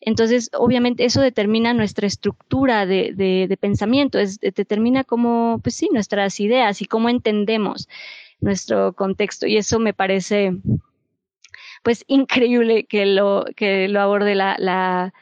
Entonces, 0.00 0.50
obviamente, 0.56 1.04
eso 1.04 1.20
determina 1.20 1.74
nuestra 1.74 2.06
estructura 2.06 2.86
de, 2.86 3.58
pensamiento, 3.60 4.18
determina 4.40 5.02
cómo, 5.02 5.58
pues 5.62 5.74
sí, 5.74 5.88
nuestras 5.92 6.38
ideas 6.38 6.80
y 6.80 6.86
cómo 6.86 7.08
entendemos 7.08 7.88
nuestro 8.40 8.92
contexto. 8.92 9.46
Y 9.48 9.56
eso 9.56 9.80
me 9.80 9.94
parece 9.94 10.52
pues 11.86 12.02
increíble 12.08 12.84
que 12.84 13.06
lo, 13.06 13.44
que 13.54 13.86
lo 13.86 14.00
aborde 14.00 14.34
la, 14.34 14.56
la 14.58 15.14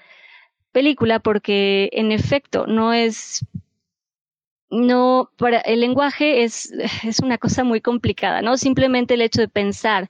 película 0.72 1.18
porque 1.18 1.90
en 1.92 2.10
efecto 2.10 2.66
no 2.66 2.94
es 2.94 3.44
no, 4.70 5.30
para 5.36 5.58
el 5.60 5.80
lenguaje 5.80 6.42
es, 6.42 6.72
es 7.04 7.20
una 7.20 7.36
cosa 7.36 7.64
muy 7.64 7.82
complicada, 7.82 8.40
¿no? 8.40 8.56
Simplemente 8.56 9.12
el 9.12 9.20
hecho 9.20 9.42
de 9.42 9.48
pensar 9.48 10.08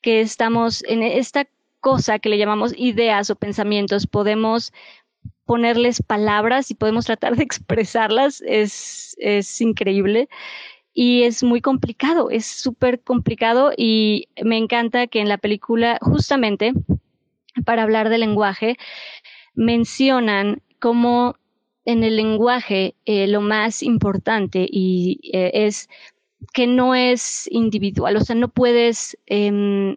que 0.00 0.20
estamos 0.20 0.84
en 0.84 1.02
esta 1.02 1.48
cosa 1.80 2.20
que 2.20 2.28
le 2.28 2.38
llamamos 2.38 2.72
ideas 2.76 3.28
o 3.30 3.34
pensamientos, 3.34 4.06
podemos 4.06 4.72
ponerles 5.44 6.00
palabras 6.02 6.70
y 6.70 6.76
podemos 6.76 7.06
tratar 7.06 7.34
de 7.34 7.42
expresarlas, 7.42 8.44
es, 8.46 9.16
es 9.18 9.60
increíble 9.60 10.28
y 10.92 11.22
es 11.22 11.42
muy 11.42 11.60
complicado, 11.60 12.30
es 12.30 12.46
súper 12.46 13.00
complicado 13.00 13.72
y 13.76 14.28
me 14.42 14.58
encanta 14.58 15.06
que 15.06 15.20
en 15.20 15.28
la 15.28 15.38
película 15.38 15.98
justamente 16.02 16.72
para 17.64 17.82
hablar 17.82 18.08
del 18.08 18.20
lenguaje, 18.20 18.76
mencionan 19.54 20.62
cómo 20.78 21.36
en 21.84 22.04
el 22.04 22.16
lenguaje 22.16 22.94
eh, 23.04 23.26
lo 23.26 23.40
más 23.40 23.82
importante 23.82 24.66
y 24.70 25.20
eh, 25.32 25.50
es 25.54 25.88
que 26.52 26.66
no 26.66 26.94
es 26.94 27.48
individual, 27.50 28.16
o 28.16 28.20
sea, 28.20 28.36
no 28.36 28.48
puedes 28.48 29.18
em, 29.26 29.96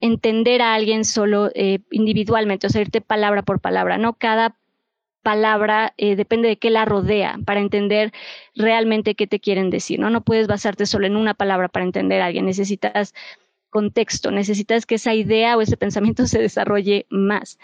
entender 0.00 0.62
a 0.62 0.74
alguien 0.74 1.04
solo 1.04 1.50
eh, 1.54 1.80
individualmente, 1.90 2.66
o 2.66 2.70
sea, 2.70 2.82
irte 2.82 3.00
palabra 3.00 3.42
por 3.42 3.60
palabra, 3.60 3.98
¿no? 3.98 4.14
Cada 4.14 4.56
palabra 5.28 5.92
depende 5.98 6.48
de 6.48 6.56
qué 6.56 6.70
la 6.70 6.86
rodea 6.86 7.38
para 7.44 7.60
entender 7.60 8.12
realmente 8.56 9.14
qué 9.14 9.26
te 9.26 9.40
quieren 9.40 9.68
decir, 9.68 10.00
¿no? 10.00 10.08
No 10.08 10.22
puedes 10.22 10.46
basarte 10.46 10.86
solo 10.86 11.06
en 11.06 11.16
una 11.16 11.34
palabra 11.34 11.68
para 11.68 11.84
entender 11.84 12.22
a 12.22 12.26
alguien, 12.26 12.46
necesitas 12.46 13.12
contexto, 13.68 14.30
necesitas 14.30 14.86
que 14.86 14.94
esa 14.94 15.12
idea 15.12 15.58
o 15.58 15.60
ese 15.60 15.76
pensamiento 15.76 16.26
se 16.32 16.38
desarrolle 16.38 17.04
más. 17.10 17.58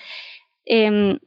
Em, 0.66 1.18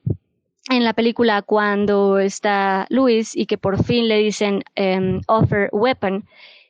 en 0.70 0.84
la 0.84 0.94
película 0.94 1.42
cuando 1.42 2.20
está 2.20 2.86
Luis 2.92 3.36
y 3.36 3.48
que 3.48 3.58
por 3.58 3.84
fin 3.84 4.08
le 4.08 4.20
dicen 4.20 4.64
em, 4.76 5.22
offer 5.26 5.70
weapon, 5.72 6.24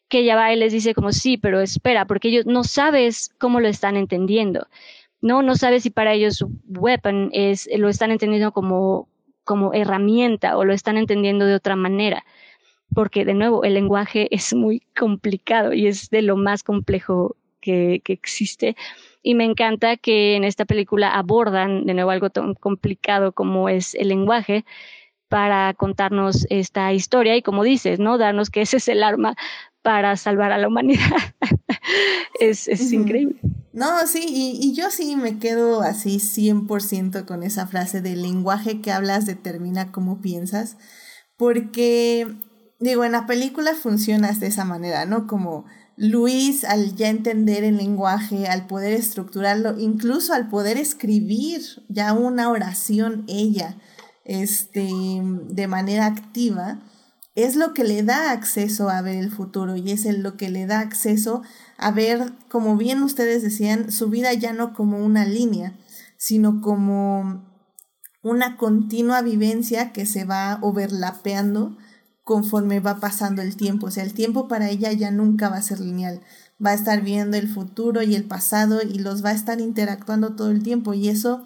que 0.08 0.20
ella 0.20 0.38
va 0.38 0.54
y 0.54 0.56
les 0.56 0.72
dice 0.72 0.94
como 0.94 1.12
sí, 1.12 1.36
pero 1.36 1.60
espera, 1.60 2.06
porque 2.06 2.30
ellos 2.30 2.46
no 2.46 2.64
sabes 2.64 3.34
cómo 3.38 3.60
lo 3.60 3.68
están 3.68 3.98
entendiendo. 3.98 4.68
No, 5.20 5.42
no 5.44 5.58
sabes 5.58 5.84
si 5.84 5.90
para 5.90 6.14
ellos 6.14 6.46
weapon 6.70 7.32
es, 7.34 7.68
lo 7.76 7.90
están 7.90 8.12
entendiendo 8.12 8.54
como, 8.54 9.10
como 9.48 9.74
herramienta 9.74 10.58
o 10.58 10.66
lo 10.66 10.74
están 10.74 10.98
entendiendo 10.98 11.48
de 11.48 11.56
otra 11.56 11.76
manera. 11.76 12.24
Porque 12.94 13.26
de 13.26 13.34
nuevo, 13.34 13.64
el 13.64 13.74
lenguaje 13.74 14.28
es 14.36 14.54
muy 14.54 14.82
complicado 14.96 15.74
y 15.74 15.88
es 15.88 16.12
de 16.12 16.22
lo 16.22 16.38
más 16.38 16.62
complejo 16.62 17.36
que, 17.60 18.02
que 18.04 18.14
existe 18.14 18.76
y 19.28 19.36
me 19.36 19.44
encanta 19.44 19.98
que 19.98 20.38
en 20.38 20.46
esta 20.46 20.64
película 20.64 21.10
abordan 21.10 21.86
de 21.86 21.94
nuevo 21.94 22.12
algo 22.12 22.30
tan 22.30 22.54
complicado 22.54 23.34
como 23.34 23.68
es 23.68 23.94
el 23.96 24.08
lenguaje 24.08 24.64
para 25.28 25.74
contarnos 25.74 26.48
esta 26.50 26.94
historia 26.94 27.36
y 27.36 27.42
como 27.42 27.64
dices, 27.64 28.00
¿no? 28.00 28.18
Darnos 28.18 28.50
que 28.50 28.62
ese 28.62 28.78
es 28.78 28.88
el 28.88 29.04
arma 29.04 29.36
para 29.82 30.16
salvar 30.16 30.54
a 30.54 30.58
la 30.58 30.70
humanidad. 30.70 31.12
es, 32.40 32.70
increíble. 32.94 33.36
No, 33.78 34.08
sí, 34.08 34.26
y, 34.28 34.58
y, 34.60 34.74
yo 34.74 34.90
sí 34.90 35.16
me 35.16 35.38
quedo 35.38 35.82
así 35.82 36.18
100% 36.18 37.28
con 37.28 37.44
esa 37.44 37.68
frase 37.68 38.02
del 38.02 38.24
lenguaje 38.24 38.82
que 38.82 38.92
hablas 38.92 39.28
determina 39.28 39.92
cómo 39.92 40.20
piensas, 40.20 40.78
porque, 41.38 42.26
digo, 42.80 43.06
en 43.06 43.12
la 43.12 43.28
película 43.28 43.76
funciona 43.76 44.32
de 44.32 44.48
esa 44.48 44.66
manera, 44.66 45.06
¿no? 45.06 45.28
Como 45.28 45.66
Luis, 45.96 46.64
al 46.64 46.96
ya 46.96 47.10
entender 47.10 47.64
el 47.64 47.78
lenguaje, 47.78 48.48
al 48.48 48.66
poder 48.66 48.94
estructurarlo, 48.94 49.78
incluso 49.78 50.34
al 50.34 50.50
poder 50.50 50.78
escribir 50.78 51.62
ya 51.88 52.14
una 52.14 52.50
oración 52.50 53.26
ella, 53.28 53.78
este, 54.26 54.90
de 55.22 55.68
manera 55.68 56.08
activa, 56.08 56.80
es 57.36 57.56
lo 57.56 57.76
que 57.76 57.84
le 57.84 58.02
da 58.02 58.32
acceso 58.32 58.90
a 58.90 59.04
ver 59.04 59.18
el 59.18 59.30
futuro 59.30 59.76
y 59.76 59.92
es 59.92 60.06
lo 60.06 60.36
que 60.36 60.50
le 60.50 60.66
da 60.66 60.80
acceso 60.80 61.44
a 61.44 61.48
ver, 61.92 62.34
como 62.50 62.78
bien 62.78 63.04
ustedes 63.04 63.42
decían, 63.42 63.92
su 63.92 64.10
vida 64.10 64.34
ya 64.34 64.54
no 64.54 64.74
como 64.74 65.04
una 65.04 65.26
línea, 65.26 65.78
sino 66.18 66.62
como 66.62 67.46
una 68.24 68.58
continua 68.58 69.22
vivencia 69.22 69.94
que 69.94 70.06
se 70.06 70.26
va 70.26 70.60
overlapeando 70.62 71.78
conforme 72.24 72.82
va 72.82 73.00
pasando 73.00 73.42
el 73.42 73.56
tiempo. 73.56 73.88
O 73.88 73.92
sea, 73.92 74.04
el 74.04 74.14
tiempo 74.14 74.48
para 74.48 74.70
ella 74.70 74.92
ya 74.92 75.12
nunca 75.12 75.50
va 75.50 75.58
a 75.58 75.62
ser 75.62 75.80
lineal. 75.80 76.22
Va 76.64 76.72
a 76.72 76.74
estar 76.74 77.02
viendo 77.02 77.38
el 77.38 77.48
futuro 77.48 78.02
y 78.02 78.16
el 78.16 78.26
pasado 78.26 78.82
y 78.82 79.00
los 79.00 79.24
va 79.24 79.30
a 79.30 79.34
estar 79.34 79.62
interactuando 79.62 80.36
todo 80.36 80.52
el 80.52 80.62
tiempo. 80.62 80.94
Y 80.94 81.08
eso 81.08 81.46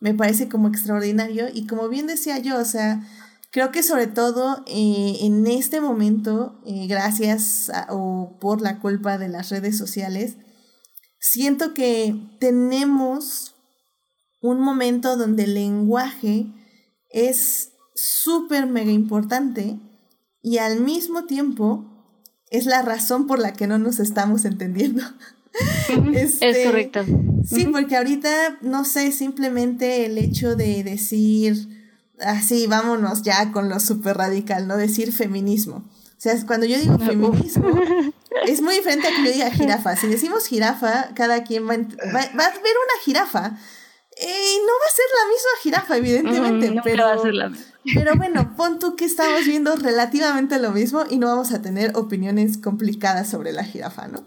me 0.00 0.12
parece 0.12 0.48
como 0.48 0.68
extraordinario. 0.68 1.46
Y 1.52 1.66
como 1.66 1.88
bien 1.88 2.06
decía 2.06 2.38
yo, 2.38 2.58
o 2.58 2.64
sea, 2.64 3.06
creo 3.50 3.70
que 3.70 3.82
sobre 3.82 4.06
todo 4.06 4.64
eh, 4.66 5.18
en 5.20 5.46
este 5.46 5.80
momento, 5.80 6.60
eh, 6.66 6.86
gracias 6.86 7.70
o 7.88 8.38
por 8.40 8.60
la 8.60 8.80
culpa 8.80 9.18
de 9.18 9.28
las 9.28 9.50
redes 9.50 9.76
sociales, 9.76 10.36
siento 11.20 11.74
que 11.74 12.14
tenemos 12.40 13.54
un 14.40 14.60
momento 14.60 15.16
donde 15.16 15.44
el 15.44 15.54
lenguaje 15.54 16.46
es 17.10 17.72
súper 17.94 18.66
mega 18.66 18.92
importante 18.92 19.80
y 20.42 20.58
al 20.58 20.80
mismo 20.80 21.24
tiempo 21.24 21.84
es 22.50 22.66
la 22.66 22.82
razón 22.82 23.26
por 23.26 23.38
la 23.38 23.52
que 23.52 23.66
no 23.66 23.78
nos 23.78 23.98
estamos 23.98 24.44
entendiendo. 24.44 25.02
es 26.14 26.40
este, 26.40 26.64
correcto. 26.64 27.04
Sí, 27.44 27.66
porque 27.66 27.96
ahorita, 27.96 28.58
no 28.62 28.84
sé, 28.84 29.12
simplemente 29.12 30.06
el 30.06 30.18
hecho 30.18 30.54
de 30.54 30.84
decir, 30.84 31.77
así, 32.20 32.66
vámonos 32.66 33.22
ya 33.22 33.52
con 33.52 33.68
lo 33.68 33.80
súper 33.80 34.16
radical, 34.16 34.66
no 34.66 34.76
decir 34.76 35.12
feminismo. 35.12 35.76
O 35.76 36.20
sea, 36.20 36.34
cuando 36.46 36.66
yo 36.66 36.78
digo 36.78 36.98
feminismo, 36.98 37.68
es 38.46 38.60
muy 38.60 38.74
diferente 38.74 39.06
a 39.06 39.10
que 39.10 39.24
yo 39.24 39.32
diga 39.32 39.50
jirafa. 39.50 39.94
Si 39.96 40.08
decimos 40.08 40.46
jirafa, 40.46 41.10
cada 41.14 41.44
quien 41.44 41.68
va, 41.68 41.76
va, 41.76 42.20
va 42.36 42.44
a 42.44 42.50
ver 42.50 42.74
una 42.76 43.02
jirafa 43.04 43.56
y 44.20 44.58
no 44.66 44.72
va 44.72 44.86
a 44.86 44.94
ser 44.94 45.04
la 45.14 45.28
misma 45.28 45.50
jirafa, 45.62 45.96
evidentemente. 45.96 46.70
Mm, 46.72 46.80
pero, 46.82 47.04
va 47.04 47.12
a 47.12 47.18
ser 47.18 47.34
la 47.34 47.48
misma. 47.50 47.66
pero 47.94 48.16
bueno, 48.16 48.54
pon 48.56 48.80
tú 48.80 48.96
que 48.96 49.04
estamos 49.04 49.44
viendo 49.46 49.76
relativamente 49.76 50.58
lo 50.58 50.72
mismo 50.72 51.04
y 51.08 51.18
no 51.18 51.28
vamos 51.28 51.52
a 51.52 51.62
tener 51.62 51.96
opiniones 51.96 52.58
complicadas 52.58 53.30
sobre 53.30 53.52
la 53.52 53.62
jirafa, 53.62 54.08
¿no? 54.08 54.26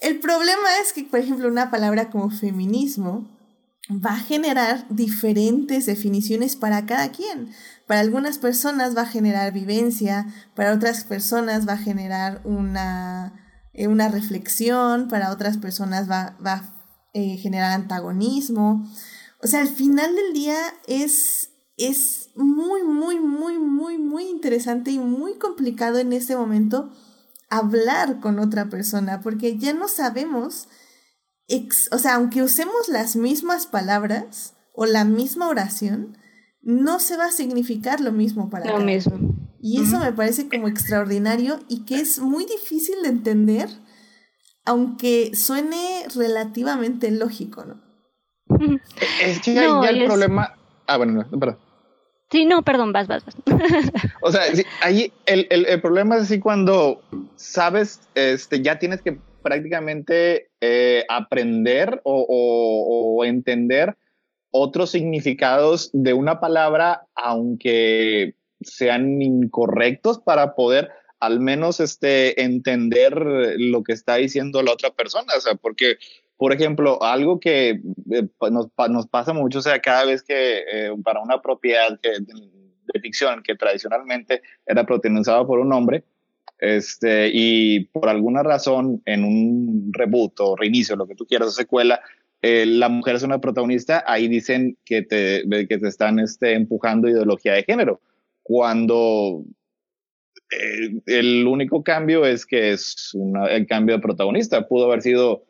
El 0.00 0.18
problema 0.18 0.78
es 0.82 0.92
que, 0.92 1.04
por 1.04 1.20
ejemplo, 1.20 1.48
una 1.48 1.70
palabra 1.70 2.10
como 2.10 2.30
feminismo 2.30 3.37
va 3.90 4.14
a 4.14 4.20
generar 4.20 4.86
diferentes 4.90 5.86
definiciones 5.86 6.56
para 6.56 6.84
cada 6.86 7.10
quien. 7.10 7.50
Para 7.86 8.00
algunas 8.00 8.38
personas 8.38 8.96
va 8.96 9.02
a 9.02 9.06
generar 9.06 9.52
vivencia, 9.52 10.26
para 10.54 10.74
otras 10.74 11.04
personas 11.04 11.66
va 11.66 11.74
a 11.74 11.78
generar 11.78 12.42
una, 12.44 13.32
eh, 13.72 13.88
una 13.88 14.08
reflexión, 14.08 15.08
para 15.08 15.32
otras 15.32 15.56
personas 15.56 16.10
va, 16.10 16.36
va 16.44 16.52
a 16.52 16.74
eh, 17.14 17.38
generar 17.38 17.72
antagonismo. 17.72 18.86
O 19.42 19.46
sea, 19.46 19.60
al 19.60 19.68
final 19.68 20.14
del 20.14 20.34
día 20.34 20.58
es, 20.86 21.50
es 21.78 22.30
muy, 22.34 22.82
muy, 22.82 23.18
muy, 23.20 23.58
muy, 23.58 23.96
muy 23.96 24.24
interesante 24.24 24.90
y 24.90 24.98
muy 24.98 25.38
complicado 25.38 25.98
en 25.98 26.12
este 26.12 26.36
momento 26.36 26.92
hablar 27.48 28.20
con 28.20 28.38
otra 28.38 28.68
persona 28.68 29.20
porque 29.20 29.56
ya 29.56 29.72
no 29.72 29.88
sabemos, 29.88 30.68
o 31.90 31.98
sea, 31.98 32.14
aunque 32.16 32.42
usemos 32.42 32.88
las 32.88 33.16
mismas 33.16 33.66
palabras 33.66 34.54
o 34.74 34.86
la 34.86 35.04
misma 35.04 35.48
oración, 35.48 36.18
no 36.62 37.00
se 37.00 37.16
va 37.16 37.26
a 37.26 37.32
significar 37.32 38.00
lo 38.00 38.12
mismo 38.12 38.50
para 38.50 38.78
lo 38.78 38.84
mismo. 38.84 39.18
Y 39.60 39.82
eso 39.82 39.98
me 39.98 40.12
parece 40.12 40.48
como 40.48 40.68
extraordinario 40.68 41.58
y 41.68 41.84
que 41.84 41.96
es 41.96 42.20
muy 42.20 42.44
difícil 42.44 42.96
de 43.02 43.08
entender 43.08 43.68
aunque 44.68 45.34
suene 45.34 46.04
relativamente 46.14 47.10
lógico, 47.10 47.64
¿no? 47.64 47.80
Es 49.22 49.40
que 49.40 49.54
ya 49.54 49.80
el 49.88 50.04
problema. 50.04 50.54
Ah, 50.86 50.98
bueno, 50.98 51.12
no, 51.12 51.40
perdón. 51.40 51.58
Sí, 52.30 52.44
no, 52.44 52.62
perdón, 52.62 52.92
vas, 52.92 53.08
vas, 53.08 53.24
vas. 53.24 53.36
o 54.20 54.30
sea, 54.30 54.42
ahí 54.82 55.10
el, 55.24 55.46
el, 55.48 55.64
el, 55.64 55.80
problema 55.80 56.16
es 56.16 56.24
así 56.24 56.38
cuando 56.38 57.00
sabes, 57.36 58.00
este, 58.14 58.60
ya 58.60 58.78
tienes 58.78 59.00
que 59.00 59.18
prácticamente 59.42 60.50
eh, 60.60 61.04
aprender 61.08 62.00
o, 62.04 63.22
entender 63.24 63.96
otros 64.50 64.90
significados 64.90 65.90
de 65.92 66.14
una 66.14 66.40
palabra, 66.40 67.02
aunque 67.14 68.34
sean 68.60 69.20
incorrectos 69.20 70.18
para 70.18 70.54
poder 70.54 70.90
al 71.20 71.40
menos 71.40 71.80
este, 71.80 72.42
entender 72.42 73.12
lo 73.58 73.82
que 73.82 73.92
está 73.92 74.16
diciendo 74.16 74.62
la 74.62 74.72
otra 74.72 74.90
persona, 74.90 75.32
o 75.36 75.40
sea, 75.40 75.56
porque, 75.56 75.98
por 76.36 76.52
ejemplo, 76.52 77.02
algo 77.02 77.40
que 77.40 77.80
eh, 78.12 78.28
nos, 78.50 78.68
nos, 78.88 79.06
pasa 79.08 79.32
mucho, 79.32 79.58
o 79.58 79.62
sea, 79.62 79.80
cada 79.80 80.04
vez 80.04 80.22
que 80.22 80.58
eh, 80.58 80.90
para 81.02 81.20
una 81.20 81.42
propiedad 81.42 81.98
que, 82.00 82.10
de 82.20 83.00
ficción 83.00 83.42
que 83.42 83.56
tradicionalmente 83.56 84.42
era 84.66 84.84
protagonizada 84.86 85.46
por 85.46 85.58
un 85.58 85.72
hombre, 85.72 86.04
este, 86.58 87.30
y 87.32 87.84
por 87.86 88.08
alguna 88.08 88.42
razón 88.42 89.02
en 89.04 89.24
un 89.24 89.90
reboot 89.92 90.40
o 90.40 90.56
reinicio, 90.56 90.96
lo 90.96 91.06
que 91.06 91.14
tú 91.14 91.26
quieras, 91.26 91.54
secuela, 91.54 92.00
eh, 92.42 92.66
la 92.66 92.88
mujer 92.88 93.16
es 93.16 93.22
una 93.22 93.40
protagonista, 93.40 94.04
ahí 94.06 94.28
dicen 94.28 94.76
que 94.84 95.02
te, 95.02 95.44
que 95.66 95.78
te 95.78 95.88
están 95.88 96.18
este, 96.18 96.54
empujando 96.54 97.08
ideología 97.08 97.54
de 97.54 97.64
género, 97.64 98.00
cuando 98.42 99.44
eh, 100.50 101.00
el 101.06 101.46
único 101.46 101.82
cambio 101.82 102.24
es 102.24 102.46
que 102.46 102.70
es 102.70 103.16
el 103.50 103.66
cambio 103.66 103.96
de 103.96 104.02
protagonista. 104.02 104.66
Pudo 104.66 104.86
haber 104.86 105.02
sido 105.02 105.44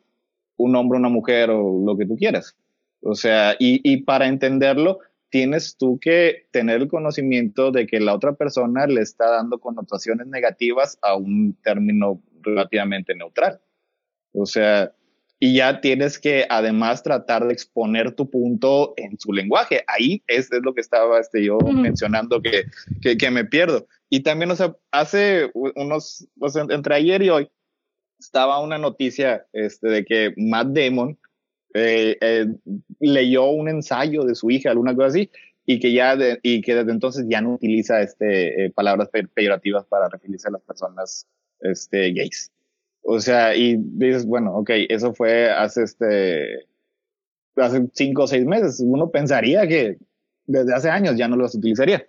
un 0.57 0.75
hombre, 0.75 0.99
una 0.99 1.09
mujer 1.09 1.49
o 1.51 1.83
lo 1.85 1.97
que 1.97 2.05
tú 2.05 2.17
quieras. 2.17 2.55
O 3.01 3.15
sea, 3.15 3.55
y, 3.59 3.79
y 3.89 3.97
para 4.03 4.27
entenderlo, 4.27 4.99
tienes 5.29 5.77
tú 5.77 5.99
que 5.99 6.47
tener 6.51 6.81
el 6.81 6.87
conocimiento 6.87 7.71
de 7.71 7.87
que 7.87 7.99
la 7.99 8.13
otra 8.13 8.33
persona 8.33 8.87
le 8.87 9.01
está 9.01 9.29
dando 9.29 9.59
connotaciones 9.59 10.27
negativas 10.27 10.97
a 11.01 11.15
un 11.15 11.55
término 11.63 12.21
relativamente 12.41 13.15
neutral. 13.15 13.61
O 14.33 14.45
sea, 14.45 14.93
y 15.39 15.55
ya 15.55 15.79
tienes 15.79 16.19
que 16.19 16.45
además 16.49 17.01
tratar 17.01 17.47
de 17.47 17.53
exponer 17.53 18.13
tu 18.13 18.29
punto 18.29 18.93
en 18.97 19.17
su 19.19 19.31
lenguaje. 19.31 19.83
Ahí 19.87 20.21
es, 20.27 20.51
es 20.51 20.61
lo 20.63 20.73
que 20.73 20.81
estaba 20.81 21.19
este, 21.19 21.43
yo 21.43 21.57
mencionando 21.59 22.41
que, 22.41 22.65
que, 23.01 23.17
que, 23.17 23.31
me 23.31 23.45
pierdo. 23.45 23.87
Y 24.09 24.21
también, 24.21 24.51
o 24.51 24.55
sea, 24.55 24.75
hace 24.91 25.49
unos, 25.53 26.27
o 26.39 26.49
sea, 26.49 26.65
entre 26.69 26.95
ayer 26.95 27.21
y 27.21 27.29
hoy, 27.29 27.49
estaba 28.19 28.59
una 28.59 28.77
noticia 28.77 29.47
este, 29.53 29.87
de 29.87 30.03
que 30.03 30.33
Matt 30.35 30.67
Damon 30.69 31.17
eh, 31.73 32.17
eh, 32.21 32.47
leyó 32.99 33.49
un 33.49 33.69
ensayo 33.69 34.23
de 34.23 34.35
su 34.35 34.49
hija, 34.49 34.71
alguna 34.71 34.95
cosa 34.95 35.07
así, 35.07 35.31
y 35.65 35.79
que 35.79 35.93
ya 35.93 36.15
de, 36.15 36.39
y 36.41 36.61
que 36.61 36.75
desde 36.75 36.91
entonces 36.91 37.25
ya 37.29 37.41
no 37.41 37.53
utiliza 37.53 38.01
este, 38.01 38.65
eh, 38.65 38.71
palabras 38.71 39.09
peyorativas 39.33 39.85
para 39.85 40.09
referirse 40.09 40.47
a 40.47 40.51
las 40.51 40.61
personas 40.61 41.27
este, 41.61 42.11
gays. 42.11 42.51
O 43.01 43.19
sea, 43.19 43.55
y 43.55 43.77
dices, 43.77 44.25
bueno, 44.25 44.55
ok, 44.55 44.71
eso 44.89 45.13
fue 45.13 45.49
hace 45.49 45.83
este, 45.83 46.65
hace 47.55 47.87
cinco 47.93 48.23
o 48.23 48.27
seis 48.27 48.45
meses. 48.45 48.81
Uno 48.83 49.09
pensaría 49.09 49.67
que 49.67 49.97
desde 50.45 50.73
hace 50.73 50.89
años 50.89 51.17
ya 51.17 51.27
no 51.27 51.35
los 51.35 51.55
utilizaría. 51.55 52.05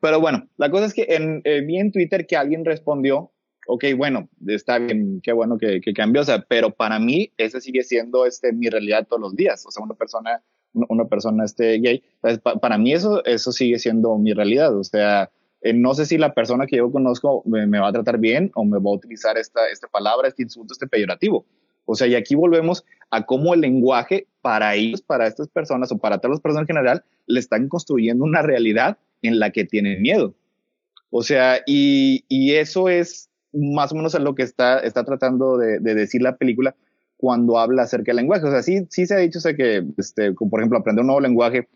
Pero 0.00 0.20
bueno, 0.20 0.48
la 0.56 0.70
cosa 0.70 0.86
es 0.86 0.94
que 0.94 1.06
en, 1.08 1.40
eh, 1.44 1.60
vi 1.60 1.78
en 1.78 1.92
Twitter 1.92 2.26
que 2.26 2.36
alguien 2.36 2.64
respondió, 2.64 3.32
ok, 3.70 3.84
bueno, 3.96 4.30
está 4.46 4.78
bien, 4.78 5.20
qué 5.22 5.30
bueno 5.32 5.58
que, 5.58 5.82
que 5.82 5.92
cambió, 5.92 6.22
o 6.22 6.24
sea, 6.24 6.40
pero 6.48 6.70
para 6.70 6.98
mí 6.98 7.30
ese 7.36 7.60
sigue 7.60 7.82
siendo 7.82 8.24
este, 8.24 8.50
mi 8.50 8.70
realidad 8.70 9.06
todos 9.06 9.20
los 9.20 9.36
días. 9.36 9.64
O 9.66 9.70
sea, 9.70 9.84
una 9.84 9.94
persona, 9.94 10.42
una 10.72 11.04
persona 11.04 11.44
este, 11.44 11.78
gay, 11.78 12.02
pues, 12.22 12.38
para 12.38 12.78
mí 12.78 12.94
eso, 12.94 13.22
eso 13.26 13.52
sigue 13.52 13.78
siendo 13.78 14.16
mi 14.16 14.32
realidad. 14.32 14.74
O 14.74 14.82
sea, 14.84 15.30
eh, 15.60 15.74
no 15.74 15.92
sé 15.92 16.06
si 16.06 16.16
la 16.16 16.32
persona 16.32 16.66
que 16.66 16.76
yo 16.76 16.90
conozco 16.90 17.42
me, 17.44 17.66
va 17.78 17.88
a 17.88 17.92
tratar 17.92 18.18
bien 18.18 18.50
o 18.54 18.64
me 18.64 18.78
va 18.78 18.90
a 18.90 18.94
utilizar 18.94 19.36
esta, 19.36 19.68
esta 19.68 19.86
palabra, 19.86 20.28
este 20.28 20.44
insulto, 20.44 20.72
este 20.72 20.86
peyorativo. 20.86 21.44
O 21.84 21.94
sea, 21.94 22.06
y 22.06 22.14
aquí 22.14 22.34
volvemos 22.34 22.86
a 23.10 23.26
cómo 23.26 23.52
el 23.52 23.60
lenguaje 23.60 24.26
para 24.40 24.76
ellos, 24.76 25.02
para 25.02 25.26
estas 25.26 25.48
personas 25.48 25.92
o 25.92 25.98
para 25.98 26.18
todas 26.18 26.36
las 26.36 26.40
personas 26.40 26.62
en 26.62 26.74
general, 26.74 27.04
le 27.26 27.38
están 27.38 27.68
construyendo 27.68 28.24
una 28.24 28.40
realidad 28.40 28.96
en 29.20 29.38
la 29.38 29.50
que 29.50 29.64
tienen 29.66 30.00
miedo. 30.00 30.32
O 31.10 31.22
sea, 31.22 31.60
y, 31.66 32.24
y 32.28 32.54
eso 32.54 32.88
es 32.88 33.28
más 33.52 33.92
o 33.92 33.94
menos 33.94 34.18
lo 34.18 34.34
que 34.34 34.42
está, 34.42 34.80
está 34.80 35.04
tratando 35.04 35.56
de, 35.56 35.78
de, 35.80 35.94
decir 35.94 36.22
la 36.22 36.36
película 36.36 36.74
cuando 37.16 37.58
habla 37.58 37.82
acerca 37.82 38.10
del 38.10 38.16
lenguaje. 38.16 38.46
O 38.46 38.50
sea, 38.50 38.62
sí, 38.62 38.86
sí 38.90 39.06
se 39.06 39.14
ha 39.14 39.18
dicho 39.18 39.38
o 39.38 39.42
sea, 39.42 39.54
que, 39.54 39.84
este, 39.98 40.32
por 40.32 40.60
ejemplo, 40.60 40.78
aprender 40.78 41.02
un 41.02 41.08
nuevo 41.08 41.20
lenguaje 41.20 41.68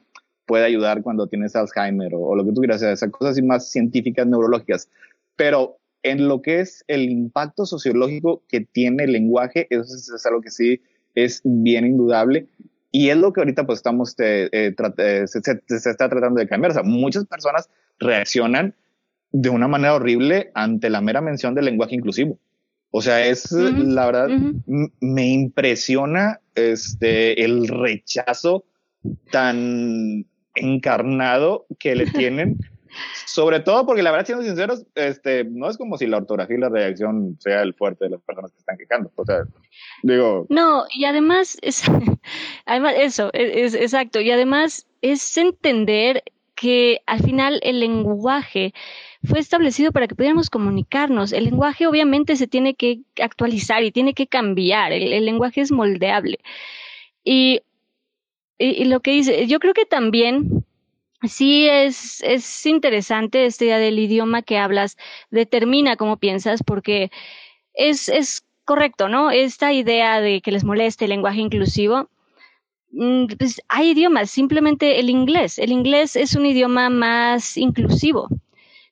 puede 0.46 0.64
ayudar 0.64 1.02
cuando 1.02 1.26
tienes 1.26 1.54
Alzheimer 1.56 2.12
o, 2.14 2.34
lo 2.34 2.44
que 2.44 2.52
tú 2.52 2.60
quieras, 2.60 2.82
o 2.82 2.96
sea, 2.96 3.10
cosas 3.10 3.32
así 3.32 3.42
más 3.42 3.70
científicas, 3.70 4.26
neurológicas. 4.26 4.88
Pero 5.36 5.78
en 6.02 6.28
lo 6.28 6.42
que 6.42 6.60
es 6.60 6.84
el 6.88 7.08
impacto 7.10 7.66
sociológico 7.66 8.42
que 8.48 8.60
tiene 8.60 9.04
el 9.04 9.12
lenguaje, 9.12 9.66
eso 9.70 9.82
es, 9.82 10.26
algo 10.26 10.40
que 10.40 10.50
sí 10.50 10.80
es 11.14 11.40
bien 11.44 11.86
indudable. 11.86 12.46
Y 12.90 13.08
es 13.08 13.16
lo 13.16 13.32
que 13.32 13.40
ahorita 13.40 13.64
pues 13.64 13.78
estamos, 13.78 14.14
eh, 14.18 14.48
eh, 14.52 15.24
se, 15.26 15.90
está 15.90 16.08
tratando 16.08 16.40
de 16.40 16.46
cambiar. 16.46 16.72
O 16.72 16.74
sea, 16.74 16.82
muchas 16.82 17.24
personas 17.24 17.70
reaccionan 17.98 18.74
de 19.32 19.48
una 19.48 19.68
manera 19.68 19.94
horrible 19.94 20.50
ante 20.54 20.90
la 20.90 21.00
mera 21.00 21.20
mención 21.20 21.54
del 21.54 21.64
lenguaje 21.64 21.94
inclusivo. 21.94 22.38
O 22.90 23.00
sea, 23.00 23.24
es 23.26 23.50
la 23.52 24.06
verdad, 24.06 24.28
me 25.00 25.26
impresiona 25.28 26.40
este, 26.54 27.42
el 27.42 27.66
rechazo 27.66 28.64
tan 29.30 30.26
encarnado 30.54 31.66
que 31.78 31.96
le 31.96 32.06
tienen. 32.12 32.58
Sobre 33.24 33.60
todo 33.60 33.86
porque 33.86 34.02
la 34.02 34.10
verdad, 34.10 34.26
siendo 34.26 34.44
sinceros, 34.44 34.84
este, 34.94 35.44
no 35.44 35.70
es 35.70 35.78
como 35.78 35.96
si 35.96 36.06
la 36.06 36.18
ortografía 36.18 36.58
y 36.58 36.60
la 36.60 36.68
redacción 36.68 37.38
sea 37.40 37.62
el 37.62 37.72
fuerte 37.72 38.04
de 38.04 38.10
las 38.10 38.20
personas 38.20 38.52
que 38.52 38.58
están 38.58 38.76
quejando. 38.76 39.10
O 39.16 39.24
sea, 39.24 39.44
digo. 40.02 40.46
No, 40.50 40.84
y 40.92 41.06
además, 41.06 41.56
es, 41.62 41.82
además, 42.66 42.94
eso, 42.98 43.30
e, 43.32 43.64
es, 43.64 43.74
exacto. 43.74 44.20
Y 44.20 44.30
además 44.30 44.86
es 45.00 45.38
entender 45.38 46.22
que 46.54 47.00
al 47.06 47.20
final 47.20 47.60
el 47.62 47.80
lenguaje 47.80 48.74
fue 49.24 49.38
establecido 49.38 49.92
para 49.92 50.08
que 50.08 50.14
pudiéramos 50.14 50.50
comunicarnos. 50.50 51.32
El 51.32 51.44
lenguaje 51.44 51.86
obviamente 51.86 52.36
se 52.36 52.46
tiene 52.46 52.74
que 52.74 53.00
actualizar 53.20 53.82
y 53.84 53.92
tiene 53.92 54.14
que 54.14 54.26
cambiar. 54.26 54.92
El, 54.92 55.24
lenguaje 55.24 55.60
es 55.60 55.72
moldeable. 55.72 56.38
Y 57.24 57.60
y, 58.62 58.84
lo 58.84 59.00
que 59.00 59.10
dice, 59.10 59.46
yo 59.48 59.58
creo 59.58 59.74
que 59.74 59.86
también 59.86 60.64
sí 61.24 61.68
es, 61.68 62.22
es 62.22 62.64
interesante 62.64 63.44
esta 63.44 63.64
idea 63.64 63.78
del 63.78 63.98
idioma 63.98 64.42
que 64.42 64.56
hablas, 64.56 64.96
determina 65.30 65.96
cómo 65.96 66.16
piensas, 66.16 66.62
porque 66.62 67.10
es, 67.74 68.08
es 68.08 68.44
correcto, 68.64 69.08
¿no? 69.08 69.32
Esta 69.32 69.72
idea 69.72 70.20
de 70.20 70.40
que 70.42 70.52
les 70.52 70.62
moleste 70.62 71.06
el 71.06 71.10
lenguaje 71.10 71.40
inclusivo, 71.40 72.08
mm, 72.92 73.26
pues 73.36 73.60
hay 73.68 73.90
idiomas, 73.90 74.30
simplemente 74.30 75.00
el 75.00 75.10
inglés. 75.10 75.58
El 75.58 75.72
inglés 75.72 76.14
es 76.14 76.36
un 76.36 76.46
idioma 76.46 76.88
más 76.88 77.56
inclusivo, 77.56 78.28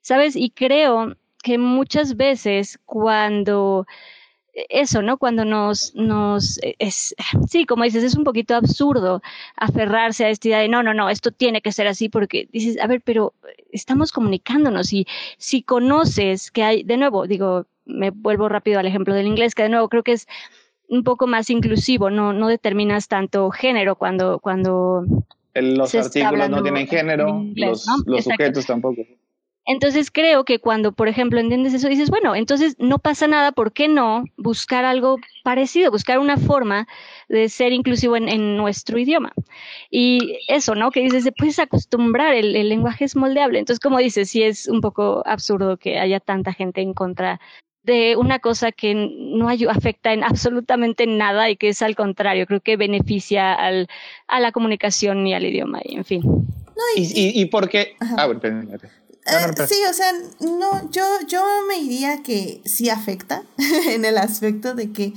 ¿sabes? 0.01 0.37
Y 0.37 0.51
creo 0.51 1.17
que 1.43 1.59
muchas 1.59 2.17
veces 2.17 2.79
cuando 2.85 3.87
eso, 4.69 5.03
¿no? 5.03 5.19
Cuando 5.19 5.45
nos, 5.45 5.95
nos, 5.95 6.59
es, 6.79 7.15
sí, 7.49 7.67
como 7.67 7.85
dices, 7.85 8.05
es 8.05 8.17
un 8.17 8.25
poquito 8.25 8.55
absurdo 8.55 9.23
aferrarse 9.57 10.25
a 10.25 10.31
esta 10.31 10.49
idea 10.49 10.59
de, 10.59 10.69
no, 10.69 10.83
no, 10.83 10.95
no, 10.95 11.09
esto 11.09 11.31
tiene 11.31 11.61
que 11.63 11.73
ser 11.73 11.87
así 11.87 12.09
porque 12.09 12.49
dices, 12.53 12.81
a 12.81 12.87
ver, 12.87 13.01
pero 13.03 13.35
estamos 13.73 14.13
comunicándonos 14.13 14.93
y 14.93 15.07
si 15.39 15.63
conoces 15.63 16.51
que 16.51 16.63
hay, 16.63 16.83
de 16.83 16.97
nuevo, 16.97 17.27
digo, 17.27 17.67
me 17.85 18.11
vuelvo 18.11 18.49
rápido 18.49 18.79
al 18.79 18.87
ejemplo 18.87 19.15
del 19.15 19.27
inglés, 19.27 19.55
que 19.55 19.65
de 19.65 19.69
nuevo 19.69 19.89
creo 19.89 20.03
que 20.03 20.13
es 20.13 20.27
un 20.89 21.05
poco 21.05 21.27
más 21.27 21.51
inclusivo, 21.51 22.11
no, 22.11 22.33
no 22.33 22.49
determinas 22.49 23.09
tanto 23.09 23.51
género 23.51 23.95
cuando, 23.95 24.41
cuando 24.41 25.05
los 25.55 25.95
artículos 25.95 26.51
no 26.51 26.63
tienen 26.63 26.87
género, 26.87 27.45
los, 27.55 27.87
los 28.07 28.25
sujetos 28.25 28.67
tampoco. 28.67 29.03
Entonces 29.67 30.11
creo 30.11 30.45
que 30.45 30.59
cuando, 30.59 30.93
por 30.93 31.09
ejemplo, 31.09 31.39
entiendes 31.39 31.75
eso, 31.75 31.89
dices, 31.89 32.11
bueno, 32.11 32.35
entonces 32.35 32.77
no 32.79 32.99
pasa 32.99 33.27
nada, 33.27 33.53
¿por 33.53 33.73
qué 33.73 33.89
no 33.89 34.25
buscar 34.37 34.85
algo 34.85 35.19
parecido, 35.45 35.91
buscar 35.91 36.19
una 36.19 36.39
forma 36.39 36.89
de 37.29 37.49
ser 37.49 37.73
inclusivo 37.73 38.17
en, 38.17 38.57
nuestro 38.57 38.99
idioma? 38.99 39.33
Y 39.91 40.39
eso, 40.49 40.75
¿no? 40.75 40.91
Que 40.91 41.03
dices, 41.03 41.29
puedes 41.37 41.59
acostumbrar, 41.59 42.35
el, 42.35 42.57
el, 42.57 42.69
lenguaje 42.69 43.05
es 43.05 43.17
moldeable. 43.17 43.59
Entonces, 43.59 43.81
como 43.81 43.99
dices, 43.99 44.31
sí 44.31 44.43
es 44.43 44.67
un 44.67 44.81
poco 44.81 45.23
absurdo 45.27 45.77
que 45.77 45.99
haya 45.99 46.21
tanta 46.21 46.53
gente 46.53 46.81
en 46.81 46.95
contra 46.95 47.41
de 47.83 48.17
una 48.17 48.41
cosa 48.41 48.73
que 48.73 48.95
no 48.95 49.49
afecta 49.49 50.13
en 50.13 50.23
absolutamente 50.23 51.07
nada 51.07 51.49
y 51.49 51.57
que 51.57 51.69
es 51.69 51.81
al 51.83 51.97
contrario, 51.97 52.47
creo 52.47 52.61
que 52.61 52.77
beneficia 52.77 53.55
al, 53.55 53.89
a 54.29 54.41
la 54.41 54.53
comunicación 54.53 55.27
y 55.27 55.35
al 55.35 55.47
idioma, 55.47 55.81
y 55.85 55.97
en 55.97 56.05
fin. 56.05 56.23
y, 56.97 57.03
y, 57.03 57.41
y, 57.41 57.47
porque... 57.47 57.97
Ah, 58.17 58.29
eh, 59.31 59.67
sí, 59.69 59.77
o 59.89 59.93
sea, 59.93 60.13
no, 60.41 60.91
yo, 60.91 61.05
yo 61.29 61.43
me 61.69 61.81
diría 61.81 62.23
que 62.23 62.61
sí 62.65 62.89
afecta 62.91 63.43
en 63.89 64.05
el 64.05 64.19
aspecto 64.19 64.75
de 64.75 64.93
que 64.93 65.15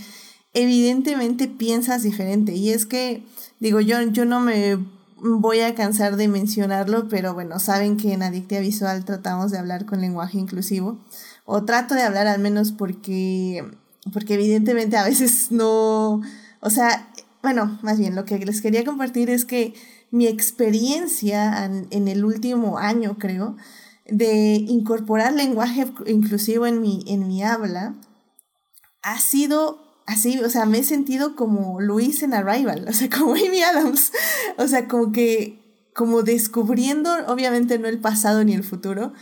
evidentemente 0.53 1.47
piensas 1.47 2.03
diferente. 2.03 2.53
Y 2.53 2.69
es 2.69 2.85
que, 2.85 3.23
digo, 3.59 3.79
yo, 3.79 4.01
yo 4.01 4.25
no 4.25 4.39
me 4.39 4.77
voy 5.17 5.61
a 5.61 5.73
cansar 5.75 6.17
de 6.17 6.27
mencionarlo, 6.27 7.07
pero 7.07 7.33
bueno, 7.33 7.59
saben 7.59 7.97
que 7.97 8.13
en 8.13 8.23
Adictia 8.23 8.59
Visual 8.59 9.05
tratamos 9.05 9.51
de 9.51 9.57
hablar 9.57 9.85
con 9.85 10.01
lenguaje 10.01 10.37
inclusivo. 10.37 10.97
O 11.45 11.63
trato 11.63 11.95
de 11.95 12.03
hablar 12.03 12.27
al 12.27 12.39
menos 12.39 12.71
porque, 12.71 13.65
porque 14.11 14.35
evidentemente 14.35 14.97
a 14.97 15.03
veces 15.03 15.51
no, 15.51 16.21
o 16.59 16.69
sea, 16.69 17.09
bueno, 17.41 17.77
más 17.81 17.99
bien 17.99 18.15
lo 18.15 18.25
que 18.25 18.37
les 18.37 18.61
quería 18.61 18.85
compartir 18.85 19.29
es 19.29 19.43
que 19.43 19.73
mi 20.11 20.27
experiencia 20.27 21.65
en, 21.65 21.87
en 21.89 22.07
el 22.07 22.23
último 22.23 22.77
año, 22.77 23.17
creo, 23.17 23.57
de 24.05 24.55
incorporar 24.55 25.33
lenguaje 25.33 25.87
inclusivo 26.07 26.67
en 26.67 26.81
mi, 26.81 27.03
en 27.07 27.27
mi 27.27 27.43
habla 27.43 27.95
ha 29.01 29.19
sido 29.19 29.83
así, 30.05 30.39
o 30.39 30.49
sea, 30.49 30.65
me 30.65 30.79
he 30.79 30.83
sentido 30.83 31.35
como 31.35 31.79
Luis 31.79 32.23
en 32.23 32.33
Arrival, 32.33 32.85
o 32.89 32.93
sea, 32.93 33.09
como 33.09 33.33
Amy 33.33 33.61
Adams, 33.61 34.11
o 34.57 34.67
sea, 34.67 34.87
como 34.87 35.11
que, 35.11 35.59
como 35.93 36.23
descubriendo, 36.23 37.13
obviamente 37.27 37.77
no 37.79 37.87
el 37.87 37.99
pasado 37.99 38.43
ni 38.43 38.53
el 38.53 38.63
futuro, 38.63 39.13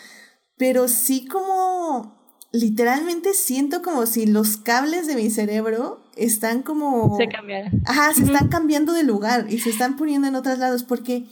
pero 0.57 0.87
sí 0.87 1.27
como, 1.27 2.15
literalmente 2.51 3.33
siento 3.33 3.81
como 3.81 4.05
si 4.05 4.25
los 4.25 4.57
cables 4.57 5.07
de 5.07 5.15
mi 5.15 5.29
cerebro 5.29 6.01
están 6.15 6.61
como... 6.61 7.17
Se 7.17 7.27
cambiaron. 7.27 7.81
Ajá, 7.85 8.13
se 8.13 8.23
están 8.23 8.47
cambiando 8.49 8.93
de 8.93 9.03
lugar 9.03 9.47
y 9.49 9.59
se 9.59 9.69
están 9.69 9.95
poniendo 9.95 10.27
en 10.27 10.35
otros 10.35 10.59
lados 10.59 10.83
porque 10.83 11.25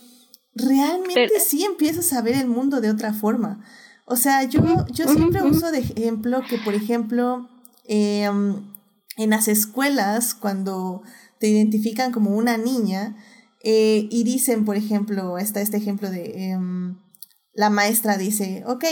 realmente 0.60 1.40
sí 1.40 1.64
empiezas 1.64 2.14
a 2.14 2.22
ver 2.22 2.36
el 2.36 2.48
mundo 2.48 2.81
de 2.81 2.90
otra 2.90 3.14
forma. 3.14 3.64
O 4.06 4.15
sea, 4.15 4.44
yo, 4.44 4.61
yo 4.91 5.07
siempre 5.07 5.44
uso 5.44 5.72
de 5.72 5.80
ejemplo 5.80 6.41
que, 6.49 6.57
por 6.57 6.73
ejemplo, 6.73 7.48
em, 7.86 8.56
en 9.18 9.30
las 9.30 9.48
escuelas, 9.48 10.34
cuando 10.34 11.03
te 11.40 11.48
identifican 11.48 12.11
como 12.11 12.31
una 12.31 12.57
niña 12.57 13.15
eh, 13.64 14.07
y 14.10 14.23
dicen, 14.23 14.65
por 14.65 14.77
ejemplo, 14.77 15.38
está 15.38 15.61
este 15.61 15.77
ejemplo 15.77 16.10
de 16.10 16.52
em, 16.52 16.98
la 17.53 17.69
maestra 17.69 18.18
dice, 18.18 18.64
ok, 18.65 18.86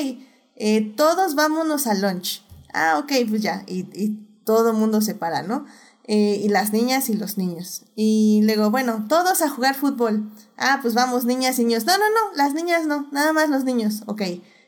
eh, 0.55 0.93
todos 0.95 1.35
vámonos 1.35 1.87
al 1.87 2.01
lunch. 2.01 2.43
Ah, 2.73 2.99
ok, 2.99 3.11
pues 3.29 3.41
ya, 3.41 3.63
y, 3.65 3.87
y 3.93 4.27
todo 4.45 4.71
el 4.71 4.77
mundo 4.77 5.01
se 5.01 5.15
para, 5.15 5.41
¿no? 5.41 5.65
Eh, 6.07 6.41
y 6.41 6.49
las 6.49 6.71
niñas 6.71 7.09
y 7.09 7.13
los 7.13 7.37
niños. 7.37 7.83
Y 7.95 8.41
luego, 8.43 8.71
bueno, 8.71 9.05
todos 9.09 9.41
a 9.41 9.49
jugar 9.49 9.75
fútbol. 9.75 10.31
Ah, 10.57 10.79
pues 10.81 10.93
vamos, 10.93 11.25
niñas 11.25 11.59
y 11.59 11.65
niños. 11.65 11.85
No, 11.85 11.97
no, 11.97 12.05
no, 12.09 12.35
las 12.35 12.53
niñas 12.53 12.85
no, 12.85 13.07
nada 13.11 13.33
más 13.33 13.49
los 13.49 13.65
niños. 13.65 14.03
Ok. 14.07 14.21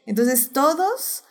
Entonces, 0.05 0.49
todos 0.51 1.23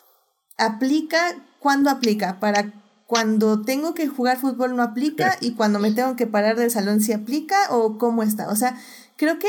aplica, 0.57 1.45
¿cuándo 1.61 1.91
aplica? 1.91 2.41
Para 2.41 2.73
cuando 3.07 3.63
tengo 3.63 3.95
que 3.95 4.07
jugar 4.07 4.39
fútbol 4.39 4.77
no 4.77 4.83
aplica 4.83 5.39
y 5.41 5.53
cuando 5.53 5.79
me 5.79 5.93
tengo 5.93 6.15
que 6.15 6.27
parar 6.27 6.57
del 6.57 6.71
salón 6.71 7.01
sí 7.01 7.13
aplica 7.13 7.57
o 7.71 7.97
cómo 7.97 8.23
está. 8.23 8.51
O 8.51 8.57
sea, 8.57 8.79
creo 9.17 9.39
que 9.39 9.49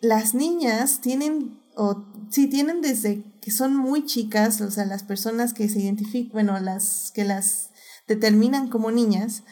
las 0.00 0.34
niñas 0.34 1.00
tienen, 1.00 1.60
o 1.76 2.04
sí, 2.30 2.48
tienen 2.48 2.80
desde 2.80 3.24
que 3.40 3.52
son 3.52 3.76
muy 3.76 4.04
chicas, 4.04 4.60
o 4.60 4.72
sea, 4.72 4.86
las 4.86 5.04
personas 5.04 5.54
que 5.54 5.68
se 5.68 5.80
identifican, 5.80 6.32
bueno, 6.32 6.58
las 6.58 7.12
que 7.12 7.22
las 7.22 7.70
determinan 8.08 8.68
como 8.68 8.90
niñas, 8.90 9.44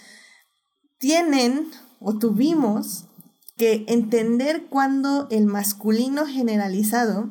tienen 1.04 1.68
o 2.00 2.14
tuvimos 2.14 3.04
que 3.58 3.84
entender 3.88 4.64
cuando 4.70 5.28
el 5.30 5.44
masculino 5.44 6.24
generalizado 6.24 7.28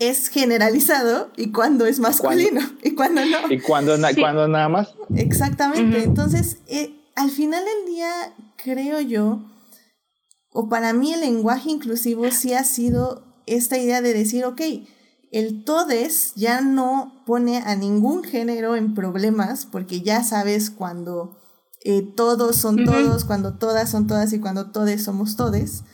es 0.00 0.28
generalizado 0.28 1.30
y 1.36 1.52
cuando 1.52 1.86
es 1.86 2.00
masculino 2.00 2.60
y 2.82 2.96
cuando 2.96 3.24
no. 3.24 3.38
Y 3.48 3.60
cuando, 3.60 3.96
cuando 4.18 4.48
nada 4.48 4.68
más. 4.68 4.88
Exactamente. 5.14 6.02
Entonces, 6.02 6.58
eh, 6.66 6.96
al 7.14 7.30
final 7.30 7.64
del 7.64 7.94
día, 7.94 8.10
creo 8.56 9.00
yo, 9.00 9.40
o 10.50 10.68
para 10.68 10.92
mí 10.92 11.14
el 11.14 11.20
lenguaje 11.20 11.70
inclusivo 11.70 12.28
sí 12.32 12.54
ha 12.54 12.64
sido 12.64 13.22
esta 13.46 13.78
idea 13.78 14.02
de 14.02 14.14
decir, 14.14 14.44
ok, 14.44 14.62
el 15.30 15.62
todes 15.62 16.32
ya 16.34 16.60
no 16.60 17.22
pone 17.24 17.58
a 17.58 17.76
ningún 17.76 18.24
género 18.24 18.74
en 18.74 18.94
problemas 18.94 19.64
porque 19.64 20.00
ya 20.00 20.24
sabes 20.24 20.70
cuando 20.70 21.38
eh, 21.84 22.02
todos 22.02 22.56
son 22.56 22.84
todos, 22.84 23.24
cuando 23.24 23.54
todas 23.54 23.90
son 23.90 24.06
todas 24.06 24.32
y 24.32 24.40
cuando 24.40 24.70
todes 24.70 25.04
somos 25.04 25.36
todes. 25.36 25.84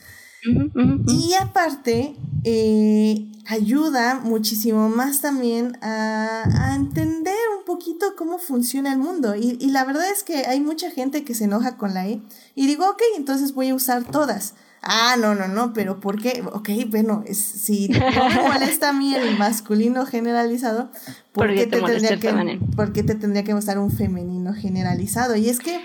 Y 1.06 1.32
aparte, 1.40 2.16
eh, 2.44 3.32
ayuda 3.46 4.20
muchísimo 4.22 4.90
más 4.90 5.20
también 5.22 5.78
a, 5.80 6.74
entender 6.76 7.34
un 7.58 7.64
poquito 7.64 8.14
cómo 8.16 8.38
funciona 8.38 8.92
el 8.92 8.98
mundo. 8.98 9.34
Y, 9.36 9.56
y, 9.60 9.70
la 9.70 9.84
verdad 9.84 10.10
es 10.10 10.22
que 10.22 10.46
hay 10.46 10.60
mucha 10.60 10.90
gente 10.90 11.24
que 11.24 11.34
se 11.34 11.44
enoja 11.44 11.76
con 11.76 11.94
la 11.94 12.08
E. 12.08 12.22
Y 12.54 12.66
digo, 12.66 12.88
ok, 12.88 13.00
entonces 13.16 13.54
voy 13.54 13.70
a 13.70 13.74
usar 13.74 14.04
todas. 14.04 14.54
Ah, 14.86 15.16
no, 15.18 15.34
no, 15.34 15.48
no, 15.48 15.72
pero 15.72 15.98
¿por 15.98 16.20
qué? 16.20 16.42
Ok, 16.52 16.68
bueno, 16.88 17.24
es, 17.26 17.38
si 17.38 17.88
no 17.88 18.28
me 18.28 18.48
molesta 18.48 18.90
a 18.90 18.92
mí 18.92 19.14
el 19.14 19.38
masculino 19.38 20.04
generalizado, 20.04 20.90
¿por, 21.32 21.54
qué 21.54 21.66
te, 21.66 21.80
tendría 21.80 22.20
que, 22.20 22.60
¿por 22.76 22.92
qué 22.92 23.02
te 23.02 23.14
tendría 23.14 23.44
que 23.44 23.54
gustar 23.54 23.78
un 23.78 23.90
femenino 23.90 24.52
generalizado? 24.52 25.36
Y 25.36 25.48
es 25.48 25.58
que 25.58 25.80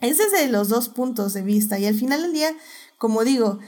ese 0.00 0.22
es 0.22 0.32
de 0.32 0.48
los 0.48 0.68
dos 0.68 0.88
puntos 0.88 1.34
de 1.34 1.42
vista. 1.42 1.78
Y 1.78 1.86
al 1.86 1.94
final 1.94 2.22
del 2.22 2.32
día, 2.32 2.50
como 2.98 3.24
digo, 3.24 3.58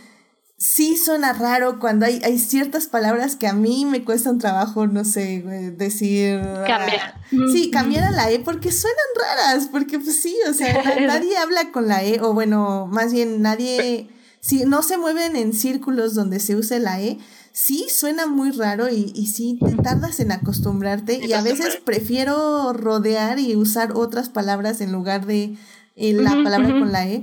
sí 0.59 0.97
suena 0.97 1.33
raro 1.33 1.81
cuando 1.81 2.07
hay, 2.07 2.21
hay 2.23 2.39
ciertas 2.39 2.87
palabras 2.87 3.35
que 3.35 3.49
a 3.49 3.53
mí 3.53 3.85
me 3.85 4.05
cuesta 4.05 4.31
un 4.31 4.39
trabajo, 4.39 4.87
no 4.87 5.05
sé, 5.05 5.43
decir... 5.77 6.41
Cambiar. 6.41 7.21
Sí, 7.53 7.71
cambiar 7.73 8.05
a 8.05 8.11
la 8.13 8.31
E 8.31 8.39
porque 8.39 8.71
suenan 8.71 8.97
raras, 9.17 9.69
porque 9.73 9.99
pues 9.99 10.23
sí, 10.23 10.37
o 10.49 10.55
sea, 10.55 10.85
nadie 11.07 11.37
habla 11.37 11.73
con 11.73 11.89
la 11.89 12.05
E, 12.05 12.21
o 12.21 12.33
bueno, 12.33 12.87
más 12.87 13.13
bien 13.13 13.43
nadie 13.43 14.09
si 14.43 14.65
no 14.65 14.83
se 14.83 14.99
mueven 14.99 15.37
en 15.37 15.53
círculos 15.53 16.15
donde 16.15 16.41
se 16.41 16.57
use 16.57 16.81
la 16.81 17.01
E, 17.01 17.19
sí 17.53 17.87
suena 17.89 18.27
muy 18.27 18.51
raro 18.51 18.91
y, 18.91 19.13
y 19.15 19.29
sí 19.29 19.57
te 19.65 19.73
tardas 19.77 20.19
en 20.19 20.33
acostumbrarte 20.33 21.25
y 21.25 21.33
a 21.33 21.43
veces 21.43 21.79
prefiero 21.85 22.73
rodear 22.73 23.39
y 23.39 23.55
usar 23.55 23.93
otras 23.93 24.29
palabras 24.29 24.81
en 24.81 24.91
lugar 24.91 25.27
de 25.27 25.57
eh, 25.95 26.15
la 26.15 26.31
palabra 26.43 26.79
con 26.79 26.91
la 26.91 27.07
E. 27.07 27.23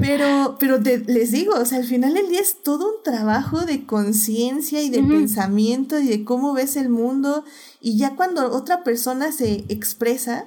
Pero, 0.00 0.56
pero 0.58 0.78
les 0.78 1.32
digo, 1.32 1.54
o 1.54 1.64
sea, 1.64 1.78
al 1.78 1.84
final 1.84 2.14
del 2.14 2.28
día 2.28 2.40
es 2.40 2.62
todo 2.62 2.86
un 2.86 3.02
trabajo 3.04 3.64
de 3.64 3.84
conciencia 3.84 4.82
y 4.82 4.90
de 4.90 5.02
pensamiento 5.02 5.98
y 5.98 6.06
de 6.06 6.24
cómo 6.24 6.52
ves 6.54 6.76
el 6.76 6.88
mundo. 6.88 7.44
Y 7.80 7.96
ya 7.96 8.16
cuando 8.16 8.50
otra 8.50 8.82
persona 8.82 9.30
se 9.32 9.64
expresa, 9.68 10.46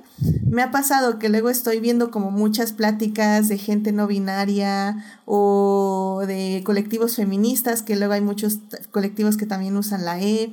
me 0.49 0.61
ha 0.61 0.71
pasado 0.71 1.19
que 1.19 1.29
luego 1.29 1.49
estoy 1.49 1.79
viendo 1.79 2.11
como 2.11 2.31
muchas 2.31 2.73
pláticas 2.73 3.47
de 3.47 3.57
gente 3.57 3.93
no 3.93 4.07
binaria 4.07 5.05
o 5.25 6.23
de 6.27 6.61
colectivos 6.65 7.15
feministas, 7.15 7.81
que 7.81 7.95
luego 7.95 8.13
hay 8.13 8.21
muchos 8.21 8.59
colectivos 8.91 9.37
que 9.37 9.45
también 9.45 9.77
usan 9.77 10.03
la 10.03 10.21
E. 10.21 10.51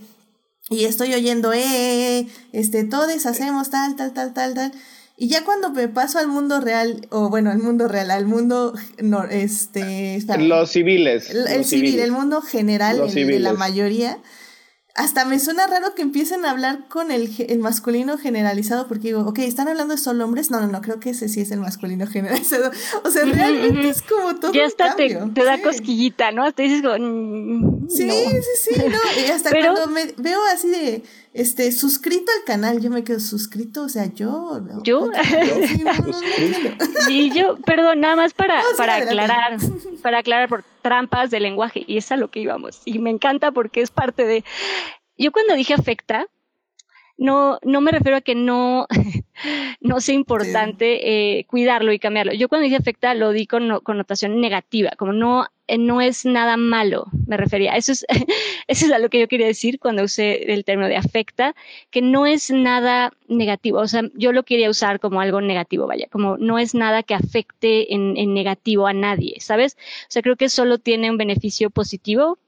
Y 0.71 0.85
estoy 0.85 1.15
oyendo, 1.15 1.53
eh, 1.53 1.63
eh, 1.63 2.21
eh 2.21 2.29
este, 2.53 2.85
todos 2.85 3.27
hacemos 3.27 3.71
tal, 3.71 3.97
tal, 3.97 4.13
tal, 4.13 4.33
tal, 4.35 4.55
tal. 4.55 4.73
Y 5.21 5.27
ya 5.29 5.43
cuando 5.43 5.71
me 5.71 5.89
paso 5.89 6.21
al 6.21 6.29
mundo 6.29 6.61
real, 6.61 7.09
o 7.11 7.29
bueno, 7.29 7.51
al 7.51 7.59
mundo 7.59 7.89
real, 7.89 8.13
al 8.13 8.25
mundo, 8.25 8.73
no, 9.03 9.25
este... 9.25 10.23
Los 10.39 10.71
civiles. 10.71 11.29
El, 11.31 11.65
civil, 11.65 11.99
el 11.99 12.13
mundo 12.13 12.41
general, 12.41 13.01
el, 13.05 13.27
de 13.27 13.41
la 13.41 13.53
mayoría, 13.53 14.19
hasta 14.95 15.25
me 15.25 15.41
suena 15.41 15.67
raro 15.67 15.95
que 15.97 16.03
empiecen 16.03 16.45
a 16.45 16.53
hablar 16.53 16.87
con 16.89 17.11
el, 17.11 17.31
el, 17.49 17.59
masculino 17.59 18.17
generalizado, 18.17 18.87
porque 18.87 19.09
digo, 19.09 19.23
ok, 19.23 19.39
¿están 19.41 19.67
hablando 19.67 19.95
de 19.95 20.01
solo 20.01 20.25
hombres? 20.25 20.53
No, 20.53 20.61
no, 20.61 20.67
no, 20.67 20.81
creo 20.83 21.01
que 21.01 21.11
ese 21.11 21.29
sí 21.29 21.41
es 21.41 21.51
el 21.51 21.59
masculino 21.59 22.07
generalizado. 22.11 22.71
O 23.05 23.11
sea, 23.11 23.25
realmente 23.25 23.89
es 23.89 24.03
como 24.03 24.37
todo. 24.41 24.53
Ya 24.53 24.67
hasta 24.67 24.95
te, 24.95 25.17
te, 25.35 25.45
da 25.45 25.63
cosquillita, 25.63 26.31
¿no? 26.31 26.45
Hasta 26.45 26.63
dices 26.63 26.83
como. 26.83 26.97
Mm, 26.97 27.89
sí, 27.89 28.09
sí, 28.11 28.75
sí, 28.75 28.81
no. 28.89 28.99
Y 29.21 29.31
hasta 29.31 29.51
cuando 29.51 29.89
me 29.89 30.15
veo 30.17 30.41
así 30.53 30.69
de 30.69 31.03
este, 31.33 31.71
suscrito 31.73 32.31
al 32.39 32.45
canal, 32.45 32.81
yo 32.81 32.91
me 32.91 33.05
quedo 33.05 33.21
suscrito, 33.21 33.83
o 33.83 33.89
sea, 33.89 34.07
yo. 34.07 34.61
¿Yo? 34.83 35.11
y 37.09 37.31
yo, 37.31 37.57
perdón, 37.59 38.01
nada 38.01 38.17
más 38.17 38.35
para, 38.35 38.63
para 38.77 38.97
aclarar, 38.97 39.59
para 40.03 40.19
aclarar 40.19 40.49
por 40.49 40.65
trampas 40.83 41.31
de 41.31 41.41
lenguaje, 41.41 41.85
y 41.87 41.99
es 41.99 42.11
a 42.13 42.17
lo 42.17 42.31
que 42.31 42.41
íbamos. 42.41 42.83
Y 42.85 42.99
me 42.99 43.11
encanta 43.11 43.53
porque 43.53 43.81
es 43.81 43.91
parte 43.91 44.25
de. 44.25 44.45
Yo 45.17 45.33
cuando 45.33 45.55
dije 45.55 45.75
afecta, 45.75 46.27
no, 47.19 47.59
no 47.63 47.81
me 47.81 47.91
refiero 47.91 48.17
a 48.17 48.21
que 48.21 48.35
no, 48.35 48.87
no 49.81 50.01
sea 50.01 50.15
importante 50.15 51.39
eh, 51.39 51.45
cuidarlo 51.47 51.93
y 51.93 51.99
cambiarlo. 51.99 52.33
Yo 52.33 52.49
cuando 52.49 52.65
dije 52.65 52.77
afecta 52.77 53.13
lo 53.15 53.33
di 53.33 53.47
con 53.47 53.81
connotación 53.81 54.41
negativa, 54.41 54.93
como 54.97 55.13
no, 55.13 55.47
no 55.77 56.01
es 56.01 56.25
nada 56.25 56.57
malo, 56.57 57.07
me 57.27 57.37
refería. 57.37 57.77
Eso 57.77 57.93
es, 57.93 58.07
eso 58.69 58.87
es 58.87 58.93
a 58.93 58.99
lo 58.99 59.11
que 59.11 59.21
yo 59.21 59.29
quería 59.29 59.47
decir 59.47 59.79
cuando 59.79 60.05
usé 60.05 60.53
el 60.53 60.65
término 60.65 60.89
de 60.89 60.97
afecta, 60.97 61.55
que 61.91 62.01
no 62.01 62.25
es 62.25 62.51
nada 62.51 63.13
negativo. 63.29 63.81
O 63.81 63.89
sea, 63.89 64.03
yo 64.15 64.33
lo 64.33 64.45
quería 64.45 64.71
usar 64.71 65.01
como 65.01 65.21
algo 65.21 65.41
negativo, 65.41 65.87
vaya, 65.87 66.07
como 66.11 66.39
no 66.39 66.59
es 66.59 66.75
nada 66.75 67.03
que 67.03 67.15
afecte 67.15 67.95
en, 67.95 68.17
en 68.17 68.33
negativo 68.33 68.87
a 68.87 68.93
nadie, 68.93 69.37
¿sabes? 69.41 69.77
O 70.03 70.07
sea, 70.09 70.23
creo 70.23 70.37
que 70.37 70.49
solo 70.49 70.79
tiene 70.79 71.11
un 71.11 71.19
beneficio 71.19 71.71
positivo 71.71 72.39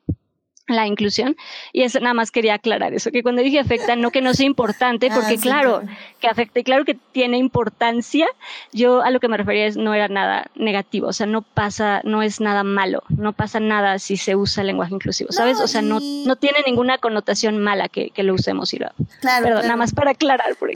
la 0.74 0.86
inclusión. 0.86 1.36
Y 1.72 1.82
eso 1.82 2.00
nada 2.00 2.14
más 2.14 2.30
quería 2.30 2.54
aclarar 2.54 2.94
eso 2.94 3.10
que 3.10 3.22
cuando 3.22 3.42
dije 3.42 3.58
afecta 3.58 3.96
no 3.96 4.10
que 4.10 4.20
no 4.20 4.34
sea 4.34 4.46
importante 4.46 5.08
ah, 5.10 5.14
porque 5.14 5.38
claro, 5.38 5.82
que 6.20 6.28
afecta 6.28 6.60
y 6.60 6.64
claro 6.64 6.84
que 6.84 6.94
tiene 6.94 7.38
importancia 7.38 8.26
yo 8.72 9.02
a 9.02 9.10
lo 9.10 9.20
que 9.20 9.28
me 9.28 9.36
refería 9.36 9.66
es 9.66 9.76
no 9.76 9.94
era 9.94 10.08
nada 10.08 10.50
negativo 10.54 11.08
o 11.08 11.12
sea 11.12 11.26
no 11.26 11.42
pasa 11.42 12.00
no 12.04 12.22
es 12.22 12.40
nada 12.40 12.64
malo 12.64 13.02
no 13.08 13.32
pasa 13.32 13.60
nada 13.60 13.98
si 13.98 14.16
se 14.16 14.36
usa 14.36 14.62
el 14.62 14.68
lenguaje 14.68 14.94
inclusivo 14.94 15.32
sabes 15.32 15.60
o 15.60 15.68
sea 15.68 15.82
no 15.82 16.00
no 16.00 16.36
tiene 16.36 16.58
ninguna 16.66 16.98
connotación 16.98 17.58
mala 17.58 17.88
que, 17.88 18.10
que 18.10 18.22
lo 18.22 18.34
usemos 18.34 18.72
y 18.74 18.78
lo 18.78 18.88
claro, 19.20 19.44
Perdón, 19.44 19.62
nada 19.62 19.76
más 19.76 19.92
para 19.92 20.12
aclarar 20.12 20.56
por 20.56 20.70
y, 20.70 20.74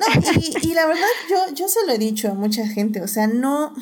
y 0.62 0.74
la 0.74 0.86
verdad 0.86 1.02
yo 1.28 1.54
yo 1.54 1.68
se 1.68 1.86
lo 1.86 1.92
he 1.92 1.98
dicho 1.98 2.30
a 2.30 2.34
mucha 2.34 2.66
gente 2.66 3.00
o 3.02 3.08
sea 3.08 3.26
no 3.26 3.74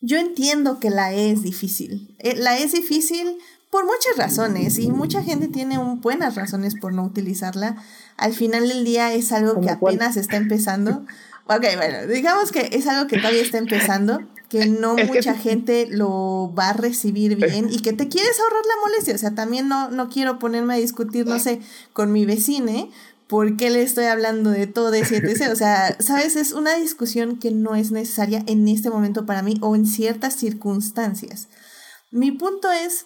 yo 0.00 0.16
entiendo 0.16 0.78
que 0.78 0.90
la 0.90 1.12
E 1.12 1.32
es 1.32 1.42
difícil. 1.42 2.14
Eh, 2.20 2.36
la 2.36 2.56
E 2.56 2.62
es 2.62 2.70
difícil 2.70 3.38
por 3.70 3.84
muchas 3.84 4.16
razones 4.16 4.78
y 4.78 4.90
mucha 4.90 5.22
gente 5.22 5.48
tiene 5.48 5.78
buenas 5.78 6.36
razones 6.36 6.74
por 6.74 6.92
no 6.92 7.04
utilizarla. 7.04 7.76
Al 8.16 8.32
final 8.32 8.68
del 8.68 8.84
día 8.84 9.12
es 9.12 9.32
algo 9.32 9.60
que 9.60 9.70
apenas 9.70 10.16
está 10.16 10.36
empezando. 10.36 11.04
Ok, 11.46 11.64
bueno, 11.76 12.06
digamos 12.06 12.52
que 12.52 12.70
es 12.72 12.86
algo 12.86 13.08
que 13.08 13.18
todavía 13.18 13.42
está 13.42 13.58
empezando, 13.58 14.20
que 14.48 14.66
no 14.66 14.96
mucha 14.96 15.34
gente 15.34 15.86
lo 15.90 16.52
va 16.58 16.70
a 16.70 16.72
recibir 16.74 17.36
bien 17.36 17.68
y 17.70 17.80
que 17.80 17.92
te 17.92 18.08
quieres 18.08 18.38
ahorrar 18.40 18.64
la 18.66 18.88
molestia. 18.88 19.14
O 19.14 19.18
sea, 19.18 19.34
también 19.34 19.68
no, 19.68 19.90
no 19.90 20.08
quiero 20.08 20.38
ponerme 20.38 20.74
a 20.74 20.78
discutir, 20.78 21.26
no 21.26 21.38
sé, 21.38 21.60
con 21.92 22.12
mi 22.12 22.26
vecine, 22.26 22.90
por 23.28 23.56
qué 23.56 23.70
le 23.70 23.82
estoy 23.82 24.06
hablando 24.06 24.50
de 24.50 24.66
todo 24.66 24.90
de 24.90 25.04
7 25.04 25.52
O 25.52 25.56
sea, 25.56 25.96
sabes, 26.00 26.34
es 26.36 26.52
una 26.52 26.74
discusión 26.76 27.38
que 27.38 27.50
no 27.50 27.76
es 27.76 27.92
necesaria 27.92 28.42
en 28.46 28.66
este 28.68 28.90
momento 28.90 29.26
para 29.26 29.42
mí 29.42 29.58
o 29.60 29.76
en 29.76 29.86
ciertas 29.86 30.34
circunstancias. 30.34 31.48
Mi 32.10 32.32
punto 32.32 32.70
es 32.72 33.04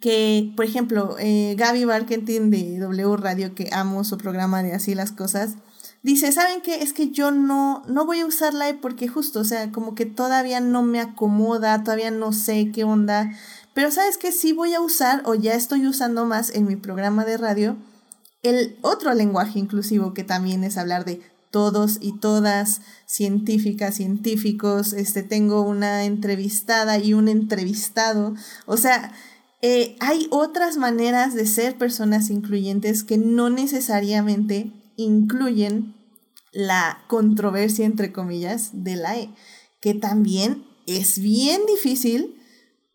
que, 0.00 0.52
por 0.56 0.64
ejemplo, 0.64 1.16
eh, 1.18 1.54
Gaby 1.58 1.84
Barkentin 1.84 2.50
de 2.50 2.78
W 2.78 3.16
Radio, 3.16 3.54
que 3.54 3.70
amo 3.72 4.04
su 4.04 4.18
programa 4.18 4.62
de 4.62 4.74
Así 4.74 4.94
las 4.94 5.12
Cosas, 5.12 5.56
dice, 6.02 6.32
¿saben 6.32 6.60
qué? 6.62 6.82
Es 6.82 6.92
que 6.92 7.10
yo 7.10 7.30
no, 7.30 7.82
no 7.88 8.06
voy 8.06 8.20
a 8.20 8.26
usar 8.26 8.54
live 8.54 8.78
porque 8.80 9.08
justo, 9.08 9.40
o 9.40 9.44
sea, 9.44 9.70
como 9.72 9.94
que 9.94 10.06
todavía 10.06 10.60
no 10.60 10.82
me 10.82 11.00
acomoda, 11.00 11.82
todavía 11.82 12.10
no 12.10 12.32
sé 12.32 12.70
qué 12.72 12.84
onda, 12.84 13.30
pero 13.74 13.90
¿sabes 13.90 14.18
qué? 14.18 14.32
Sí 14.32 14.52
voy 14.52 14.74
a 14.74 14.80
usar 14.80 15.22
o 15.24 15.34
ya 15.34 15.54
estoy 15.54 15.86
usando 15.86 16.24
más 16.24 16.54
en 16.54 16.66
mi 16.66 16.76
programa 16.76 17.24
de 17.24 17.36
radio 17.36 17.76
el 18.42 18.78
otro 18.82 19.14
lenguaje 19.14 19.58
inclusivo 19.58 20.14
que 20.14 20.24
también 20.24 20.64
es 20.64 20.78
hablar 20.78 21.04
de 21.04 21.20
todos 21.50 21.98
y 22.00 22.18
todas, 22.18 22.82
científicas, 23.06 23.94
científicos, 23.94 24.92
este, 24.92 25.22
tengo 25.22 25.62
una 25.62 26.04
entrevistada 26.04 26.98
y 26.98 27.14
un 27.14 27.26
entrevistado. 27.26 28.34
O 28.66 28.76
sea, 28.76 29.12
eh, 29.60 29.96
hay 30.00 30.28
otras 30.30 30.76
maneras 30.76 31.34
de 31.34 31.46
ser 31.46 31.76
personas 31.76 32.30
incluyentes 32.30 33.02
que 33.02 33.18
no 33.18 33.50
necesariamente 33.50 34.72
incluyen 34.96 35.94
la 36.52 37.04
controversia, 37.08 37.84
entre 37.84 38.12
comillas, 38.12 38.70
de 38.72 38.96
la 38.96 39.18
E, 39.18 39.30
que 39.80 39.94
también 39.94 40.64
es 40.86 41.18
bien 41.18 41.62
difícil. 41.66 42.40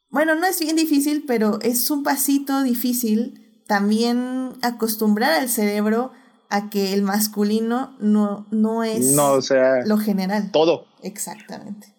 Bueno, 0.09 0.35
no 0.35 0.45
es 0.45 0.59
bien 0.59 0.75
difícil, 0.75 1.23
pero 1.27 1.59
es 1.61 1.89
un 1.91 2.03
pasito 2.03 2.63
difícil 2.63 3.63
también 3.67 4.53
acostumbrar 4.61 5.33
al 5.33 5.49
cerebro 5.49 6.11
a 6.49 6.69
que 6.69 6.93
el 6.93 7.01
masculino 7.01 7.95
no, 7.99 8.45
no 8.51 8.83
es 8.83 9.15
lo 9.15 9.97
general. 9.97 10.51
Todo. 10.51 10.85
Exactamente. 11.01 11.93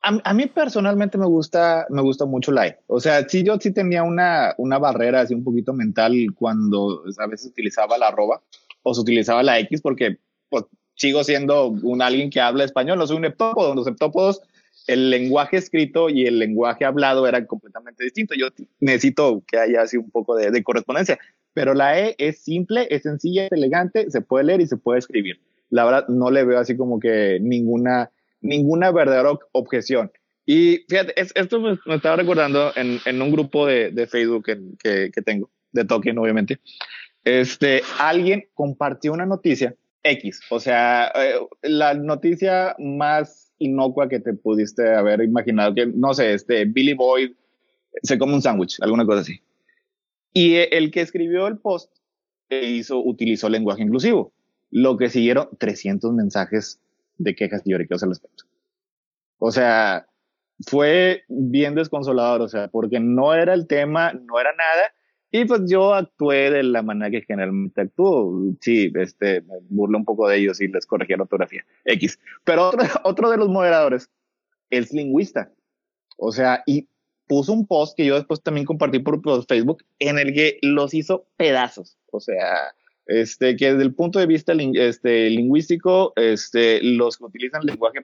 A, 0.00 0.32
mí 0.32 0.46
personalmente 0.46 1.18
me 1.18 1.26
gusta, 1.26 1.86
me 1.90 2.00
gusta 2.02 2.24
mucho 2.24 2.52
la 2.52 2.68
E. 2.68 2.78
O 2.86 3.00
sea, 3.00 3.28
sí, 3.28 3.42
yo 3.42 3.58
sí 3.60 3.72
tenía 3.72 4.04
una, 4.04 4.54
una 4.56 4.78
barrera 4.78 5.22
así 5.22 5.34
un 5.34 5.44
poquito 5.44 5.72
mental 5.72 6.14
cuando 6.34 7.02
a 7.18 7.26
veces 7.26 7.50
utilizaba 7.50 7.98
la 7.98 8.08
arroba 8.08 8.40
o 8.82 8.94
se 8.94 9.00
utilizaba 9.00 9.42
la 9.42 9.58
X 9.58 9.82
porque 9.82 10.18
pues, 10.48 10.64
sigo 10.94 11.24
siendo 11.24 11.68
un 11.68 12.00
alguien 12.00 12.30
que 12.30 12.40
habla 12.40 12.64
español, 12.64 12.98
no 12.98 13.06
soy 13.06 13.16
un 13.16 13.24
heptópodo. 13.24 13.74
Los 13.74 13.86
heptópodos, 13.86 14.40
el 14.86 15.10
lenguaje 15.10 15.56
escrito 15.56 16.08
y 16.08 16.26
el 16.26 16.38
lenguaje 16.38 16.84
hablado 16.84 17.26
eran 17.26 17.46
completamente 17.46 18.04
distintos. 18.04 18.38
Yo 18.38 18.46
necesito 18.80 19.42
que 19.46 19.58
haya 19.58 19.82
así 19.82 19.96
un 19.96 20.10
poco 20.10 20.36
de, 20.36 20.50
de 20.50 20.62
correspondencia 20.62 21.18
pero 21.58 21.74
la 21.74 21.98
E 21.98 22.14
es 22.18 22.38
simple, 22.38 22.86
es 22.88 23.02
sencilla, 23.02 23.46
es 23.46 23.50
elegante, 23.50 24.08
se 24.12 24.20
puede 24.20 24.44
leer 24.44 24.60
y 24.60 24.68
se 24.68 24.76
puede 24.76 25.00
escribir. 25.00 25.40
La 25.70 25.84
verdad, 25.84 26.06
no 26.06 26.30
le 26.30 26.44
veo 26.44 26.60
así 26.60 26.76
como 26.76 27.00
que 27.00 27.40
ninguna, 27.40 28.12
ninguna 28.40 28.90
verdadera 28.90 29.32
objeción. 29.52 30.10
Y 30.46 30.84
fíjate, 30.88 31.12
esto 31.16 31.60
me, 31.60 31.78
estaba 31.94 32.16
recordando 32.16 32.72
en, 32.74 32.98
en 33.04 33.20
un 33.20 33.30
grupo 33.30 33.66
de, 33.66 33.90
de 33.90 34.06
Facebook 34.06 34.46
que, 34.46 35.10
que, 35.12 35.22
tengo, 35.22 35.50
de 35.72 35.84
Tolkien, 35.84 36.16
obviamente. 36.18 36.58
Este, 37.22 37.82
alguien 37.98 38.48
compartió 38.54 39.12
una 39.12 39.26
noticia 39.26 39.74
X, 40.02 40.40
o 40.48 40.58
sea, 40.58 41.12
eh, 41.14 41.34
la 41.62 41.92
noticia 41.92 42.74
más 42.78 43.52
inocua 43.58 44.08
que 44.08 44.20
te 44.20 44.32
pudiste 44.32 44.94
haber 44.94 45.22
imaginado, 45.22 45.74
que 45.74 45.86
no 45.86 46.14
sé, 46.14 46.32
este, 46.32 46.64
Billy 46.64 46.94
Boyd 46.94 47.32
se 48.02 48.18
come 48.18 48.34
un 48.34 48.42
sándwich, 48.42 48.78
alguna 48.80 49.04
cosa 49.04 49.20
así. 49.20 49.42
Y 50.32 50.54
el 50.54 50.90
que 50.90 51.00
escribió 51.00 51.46
el 51.46 51.58
post 51.58 51.92
hizo, 52.48 53.04
utilizó 53.04 53.48
lenguaje 53.48 53.82
inclusivo, 53.82 54.32
lo 54.70 54.96
que 54.96 55.10
siguieron 55.10 55.48
300 55.58 56.12
mensajes 56.12 56.80
de 57.18 57.34
quejas 57.34 57.62
y 57.64 57.70
lloriqueos 57.70 58.02
al 58.02 58.10
respecto. 58.10 58.44
O 59.38 59.50
sea, 59.52 60.06
fue 60.66 61.24
bien 61.28 61.74
desconsolador, 61.74 62.42
o 62.42 62.48
sea, 62.48 62.68
porque 62.68 63.00
no 63.00 63.34
era 63.34 63.54
el 63.54 63.66
tema, 63.66 64.12
no 64.12 64.40
era 64.40 64.50
nada, 64.52 64.92
y 65.30 65.44
pues 65.44 65.62
yo 65.66 65.94
actué 65.94 66.50
de 66.50 66.62
la 66.62 66.82
manera 66.82 67.10
que 67.10 67.22
generalmente 67.22 67.82
actúo. 67.82 68.54
Sí, 68.60 68.90
este, 68.94 69.42
me 69.42 69.58
burlo 69.68 69.98
un 69.98 70.04
poco 70.04 70.28
de 70.28 70.38
ellos 70.38 70.60
y 70.60 70.68
les 70.68 70.86
corregí 70.86 71.14
la 71.14 71.24
ortografía. 71.24 71.64
X. 71.84 72.18
Pero 72.44 72.68
otro, 72.68 72.80
otro 73.04 73.30
de 73.30 73.36
los 73.36 73.48
moderadores 73.48 74.10
es 74.70 74.92
lingüista. 74.92 75.52
O 76.16 76.32
sea, 76.32 76.62
y 76.66 76.88
puso 77.26 77.52
un 77.52 77.66
post 77.66 77.96
que 77.96 78.06
yo 78.06 78.14
después 78.14 78.42
también 78.42 78.66
compartí 78.66 78.98
por, 79.00 79.20
Facebook 79.46 79.84
en 79.98 80.18
el 80.18 80.32
que 80.32 80.58
los 80.62 80.94
hizo 80.94 81.26
pedazos. 81.36 81.98
O 82.10 82.20
sea, 82.20 82.74
este, 83.08 83.56
que 83.56 83.72
desde 83.72 83.82
el 83.82 83.94
punto 83.94 84.18
de 84.18 84.26
vista 84.26 84.52
este, 84.52 85.30
lingüístico, 85.30 86.12
este, 86.16 86.80
los 86.82 87.16
que 87.16 87.24
utilizan 87.24 87.64
lenguaje 87.64 88.00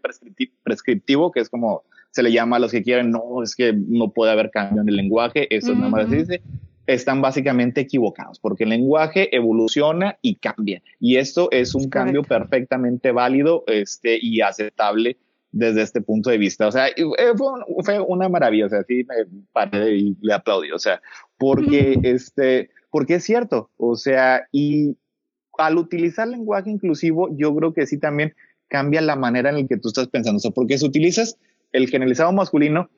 prescriptivo, 0.62 1.31
que 1.31 1.40
es 1.40 1.51
como 1.51 1.85
se 2.10 2.22
le 2.22 2.32
llama 2.32 2.56
a 2.56 2.59
los 2.59 2.72
que 2.72 2.82
quieren, 2.82 3.10
no, 3.10 3.43
es 3.43 3.55
que 3.55 3.72
no 3.72 4.10
puede 4.12 4.32
haber 4.32 4.51
cambio 4.51 4.82
en 4.82 4.89
el 4.89 4.97
lenguaje, 4.97 5.55
eso 5.55 5.72
es 5.72 5.78
nada 5.78 5.90
más 5.90 6.10
dice, 6.10 6.40
están 6.86 7.20
básicamente 7.20 7.82
equivocados, 7.82 8.39
porque 8.39 8.64
el 8.64 8.70
lenguaje 8.70 9.35
evoluciona 9.36 10.16
y 10.22 10.36
cambia. 10.36 10.82
Y 11.01 11.16
esto 11.16 11.48
es 11.51 11.74
un 11.74 11.89
cambio 11.89 12.22
perfectamente 12.22 13.12
válido 13.12 13.64
este, 13.66 14.18
y 14.20 14.40
aceptable 14.40 15.18
desde 15.52 15.82
este 15.82 16.01
punto 16.01 16.31
de 16.31 16.39
vista. 16.39 16.66
O 16.66 16.72
sea, 16.72 16.89
eh, 16.89 17.05
fue, 17.85 18.01
una 18.01 18.28
maravilla, 18.28 18.66
o 18.66 18.68
sea, 18.70 18.82
sí 18.85 19.05
me 19.05 19.44
paré 19.52 19.97
y 19.97 20.16
le 20.20 20.32
aplaudí, 20.32 20.72
o 20.72 20.78
sea, 20.78 21.01
porque, 21.39 21.98
este, 22.02 22.70
porque 22.94 23.16
es 23.16 23.24
cierto, 23.24 23.72
o 23.76 23.96
sea, 23.96 24.46
y 24.52 24.96
al 25.58 25.78
utilizar 25.78 26.28
lenguaje 26.28 26.70
inclusivo, 26.70 27.28
yo 27.36 27.52
creo 27.56 27.74
que 27.74 27.88
sí 27.88 27.98
también 27.98 28.34
cambia 28.68 29.00
la 29.00 29.16
manera 29.16 29.50
en 29.50 29.56
la 29.56 29.66
que 29.66 29.78
tú 29.78 29.88
estás 29.88 30.06
pensando, 30.06 30.36
o 30.36 30.38
sea, 30.38 30.52
porque 30.52 30.78
si 30.78 30.86
utilizas 30.86 31.36
el 31.72 31.88
generalizado 31.88 32.32
masculino, 32.32 32.88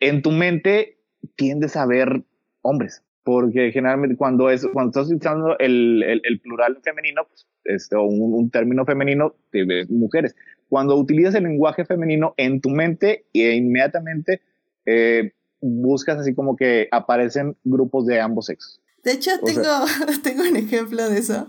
en 0.00 0.22
tu 0.22 0.32
mente 0.32 0.98
tiendes 1.36 1.76
a 1.76 1.86
ver 1.86 2.24
hombres, 2.62 3.04
porque 3.22 3.70
generalmente 3.70 4.16
cuando 4.16 4.50
es 4.50 4.66
cuando 4.72 4.88
estás 4.90 5.06
utilizando 5.06 5.56
el, 5.60 6.02
el, 6.02 6.40
plural 6.40 6.80
femenino, 6.82 7.22
pues, 7.28 7.46
este, 7.62 7.94
o 7.94 8.02
un, 8.02 8.34
un, 8.34 8.50
término 8.50 8.84
femenino, 8.84 9.36
te 9.52 9.64
ves 9.64 9.88
mujeres 9.88 10.34
cuando 10.68 10.96
utilizas 10.96 11.36
el 11.36 11.44
lenguaje 11.44 11.84
femenino 11.84 12.34
en 12.38 12.60
tu 12.60 12.70
mente 12.70 13.26
e 13.32 13.52
inmediatamente 13.52 14.40
eh, 14.84 15.30
buscas 15.60 16.18
así 16.18 16.34
como 16.34 16.56
que 16.56 16.88
aparecen 16.90 17.56
grupos 17.62 18.04
de 18.06 18.20
ambos 18.20 18.46
sexos. 18.46 18.81
De 19.04 19.12
hecho, 19.12 19.32
tengo, 19.44 19.84
tengo 20.22 20.42
un 20.42 20.56
ejemplo 20.56 21.08
de 21.08 21.18
eso. 21.18 21.48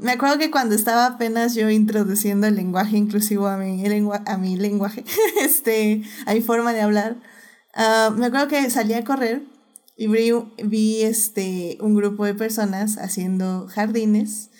me 0.00 0.12
acuerdo 0.12 0.38
que 0.38 0.50
cuando 0.50 0.74
estaba 0.74 1.06
apenas 1.06 1.54
yo 1.54 1.70
introduciendo 1.70 2.46
el 2.46 2.56
lenguaje 2.56 2.96
inclusivo 2.96 3.46
a 3.46 3.56
mi, 3.56 3.82
a 4.26 4.36
mi 4.38 4.56
lenguaje, 4.56 5.04
este, 5.40 6.02
a 6.26 6.34
mi 6.34 6.40
forma 6.40 6.72
de 6.72 6.80
hablar, 6.80 7.16
me 8.16 8.26
acuerdo 8.26 8.48
que 8.48 8.70
salí 8.70 8.94
a 8.94 9.04
correr 9.04 9.42
y 9.96 10.08
vi, 10.08 10.30
vi, 10.62 11.02
este, 11.02 11.78
un 11.80 11.94
grupo 11.94 12.24
de 12.24 12.34
personas 12.34 12.98
haciendo 12.98 13.66
jardines, 13.68 14.50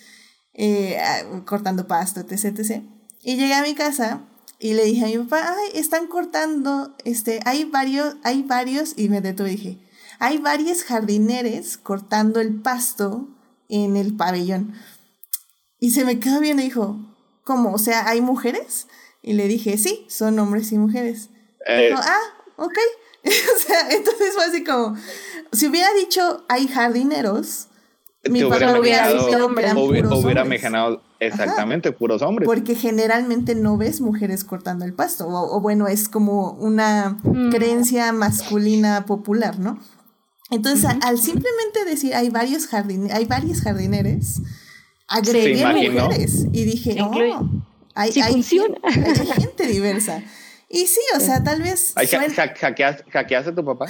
eh, 0.55 0.99
cortando 1.45 1.87
pasto, 1.87 2.21
etc, 2.21 2.59
etc. 2.59 2.83
Y 3.23 3.37
llegué 3.37 3.55
a 3.55 3.63
mi 3.63 3.75
casa 3.75 4.23
y 4.59 4.73
le 4.73 4.85
dije 4.85 5.05
a 5.05 5.09
mi 5.09 5.19
papá, 5.19 5.55
ay, 5.59 5.79
están 5.79 6.07
cortando, 6.07 6.97
este, 7.05 7.41
hay 7.45 7.65
varios, 7.65 8.17
hay 8.25 8.43
varios, 8.43 8.95
y 8.97 9.11
me 9.11 9.21
detuve 9.21 9.53
y 9.53 9.57
dije, 9.57 9.86
hay 10.19 10.39
varios 10.39 10.85
jardineres 10.85 11.77
cortando 11.77 12.41
el 12.41 12.55
pasto 12.55 13.29
en 13.69 13.97
el 13.97 14.17
pabellón. 14.17 14.75
Y 15.79 15.91
se 15.91 16.05
me 16.05 16.19
quedó 16.19 16.41
bien 16.41 16.59
y 16.59 16.65
dijo, 16.65 16.99
¿cómo? 17.45 17.73
O 17.73 17.79
sea, 17.79 18.09
¿hay 18.09 18.21
mujeres? 18.21 18.87
Y 19.23 19.35
le 19.35 19.49
dije, 19.49 19.77
sí, 19.79 20.07
son 20.09 20.39
hombres 20.39 20.73
y 20.73 20.79
mujeres. 20.79 21.31
Eh. 21.67 21.89
Dijo, 21.91 22.01
ah, 22.03 22.21
ok. 22.57 22.79
o 23.25 23.59
sea, 23.59 23.91
entonces 23.91 24.35
fue 24.35 24.45
así 24.45 24.65
como, 24.65 24.97
si 25.53 25.67
hubiera 25.67 25.93
dicho, 25.95 26.45
hay 26.49 26.69
jardineros, 26.69 27.69
mi 28.31 28.43
papá 28.43 28.79
hubiera 28.79 29.09
dicho, 29.09 29.47
hubiera, 29.47 29.75
hubiera 30.15 30.45
Exactamente, 31.19 31.93
puros 31.93 32.23
hombres. 32.23 32.47
Porque 32.47 32.75
generalmente 32.75 33.55
no 33.55 33.77
ves 33.77 34.01
mujeres 34.01 34.45
cortando 34.45 34.85
el 34.85 34.93
pasto, 34.93 35.27
o, 35.29 35.61
bueno, 35.61 35.87
es 35.87 36.09
como 36.09 36.53
una 36.53 37.17
mm. 37.23 37.51
creencia 37.51 38.13
masculina 38.13 39.07
popular, 39.07 39.59
¿no? 39.59 39.79
Entonces, 40.51 40.89
al 41.03 41.19
simplemente 41.19 41.85
decir 41.85 42.15
hay 42.15 42.31
varios 42.31 42.67
jardines, 42.67 43.13
hay 43.13 43.25
varios 43.25 43.61
jardineres, 43.61 44.41
agregué 45.09 45.65
mujeres 45.67 46.47
y 46.53 46.65
dije, 46.65 46.97
oh, 47.03 47.13
hay, 47.95 48.13
hay, 48.21 48.35
hay 48.35 48.43
gente 48.43 49.67
diversa. 49.67 50.23
Y 50.69 50.87
sí, 50.87 51.01
o 51.17 51.21
sea, 51.21 51.45
tal 51.45 51.63
vez. 51.63 51.95
¿Hackeaste 51.95 53.51
a 53.51 53.55
tu 53.55 53.65
papá? 53.65 53.87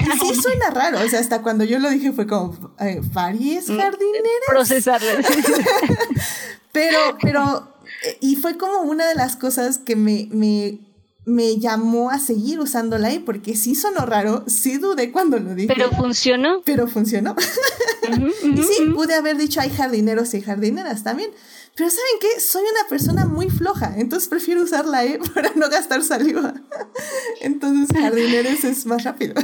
y 0.00 0.18
sí 0.18 0.34
suena 0.40 0.70
raro. 0.70 0.98
O 1.04 1.08
sea, 1.08 1.20
hasta 1.20 1.42
cuando 1.42 1.64
yo 1.64 1.78
lo 1.78 1.90
dije 1.90 2.12
fue 2.12 2.26
como, 2.26 2.74
eh, 2.80 3.00
¿varios 3.12 3.68
mm, 3.68 3.78
jardineros? 3.78 4.46
Procesarlo. 4.48 5.10
pero, 6.72 6.98
pero, 7.20 7.74
y 8.20 8.36
fue 8.36 8.56
como 8.56 8.80
una 8.82 9.06
de 9.06 9.14
las 9.14 9.36
cosas 9.36 9.76
que 9.76 9.96
me, 9.96 10.28
me, 10.30 10.78
me 11.24 11.58
llamó 11.58 12.10
a 12.10 12.18
seguir 12.18 12.60
usándola 12.60 13.08
ahí, 13.08 13.18
porque 13.18 13.54
sí 13.54 13.74
sonó 13.74 14.06
raro, 14.06 14.44
sí 14.46 14.78
dudé 14.78 15.12
cuando 15.12 15.38
lo 15.38 15.54
dije. 15.54 15.72
Pero 15.74 15.90
funcionó. 15.90 16.62
Pero 16.64 16.86
funcionó. 16.86 17.36
y 18.42 18.62
sí, 18.62 18.86
pude 18.94 19.14
haber 19.14 19.36
dicho 19.36 19.60
hay 19.60 19.70
jardineros 19.70 20.32
y 20.34 20.40
jardineras 20.40 21.04
también. 21.04 21.30
Pero 21.76 21.90
¿saben 21.90 22.18
qué? 22.20 22.40
Soy 22.40 22.62
una 22.62 22.88
persona 22.88 23.26
muy 23.26 23.48
floja, 23.48 23.94
entonces 23.96 24.28
prefiero 24.28 24.62
usar 24.62 24.86
la 24.86 25.04
E 25.04 25.18
para 25.34 25.52
no 25.54 25.68
gastar 25.68 26.02
saliva. 26.02 26.54
Entonces 27.40 27.96
jardineros 27.96 28.64
es 28.64 28.86
más 28.86 29.04
rápido. 29.04 29.34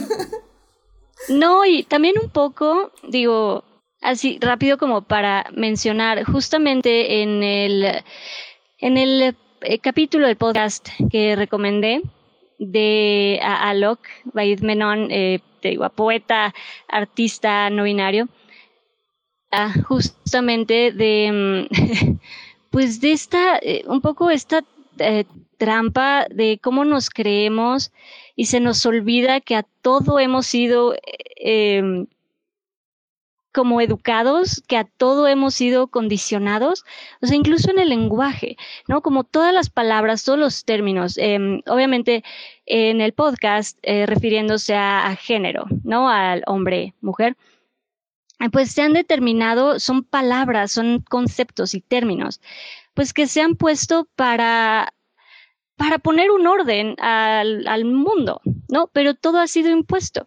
No, 1.29 1.65
y 1.65 1.85
también 1.85 2.17
un 2.23 2.31
poco, 2.31 2.93
digo, 3.09 3.65
así 4.03 4.39
rápido 4.41 4.77
como 4.77 5.03
para 5.03 5.47
mencionar, 5.55 6.25
justamente 6.25 7.23
en 7.23 7.43
el, 7.43 8.05
en 8.79 8.97
el 8.97 9.37
eh, 9.67 9.81
capítulo 9.81 10.27
del 10.27 10.37
podcast 10.37 10.89
que 11.11 11.35
recomendé 11.35 12.01
de 12.59 13.41
Alok 13.43 14.01
Baid 14.33 14.61
Menon, 14.61 15.11
eh, 15.11 15.41
te 15.61 15.71
digo, 15.71 15.89
poeta, 15.91 16.55
artista 16.89 17.69
no 17.71 17.83
binario, 17.83 18.29
ah, 19.51 19.75
justamente 19.89 20.93
de, 20.93 21.67
mm, 21.69 22.19
pues 22.71 23.01
de 23.01 23.13
esta, 23.13 23.59
eh, 23.61 23.83
un 23.87 24.01
poco 24.01 24.31
esta 24.31 24.65
eh, 24.99 25.25
trampa 25.59 26.27
de 26.31 26.59
cómo 26.63 26.85
nos 26.85 27.11
creemos 27.11 27.93
y 28.37 28.47
se 28.47 28.61
nos 28.61 28.87
olvida 28.87 29.41
que 29.41 29.57
a 29.57 29.65
todo 29.83 30.21
hemos 30.21 30.47
sido 30.47 30.95
em, 31.37 32.07
como 33.57 33.81
educados, 33.81 34.63
que 34.69 34.77
a 34.77 34.85
todo 34.85 35.27
hemos 35.27 35.55
sido 35.55 35.87
condicionados, 35.87 36.85
o 37.23 37.27
sea, 37.27 37.39
incluso 37.39 37.71
en 37.71 37.79
el 37.79 37.89
lenguaje, 37.89 38.59
¿no? 38.87 39.01
Como 39.01 39.25
todas 39.25 39.55
las 39.55 39.71
palabras, 39.71 40.25
todos 40.25 40.39
los 40.39 40.67
términos, 40.67 41.17
em, 41.17 41.63
obviamente 41.67 42.23
en 42.67 43.01
el 43.01 43.15
podcast 43.15 43.79
eh, 43.81 44.05
refiriéndose 44.05 44.75
a, 44.75 45.17
género, 45.17 45.65
¿no? 45.85 46.11
Al 46.11 46.43
hombre, 46.47 46.93
mujer, 47.01 47.39
eh, 48.41 48.51
pues 48.51 48.73
se 48.73 48.83
han 48.83 48.93
determinado, 48.93 49.81
son 49.81 50.05
palabras, 50.05 50.73
son 50.73 51.01
conceptos 51.09 51.73
y 51.75 51.81
términos, 51.81 52.43
pues 52.93 53.15
que 53.15 53.27
se 53.27 53.41
han 53.41 53.57
puesto 53.57 54.07
para 54.17 54.93
para 55.77 55.99
poner 55.99 56.31
un 56.31 56.47
orden 56.47 56.97
al, 56.99 57.67
al, 57.69 57.85
mundo, 57.85 58.41
¿no? 58.69 58.89
Pero 58.93 59.15
todo 59.15 59.39
ha 59.39 59.47
sido 59.47 59.71
impuesto. 59.71 60.27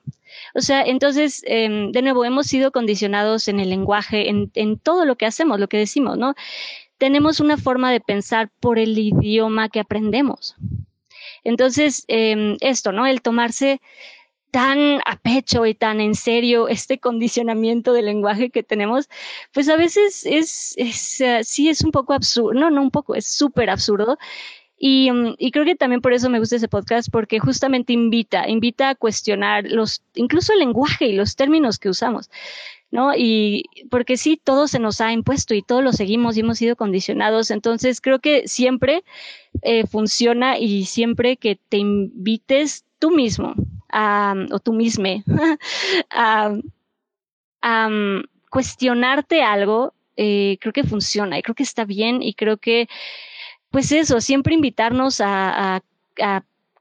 O 0.53 0.61
sea, 0.61 0.83
entonces, 0.83 1.43
em, 1.45 1.91
de 1.91 2.01
nuevo, 2.01 2.23
hemos 2.23 2.47
sido 2.47 2.71
condicionados 2.71 3.47
en 3.47 3.59
el 3.59 3.69
lenguaje, 3.69 4.29
en, 4.29 4.51
en 4.53 4.77
todo 4.77 5.05
lo 5.05 5.15
que 5.15 5.25
hacemos, 5.25 5.59
lo 5.59 5.67
que 5.67 5.77
decimos, 5.77 6.17
¿no? 6.17 6.35
Tenemos 6.97 7.39
una 7.39 7.57
forma 7.57 7.91
de 7.91 7.99
pensar 7.99 8.49
por 8.59 8.77
el 8.77 8.97
idioma 8.97 9.69
que 9.69 9.79
aprendemos. 9.79 10.55
Entonces, 11.43 12.05
eh, 12.07 12.57
esto, 12.61 12.91
¿no? 12.91 13.07
El 13.07 13.21
tomarse 13.21 13.81
tan 14.51 14.99
a 15.05 15.17
pecho 15.17 15.65
y 15.65 15.75
tan 15.75 16.01
en 16.01 16.15
serio 16.15 16.67
este 16.67 16.99
condicionamiento 16.99 17.93
del 17.93 18.05
lenguaje 18.05 18.49
que 18.49 18.63
tenemos, 18.63 19.09
pues 19.53 19.69
a 19.69 19.75
veces 19.75 20.25
es, 20.25 20.73
es 20.77 21.21
uh, 21.21 21.43
sí 21.43 21.69
es 21.69 21.83
un 21.83 21.91
poco 21.91 22.13
absurdo, 22.13 22.53
no, 22.53 22.71
no 22.71 22.81
un 22.81 22.91
poco, 22.91 23.15
es 23.15 23.27
súper 23.27 23.69
absurdo 23.69 24.17
y, 24.79 25.11
mm, 25.11 25.35
y, 25.37 25.51
creo 25.51 25.65
que 25.65 25.75
también 25.75 26.01
por 26.01 26.13
eso 26.13 26.29
me 26.29 26.39
gusta 26.39 26.55
ese 26.55 26.69
podcast, 26.69 27.09
porque 27.11 27.39
justamente 27.39 27.91
invita, 27.91 28.47
invita 28.47 28.89
a 28.89 28.95
cuestionar 28.95 29.65
los, 29.65 30.01
incluso 30.15 30.53
el 30.53 30.59
lenguaje 30.59 31.07
y 31.07 31.13
los 31.13 31.35
términos 31.35 31.77
que 31.77 31.89
usamos, 31.89 32.31
¿no? 32.89 33.13
Y 33.15 33.65
porque 33.91 34.15
sí, 34.15 34.39
todo 34.41 34.67
se 34.69 34.79
nos 34.79 35.01
ha 35.01 35.11
impuesto 35.11 35.53
y 35.53 35.61
todo 35.61 35.81
lo 35.81 35.91
seguimos 35.91 36.37
y 36.37 36.39
hemos 36.39 36.57
sido 36.57 36.77
condicionados. 36.77 37.51
Entonces, 37.51 37.99
creo 37.99 38.19
que 38.19 38.47
siempre 38.47 39.03
eh, 39.61 39.85
funciona 39.85 40.57
y 40.57 40.85
siempre 40.85 41.35
que 41.35 41.59
te 41.69 41.77
invites 41.77 42.85
tú 42.99 43.11
mismo 43.11 43.53
o 44.51 44.59
tú 44.59 44.73
misma 44.73 45.23
a, 46.09 46.53
um, 47.63 48.23
cuestionarte 48.49 49.41
algo, 49.41 49.93
eh, 50.15 50.57
creo 50.61 50.73
que 50.73 50.83
funciona 50.83 51.37
y 51.37 51.41
creo 51.41 51.55
que 51.55 51.63
está 51.63 51.85
bien 51.85 52.21
y 52.21 52.33
creo 52.33 52.57
que 52.57 52.87
pues 53.71 53.91
eso, 53.91 54.21
siempre 54.21 54.53
invitarnos 54.53 55.21
a, 55.23 55.81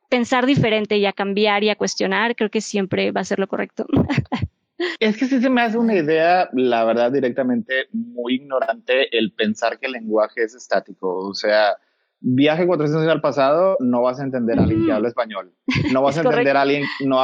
pensar 0.08 0.46
diferente 0.46 0.96
y 0.96 1.04
a 1.04 1.12
cambiar 1.12 1.62
y 1.62 1.68
a 1.68 1.76
cuestionar, 1.76 2.34
creo 2.34 2.50
que 2.50 2.62
siempre 2.62 3.12
va 3.12 3.20
a 3.20 3.24
ser 3.24 3.38
lo 3.38 3.46
correcto. 3.46 3.86
Es 5.00 5.16
que 5.16 5.26
sí 5.26 5.40
se 5.40 5.50
me 5.50 5.60
hace 5.60 5.76
una 5.76 5.96
idea, 5.96 6.48
la 6.52 6.84
verdad, 6.84 7.10
directamente 7.10 7.88
muy 7.90 8.36
ignorante 8.36 9.16
el 9.16 9.32
pensar 9.32 9.76
que 9.80 9.86
el 9.86 9.92
lenguaje 9.92 10.44
es 10.44 10.54
estático. 10.54 11.16
O 11.16 11.34
sea, 11.34 11.76
viaje 12.20 12.64
400 12.64 13.02
años 13.02 13.12
al 13.12 13.20
pasado, 13.20 13.76
no 13.80 14.02
vas 14.02 14.20
a 14.20 14.22
entender 14.22 14.56
a 14.56 14.62
alguien 14.62 14.86
que 14.86 14.92
habla 14.92 15.08
español. 15.08 15.52
No 15.92 16.02
vas 16.02 16.16
a 16.16 16.22
entender 16.22 16.56
a 16.56 16.62
alguien, 16.62 16.84
no, 17.04 17.18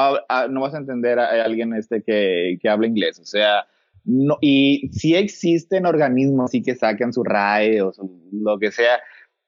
no 0.51 0.61
vas 0.61 0.75
a 0.75 0.79
entender 0.79 1.21
a 1.21 1.45
alguien 1.45 1.75
este 1.75 2.03
que, 2.03 2.59
que 2.61 2.69
habla 2.69 2.89
inglés. 2.89 3.21
O 3.21 3.25
sea, 3.25 3.67
no, 4.05 4.37
y 4.41 4.91
sí 4.93 5.15
existen 5.15 5.87
organismos 5.87 6.51
sí 6.51 6.63
que 6.63 6.75
sacan 6.75 7.13
su 7.13 7.25
RAE 7.25 7.81
o 7.83 7.93
lo 8.33 8.59
que 8.59 8.71
sea, 8.71 9.01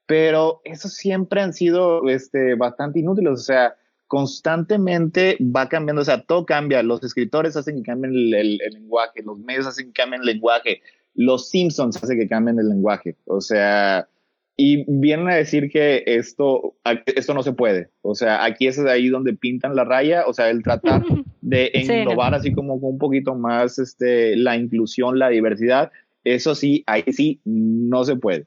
pero 0.06 0.60
esos 0.64 0.94
siempre 0.94 1.40
han 1.40 1.52
sido 1.52 2.08
este, 2.08 2.54
bastante 2.54 3.00
inútiles, 3.00 3.32
o 3.32 3.36
sea, 3.36 3.74
constantemente 4.06 5.36
va 5.40 5.68
cambiando, 5.68 6.02
o 6.02 6.04
sea, 6.04 6.22
todo 6.22 6.46
cambia, 6.46 6.82
los 6.82 7.02
escritores 7.02 7.56
hacen 7.56 7.76
que 7.76 7.82
cambien 7.82 8.12
el, 8.14 8.58
lenguaje, 8.72 9.22
los 9.24 9.38
medios 9.38 9.66
hacen 9.66 9.86
que 9.86 9.92
cambien 9.92 10.22
el 10.22 10.26
lenguaje, 10.26 10.80
los 11.14 11.50
Simpsons 11.50 12.00
hacen 12.02 12.18
que 12.18 12.28
cambien 12.28 12.58
el 12.58 12.68
lenguaje, 12.68 13.16
o 13.24 13.40
sea, 13.40 14.08
y 14.56 14.84
vienen 14.88 15.28
a 15.28 15.34
decir 15.34 15.70
que 15.70 16.04
esto, 16.06 16.76
esto 17.06 17.34
no 17.34 17.42
se 17.42 17.52
puede, 17.52 17.90
o 18.02 18.14
sea, 18.14 18.44
aquí 18.44 18.68
es 18.68 18.78
ahí 18.78 19.08
donde 19.08 19.34
pintan 19.34 19.74
la 19.74 19.84
raya, 19.84 20.24
o 20.26 20.32
sea, 20.32 20.50
el 20.50 20.62
tratar 20.62 21.02
de 21.40 21.70
innovar 21.74 22.34
así 22.34 22.52
como 22.52 22.74
un 22.74 22.98
poquito 22.98 23.34
más 23.34 23.80
este, 23.80 24.36
la 24.36 24.56
inclusión, 24.56 25.18
la 25.18 25.30
diversidad, 25.30 25.90
eso 26.22 26.54
sí, 26.54 26.84
ahí 26.86 27.04
sí 27.12 27.40
no 27.44 28.04
se 28.04 28.16
puede 28.16 28.46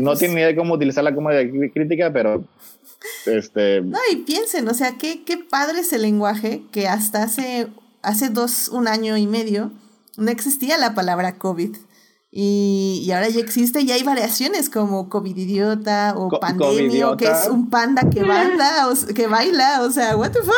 no 0.00 0.10
pues 0.10 0.18
tiene 0.18 0.34
ni 0.34 0.40
idea 0.40 0.48
de 0.48 0.56
cómo 0.56 0.74
utilizarla 0.74 1.14
como 1.14 1.30
crítica, 1.72 2.12
pero 2.12 2.44
este... 3.26 3.80
No, 3.80 3.98
y 4.10 4.16
piensen, 4.16 4.68
o 4.68 4.74
sea, 4.74 4.96
qué, 4.98 5.24
qué 5.24 5.36
padre 5.36 5.80
es 5.80 5.92
el 5.92 6.02
lenguaje 6.02 6.62
que 6.72 6.88
hasta 6.88 7.22
hace, 7.22 7.68
hace 8.02 8.28
dos, 8.28 8.68
un 8.68 8.88
año 8.88 9.16
y 9.16 9.26
medio, 9.26 9.72
no 10.16 10.30
existía 10.30 10.78
la 10.78 10.94
palabra 10.94 11.38
COVID. 11.38 11.76
Y, 12.30 13.02
y 13.06 13.12
ahora 13.12 13.30
ya 13.30 13.40
existe 13.40 13.80
y 13.80 13.90
hay 13.90 14.02
variaciones 14.02 14.68
como 14.68 15.08
COVID 15.08 15.34
idiota 15.34 16.12
o 16.14 16.28
pandemia, 16.28 17.16
que 17.16 17.26
es 17.26 17.48
un 17.48 17.70
panda 17.70 18.02
que 18.10 18.22
baila, 18.22 18.88
o, 18.88 19.14
que 19.14 19.26
baila, 19.26 19.80
o 19.82 19.90
sea, 19.90 20.14
what 20.14 20.32
the 20.32 20.40
fuck. 20.40 20.54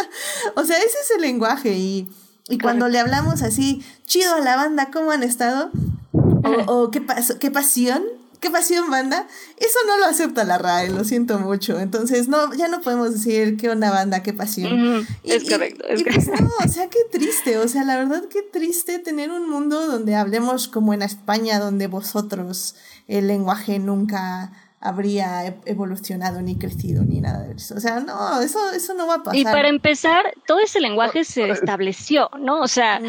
o 0.56 0.64
sea, 0.64 0.78
ese 0.78 0.96
es 1.02 1.10
el 1.14 1.20
lenguaje 1.20 1.76
y, 1.76 2.08
y 2.48 2.58
cuando 2.58 2.88
le 2.88 2.98
hablamos 2.98 3.42
así, 3.42 3.84
chido 4.06 4.34
a 4.34 4.40
la 4.40 4.56
banda, 4.56 4.88
¿cómo 4.90 5.10
han 5.10 5.22
estado? 5.22 5.70
O, 6.12 6.72
o 6.72 6.90
qué, 6.90 7.04
qué 7.38 7.50
pasión, 7.50 8.02
¿Qué 8.40 8.50
pasión, 8.50 8.90
banda? 8.90 9.26
Eso 9.58 9.78
no 9.86 9.98
lo 9.98 10.06
acepta 10.06 10.44
la 10.44 10.56
RAE, 10.56 10.88
lo 10.88 11.04
siento 11.04 11.38
mucho. 11.38 11.78
Entonces, 11.78 12.26
no, 12.28 12.54
ya 12.54 12.68
no 12.68 12.80
podemos 12.80 13.12
decir 13.12 13.58
qué 13.58 13.68
onda, 13.68 13.90
banda, 13.90 14.22
qué 14.22 14.32
pasión. 14.32 15.06
es 15.24 15.48
correcto. 15.48 15.86
Es 15.86 16.02
pues 16.02 16.28
no, 16.28 16.50
o 16.64 16.68
sea, 16.68 16.88
qué 16.88 17.00
triste. 17.10 17.58
O 17.58 17.68
sea, 17.68 17.84
la 17.84 17.98
verdad, 17.98 18.24
qué 18.30 18.42
triste 18.42 18.98
tener 18.98 19.30
un 19.30 19.48
mundo 19.48 19.86
donde 19.86 20.14
hablemos 20.16 20.68
como 20.68 20.94
en 20.94 21.02
España, 21.02 21.58
donde 21.58 21.86
vosotros 21.86 22.76
el 23.08 23.26
lenguaje 23.26 23.78
nunca 23.78 24.52
habría 24.80 25.46
e-, 25.46 25.58
evolucionado 25.66 26.40
ni 26.40 26.56
crecido 26.56 27.04
ni 27.04 27.20
nada 27.20 27.42
de 27.44 27.54
eso. 27.54 27.74
O 27.74 27.80
sea, 27.80 28.00
no, 28.00 28.40
eso, 28.40 28.58
eso 28.72 28.94
no 28.94 29.06
va 29.06 29.16
a 29.16 29.22
pasar. 29.22 29.38
Y 29.38 29.44
para 29.44 29.68
empezar, 29.68 30.32
todo 30.46 30.60
ese 30.60 30.80
lenguaje 30.80 31.24
se 31.24 31.50
estableció, 31.50 32.30
¿no? 32.40 32.60
O 32.60 32.68
sea, 32.68 33.00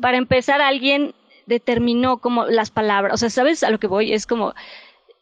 para 0.00 0.16
empezar, 0.16 0.62
alguien 0.62 1.14
determinó 1.48 2.18
como 2.18 2.46
las 2.46 2.70
palabras, 2.70 3.14
o 3.14 3.16
sea, 3.16 3.30
¿sabes 3.30 3.62
a 3.62 3.70
lo 3.70 3.80
que 3.80 3.86
voy? 3.86 4.12
Es 4.12 4.26
como, 4.26 4.54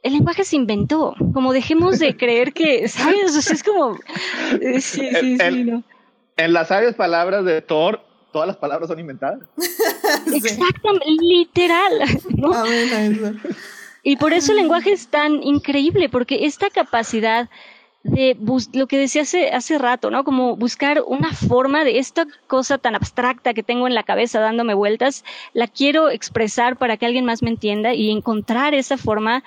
el 0.02 0.12
lenguaje 0.12 0.44
se 0.44 0.56
inventó, 0.56 1.14
como 1.32 1.52
dejemos 1.52 1.98
de 1.98 2.16
creer 2.18 2.52
que, 2.52 2.88
¿sabes? 2.88 3.36
O 3.36 3.40
sea, 3.40 3.54
es 3.54 3.62
como, 3.62 3.98
eh, 4.60 4.80
sí, 4.80 5.08
sí, 5.20 5.38
sí, 5.38 5.64
no. 5.64 5.82
En 6.36 6.52
las 6.52 6.68
sabias 6.68 6.94
palabras 6.94 7.44
de 7.44 7.62
Thor, 7.62 8.02
todas 8.30 8.46
las 8.46 8.56
palabras 8.56 8.88
son 8.88 9.00
inventadas. 9.00 9.40
Exactamente, 10.32 11.06
literal. 11.22 11.92
¿no? 12.36 12.52
Y 14.02 14.16
por 14.16 14.32
eso 14.34 14.52
el 14.52 14.58
lenguaje 14.58 14.92
es 14.92 15.08
tan 15.08 15.42
increíble, 15.42 16.08
porque 16.08 16.44
esta 16.44 16.68
capacidad 16.70 17.48
de 18.06 18.36
lo 18.72 18.86
que 18.86 18.98
decía 18.98 19.22
hace, 19.22 19.50
hace 19.50 19.78
rato, 19.78 20.10
¿no? 20.10 20.22
Como 20.24 20.56
buscar 20.56 21.02
una 21.06 21.32
forma 21.32 21.84
de 21.84 21.98
esta 21.98 22.26
cosa 22.46 22.78
tan 22.78 22.94
abstracta 22.94 23.52
que 23.52 23.62
tengo 23.62 23.86
en 23.86 23.94
la 23.94 24.04
cabeza 24.04 24.38
dándome 24.38 24.74
vueltas, 24.74 25.24
la 25.52 25.66
quiero 25.66 26.10
expresar 26.10 26.76
para 26.76 26.96
que 26.96 27.06
alguien 27.06 27.24
más 27.24 27.42
me 27.42 27.50
entienda 27.50 27.94
y 27.94 28.10
encontrar 28.10 28.74
esa 28.74 28.96
forma 28.96 29.42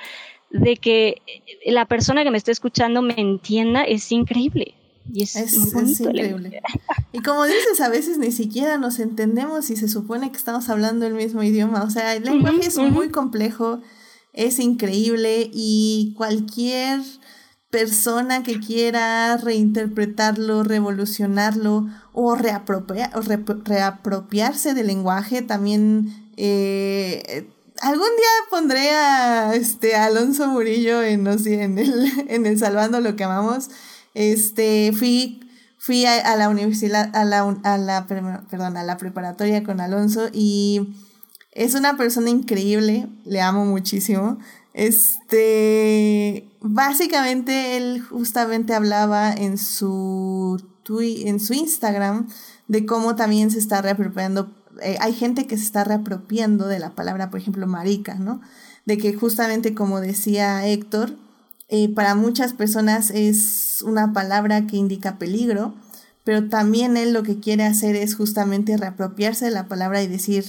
de 0.50 0.78
que 0.78 1.22
la 1.66 1.86
persona 1.86 2.24
que 2.24 2.32
me 2.32 2.38
esté 2.38 2.52
escuchando 2.52 3.02
me 3.02 3.16
entienda 3.18 3.84
es 3.84 4.12
increíble. 4.12 4.76
Y 5.12 5.24
es, 5.24 5.36
increíble. 5.36 6.62
Y 7.14 7.20
como 7.22 7.46
dices, 7.46 7.82
a 7.82 7.90
veces 7.90 8.20
ni 8.20 8.32
siquiera 8.32 8.78
nos 8.78 9.00
entendemos 9.00 9.70
y 9.72 9.76
se 9.76 9.88
supone 9.88 10.32
que 10.32 10.38
estamos 10.38 10.70
hablando 10.70 11.08
el 11.08 11.16
mismo 11.16 11.42
idioma. 11.42 11.84
O 11.84 11.90
sea, 11.90 12.16
el 12.16 12.26
lenguaje 12.26 12.68
es 12.68 12.78
muy 12.78 13.10
complejo, 13.10 13.82
es 14.34 14.60
increíble 14.60 15.50
y 15.52 16.14
cualquier 16.16 17.00
persona 17.70 18.44
que 18.44 18.60
quiera 18.60 19.38
reinterpretarlo, 19.38 20.64
revolucionarlo 20.64 21.88
o, 22.14 22.36
reapropiarse 22.36 24.74
del 24.74 24.88
lenguaje, 24.88 25.42
también 25.42 26.14
eh, 26.38 27.48
algún 27.82 28.08
día 28.08 28.30
pondré 28.50 28.92
a 28.92 29.56
este 29.56 29.96
Alonso 29.96 30.48
Murillo 30.48 31.04
en, 31.04 31.24
no 31.24 31.38
sé, 31.38 31.64
en, 31.64 31.78
el, 31.78 32.12
en 32.28 32.46
el 32.46 32.58
Salvando 32.58 33.02
lo 33.02 33.16
que 33.16 33.24
amamos. 33.24 33.70
Este, 34.14 34.92
fui, 34.98 35.42
fui 35.78 36.06
a, 36.06 36.36
la 36.36 36.50
universidad, 36.50 37.16
a 37.16 37.24
la, 37.24 37.42
a 37.64 37.78
la, 37.78 38.08
perdón, 38.08 38.78
a 38.78 38.84
la 38.84 38.98
preparatoria 38.98 39.64
con 39.64 39.80
Alonso 39.80 40.30
y 40.34 40.96
es 41.52 41.76
una 41.76 41.98
persona 41.98 42.30
increíble, 42.30 43.08
le 43.26 43.42
amo 43.42 43.66
muchísimo. 43.66 44.40
Este, 44.74 46.49
básicamente 46.62 47.78
él 47.78 48.02
justamente 48.02 48.74
hablaba 48.74 49.34
en 49.34 49.58
su, 49.58 50.62
en 50.90 51.40
su 51.40 51.54
Instagram 51.54 52.28
de 52.68 52.86
cómo 52.86 53.16
también 53.16 53.52
se 53.52 53.60
está 53.60 53.82
reapropiando 53.82 54.52
eh, 54.82 54.98
hay 55.00 55.14
gente 55.14 55.48
que 55.48 55.58
se 55.58 55.64
está 55.64 55.84
reapropiando 55.84 56.68
de 56.68 56.80
la 56.80 56.92
palabra, 56.92 57.30
por 57.30 57.40
ejemplo, 57.40 57.68
marica, 57.68 58.16
¿no? 58.16 58.42
De 58.86 58.98
que 58.98 59.14
justamente 59.14 59.74
como 59.74 60.00
decía 60.02 60.66
Héctor, 60.66 61.16
eh, 61.68 61.94
para 61.94 62.16
muchas 62.16 62.54
personas 62.54 63.12
es 63.12 63.84
una 63.86 64.14
palabra 64.14 64.68
que 64.68 64.78
indica 64.78 65.18
peligro, 65.18 65.76
pero 66.24 66.50
también 66.50 66.98
él 66.98 67.14
lo 67.14 67.24
que 67.24 67.40
quiere 67.40 67.64
hacer 67.64 67.96
es 67.96 68.16
justamente 68.16 68.78
reapropiarse 68.78 69.46
de 69.46 69.52
la 69.52 69.68
palabra 69.68 70.02
y 70.02 70.08
decir 70.08 70.46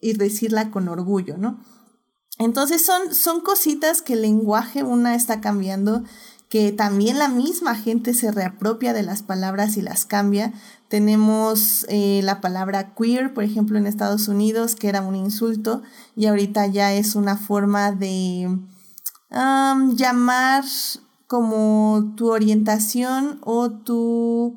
y 0.00 0.14
decirla 0.14 0.70
con 0.70 0.88
orgullo, 0.88 1.36
¿no? 1.38 1.60
Entonces 2.38 2.84
son, 2.84 3.14
son 3.14 3.40
cositas 3.40 4.02
que 4.02 4.14
el 4.14 4.22
lenguaje 4.22 4.82
una 4.82 5.14
está 5.14 5.40
cambiando, 5.40 6.02
que 6.48 6.72
también 6.72 7.18
la 7.18 7.28
misma 7.28 7.74
gente 7.74 8.14
se 8.14 8.30
reapropia 8.30 8.92
de 8.92 9.02
las 9.02 9.22
palabras 9.22 9.76
y 9.76 9.82
las 9.82 10.04
cambia. 10.04 10.52
Tenemos 10.88 11.86
eh, 11.88 12.20
la 12.22 12.40
palabra 12.40 12.94
queer, 12.94 13.34
por 13.34 13.44
ejemplo, 13.44 13.78
en 13.78 13.86
Estados 13.86 14.28
Unidos, 14.28 14.76
que 14.76 14.88
era 14.88 15.02
un 15.02 15.16
insulto 15.16 15.82
y 16.14 16.26
ahorita 16.26 16.66
ya 16.66 16.92
es 16.92 17.14
una 17.14 17.36
forma 17.36 17.92
de 17.92 18.48
llamar 19.30 20.64
como 21.26 22.12
tu 22.16 22.30
orientación 22.30 23.40
o 23.42 23.70
tu, 23.70 24.56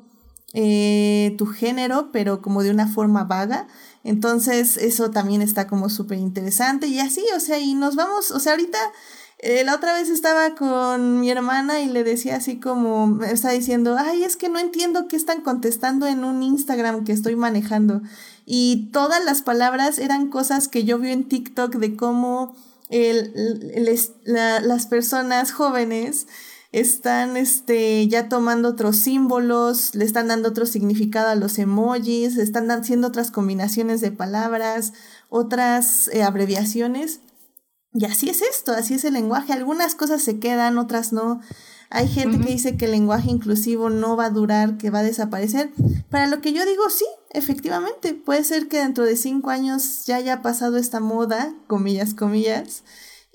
eh, 0.52 1.34
tu 1.36 1.46
género, 1.46 2.10
pero 2.12 2.40
como 2.42 2.62
de 2.62 2.70
una 2.70 2.86
forma 2.86 3.24
vaga. 3.24 3.66
Entonces, 4.08 4.78
eso 4.78 5.10
también 5.10 5.42
está 5.42 5.66
como 5.66 5.90
súper 5.90 6.16
interesante 6.16 6.86
y 6.86 6.98
así, 6.98 7.22
o 7.36 7.40
sea, 7.40 7.58
y 7.58 7.74
nos 7.74 7.94
vamos, 7.94 8.30
o 8.30 8.40
sea, 8.40 8.52
ahorita 8.52 8.78
eh, 9.38 9.64
la 9.64 9.74
otra 9.74 9.92
vez 9.92 10.08
estaba 10.08 10.54
con 10.54 11.20
mi 11.20 11.30
hermana 11.30 11.80
y 11.80 11.90
le 11.90 12.04
decía 12.04 12.36
así 12.36 12.58
como, 12.58 13.06
me 13.06 13.30
está 13.30 13.50
diciendo, 13.50 13.96
ay, 13.98 14.24
es 14.24 14.36
que 14.36 14.48
no 14.48 14.58
entiendo 14.60 15.08
qué 15.08 15.16
están 15.16 15.42
contestando 15.42 16.06
en 16.06 16.24
un 16.24 16.42
Instagram 16.42 17.04
que 17.04 17.12
estoy 17.12 17.36
manejando. 17.36 18.00
Y 18.46 18.88
todas 18.94 19.22
las 19.22 19.42
palabras 19.42 19.98
eran 19.98 20.30
cosas 20.30 20.68
que 20.68 20.84
yo 20.84 20.98
vi 20.98 21.10
en 21.12 21.28
TikTok 21.28 21.74
de 21.74 21.94
cómo 21.94 22.56
el, 22.88 23.34
las 24.24 24.86
personas 24.86 25.52
jóvenes 25.52 26.26
están 26.70 27.36
este, 27.36 28.06
ya 28.08 28.28
tomando 28.28 28.68
otros 28.68 28.96
símbolos, 28.96 29.94
le 29.94 30.04
están 30.04 30.28
dando 30.28 30.50
otro 30.50 30.66
significado 30.66 31.28
a 31.28 31.34
los 31.34 31.58
emojis, 31.58 32.36
están 32.36 32.70
haciendo 32.70 33.08
otras 33.08 33.30
combinaciones 33.30 34.00
de 34.00 34.12
palabras, 34.12 34.92
otras 35.28 36.08
eh, 36.08 36.22
abreviaciones. 36.22 37.20
Y 37.94 38.04
así 38.04 38.28
es 38.28 38.42
esto, 38.42 38.72
así 38.72 38.94
es 38.94 39.04
el 39.04 39.14
lenguaje. 39.14 39.52
Algunas 39.52 39.94
cosas 39.94 40.22
se 40.22 40.38
quedan, 40.38 40.76
otras 40.76 41.12
no. 41.12 41.40
Hay 41.90 42.06
gente 42.06 42.38
que 42.38 42.52
dice 42.52 42.76
que 42.76 42.84
el 42.84 42.90
lenguaje 42.90 43.30
inclusivo 43.30 43.88
no 43.88 44.14
va 44.14 44.26
a 44.26 44.30
durar, 44.30 44.76
que 44.76 44.90
va 44.90 44.98
a 44.98 45.02
desaparecer. 45.02 45.70
Para 46.10 46.26
lo 46.26 46.42
que 46.42 46.52
yo 46.52 46.66
digo, 46.66 46.90
sí, 46.90 47.06
efectivamente, 47.30 48.12
puede 48.12 48.44
ser 48.44 48.68
que 48.68 48.78
dentro 48.78 49.04
de 49.04 49.16
cinco 49.16 49.48
años 49.48 50.04
ya 50.04 50.16
haya 50.16 50.42
pasado 50.42 50.76
esta 50.76 51.00
moda, 51.00 51.54
comillas, 51.66 52.12
comillas, 52.12 52.84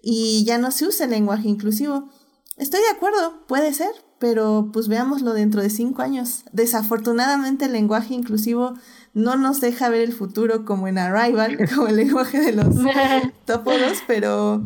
y 0.03 0.43
ya 0.45 0.59
no 0.59 0.69
se 0.69 0.85
use 0.85 1.05
el 1.05 1.09
lenguaje 1.09 1.49
inclusivo. 1.49 2.09
Estoy 2.57 2.81
de 2.81 2.95
acuerdo, 2.95 3.45
puede 3.47 3.73
ser, 3.73 3.91
pero 4.19 4.69
pues 4.71 4.87
veámoslo 4.87 5.33
dentro 5.33 5.61
de 5.61 5.69
cinco 5.69 6.01
años. 6.01 6.45
Desafortunadamente 6.51 7.65
el 7.65 7.73
lenguaje 7.73 8.13
inclusivo 8.13 8.75
no 9.13 9.35
nos 9.37 9.59
deja 9.59 9.89
ver 9.89 10.01
el 10.01 10.13
futuro 10.13 10.63
como 10.63 10.87
en 10.87 10.99
Arrival, 10.99 11.57
como 11.75 11.87
el 11.87 11.95
lenguaje 11.95 12.39
de 12.39 12.53
los 12.53 12.75
tópodos, 13.45 14.03
pero, 14.07 14.63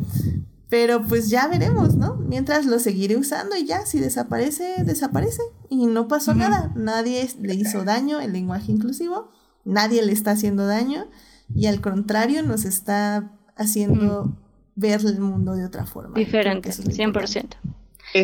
pero 0.68 1.02
pues 1.02 1.30
ya 1.30 1.48
veremos, 1.48 1.96
¿no? 1.96 2.16
Mientras 2.16 2.66
lo 2.66 2.78
seguiré 2.78 3.16
usando 3.16 3.56
y 3.56 3.64
ya, 3.64 3.86
si 3.86 4.00
desaparece, 4.00 4.84
desaparece. 4.84 5.42
Y 5.70 5.86
no 5.86 6.08
pasó 6.08 6.34
nada. 6.34 6.72
Nadie 6.76 7.28
le 7.40 7.54
hizo 7.54 7.84
daño 7.84 8.20
el 8.20 8.32
lenguaje 8.34 8.70
inclusivo, 8.70 9.30
nadie 9.64 10.02
le 10.02 10.12
está 10.12 10.32
haciendo 10.32 10.66
daño 10.66 11.06
y 11.54 11.66
al 11.66 11.80
contrario 11.80 12.42
nos 12.42 12.66
está 12.66 13.32
haciendo 13.56 14.36
ver 14.76 15.00
el 15.06 15.20
mundo 15.20 15.54
de 15.54 15.64
otra 15.64 15.86
forma. 15.86 16.14
Diferente, 16.14 16.70
100% 16.70 17.77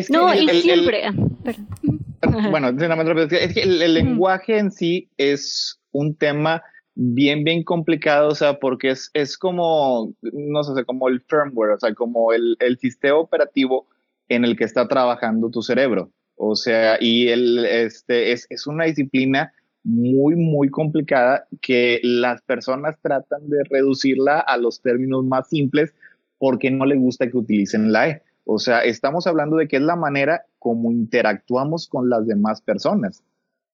no, 0.09 0.33
y 0.33 0.47
siempre. 0.61 1.03
Ah, 1.05 2.49
bueno, 2.49 2.69
es 2.69 3.53
que 3.53 3.61
el, 3.61 3.93
lenguaje 3.93 4.57
en 4.57 4.71
sí 4.71 5.09
es 5.17 5.79
un 5.91 6.15
tema 6.15 6.63
bien, 6.95 7.43
bien 7.43 7.63
complicado, 7.63 8.29
o 8.29 8.35
sea, 8.35 8.59
porque 8.59 8.91
es, 8.91 9.11
es 9.13 9.37
como, 9.37 10.13
no 10.21 10.63
sé, 10.63 10.85
como 10.85 11.07
el 11.07 11.21
firmware, 11.21 11.71
o 11.71 11.79
sea, 11.79 11.93
como 11.93 12.33
el, 12.33 12.55
el 12.59 12.77
sistema 12.79 13.17
operativo 13.17 13.87
en 14.29 14.45
el 14.45 14.55
que 14.55 14.63
está 14.63 14.87
trabajando 14.87 15.49
tu 15.49 15.61
cerebro. 15.61 16.11
O 16.35 16.55
sea, 16.55 16.97
y 16.99 17.29
el, 17.29 17.65
este, 17.65 18.31
es, 18.31 18.47
es 18.49 18.67
una 18.67 18.85
disciplina 18.85 19.53
muy, 19.83 20.35
muy 20.35 20.69
complicada 20.69 21.47
que 21.61 21.99
las 22.03 22.41
personas 22.41 22.99
tratan 23.01 23.47
de 23.49 23.63
reducirla 23.69 24.39
a 24.39 24.57
los 24.57 24.81
términos 24.81 25.23
más 25.23 25.47
simples 25.49 25.93
porque 26.37 26.71
no 26.71 26.85
les 26.85 26.99
gusta 26.99 27.29
que 27.29 27.37
utilicen 27.37 27.91
la 27.91 28.09
E. 28.09 28.21
O 28.45 28.59
sea, 28.59 28.79
estamos 28.83 29.27
hablando 29.27 29.57
de 29.57 29.67
que 29.67 29.77
es 29.77 29.81
la 29.81 29.95
manera 29.95 30.45
como 30.59 30.91
interactuamos 30.91 31.87
con 31.87 32.09
las 32.09 32.25
demás 32.25 32.61
personas. 32.61 33.23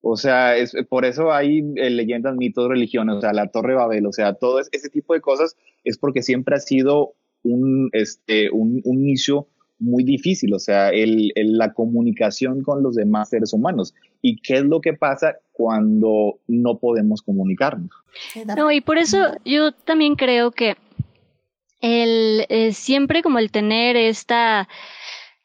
O 0.02 0.18
sea, 0.18 0.58
es, 0.58 0.74
por 0.90 1.06
eso 1.06 1.32
hay 1.32 1.60
eh, 1.76 1.90
leyendas, 1.90 2.36
mitos, 2.36 2.68
religiones, 2.68 3.18
o 3.18 3.22
sea, 3.22 3.34
la 3.34 3.48
Torre 3.48 3.76
Babel, 3.76 4.08
o 4.08 4.12
sea, 4.12 4.34
todo 4.34 4.60
ese 4.60 4.90
tipo 4.90 5.14
de 5.14 5.22
cosas 5.22 5.56
es 5.84 5.98
porque 5.98 6.24
siempre 6.24 6.56
ha 6.56 6.60
sido 6.60 7.14
un, 7.44 7.90
este, 7.94 8.50
un, 8.50 8.82
un 8.84 9.02
inicio 9.02 9.48
muy 9.82 10.04
difícil, 10.04 10.54
o 10.54 10.60
sea, 10.60 10.90
el, 10.90 11.34
la 11.36 11.74
comunicación 11.74 12.62
con 12.62 12.84
los 12.84 12.96
demás 12.96 13.30
seres 13.30 13.52
humanos. 13.52 13.94
¿Y 14.22 14.38
qué 14.38 14.56
es 14.58 14.64
lo 14.64 14.80
que 14.80 14.94
pasa 14.94 15.38
cuando 15.52 16.40
no 16.48 16.78
podemos 16.78 17.22
comunicarnos? 17.24 17.90
No, 18.56 18.72
y 18.72 18.82
por 18.82 18.98
eso 19.00 19.18
yo 19.44 19.72
también 19.72 20.16
creo 20.16 20.52
que 20.52 20.76
el 21.82 22.46
eh, 22.50 22.74
siempre 22.74 23.22
como 23.22 23.40
el 23.40 23.52
tener 23.52 23.98
esta 23.98 24.70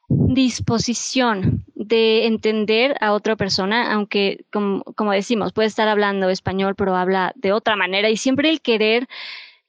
disposición 0.09 1.65
de 1.75 2.27
entender 2.27 2.97
a 3.01 3.13
otra 3.13 3.37
persona, 3.37 3.93
aunque 3.93 4.45
como, 4.53 4.85
como, 4.95 5.13
decimos, 5.13 5.53
puede 5.53 5.69
estar 5.69 5.89
hablando 5.89 6.29
español, 6.31 6.75
pero 6.77 6.95
habla 6.95 7.33
de 7.35 7.53
otra 7.53 7.75
manera, 7.77 8.09
y 8.09 8.17
siempre 8.17 8.51
el 8.51 8.61
querer, 8.61 9.09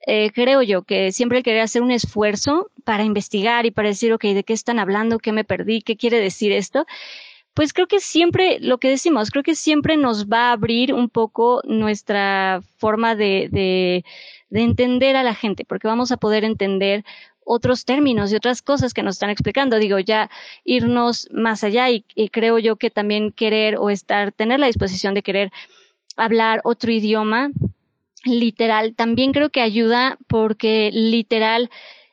eh, 0.06 0.32
creo 0.32 0.62
yo, 0.62 0.84
que 0.84 1.12
siempre 1.12 1.40
el 1.40 1.44
querer 1.44 1.62
hacer 1.62 1.82
un 1.82 1.92
esfuerzo 1.92 2.70
para 2.84 3.04
investigar 3.04 3.66
y 3.66 3.72
para 3.72 3.90
decir, 3.90 4.14
ok, 4.14 4.24
¿de 4.26 4.44
qué 4.44 4.54
están 4.54 4.80
hablando? 4.80 5.20
¿Qué 5.20 5.32
me 5.32 5.44
perdí? 5.44 5.82
¿Qué 5.82 5.98
quiere 5.98 6.20
decir 6.20 6.52
esto? 6.52 6.86
Pues 7.54 7.74
creo 7.74 7.88
que 7.88 8.00
siempre, 8.00 8.60
lo 8.60 8.78
que 8.78 8.90
decimos, 8.90 9.32
creo 9.32 9.44
que 9.44 9.56
siempre 9.56 9.98
nos 9.98 10.28
va 10.28 10.50
a 10.50 10.52
abrir 10.52 10.94
un 10.94 11.10
poco 11.10 11.62
nuestra 11.66 12.62
forma 12.78 13.16
de, 13.16 13.50
de 13.52 14.06
de 14.50 14.62
entender 14.62 15.16
a 15.16 15.24
la 15.24 15.34
gente, 15.34 15.66
porque 15.66 15.88
vamos 15.88 16.12
a 16.12 16.18
poder 16.18 16.44
entender 16.44 17.04
otros 17.48 17.86
términos 17.86 18.32
y 18.32 18.36
otras 18.36 18.62
cosas 18.62 18.94
que 18.94 19.04
nos 19.04 19.16
están 19.16 19.30
explicando. 19.30 19.80
Digo, 19.80 20.00
ya 20.00 20.30
irnos 20.64 21.30
más 21.32 21.64
allá 21.64 21.90
y, 21.90 22.04
creo 22.30 22.60
yo 22.60 22.76
que 22.76 22.90
también 22.90 23.32
querer 23.32 23.78
o 23.78 23.90
estar, 23.90 24.32
tener 24.32 24.60
la 24.60 24.68
disposición 24.68 25.14
de 25.14 25.24
querer 25.24 25.52
hablar 26.18 26.62
otro 26.64 26.92
idioma 26.92 27.52
literal, 28.26 28.96
también 28.96 29.32
creo 29.32 29.50
que 29.50 29.62
ayuda 29.62 30.18
porque 30.28 30.90
literal 30.92 31.70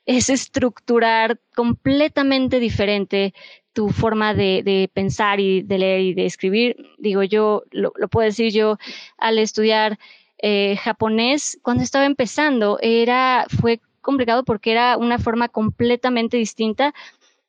es 0.07 0.29
estructurar 0.29 1.41
completamente 1.55 2.61
diferente 2.61 3.35
tu 3.73 3.89
forma 3.89 4.35
de, 4.35 4.89
pensar 4.93 5.41
y 5.41 5.63
de 5.63 5.79
leer 5.79 6.01
y 6.03 6.15
de 6.15 6.27
escribir. 6.27 6.77
Digo, 6.99 7.25
yo 7.25 7.65
lo, 7.73 7.93
lo 7.97 8.07
puedo 8.07 8.27
decir 8.27 8.53
yo 8.53 8.79
al 9.19 9.39
estudiar 9.39 9.99
eh, 10.47 10.77
japonés, 10.77 11.59
cuando 11.63 11.83
estaba 11.83 12.05
empezando, 12.05 12.79
era, 12.83 13.47
fue 13.49 13.81
complicado 14.03 14.45
porque 14.45 14.73
era 14.73 14.99
una 14.99 15.19
forma 15.19 15.49
completamente 15.49 16.37
distinta 16.37 16.93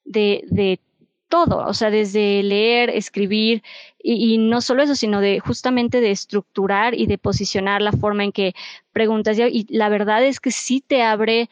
de, 0.05 0.45
de 0.47 0.79
todo, 1.27 1.57
o 1.65 1.73
sea, 1.73 1.89
desde 1.89 2.41
leer, 2.41 2.89
escribir, 2.89 3.63
y, 4.01 4.37
no 4.37 4.61
solo 4.61 4.81
eso, 4.81 4.95
sino 4.95 5.19
de 5.19 5.41
justamente 5.41 5.99
de 5.99 6.11
estructurar 6.11 6.97
y 6.97 7.05
de 7.05 7.17
posicionar 7.17 7.81
la 7.81 7.91
forma 7.91 8.23
en 8.23 8.31
que 8.31 8.53
preguntas. 8.93 9.37
Y 9.37 9.67
la 9.69 9.89
verdad 9.89 10.23
es 10.23 10.39
que 10.39 10.51
sí 10.51 10.79
te 10.79 11.03
abre 11.03 11.49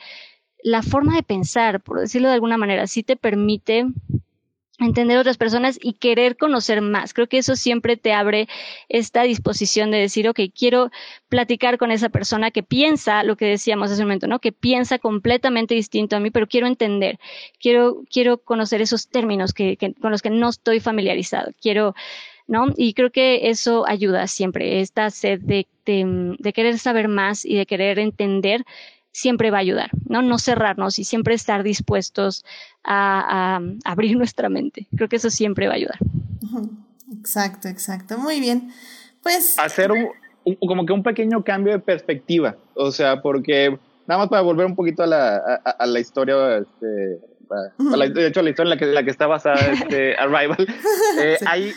la 0.63 0.81
forma 0.81 1.13
de 1.13 1.23
pensar, 1.23 1.81
por 1.81 1.99
decirlo 1.99 2.29
de 2.29 2.35
alguna 2.35 2.55
manera, 2.55 2.87
sí 2.87 3.03
te 3.03 3.17
permite 3.17 3.87
entender 4.79 5.17
a 5.17 5.21
otras 5.21 5.37
personas 5.37 5.77
y 5.81 5.93
querer 5.93 6.35
conocer 6.35 6.81
más. 6.81 7.13
Creo 7.13 7.27
que 7.27 7.37
eso 7.37 7.55
siempre 7.55 7.95
te 7.95 8.13
abre 8.13 8.47
esta 8.89 9.23
disposición 9.23 9.91
de 9.91 9.99
decir, 9.99 10.27
ok, 10.27 10.39
quiero 10.57 10.89
platicar 11.29 11.77
con 11.77 11.91
esa 11.91 12.09
persona 12.09 12.49
que 12.51 12.63
piensa 12.63 13.23
lo 13.23 13.37
que 13.37 13.45
decíamos 13.45 13.91
hace 13.91 14.01
un 14.01 14.07
momento, 14.07 14.27
¿no? 14.27 14.39
Que 14.39 14.51
piensa 14.51 14.97
completamente 14.97 15.75
distinto 15.75 16.15
a 16.15 16.19
mí, 16.19 16.31
pero 16.31 16.47
quiero 16.47 16.67
entender, 16.67 17.19
quiero, 17.59 18.01
quiero 18.11 18.39
conocer 18.39 18.81
esos 18.81 19.09
términos 19.09 19.53
que, 19.53 19.77
con 20.01 20.11
los 20.11 20.21
que 20.21 20.31
no 20.31 20.49
estoy 20.49 20.79
familiarizado, 20.79 21.51
quiero, 21.61 21.93
¿no? 22.47 22.67
Y 22.75 22.93
creo 22.93 23.11
que 23.11 23.49
eso 23.49 23.87
ayuda 23.87 24.27
siempre, 24.27 24.81
esta 24.81 25.11
sed 25.11 25.39
de, 25.41 25.67
de, 25.85 26.35
de 26.39 26.53
querer 26.53 26.79
saber 26.79 27.07
más 27.07 27.45
y 27.45 27.55
de 27.55 27.67
querer 27.67 27.99
entender 27.99 28.65
siempre 29.13 29.51
va 29.51 29.59
a 29.59 29.61
ayudar, 29.61 29.91
¿no? 30.09 30.21
No 30.21 30.37
cerrarnos 30.39 30.99
y 30.99 31.05
siempre 31.05 31.35
estar 31.35 31.63
dispuestos 31.63 32.43
a, 32.83 33.61
abrir 33.85 34.17
nuestra 34.17 34.49
mente. 34.49 34.87
Creo 34.95 35.07
que 35.07 35.15
eso 35.15 35.29
siempre 35.29 35.67
va 35.67 35.73
a 35.73 35.77
ayudar. 35.77 35.99
Exacto, 37.17 37.69
exacto. 37.69 38.17
Muy 38.17 38.41
bien. 38.41 38.73
Pues. 39.21 39.57
Hacer 39.57 39.91
un, 39.91 40.09
como 40.59 40.85
que 40.85 40.93
un 40.93 41.03
pequeño 41.03 41.43
cambio 41.43 41.73
de 41.73 41.79
perspectiva. 41.79 42.57
O 42.73 42.91
sea, 42.91 43.21
porque 43.21 43.77
nada 44.07 44.19
más 44.19 44.29
para 44.29 44.41
volver 44.41 44.65
un 44.65 44.75
poquito 44.75 45.03
a 45.03 45.07
la, 45.07 45.37
a, 45.37 45.85
la 45.85 45.99
historia, 45.99 46.57
este, 46.57 46.87
de 46.87 48.27
hecho, 48.27 48.41
la 48.41 48.49
historia 48.49 48.63
en 48.63 48.69
la 48.69 48.77
que, 48.77 48.85
la 48.87 49.03
que 49.03 49.11
está 49.11 49.27
basada 49.27 49.55
este, 49.71 50.15
Arrival, 50.15 50.67
eh, 51.21 51.37
ahí, 51.45 51.71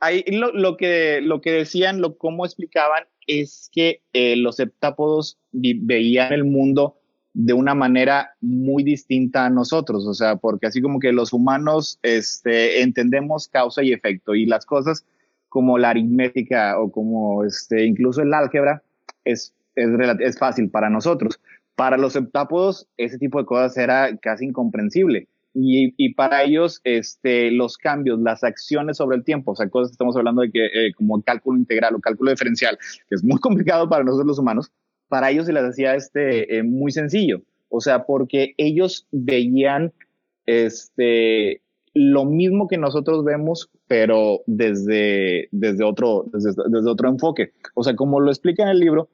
ahí 0.00 0.24
lo, 0.28 0.52
lo, 0.52 0.76
que, 0.76 1.20
lo 1.22 1.40
que 1.40 1.52
decían, 1.52 2.00
lo, 2.00 2.18
cómo 2.18 2.44
explicaban, 2.44 3.04
es 3.26 3.70
que 3.72 4.02
eh, 4.12 4.36
los 4.36 4.56
septápodos 4.56 5.38
veían 5.52 6.32
el 6.32 6.44
mundo 6.44 6.96
de 7.32 7.52
una 7.52 7.74
manera 7.74 8.34
muy 8.40 8.82
distinta 8.82 9.46
a 9.46 9.50
nosotros, 9.50 10.06
o 10.06 10.14
sea, 10.14 10.36
porque 10.36 10.66
así 10.66 10.82
como 10.82 10.98
que 10.98 11.12
los 11.12 11.32
humanos 11.32 11.98
este, 12.02 12.82
entendemos 12.82 13.48
causa 13.48 13.82
y 13.82 13.92
efecto 13.92 14.34
y 14.34 14.46
las 14.46 14.66
cosas 14.66 15.04
como 15.48 15.78
la 15.78 15.90
aritmética 15.90 16.78
o 16.78 16.90
como 16.90 17.44
este, 17.44 17.84
incluso 17.84 18.22
el 18.22 18.34
álgebra 18.34 18.82
es, 19.24 19.52
es, 19.74 20.38
fácil 20.38 20.70
para 20.70 20.90
nosotros. 20.90 21.40
Para 21.76 21.96
los 21.96 22.14
septápodos 22.14 22.88
ese 22.96 23.18
tipo 23.18 23.38
de 23.38 23.46
cosas 23.46 23.76
era 23.76 24.16
casi 24.18 24.46
incomprensible. 24.46 25.28
Y, 25.52 25.94
y, 25.96 26.14
para 26.14 26.44
ellos, 26.44 26.80
este, 26.84 27.50
los 27.50 27.76
cambios, 27.76 28.20
las 28.20 28.44
acciones 28.44 28.98
sobre 28.98 29.16
el 29.16 29.24
tiempo, 29.24 29.52
o 29.52 29.56
sea, 29.56 29.68
cosas 29.68 29.90
que 29.90 29.94
estamos 29.94 30.16
hablando 30.16 30.42
de 30.42 30.50
que, 30.50 30.66
eh, 30.66 30.92
como 30.94 31.20
cálculo 31.22 31.58
integral 31.58 31.96
o 31.96 32.00
cálculo 32.00 32.30
diferencial, 32.30 32.78
que 33.08 33.14
es 33.16 33.24
muy 33.24 33.40
complicado 33.40 33.88
para 33.88 34.04
nosotros 34.04 34.28
los 34.28 34.38
humanos, 34.38 34.70
para 35.08 35.30
ellos 35.30 35.46
se 35.46 35.52
les 35.52 35.64
hacía 35.64 35.94
este, 35.96 36.56
eh, 36.56 36.62
muy 36.62 36.92
sencillo. 36.92 37.42
O 37.68 37.80
sea, 37.80 38.04
porque 38.04 38.54
ellos 38.58 39.06
veían 39.10 39.92
este, 40.46 41.62
lo 41.94 42.24
mismo 42.24 42.68
que 42.68 42.78
nosotros 42.78 43.24
vemos, 43.24 43.70
pero 43.86 44.42
desde, 44.46 45.48
desde, 45.50 45.84
otro, 45.84 46.26
desde, 46.32 46.50
desde 46.68 46.90
otro 46.90 47.08
enfoque. 47.08 47.52
O 47.74 47.82
sea, 47.82 47.94
como 47.96 48.20
lo 48.20 48.30
explica 48.30 48.62
en 48.62 48.70
el 48.70 48.80
libro, 48.80 49.08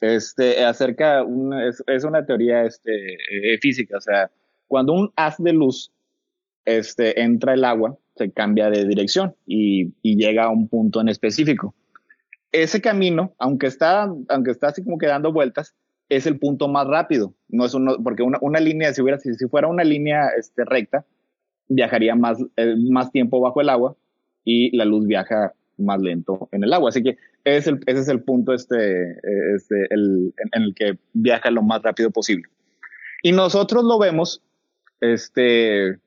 este, 0.00 0.64
acerca, 0.64 1.22
una, 1.22 1.68
es, 1.68 1.82
es, 1.86 2.04
una 2.04 2.26
teoría 2.26 2.64
este, 2.64 3.14
eh, 3.14 3.58
física, 3.60 3.96
o 3.96 4.00
sea, 4.00 4.30
cuando 4.66 4.92
un 4.92 5.12
haz 5.16 5.36
de 5.38 5.52
luz 5.52 5.92
este, 6.64 7.20
entra 7.20 7.54
el 7.54 7.64
agua, 7.64 7.96
se 8.16 8.30
cambia 8.30 8.70
de 8.70 8.86
dirección 8.86 9.34
y, 9.46 9.92
y 10.02 10.16
llega 10.16 10.44
a 10.44 10.50
un 10.50 10.68
punto 10.68 11.00
en 11.00 11.08
específico 11.08 11.74
ese 12.54 12.80
camino, 12.80 13.34
aunque 13.38 13.66
está, 13.66 14.08
aunque 14.28 14.52
está 14.52 14.68
así 14.68 14.84
como 14.84 14.96
que 14.96 15.06
dando 15.06 15.32
vueltas, 15.32 15.74
es 16.08 16.26
el 16.26 16.38
punto 16.38 16.68
más 16.68 16.86
rápido. 16.86 17.34
No 17.48 17.64
es 17.64 17.74
uno, 17.74 17.96
porque 18.02 18.22
una, 18.22 18.38
una 18.40 18.60
línea, 18.60 18.94
si, 18.94 19.02
hubiera, 19.02 19.18
si, 19.18 19.32
fuera 19.48 19.66
una 19.66 19.82
línea 19.82 20.28
este, 20.38 20.64
recta, 20.64 21.04
viajaría 21.68 22.14
más, 22.14 22.38
eh, 22.56 22.76
más 22.90 23.10
tiempo 23.10 23.40
bajo 23.40 23.60
el 23.60 23.68
agua 23.68 23.96
y 24.44 24.74
la 24.76 24.84
luz 24.84 25.06
viaja 25.06 25.52
más 25.78 26.00
lento 26.00 26.48
en 26.52 26.62
el 26.62 26.72
agua. 26.72 26.90
Así 26.90 27.02
que 27.02 27.16
ese 27.42 27.58
es 27.58 27.66
el, 27.66 27.80
ese 27.86 28.00
es 28.00 28.08
el 28.08 28.22
punto 28.22 28.54
este, 28.54 29.18
este, 29.56 29.86
el, 29.90 30.32
en, 30.52 30.62
el 30.62 30.74
que 30.74 30.96
viaja 31.12 31.50
lo 31.50 31.62
más 31.62 31.82
rápido 31.82 32.12
posible. 32.12 32.44
Y 33.22 33.32
nosotros 33.32 33.82
lo 33.82 33.98
vemos 33.98 34.42
este, 35.00 35.98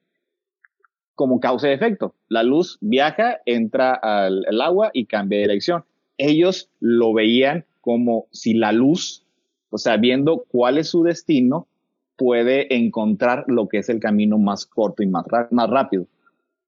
como 1.15 1.39
causa 1.39 1.69
y 1.69 1.73
efecto. 1.73 2.15
La 2.29 2.43
luz 2.43 2.77
viaja, 2.81 3.39
entra 3.45 3.93
al, 3.93 4.45
al 4.47 4.61
agua 4.61 4.91
y 4.93 5.05
cambia 5.05 5.37
de 5.39 5.43
dirección 5.43 5.83
ellos 6.17 6.69
lo 6.79 7.13
veían 7.13 7.65
como 7.81 8.27
si 8.31 8.53
la 8.53 8.71
luz, 8.71 9.23
o 9.69 9.77
sea, 9.77 9.97
viendo 9.97 10.45
cuál 10.47 10.77
es 10.77 10.89
su 10.89 11.03
destino, 11.03 11.67
puede 12.17 12.75
encontrar 12.75 13.45
lo 13.47 13.67
que 13.67 13.77
es 13.77 13.89
el 13.89 13.99
camino 13.99 14.37
más 14.37 14.65
corto 14.65 15.03
y 15.03 15.07
más, 15.07 15.25
más 15.51 15.69
rápido. 15.69 16.07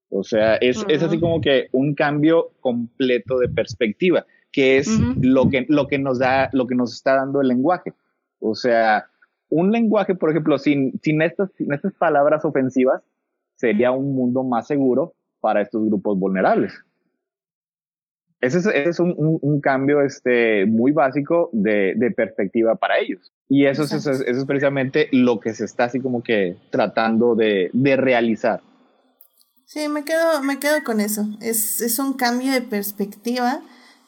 O 0.08 0.24
sea, 0.24 0.56
es, 0.56 0.84
es, 0.88 1.02
así 1.02 1.20
como 1.20 1.40
que 1.40 1.68
un 1.72 1.94
cambio 1.94 2.50
completo 2.60 3.38
de 3.38 3.48
perspectiva, 3.48 4.26
que 4.50 4.78
es 4.78 4.88
lo, 5.20 5.48
que, 5.48 5.66
lo, 5.68 5.86
que 5.86 5.98
nos 5.98 6.18
da, 6.18 6.50
lo 6.52 6.66
que 6.66 6.74
nos 6.74 6.94
está 6.94 7.14
dando 7.14 7.40
el 7.40 7.48
lenguaje. 7.48 7.92
O 8.40 8.54
sea, 8.54 9.06
un 9.50 9.72
lenguaje, 9.72 10.14
por 10.14 10.30
ejemplo, 10.30 10.58
sin, 10.58 10.98
sin, 11.02 11.20
estas, 11.22 11.50
sin 11.56 11.72
estas 11.72 11.92
palabras 11.94 12.44
ofensivas, 12.44 13.02
sería 13.56 13.90
un 13.90 14.14
mundo 14.14 14.42
más 14.42 14.66
seguro 14.66 15.14
para 15.40 15.60
estos 15.60 15.84
grupos 15.84 16.18
vulnerables. 16.18 16.72
Ese 18.40 18.58
es, 18.58 18.66
ese 18.66 18.88
es 18.88 19.00
un, 19.00 19.14
un, 19.18 19.60
cambio 19.60 20.00
este, 20.00 20.64
muy 20.64 20.92
básico 20.92 21.50
de, 21.52 21.92
de, 21.96 22.10
perspectiva 22.10 22.74
para 22.74 22.98
ellos. 22.98 23.30
Y 23.50 23.66
eso 23.66 23.82
es, 23.82 23.92
eso 23.92 24.12
es, 24.12 24.44
precisamente 24.46 25.08
lo 25.12 25.40
que 25.40 25.52
se 25.52 25.66
está 25.66 25.84
así 25.84 26.00
como 26.00 26.22
que 26.22 26.56
tratando 26.70 27.34
de, 27.34 27.68
de 27.74 27.96
realizar. 27.96 28.62
Sí, 29.66 29.88
me 29.88 30.04
quedo, 30.04 30.42
me 30.42 30.58
quedo 30.58 30.82
con 30.84 31.00
eso. 31.00 31.26
Es, 31.42 31.82
es 31.82 31.98
un 31.98 32.14
cambio 32.14 32.50
de 32.52 32.62
perspectiva 32.62 33.60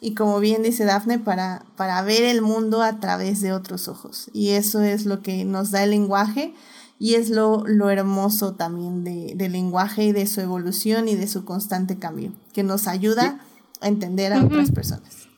y 0.05 0.15
como 0.15 0.41
bien 0.41 0.65
dice 0.65 0.85
Dafne, 0.85 1.21
para, 1.21 1.65
para 1.77 2.03
ver 2.03 2.25
el 2.25 2.43
mundo 2.43 2.83
a 2.83 2.99
través 2.99 3.41
de 3.41 3.53
otros 3.53 3.87
ojos. 3.87 4.29
Y 4.35 4.51
eso 4.51 4.83
es 4.83 5.07
lo 5.07 5.23
que 5.23 5.45
nos 5.45 5.71
da 5.71 5.85
el 5.85 5.91
lenguaje 5.91 6.55
y 6.99 7.15
es 7.15 7.31
lo, 7.31 7.63
lo 7.67 7.89
hermoso 7.89 8.57
también 8.57 9.05
de, 9.05 9.35
del 9.37 9.53
lenguaje 9.53 10.03
y 10.03 10.13
de 10.13 10.27
su 10.27 10.41
evolución 10.41 11.07
y 11.07 11.15
de 11.15 11.29
su 11.29 11.45
constante 11.45 12.01
cambio, 12.01 12.33
que 12.53 12.65
nos 12.65 12.89
ayuda 12.89 13.47
entender 13.81 14.33
a 14.33 14.45
otras 14.45 14.73
personas. 14.73 15.29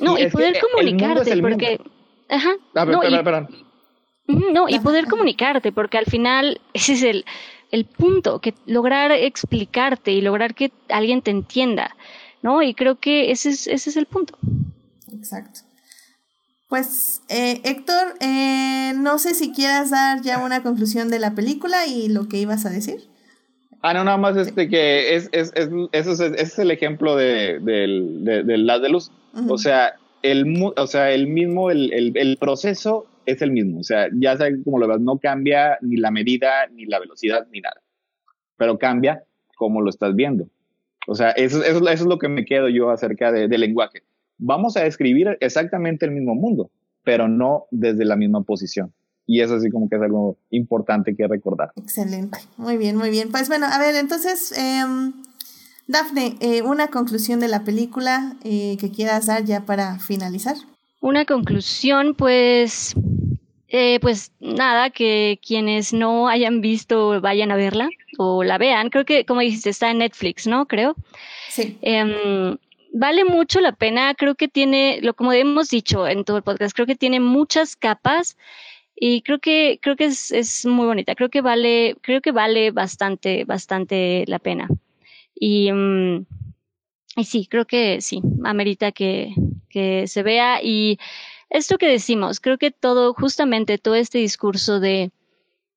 No, 0.00 0.18
y, 0.18 0.30
poder 0.30 0.56
comunicarte, 0.58 1.36
porque... 1.42 1.80
Ajá. 2.30 2.54
Ah, 2.74 2.86
no, 2.86 3.02
y, 3.04 4.52
no, 4.54 4.68
y 4.70 4.78
poder 4.78 5.04
comunicarte, 5.06 5.70
porque 5.70 5.98
al 5.98 6.06
final 6.06 6.62
ese 6.72 6.94
es 6.94 7.02
el, 7.02 7.26
el 7.70 7.84
punto, 7.84 8.40
que 8.40 8.54
lograr 8.64 9.12
explicarte 9.12 10.12
y 10.12 10.22
lograr 10.22 10.54
que 10.54 10.72
alguien 10.88 11.20
te 11.20 11.30
entienda, 11.30 11.94
¿no? 12.44 12.62
Y 12.62 12.74
creo 12.74 13.00
que 13.00 13.30
ese 13.30 13.48
es, 13.48 13.66
ese 13.66 13.88
es 13.88 13.96
el 13.96 14.04
punto. 14.04 14.38
Exacto. 15.10 15.60
Pues, 16.68 17.22
eh, 17.30 17.62
Héctor, 17.64 18.14
eh, 18.20 18.92
no 18.96 19.18
sé 19.18 19.34
si 19.34 19.52
quieras 19.52 19.90
dar 19.90 20.20
ya 20.20 20.44
una 20.44 20.62
conclusión 20.62 21.08
de 21.08 21.18
la 21.18 21.34
película 21.34 21.86
y 21.86 22.08
lo 22.10 22.28
que 22.28 22.36
ibas 22.36 22.66
a 22.66 22.70
decir. 22.70 23.08
Ah, 23.80 23.94
no, 23.94 24.04
nada 24.04 24.18
más 24.18 24.36
este 24.36 24.68
que 24.68 25.14
es, 25.14 25.30
es, 25.32 25.52
es, 25.54 25.70
es, 25.92 26.06
ese 26.06 26.34
es 26.36 26.58
el 26.58 26.70
ejemplo 26.70 27.16
de, 27.16 27.60
de, 27.60 28.42
de, 28.44 28.58
las 28.58 28.82
de 28.82 28.90
luz. 28.90 29.10
O 29.48 29.56
sea, 29.56 29.94
el, 30.22 30.44
o 30.76 30.86
sea, 30.86 31.12
el 31.12 31.26
mismo, 31.26 31.70
el, 31.70 31.92
el, 31.94 32.12
el, 32.14 32.36
proceso 32.36 33.06
es 33.24 33.40
el 33.40 33.52
mismo. 33.52 33.80
O 33.80 33.84
sea, 33.84 34.08
ya 34.12 34.36
sabes 34.36 34.58
como 34.64 34.78
lo 34.78 34.86
ves, 34.86 35.00
no 35.00 35.18
cambia 35.18 35.78
ni 35.80 35.96
la 35.96 36.10
medida, 36.10 36.66
ni 36.72 36.84
la 36.84 36.98
velocidad, 36.98 37.46
ni 37.50 37.60
nada. 37.60 37.80
Pero 38.58 38.78
cambia 38.78 39.24
como 39.56 39.80
lo 39.80 39.88
estás 39.88 40.14
viendo. 40.14 40.48
O 41.06 41.14
sea, 41.14 41.30
eso, 41.30 41.62
eso, 41.62 41.78
eso 41.78 41.88
es 41.88 42.06
lo 42.06 42.18
que 42.18 42.28
me 42.28 42.44
quedo 42.44 42.68
yo 42.68 42.90
acerca 42.90 43.30
de, 43.32 43.48
del 43.48 43.60
lenguaje. 43.60 44.02
Vamos 44.38 44.76
a 44.76 44.82
describir 44.82 45.36
exactamente 45.40 46.06
el 46.06 46.12
mismo 46.12 46.34
mundo, 46.34 46.70
pero 47.04 47.28
no 47.28 47.66
desde 47.70 48.04
la 48.04 48.16
misma 48.16 48.42
posición. 48.42 48.92
Y 49.26 49.40
eso 49.40 49.58
sí 49.58 49.70
como 49.70 49.88
que 49.88 49.96
es 49.96 50.02
algo 50.02 50.36
importante 50.50 51.16
que 51.16 51.26
recordar. 51.26 51.70
Excelente. 51.76 52.38
Muy 52.56 52.76
bien, 52.76 52.96
muy 52.96 53.10
bien. 53.10 53.30
Pues 53.30 53.48
bueno, 53.48 53.66
a 53.66 53.78
ver, 53.78 53.94
entonces, 53.94 54.52
eh, 54.58 54.84
Dafne, 55.86 56.36
eh, 56.40 56.62
una 56.62 56.88
conclusión 56.88 57.40
de 57.40 57.48
la 57.48 57.64
película 57.64 58.36
eh, 58.42 58.76
que 58.80 58.90
quieras 58.90 59.26
dar 59.26 59.44
ya 59.44 59.66
para 59.66 59.98
finalizar. 59.98 60.56
Una 61.00 61.26
conclusión, 61.26 62.14
pues, 62.14 62.94
eh, 63.68 63.98
pues 64.00 64.32
nada, 64.40 64.88
que 64.90 65.38
quienes 65.46 65.92
no 65.92 66.28
hayan 66.28 66.62
visto 66.62 67.20
vayan 67.20 67.50
a 67.50 67.56
verla 67.56 67.88
o 68.18 68.44
la 68.44 68.58
vean. 68.58 68.90
Creo 68.90 69.04
que, 69.04 69.24
como 69.24 69.40
dijiste, 69.40 69.70
está 69.70 69.90
en 69.90 69.98
Netflix, 69.98 70.46
¿no? 70.46 70.66
Creo. 70.66 70.94
Sí. 71.48 71.78
Em, 71.82 72.56
vale 72.92 73.24
mucho 73.24 73.60
la 73.60 73.72
pena. 73.72 74.14
Creo 74.14 74.34
que 74.34 74.48
tiene, 74.48 75.00
lo 75.02 75.14
como 75.14 75.32
hemos 75.32 75.68
dicho 75.68 76.06
en 76.06 76.24
todo 76.24 76.38
el 76.38 76.42
podcast, 76.42 76.74
creo 76.74 76.86
que 76.86 76.96
tiene 76.96 77.20
muchas 77.20 77.76
capas 77.76 78.36
y 78.96 79.22
creo 79.22 79.40
que, 79.40 79.78
creo 79.82 79.96
que 79.96 80.06
es, 80.06 80.30
es 80.30 80.64
muy 80.66 80.86
bonita. 80.86 81.14
Creo 81.14 81.28
que 81.28 81.40
vale, 81.40 81.96
creo 82.02 82.20
que 82.20 82.32
vale 82.32 82.70
bastante, 82.70 83.44
bastante 83.44 84.24
la 84.28 84.38
pena. 84.38 84.68
Y, 85.34 85.72
mm, 85.72 86.26
y 87.16 87.24
sí, 87.24 87.46
creo 87.46 87.66
que 87.66 88.00
sí, 88.00 88.22
amerita 88.44 88.92
que, 88.92 89.34
que 89.68 90.06
se 90.06 90.22
vea. 90.22 90.60
Y 90.62 90.98
esto 91.50 91.78
que 91.78 91.88
decimos, 91.88 92.40
creo 92.40 92.58
que 92.58 92.70
todo, 92.70 93.14
justamente 93.14 93.78
todo 93.78 93.94
este 93.94 94.18
discurso 94.18 94.80
de, 94.80 95.10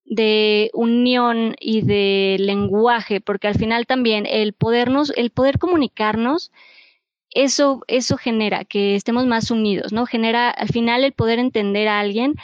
de 0.10 0.72
unión 0.74 1.56
y 1.60 1.82
de 1.82 2.38
lenguaje, 2.40 3.20
porque 3.22 3.48
al 3.48 3.56
final 3.56 3.86
también 3.86 4.26
el 4.26 4.54
podernos, 4.54 5.12
el 5.16 5.30
poder 5.30 5.60
comunicarnos, 5.60 6.52
eso, 7.30 7.84
eso 7.88 8.18
genera 8.18 8.64
que 8.64 8.96
estemos 8.96 9.26
más 9.26 9.52
unidos, 9.52 9.92
¿no? 9.92 10.06
Genera 10.06 10.50
al 10.50 10.70
final 10.70 11.04
el 11.04 11.12
poder 11.12 11.40
entender 11.40 11.88
a 11.88 12.00
alguien 12.00 12.36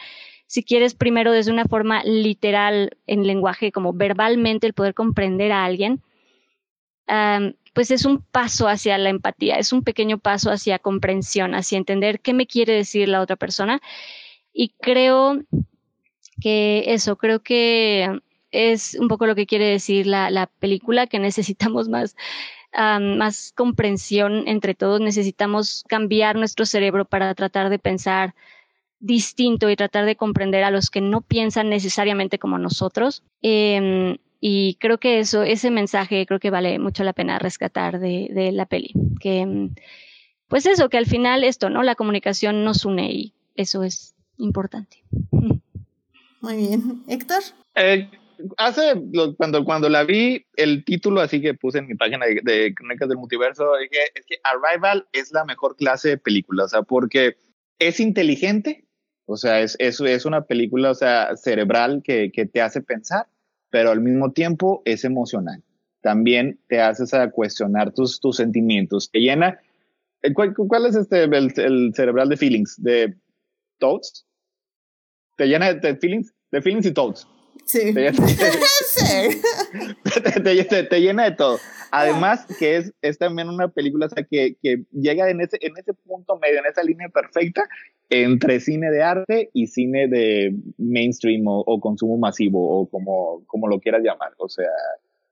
si 0.45 0.64
quieres 0.64 0.94
primero 0.94 1.31
desde 1.31 1.52
una 1.52 1.65
forma 1.65 2.03
literal 2.03 2.98
en 3.07 3.26
lenguaje, 3.26 3.72
como 3.72 3.91
verbalmente 3.91 4.68
el 4.68 4.73
poder 4.73 4.94
comprender 4.94 5.52
a 5.52 5.65
alguien, 5.65 6.03
pues 7.73 7.90
es 7.90 8.06
un 8.06 8.22
paso 8.22 8.68
hacia 8.68 8.99
la 8.99 9.10
empatía, 9.10 9.56
es 9.56 9.73
un 9.73 9.84
pequeño 9.84 10.19
paso 10.19 10.52
hacia 10.52 10.77
comprensión, 10.77 11.56
hacia 11.56 11.80
entender 11.80 12.19
qué 12.19 12.34
me 12.34 12.45
quiere 12.45 12.73
decir 12.73 13.07
la 13.07 13.22
otra 13.22 13.35
persona. 13.35 13.81
Y 14.53 14.76
creo 14.80 15.41
que 16.43 16.83
eso, 16.87 17.15
creo 17.15 17.41
que 17.41 18.19
es 18.51 18.97
un 18.99 19.07
poco 19.07 19.25
lo 19.25 19.33
que 19.33 19.45
quiere 19.45 19.65
decir 19.65 20.05
la, 20.05 20.29
la 20.29 20.47
película, 20.47 21.07
que 21.07 21.17
necesitamos 21.17 21.87
más 21.87 22.17
más 22.99 23.53
comprensión 23.55 24.47
entre 24.47 24.73
todos, 24.73 24.99
necesitamos 24.99 25.83
cambiar 25.87 26.35
nuestro 26.35 26.65
cerebro 26.65 27.05
para 27.05 27.33
tratar 27.35 27.69
de 27.69 27.77
pensar 27.77 28.33
distinto 28.99 29.69
y 29.69 29.75
tratar 29.75 30.05
de 30.05 30.15
comprender 30.15 30.63
a 30.63 30.71
los 30.71 30.89
que 30.89 30.99
no 30.99 31.21
piensan 31.21 31.69
necesariamente 31.69 32.39
como 32.39 32.57
nosotros. 32.57 33.21
Em, 33.43 34.17
y 34.39 34.75
creo 34.79 34.97
que 34.97 35.19
eso, 35.19 35.43
ese 35.43 35.69
mensaje 35.69 36.25
creo 36.25 36.39
que 36.39 36.49
vale 36.49 36.79
mucho 36.79 37.03
la 37.03 37.13
pena 37.13 37.37
rescatar 37.37 37.99
de, 37.99 38.29
de 38.33 38.51
la 38.51 38.65
peli. 38.65 38.93
Que, 39.19 39.41
em, 39.41 39.75
pues 40.47 40.65
eso, 40.65 40.89
que 40.89 40.97
al 40.97 41.05
final 41.05 41.43
esto, 41.43 41.69
¿no? 41.69 41.83
La 41.83 41.95
comunicación 41.95 42.63
nos 42.63 42.85
une 42.85 43.11
y 43.11 43.33
eso 43.55 43.83
es 43.83 44.15
importante. 44.37 45.03
Muy 46.43 46.57
bien. 46.57 47.03
Héctor. 47.07 47.41
Eh, 47.75 48.09
hace 48.57 49.01
cuando, 49.37 49.63
cuando 49.63 49.87
la 49.87 50.03
vi, 50.03 50.45
el 50.57 50.83
título 50.83 51.21
así 51.21 51.41
que 51.41 51.53
puse 51.53 51.79
en 51.79 51.87
mi 51.87 51.95
página 51.95 52.25
de, 52.25 52.73
Crónicas 52.75 53.07
del 53.07 53.17
Multiverso, 53.17 53.63
dije, 53.77 54.03
es 54.13 54.25
que 54.25 54.35
Arrival 54.43 55.07
es 55.13 55.31
la 55.31 55.45
mejor 55.45 55.77
clase 55.77 56.09
de 56.09 56.17
película, 56.17 56.65
o 56.65 56.67
sea, 56.67 56.81
porque 56.81 57.37
es 57.79 58.01
inteligente, 58.01 58.83
o 59.25 59.37
sea, 59.37 59.61
es, 59.61 59.77
es, 59.79 60.01
es 60.01 60.25
una 60.25 60.41
película, 60.41 60.91
o 60.91 60.95
sea, 60.95 61.33
cerebral 61.37 62.01
que, 62.03 62.29
que, 62.33 62.45
te 62.45 62.61
hace 62.61 62.81
pensar, 62.81 63.27
pero 63.69 63.91
al 63.91 64.01
mismo 64.01 64.33
tiempo 64.33 64.81
es 64.83 65.05
emocional. 65.05 65.63
También 66.01 66.59
te 66.67 66.81
haces 66.81 67.13
a 67.13 67.31
cuestionar 67.31 67.93
tus, 67.93 68.19
tus 68.19 68.35
sentimientos. 68.35 69.09
Te 69.09 69.19
llena. 69.19 69.61
Eh, 70.21 70.33
¿Cuál, 70.33 70.53
cuál 70.53 70.87
es 70.87 70.95
este, 70.97 71.23
el, 71.23 71.53
el, 71.55 71.93
cerebral 71.95 72.27
de 72.27 72.35
feelings? 72.35 72.83
¿De 72.83 73.15
thoughts? 73.79 74.25
Te 75.35 75.47
llena 75.47 75.73
de 75.73 75.95
feelings, 75.95 76.34
de 76.51 76.61
feelings 76.61 76.85
y 76.85 76.91
thoughts. 76.91 77.27
Sí. 77.65 77.93
Te, 77.93 78.11
llena 81.01 81.23
de 81.26 81.31
todo. 81.38 81.60
Además, 81.91 82.45
que 82.57 82.77
es, 82.77 82.93
es 83.01 83.18
también 83.18 83.49
una 83.49 83.68
película 83.68 84.07
que, 84.30 84.55
que 84.61 84.84
llega 84.91 85.30
en 85.30 85.41
ese, 85.41 85.57
en 85.61 85.73
ese 85.77 85.93
punto 85.93 86.39
medio, 86.39 86.60
en 86.60 86.65
esa 86.65 86.84
línea 86.84 87.10
perfecta 87.10 87.68
entre 88.10 88.60
cine 88.60 88.91
de 88.91 89.01
arte 89.01 89.49
y 89.53 89.68
cine 89.68 90.07
de 90.07 90.55
mainstream 90.77 91.43
o, 91.45 91.80
consumo 91.80 92.18
masivo 92.18 92.80
o 92.80 92.89
como, 92.89 93.43
como 93.47 93.68
lo 93.68 93.80
quieras 93.80 94.01
llamar. 94.03 94.34
O 94.38 94.49
sea, 94.49 94.69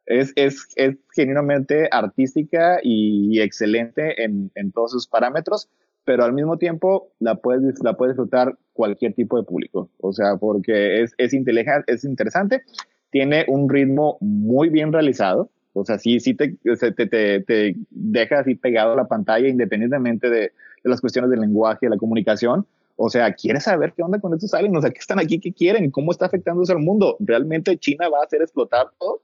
es, 0.06 0.34
es, 0.36 0.68
es 0.76 0.95
genuinamente 1.14 1.90
artística 1.91 2.80
y, 2.82 3.40
excelente 3.41 4.23
en, 4.23 4.52
en 4.56 4.72
todos 4.72 4.91
sus 4.91 5.07
parámetros 5.07 5.69
pero 6.03 6.23
al 6.23 6.34
mismo 6.34 6.57
tiempo 6.57 7.11
la 7.19 7.36
puedes, 7.36 7.82
la 7.84 7.94
puedes 7.94 8.15
disfrutar 8.15 8.57
cualquier 8.73 9.14
tipo 9.14 9.38
de 9.38 9.44
público. 9.44 9.90
O 9.99 10.14
sea, 10.14 10.38
porque 10.38 11.02
es, 11.03 11.14
es 11.18 11.34
es 11.34 12.03
interesante, 12.03 12.64
tiene 13.11 13.45
un 13.48 13.69
ritmo 13.69 14.18
muy 14.19 14.69
bien 14.69 14.91
realizado. 14.91 15.49
O 15.73 15.86
sea, 15.86 15.98
sí, 15.99 16.19
sí 16.19 16.34
te, 16.34 16.57
te, 16.64 16.91
te, 17.07 17.40
te 17.41 17.76
deja 17.90 18.40
así 18.40 18.56
pegado 18.56 18.94
a 18.94 18.95
la 18.95 19.07
pantalla 19.07 19.48
independientemente 19.48 20.30
de, 20.30 20.40
de, 20.40 20.52
las 20.84 20.99
cuestiones 20.99 21.32
del 21.32 21.40
lenguaje, 21.40 21.86
de 21.86 21.91
la 21.91 21.98
comunicación. 21.98 22.65
O 22.98 23.10
sea, 23.10 23.34
¿quieres 23.34 23.64
saber 23.64 23.94
qué 23.95 24.03
onda 24.03 24.19
con 24.19 24.34
estos 24.34 24.53
aliens? 24.53 24.78
O 24.78 24.82
sea, 24.82 24.91
¿qué 24.91 24.99
están 24.99 25.19
aquí? 25.19 25.40
¿Qué 25.40 25.53
quieren? 25.53 25.90
¿Cómo 25.91 26.11
está 26.11 26.26
afectando 26.26 26.64
eso 26.64 26.73
al 26.73 26.80
mundo? 26.80 27.15
¿Realmente 27.19 27.78
China 27.78 28.10
va 28.10 28.19
a 28.19 28.26
hacer 28.26 28.41
explotar 28.41 28.88
todo? 28.99 29.22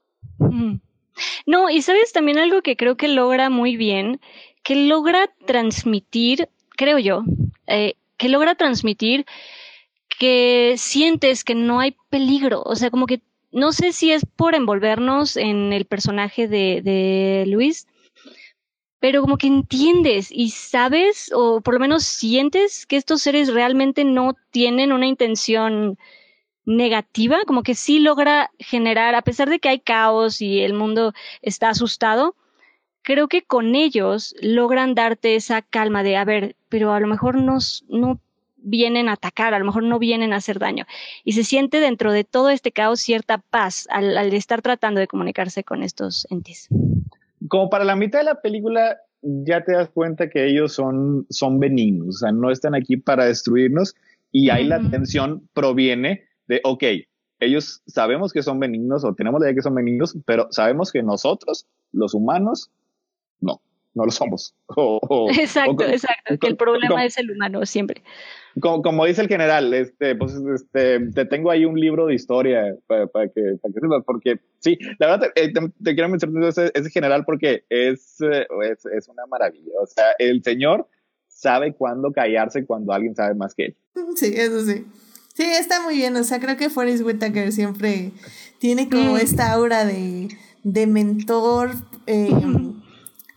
No, 1.46 1.70
y 1.70 1.82
sabes 1.82 2.14
también 2.14 2.38
algo 2.38 2.62
que 2.62 2.78
creo 2.78 2.96
que 2.96 3.08
logra 3.08 3.50
muy 3.50 3.76
bien, 3.76 4.20
que 4.64 4.76
logra 4.88 5.30
transmitir 5.46 6.50
creo 6.78 7.00
yo, 7.00 7.24
eh, 7.68 7.96
que 8.16 8.30
logra 8.30 8.56
transmitir 8.56 9.26
que 10.18 10.76
sientes 10.78 11.44
que 11.44 11.56
no 11.56 11.82
hay 11.82 11.96
peligro. 12.10 12.64
O 12.66 12.76
sea, 12.76 12.90
como 12.90 13.06
que 13.06 13.22
no 13.52 13.74
sé 13.74 13.92
si 13.92 14.12
es 14.12 14.26
por 14.26 14.56
envolvernos 14.56 15.36
en 15.36 15.74
el 15.74 15.86
personaje 15.86 16.48
de, 16.48 16.82
de 16.82 17.46
Luis, 17.48 17.88
pero 19.00 19.22
como 19.22 19.38
que 19.38 19.48
entiendes 19.48 20.30
y 20.32 20.50
sabes, 20.50 21.32
o 21.34 21.62
por 21.62 21.76
lo 21.76 21.80
menos 21.80 22.04
sientes 22.04 22.86
que 22.86 22.98
estos 22.98 23.22
seres 23.22 23.54
realmente 23.54 24.04
no 24.04 24.36
tienen 24.52 24.92
una 24.92 25.08
intención 25.08 25.98
negativa, 26.66 27.40
como 27.46 27.64
que 27.64 27.76
sí 27.76 28.00
logra 28.00 28.52
generar, 28.60 29.16
a 29.16 29.22
pesar 29.22 29.50
de 29.50 29.60
que 29.60 29.70
hay 29.70 29.80
caos 29.80 30.42
y 30.42 30.60
el 30.60 30.74
mundo 30.74 31.14
está 31.42 31.70
asustado, 31.70 32.36
creo 33.08 33.30
que 33.30 33.42
con 33.42 33.74
ellos 33.74 34.36
logran 34.42 34.94
darte 34.94 35.38
esa 35.38 35.62
calma 35.62 36.04
de, 36.04 36.18
a 36.18 36.26
ver, 36.26 36.58
pero 36.68 36.92
a 36.92 37.00
lo 37.00 37.08
mejor 37.08 37.42
nos, 37.42 37.86
no 37.88 38.20
vienen 38.58 39.08
a 39.08 39.14
atacar, 39.14 39.54
a 39.54 39.60
lo 39.60 39.64
mejor 39.64 39.84
no 39.84 39.98
vienen 39.98 40.34
a 40.34 40.36
hacer 40.36 40.60
daño. 40.60 40.86
Y 41.24 41.32
se 41.32 41.46
siente 41.46 41.80
dentro 41.80 42.12
de 42.12 42.26
todo 42.26 42.50
este 42.50 42.74
caos 42.74 43.00
cierta 43.00 43.38
paz 43.38 43.88
al, 43.92 44.18
al 44.18 44.34
estar 44.34 44.62
tratando 44.62 45.00
de 45.00 45.08
comunicarse 45.08 45.64
con 45.64 45.84
estos 45.84 46.28
entes. 46.30 46.68
Como 47.48 47.70
para 47.70 47.86
la 47.86 47.96
mitad 47.96 48.20
de 48.20 48.26
la 48.26 48.42
película 48.42 48.98
ya 49.22 49.64
te 49.64 49.72
das 49.72 49.90
cuenta 49.90 50.30
que 50.30 50.46
ellos 50.46 50.74
son, 50.74 51.26
son 51.30 51.62
benignos, 51.62 52.10
o 52.10 52.20
sea, 52.20 52.34
no 52.34 52.52
están 52.52 52.76
aquí 52.76 52.98
para 52.98 53.24
destruirnos 53.24 53.96
y 54.34 54.50
ahí 54.50 54.66
la 54.66 54.82
tensión 54.90 55.48
proviene 55.54 56.26
de, 56.48 56.60
ok, 56.66 56.84
ellos 57.40 57.82
sabemos 57.88 58.34
que 58.34 58.44
son 58.44 58.60
benignos 58.60 59.06
o 59.06 59.16
tenemos 59.16 59.40
la 59.40 59.48
idea 59.48 59.56
que 59.56 59.62
son 59.62 59.76
benignos, 59.76 60.18
pero 60.26 60.48
sabemos 60.52 60.92
que 60.92 61.04
nosotros, 61.04 61.68
los 61.94 62.14
humanos, 62.14 62.70
no, 63.42 63.62
no 63.94 64.06
lo 64.06 64.12
somos. 64.12 64.56
exacto, 65.38 65.84
exacto, 65.84 66.38
que 66.40 66.48
el 66.48 66.58
problema 66.58 67.06
es 67.06 67.18
el 67.18 67.32
humano 67.32 67.66
siempre. 67.66 68.04
Como, 68.60 68.82
como, 68.82 69.06
dice 69.06 69.22
el 69.22 69.28
general, 69.28 69.74
este, 69.74 70.16
pues, 70.16 70.34
este, 70.56 71.00
te 71.12 71.26
tengo 71.26 71.52
ahí 71.52 71.66
un 71.66 71.80
libro 71.80 72.08
de 72.08 72.16
historia 72.16 72.76
para, 72.88 73.06
para 73.08 73.28
que, 73.28 73.42
para 73.62 73.74
que 73.74 73.80
sepas, 73.80 74.04
porque 74.06 74.40
sí, 74.60 74.78
la 74.98 75.08
verdad 75.08 75.32
te, 75.34 75.44
eh, 75.44 75.54
te, 75.54 75.94
quiero 75.94 76.10
mencionar 76.10 76.44
ese, 76.50 76.72
ese, 76.74 76.90
general 76.90 77.24
porque 77.24 77.66
es, 77.70 78.20
eh, 78.22 78.48
es, 78.72 78.86
es 78.86 79.08
una 79.10 79.26
maravilla. 79.28 79.74
O 79.82 79.86
sea, 79.86 80.06
el 80.18 80.44
señor 80.44 80.88
sabe 81.28 81.74
cuándo 81.74 82.12
callarse 82.12 82.66
cuando 82.66 82.94
alguien 82.94 83.16
sabe 83.16 83.36
más 83.36 83.54
que 83.54 83.66
él. 83.66 83.78
Sí, 84.16 84.34
eso 84.36 84.66
sí. 84.66 84.86
Sí, 85.36 85.44
está 85.44 85.84
muy 85.84 85.96
bien. 85.96 86.16
O 86.16 86.24
sea, 86.24 86.40
creo 86.40 86.58
que 86.58 86.72
Forrest 86.72 87.04
Whitaker 87.04 87.52
siempre 87.52 88.12
tiene 88.58 88.90
como 88.90 89.14
mm. 89.14 89.18
esta 89.18 89.52
aura 89.52 89.86
de, 89.86 90.30
de 90.64 90.88
mentor. 90.88 91.72
Eh, 92.08 92.32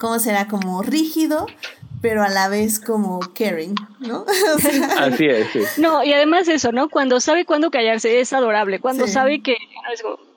¿cómo 0.00 0.18
será? 0.18 0.48
Como 0.48 0.82
rígido, 0.82 1.46
pero 2.00 2.22
a 2.22 2.28
la 2.28 2.48
vez 2.48 2.80
como 2.80 3.20
caring, 3.20 3.74
¿no? 4.00 4.24
Así 4.98 5.26
es, 5.26 5.48
sí. 5.52 5.60
No, 5.76 6.02
y 6.02 6.12
además 6.12 6.48
eso, 6.48 6.72
¿no? 6.72 6.88
Cuando 6.88 7.20
sabe 7.20 7.44
cuándo 7.44 7.70
callarse 7.70 8.20
es 8.20 8.32
adorable, 8.32 8.80
cuando 8.80 9.06
sabe 9.06 9.42
que, 9.42 9.56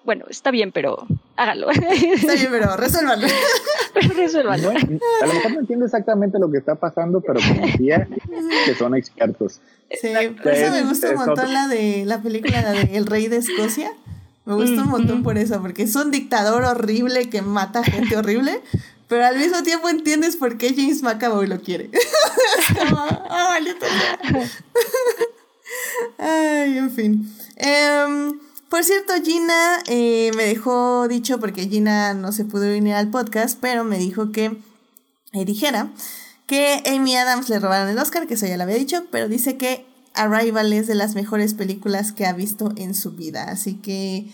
bueno, 0.03 0.25
está 0.29 0.51
bien, 0.51 0.71
pero 0.71 1.07
hágalo. 1.37 1.69
Está 1.71 2.33
bien, 2.33 2.49
pero 2.51 2.75
resuélvalo. 2.75 3.25
pero 3.93 4.09
resuélvalo. 4.13 4.69
a 4.69 5.25
lo 5.25 5.33
mejor 5.33 5.51
no 5.53 5.59
entiendo 5.61 5.85
exactamente 5.85 6.37
lo 6.39 6.51
que 6.51 6.57
está 6.57 6.75
pasando, 6.75 7.21
pero 7.21 7.39
confía 7.39 8.07
que 8.65 8.75
son 8.75 8.95
expertos. 8.95 9.61
Sí, 9.89 10.09
por 10.41 10.51
eso 10.51 10.71
me 10.71 10.83
gusta 10.83 11.09
un 11.11 11.15
montón 11.15 11.53
la 11.53 11.67
de 11.67 12.03
la 12.05 12.21
película 12.21 12.61
la 12.61 12.71
de 12.71 12.97
El 12.97 13.05
Rey 13.05 13.27
de 13.27 13.37
Escocia. 13.37 13.91
Me 14.45 14.55
gusta 14.55 14.81
un 14.83 14.89
montón 14.89 15.23
por 15.23 15.37
eso, 15.37 15.61
porque 15.61 15.83
es 15.83 15.95
un 15.95 16.11
dictador 16.11 16.63
horrible 16.65 17.29
que 17.29 17.41
mata 17.41 17.81
gente 17.81 18.17
horrible, 18.17 18.61
pero 19.07 19.25
al 19.25 19.37
mismo 19.37 19.63
tiempo 19.63 19.89
entiendes 19.89 20.35
por 20.35 20.57
qué 20.57 20.73
James 20.75 21.01
McAvoy 21.01 21.47
lo 21.47 21.61
quiere. 21.61 21.89
Ah, 23.35 23.57
Ay, 26.17 26.77
en 26.77 26.91
fin. 26.91 27.35
Em, 27.55 28.39
por 28.69 28.83
cierto, 28.83 29.13
Gina 29.23 29.79
eh, 29.87 30.31
me 30.35 30.45
dejó 30.45 31.07
dicho, 31.07 31.39
porque 31.39 31.67
Gina 31.67 32.13
no 32.13 32.31
se 32.31 32.45
pudo 32.45 32.63
venir 32.63 32.93
al 32.93 33.09
podcast, 33.09 33.57
pero 33.59 33.83
me 33.83 33.97
dijo 33.97 34.31
que 34.31 34.57
eh, 35.33 35.45
dijera 35.45 35.91
que 36.47 36.83
Amy 36.85 37.15
Adams 37.15 37.49
le 37.49 37.59
robaron 37.59 37.89
el 37.89 37.97
Oscar, 37.97 38.27
que 38.27 38.35
eso 38.35 38.45
ya 38.45 38.57
lo 38.57 38.63
había 38.63 38.75
dicho, 38.75 39.05
pero 39.11 39.27
dice 39.27 39.57
que 39.57 39.85
Arrival 40.13 40.73
es 40.73 40.87
de 40.87 40.95
las 40.95 41.15
mejores 41.15 41.53
películas 41.53 42.11
que 42.11 42.25
ha 42.25 42.33
visto 42.33 42.71
en 42.75 42.93
su 42.93 43.11
vida. 43.11 43.45
Así 43.45 43.75
que 43.75 44.31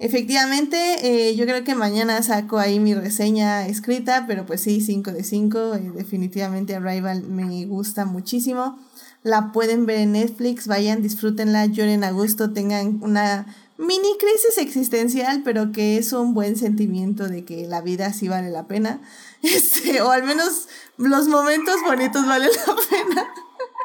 Efectivamente, 0.00 0.78
eh, 1.02 1.34
yo 1.34 1.44
creo 1.44 1.64
que 1.64 1.74
mañana 1.74 2.22
saco 2.22 2.58
ahí 2.58 2.78
mi 2.78 2.94
reseña 2.94 3.66
escrita, 3.66 4.26
pero 4.28 4.46
pues 4.46 4.60
sí, 4.60 4.80
5 4.80 5.10
de 5.10 5.24
5. 5.24 5.74
Eh, 5.74 5.92
definitivamente 5.94 6.76
Arrival 6.76 7.24
me 7.24 7.66
gusta 7.66 8.04
muchísimo. 8.04 8.78
La 9.24 9.50
pueden 9.50 9.86
ver 9.86 9.98
en 9.98 10.12
Netflix, 10.12 10.68
vayan, 10.68 11.02
disfrútenla, 11.02 11.66
lloren 11.66 12.04
a 12.04 12.12
gusto, 12.12 12.52
tengan 12.52 13.00
una 13.02 13.52
mini 13.76 14.16
crisis 14.18 14.58
existencial, 14.58 15.42
pero 15.44 15.72
que 15.72 15.98
es 15.98 16.12
un 16.12 16.32
buen 16.32 16.56
sentimiento 16.56 17.26
de 17.26 17.44
que 17.44 17.66
la 17.66 17.80
vida 17.80 18.12
sí 18.12 18.28
vale 18.28 18.50
la 18.50 18.66
pena. 18.66 19.00
Este, 19.40 20.02
o 20.02 20.10
al 20.10 20.24
menos 20.24 20.66
los 20.96 21.28
momentos 21.28 21.76
bonitos 21.86 22.26
valen 22.26 22.50
la 22.66 22.74
pena. 22.90 23.28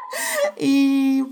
y 0.58 1.22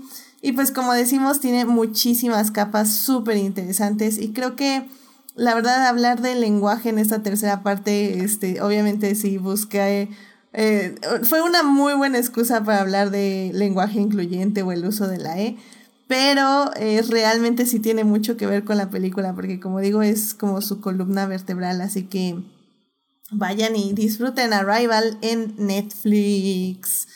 y 0.43 0.51
pues 0.51 0.71
como 0.71 0.93
decimos, 0.93 1.39
tiene 1.39 1.63
muchísimas 1.63 2.51
capas 2.51 2.93
súper 2.93 3.37
interesantes 3.37 4.17
y 4.17 4.33
creo 4.33 4.57
que 4.57 4.89
la 5.35 5.55
verdad 5.55 5.87
hablar 5.87 6.21
del 6.21 6.41
lenguaje 6.41 6.89
en 6.89 6.99
esta 6.99 7.23
tercera 7.23 7.63
parte, 7.63 8.19
este, 8.25 8.61
obviamente 8.61 9.15
sí 9.15 9.37
busqué, 9.37 10.09
eh, 10.51 10.95
fue 11.23 11.41
una 11.41 11.63
muy 11.63 11.93
buena 11.93 12.17
excusa 12.17 12.61
para 12.61 12.81
hablar 12.81 13.09
de 13.09 13.51
lenguaje 13.53 14.01
incluyente 14.01 14.63
o 14.63 14.73
el 14.73 14.85
uso 14.85 15.07
de 15.07 15.17
la 15.17 15.39
E, 15.39 15.55
pero 16.09 16.71
eh, 16.75 17.01
realmente 17.09 17.65
sí 17.65 17.79
tiene 17.79 18.03
mucho 18.03 18.35
que 18.35 18.45
ver 18.45 18.65
con 18.65 18.75
la 18.75 18.89
película 18.89 19.33
porque 19.33 19.61
como 19.61 19.79
digo 19.79 20.01
es 20.01 20.33
como 20.33 20.59
su 20.59 20.81
columna 20.81 21.25
vertebral, 21.25 21.79
así 21.79 22.03
que 22.03 22.35
vayan 23.31 23.77
y 23.77 23.93
disfruten 23.93 24.51
Arrival 24.51 25.17
en 25.21 25.55
Netflix. 25.57 27.07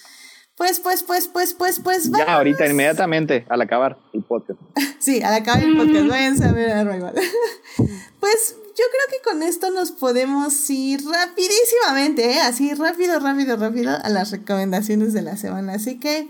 Pues, 0.57 0.79
pues, 0.79 1.03
pues, 1.03 1.27
pues, 1.27 1.53
pues, 1.53 1.79
pues, 1.79 2.11
Ya, 2.11 2.33
ahorita, 2.33 2.65
inmediatamente, 2.65 3.45
al 3.47 3.61
acabar 3.61 3.99
el 4.11 4.23
podcast. 4.23 4.59
sí, 4.99 5.21
al 5.21 5.35
acabar 5.35 5.63
el 5.63 5.77
podcast, 5.77 6.07
váyanse 6.07 6.45
a 6.45 6.51
ver 6.51 6.71
Arrival. 6.71 7.13
pues 8.19 8.55
yo 8.75 8.83
creo 8.91 9.07
que 9.11 9.29
con 9.29 9.43
esto 9.43 9.69
nos 9.69 9.91
podemos 9.91 10.67
ir 10.71 10.99
rapidísimamente, 11.05 12.31
¿eh? 12.31 12.39
así 12.41 12.73
rápido, 12.73 13.19
rápido, 13.19 13.55
rápido 13.55 13.95
a 14.03 14.09
las 14.09 14.31
recomendaciones 14.31 15.13
de 15.13 15.21
la 15.21 15.37
semana. 15.37 15.73
Así 15.73 15.99
que 15.99 16.27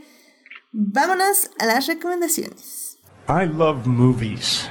vámonos 0.74 1.50
a 1.58 1.66
las 1.66 1.88
recomendaciones. 1.88 2.98
I 3.30 3.46
love 3.46 3.86
movies. 3.86 4.68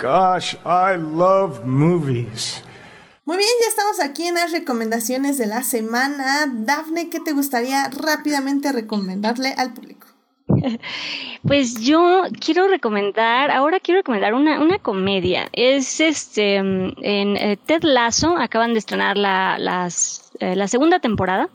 Gosh, 0.00 0.56
I 0.64 0.96
love 0.96 1.64
movies. 1.64 2.63
Muy 3.26 3.38
bien, 3.38 3.50
ya 3.62 3.68
estamos 3.68 4.00
aquí 4.00 4.26
en 4.26 4.34
las 4.34 4.52
recomendaciones 4.52 5.38
de 5.38 5.46
la 5.46 5.62
semana. 5.62 6.46
Dafne, 6.46 7.08
¿qué 7.08 7.20
te 7.20 7.32
gustaría 7.32 7.88
rápidamente 7.88 8.70
recomendarle 8.70 9.54
al 9.56 9.72
público? 9.72 10.06
Pues 11.46 11.78
yo 11.80 12.22
quiero 12.40 12.68
recomendar, 12.68 13.50
ahora 13.50 13.78
quiero 13.78 14.00
recomendar 14.00 14.32
una, 14.32 14.60
una 14.62 14.78
comedia. 14.78 15.48
Es 15.52 16.00
este, 16.00 16.56
en 16.56 16.94
eh, 17.36 17.58
Ted 17.66 17.82
Lasso, 17.82 18.38
acaban 18.38 18.72
de 18.72 18.78
estrenar 18.78 19.18
la, 19.18 19.58
eh, 20.40 20.56
la 20.56 20.68
segunda 20.68 21.00
temporada. 21.00 21.50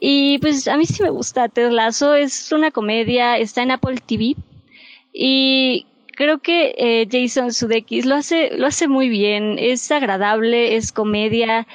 Y 0.00 0.38
pues 0.38 0.66
a 0.66 0.76
mí 0.76 0.84
sí 0.84 1.00
me 1.02 1.10
gusta 1.10 1.48
Ted 1.48 1.70
Lasso, 1.70 2.16
es 2.16 2.50
una 2.50 2.72
comedia, 2.72 3.38
está 3.38 3.62
en 3.62 3.70
Apple 3.70 3.98
TV. 4.04 4.34
Y 5.12 5.86
creo 6.16 6.38
que 6.38 6.74
eh, 6.76 7.06
Jason 7.08 7.52
Sudeikis 7.52 8.06
lo 8.06 8.16
hace, 8.16 8.56
lo 8.56 8.66
hace 8.66 8.88
muy 8.88 9.08
bien, 9.08 9.56
es 9.60 9.88
agradable, 9.92 10.74
es 10.74 10.90
comedia, 10.90 11.68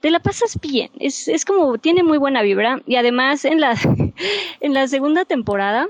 te 0.00 0.12
la 0.12 0.20
pasas 0.20 0.60
bien, 0.60 0.90
es, 1.00 1.26
es 1.26 1.44
como, 1.44 1.78
tiene 1.78 2.04
muy 2.04 2.18
buena 2.18 2.42
vibra 2.42 2.80
y 2.86 2.94
además 2.94 3.44
en 3.44 3.60
la, 3.60 3.74
en 4.60 4.74
la 4.74 4.86
segunda 4.86 5.24
temporada, 5.24 5.88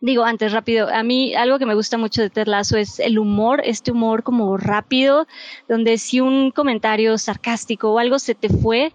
digo 0.00 0.24
antes 0.24 0.52
rápido, 0.52 0.88
a 0.88 1.02
mí 1.02 1.34
algo 1.34 1.58
que 1.58 1.66
me 1.66 1.74
gusta 1.74 1.96
mucho 1.96 2.20
de 2.20 2.28
Ted 2.28 2.48
Lasso 2.48 2.76
es 2.76 2.98
el 3.00 3.18
humor, 3.18 3.62
este 3.64 3.92
humor 3.92 4.22
como 4.22 4.56
rápido, 4.58 5.26
donde 5.68 5.96
si 5.96 6.20
un 6.20 6.50
comentario 6.50 7.16
sarcástico 7.16 7.92
o 7.92 7.98
algo 7.98 8.18
se 8.18 8.34
te 8.34 8.48
fue, 8.48 8.92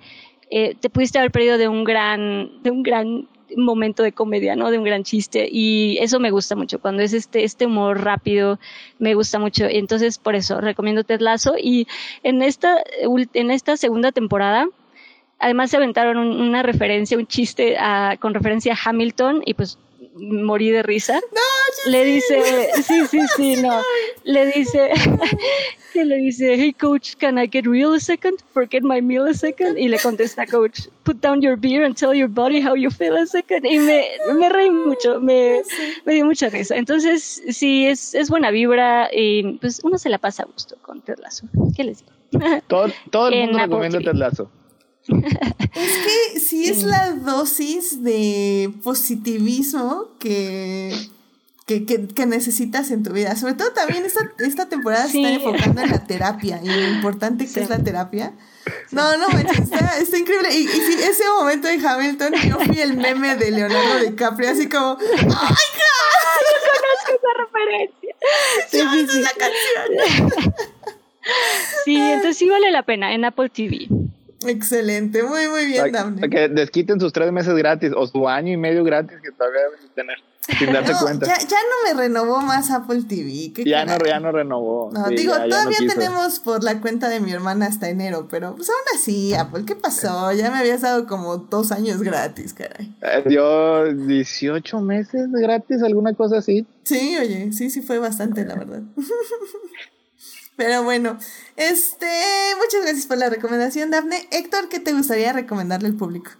eh, 0.51 0.75
te 0.79 0.89
pudiste 0.89 1.17
haber 1.17 1.31
perdido 1.31 1.57
de 1.57 1.69
un 1.69 1.85
gran, 1.85 2.61
de 2.61 2.71
un 2.71 2.83
gran 2.83 3.29
momento 3.57 4.03
de 4.03 4.11
comedia, 4.11 4.55
¿no? 4.55 4.71
De 4.71 4.77
un 4.77 4.83
gran 4.83 5.03
chiste. 5.03 5.47
Y 5.51 5.97
eso 6.01 6.19
me 6.19 6.31
gusta 6.31 6.55
mucho. 6.55 6.79
Cuando 6.79 7.03
es 7.03 7.13
este, 7.13 7.43
este 7.43 7.65
humor 7.65 8.03
rápido, 8.03 8.59
me 8.99 9.13
gusta 9.13 9.39
mucho. 9.39 9.65
Entonces, 9.69 10.17
por 10.17 10.35
eso, 10.35 10.61
recomiendo 10.61 11.03
Ted 11.03 11.21
Lasso. 11.21 11.55
Y 11.57 11.87
en 12.23 12.41
esta, 12.41 12.83
en 13.33 13.51
esta 13.51 13.77
segunda 13.77 14.11
temporada, 14.11 14.67
además 15.39 15.71
se 15.71 15.77
aventaron 15.77 16.17
una 16.17 16.63
referencia, 16.63 17.17
un 17.17 17.27
chiste 17.27 17.77
con 18.19 18.33
referencia 18.33 18.73
a 18.73 18.89
Hamilton. 18.89 19.43
Y 19.45 19.53
pues 19.53 19.77
morí 20.15 20.71
de 20.71 20.83
risa. 20.83 21.13
No, 21.13 21.91
le 21.91 22.05
dice, 22.05 22.69
sí, 22.83 23.05
sí, 23.09 23.19
sí, 23.35 23.55
no. 23.61 23.81
Le 24.23 24.47
dice, 24.47 24.91
que 25.93 26.05
le 26.05 26.17
dice, 26.17 26.55
hey 26.55 26.73
coach, 26.73 27.15
can 27.17 27.37
I 27.37 27.47
get 27.47 27.65
real 27.65 27.93
a 27.93 27.99
second? 27.99 28.39
Forget 28.53 28.83
my 28.83 29.01
meal 29.01 29.27
a 29.27 29.33
second. 29.33 29.77
Y 29.77 29.87
le 29.87 29.99
contesta 29.99 30.45
coach, 30.45 30.87
put 31.03 31.21
down 31.21 31.41
your 31.41 31.57
beer 31.57 31.83
and 31.83 31.95
tell 31.95 32.13
your 32.13 32.29
body 32.29 32.61
how 32.61 32.75
you 32.75 32.89
feel 32.89 33.15
a 33.17 33.25
second. 33.25 33.65
Y 33.65 33.79
me, 33.79 34.05
me 34.33 34.49
reí 34.49 34.71
mucho, 34.71 35.19
me, 35.19 35.61
me 36.05 36.13
dio 36.13 36.25
mucha 36.25 36.49
risa. 36.49 36.75
Entonces, 36.75 37.41
sí, 37.49 37.85
es, 37.85 38.13
es 38.15 38.29
buena 38.29 38.51
vibra 38.51 39.09
y 39.13 39.57
pues 39.59 39.81
uno 39.83 39.97
se 39.97 40.09
la 40.09 40.17
pasa 40.17 40.43
a 40.43 40.45
gusto 40.45 40.77
con 40.81 41.01
Ted 41.01 41.19
Lasso. 41.19 41.47
¿Qué 41.75 41.83
les 41.83 41.99
digo? 41.99 42.61
Todo, 42.67 42.87
todo 43.09 43.27
el 43.29 43.35
mundo 43.47 43.59
recomienda 43.59 43.99
Ted 43.99 44.15
Lasso 44.15 44.49
es 45.11 45.97
que 45.97 46.39
sí 46.39 46.69
es 46.69 46.83
la 46.83 47.11
dosis 47.11 48.03
de 48.03 48.73
positivismo 48.83 50.09
que, 50.19 50.95
que, 51.65 52.25
necesitas 52.25 52.91
en 52.91 53.03
tu 53.03 53.13
vida. 53.13 53.35
Sobre 53.35 53.53
todo 53.53 53.71
también 53.71 54.05
esta, 54.05 54.21
esta 54.39 54.69
temporada 54.69 55.07
se 55.07 55.21
está 55.21 55.33
enfocando 55.33 55.81
en 55.81 55.91
la 55.91 56.05
terapia 56.05 56.59
y 56.63 56.67
lo 56.67 56.87
importante 56.89 57.47
que 57.47 57.59
es 57.61 57.69
la 57.69 57.79
terapia. 57.79 58.33
No, 58.91 59.17
no, 59.17 59.27
está, 59.39 59.97
está 59.99 60.17
increíble. 60.17 60.49
Y, 60.53 60.63
y 60.63 61.03
ese 61.03 61.23
momento 61.37 61.67
de 61.67 61.85
Hamilton, 61.85 62.33
yo 62.47 62.59
fui 62.59 62.79
el 62.79 62.95
meme 62.95 63.35
de 63.35 63.51
Leonardo 63.51 63.99
DiCaprio, 63.99 64.49
así 64.49 64.69
como, 64.69 64.97
¡ay, 64.99 65.17
Yo 65.17 65.31
conozco 66.79 67.11
esa 67.15 67.31
referencia. 67.43 68.15
Sí, 68.69 69.07
sí, 69.11 69.21
la 69.21 69.31
canción. 69.31 70.51
Sí, 71.85 71.97
entonces 71.97 72.37
sí 72.37 72.49
vale 72.49 72.71
la 72.71 72.83
pena 72.83 73.13
en 73.13 73.25
Apple 73.25 73.49
TV. 73.49 73.87
Excelente, 74.45 75.23
muy, 75.23 75.47
muy 75.47 75.65
bien, 75.65 75.91
Daphne. 75.91 76.29
Que 76.29 76.49
desquiten 76.49 76.99
sus 76.99 77.13
tres 77.13 77.31
meses 77.31 77.53
gratis 77.55 77.91
o 77.95 78.07
su 78.07 78.27
año 78.27 78.51
y 78.53 78.57
medio 78.57 78.83
gratis 78.83 79.17
que 79.21 79.31
todavía 79.31 79.61
deben 79.61 79.89
tener. 79.95 80.17
Sin 80.57 80.73
darse 80.73 80.93
cuenta. 80.99 81.27
Ya, 81.27 81.37
ya, 81.37 81.57
no 81.57 81.95
me 81.95 82.01
renovó 82.01 82.41
más 82.41 82.71
Apple 82.71 83.03
TV. 83.07 83.53
Ya 83.63 83.85
no, 83.85 83.97
ya 84.03 84.19
no 84.19 84.31
renovó. 84.31 84.89
No, 84.91 85.07
digo, 85.09 85.33
todavía 85.33 85.77
tenemos 85.87 86.39
por 86.39 86.63
la 86.63 86.81
cuenta 86.81 87.09
de 87.09 87.19
mi 87.19 87.31
hermana 87.31 87.67
hasta 87.67 87.89
enero, 87.89 88.27
pero 88.29 88.55
pues 88.55 88.69
aún 88.69 88.99
así, 88.99 89.33
Apple, 89.35 89.63
¿qué 89.65 89.75
pasó? 89.75 90.31
Ya 90.31 90.49
me 90.49 90.57
habías 90.57 90.81
dado 90.81 91.05
como 91.05 91.37
dos 91.37 91.71
años 91.71 92.01
gratis, 92.01 92.53
caray. 92.53 92.91
Eh, 93.01 93.23
dio 93.27 93.93
18 93.93 94.81
meses 94.81 95.31
gratis, 95.31 95.83
alguna 95.83 96.13
cosa 96.15 96.39
así. 96.39 96.65
Sí, 96.83 97.17
oye, 97.19 97.51
sí, 97.53 97.69
sí 97.69 97.81
fue 97.81 97.99
bastante, 97.99 98.43
la 98.45 98.55
verdad. 98.55 98.81
Pero 100.55 100.83
bueno, 100.83 101.17
este, 101.55 102.05
muchas 102.57 102.81
gracias 102.81 103.07
por 103.07 103.17
la 103.17 103.29
recomendación, 103.29 103.91
Dafne. 103.91 104.27
Héctor, 104.31 104.69
¿qué 104.69 104.79
te 104.79 104.93
gustaría 104.93 105.33
recomendarle 105.33 105.87
al 105.87 105.95
público? 105.95 106.31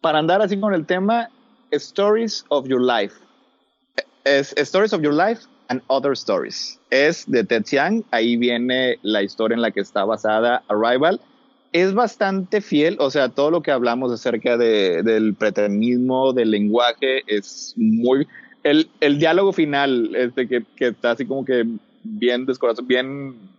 Para 0.00 0.18
andar 0.18 0.42
así 0.42 0.58
con 0.58 0.74
el 0.74 0.86
tema, 0.86 1.30
Stories 1.70 2.44
of 2.48 2.66
Your 2.66 2.80
Life. 2.82 3.14
Es 4.24 4.52
Stories 4.56 4.92
of 4.92 5.02
Your 5.02 5.14
Life 5.14 5.42
and 5.68 5.82
Other 5.86 6.12
Stories. 6.12 6.78
Es 6.90 7.24
de 7.30 7.44
Ted 7.44 7.62
Chiang, 7.64 8.04
ahí 8.10 8.36
viene 8.36 8.98
la 9.02 9.22
historia 9.22 9.54
en 9.54 9.62
la 9.62 9.70
que 9.70 9.80
está 9.80 10.04
basada 10.04 10.62
Arrival. 10.68 11.20
Es 11.72 11.94
bastante 11.94 12.60
fiel, 12.60 12.96
o 12.98 13.10
sea, 13.10 13.28
todo 13.28 13.50
lo 13.50 13.62
que 13.62 13.70
hablamos 13.70 14.10
acerca 14.12 14.56
de, 14.56 15.02
del 15.04 15.34
preternismo, 15.34 16.32
del 16.32 16.50
lenguaje, 16.50 17.22
es 17.28 17.74
muy... 17.76 18.26
El, 18.62 18.90
el 19.00 19.18
diálogo 19.18 19.52
final, 19.52 20.14
este 20.16 20.48
que, 20.48 20.64
que 20.76 20.88
está 20.88 21.12
así 21.12 21.24
como 21.24 21.44
que 21.44 21.64
bien 22.02 22.46
descorazón, 22.46 22.86
bien 22.86 23.50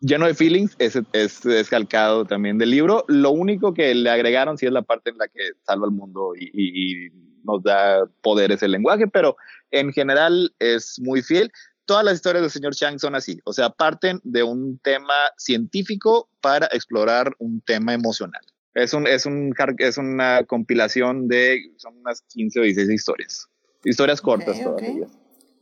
lleno 0.00 0.26
de 0.26 0.34
feelings, 0.34 0.76
es, 0.78 1.00
es, 1.12 1.68
calcado 1.68 2.24
también 2.24 2.58
del 2.58 2.70
libro. 2.70 3.04
Lo 3.08 3.30
único 3.30 3.72
que 3.72 3.94
le 3.94 4.10
agregaron 4.10 4.58
sí 4.58 4.66
es 4.66 4.72
la 4.72 4.82
parte 4.82 5.10
en 5.10 5.18
la 5.18 5.28
que 5.28 5.52
salva 5.62 5.86
al 5.86 5.92
mundo 5.92 6.32
y, 6.36 7.10
nos 7.46 7.62
da 7.62 8.06
poderes 8.22 8.62
el 8.62 8.70
lenguaje, 8.70 9.06
pero 9.06 9.36
en 9.70 9.92
general 9.92 10.54
es 10.58 10.98
muy 10.98 11.20
fiel. 11.20 11.52
Todas 11.84 12.02
las 12.02 12.14
historias 12.14 12.40
del 12.40 12.50
señor 12.50 12.74
Chang 12.74 12.98
son 12.98 13.14
así, 13.14 13.38
o 13.44 13.52
sea, 13.52 13.68
parten 13.68 14.18
de 14.24 14.42
un 14.42 14.78
tema 14.78 15.12
científico 15.36 16.30
para 16.40 16.68
explorar 16.72 17.34
un 17.38 17.60
tema 17.60 17.92
emocional. 17.92 18.40
Es, 18.72 18.94
un, 18.94 19.06
es, 19.06 19.26
un, 19.26 19.54
es 19.76 19.98
una 19.98 20.44
compilación 20.44 21.28
de, 21.28 21.70
son 21.76 21.98
unas 21.98 22.22
15 22.22 22.60
o 22.60 22.62
16 22.62 22.90
historias. 22.90 23.46
Historias 23.84 24.22
cortas 24.22 24.62
todas 24.62 24.82
ellas. 24.82 25.10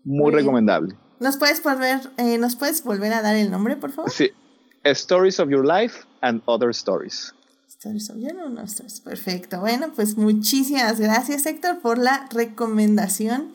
Muy, 0.05 0.30
recomendable. 0.30 0.94
¿Nos 1.23 1.36
puedes, 1.36 1.62
volver, 1.62 2.01
eh, 2.16 2.36
¿Nos 2.39 2.57
puedes 2.57 2.82
volver 2.82 3.12
a 3.12 3.23
dar 3.23 3.36
el 3.36 3.51
nombre, 3.51 3.77
por 3.77 3.93
favor? 3.93 4.11
Sí. 4.11 4.31
Stories 4.85 5.39
of 5.39 5.49
Your 5.49 5.65
Life 5.65 6.01
and 6.20 6.43
Other 6.47 6.70
Stories. 6.70 7.32
Stories 7.69 8.11
of 8.11 8.16
Your 8.16 8.35
Life. 8.35 8.82
Perfecto. 9.05 9.61
Bueno, 9.61 9.93
pues 9.94 10.16
muchísimas 10.16 10.99
gracias, 10.99 11.47
Héctor, 11.47 11.81
por 11.81 11.99
la 11.99 12.28
recomendación. 12.32 13.53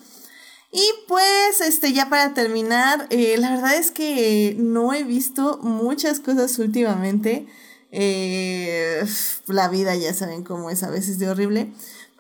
Y 0.72 0.84
pues, 1.08 1.62
este, 1.62 1.92
ya 1.92 2.10
para 2.10 2.34
terminar, 2.34 3.08
eh, 3.10 3.36
la 3.38 3.52
verdad 3.52 3.76
es 3.76 3.92
que 3.92 4.56
no 4.58 4.94
he 4.94 5.04
visto 5.04 5.60
muchas 5.62 6.22
cosas 6.22 6.58
últimamente. 6.60 7.48
Eh, 7.92 9.06
la 9.48 9.68
vida 9.70 9.96
ya 9.96 10.14
saben 10.14 10.44
cómo 10.44 10.70
es 10.70 10.84
a 10.84 10.90
veces 10.90 11.20
de 11.20 11.30
horrible. 11.30 11.74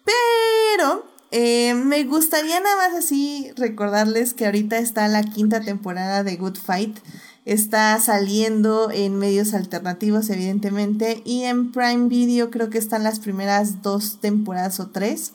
Pero 0.03 1.05
eh, 1.31 1.73
me 1.73 2.03
gustaría 2.05 2.59
nada 2.59 2.75
más 2.77 2.95
así 2.95 3.51
recordarles 3.55 4.33
que 4.33 4.45
ahorita 4.45 4.77
está 4.77 5.07
la 5.07 5.23
quinta 5.23 5.61
temporada 5.61 6.23
de 6.23 6.35
Good 6.37 6.57
Fight. 6.57 6.97
Está 7.45 7.99
saliendo 7.99 8.91
en 8.91 9.17
medios 9.17 9.53
alternativos, 9.53 10.29
evidentemente. 10.29 11.21
Y 11.25 11.43
en 11.43 11.71
Prime 11.71 12.07
Video 12.07 12.49
creo 12.49 12.69
que 12.69 12.77
están 12.77 13.03
las 13.03 13.19
primeras 13.19 13.81
dos 13.81 14.19
temporadas 14.19 14.79
o 14.79 14.87
tres. 14.89 15.33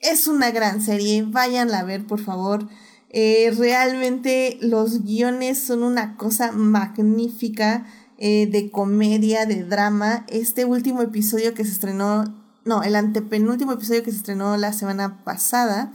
Es 0.00 0.28
una 0.28 0.50
gran 0.50 0.80
serie. 0.80 1.24
Váyanla 1.26 1.80
a 1.80 1.84
ver, 1.84 2.06
por 2.06 2.20
favor. 2.20 2.68
Eh, 3.10 3.52
realmente 3.56 4.58
los 4.60 5.04
guiones 5.04 5.58
son 5.58 5.82
una 5.82 6.16
cosa 6.16 6.52
magnífica 6.52 7.86
eh, 8.18 8.46
de 8.50 8.70
comedia, 8.70 9.46
de 9.46 9.64
drama. 9.64 10.24
Este 10.28 10.64
último 10.64 11.02
episodio 11.02 11.54
que 11.54 11.64
se 11.64 11.72
estrenó 11.72 12.45
no, 12.66 12.82
el 12.82 12.96
antepenúltimo 12.96 13.72
episodio 13.72 14.02
que 14.02 14.10
se 14.10 14.18
estrenó 14.18 14.56
la 14.56 14.72
semana 14.72 15.24
pasada 15.24 15.92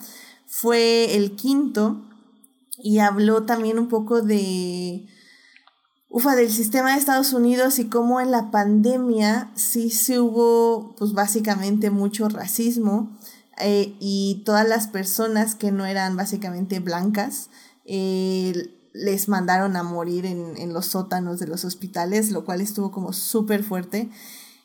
fue 0.47 1.15
el 1.15 1.35
quinto 1.35 2.01
y 2.77 2.99
habló 2.99 3.43
también 3.43 3.77
un 3.77 3.89
poco 3.89 4.21
de 4.21 5.05
ufa, 6.09 6.35
del 6.35 6.51
sistema 6.51 6.91
de 6.91 6.99
Estados 6.99 7.33
Unidos 7.33 7.77
y 7.79 7.89
cómo 7.89 8.21
en 8.21 8.31
la 8.31 8.51
pandemia 8.51 9.51
sí 9.55 9.89
se 9.89 10.19
hubo, 10.19 10.95
pues 10.97 11.13
básicamente 11.13 11.89
mucho 11.89 12.29
racismo 12.29 13.17
eh, 13.59 13.95
y 13.99 14.43
todas 14.45 14.67
las 14.67 14.87
personas 14.87 15.55
que 15.55 15.71
no 15.71 15.85
eran 15.85 16.15
básicamente 16.15 16.79
blancas 16.79 17.49
eh, 17.85 18.77
les 18.93 19.29
mandaron 19.29 19.75
a 19.75 19.83
morir 19.83 20.25
en, 20.25 20.57
en, 20.57 20.73
los 20.73 20.87
sótanos 20.87 21.39
de 21.39 21.47
los 21.47 21.63
hospitales, 21.65 22.31
lo 22.31 22.43
cual 22.45 22.61
estuvo 22.61 22.91
como 22.91 23.13
súper 23.13 23.63
fuerte. 23.63 24.09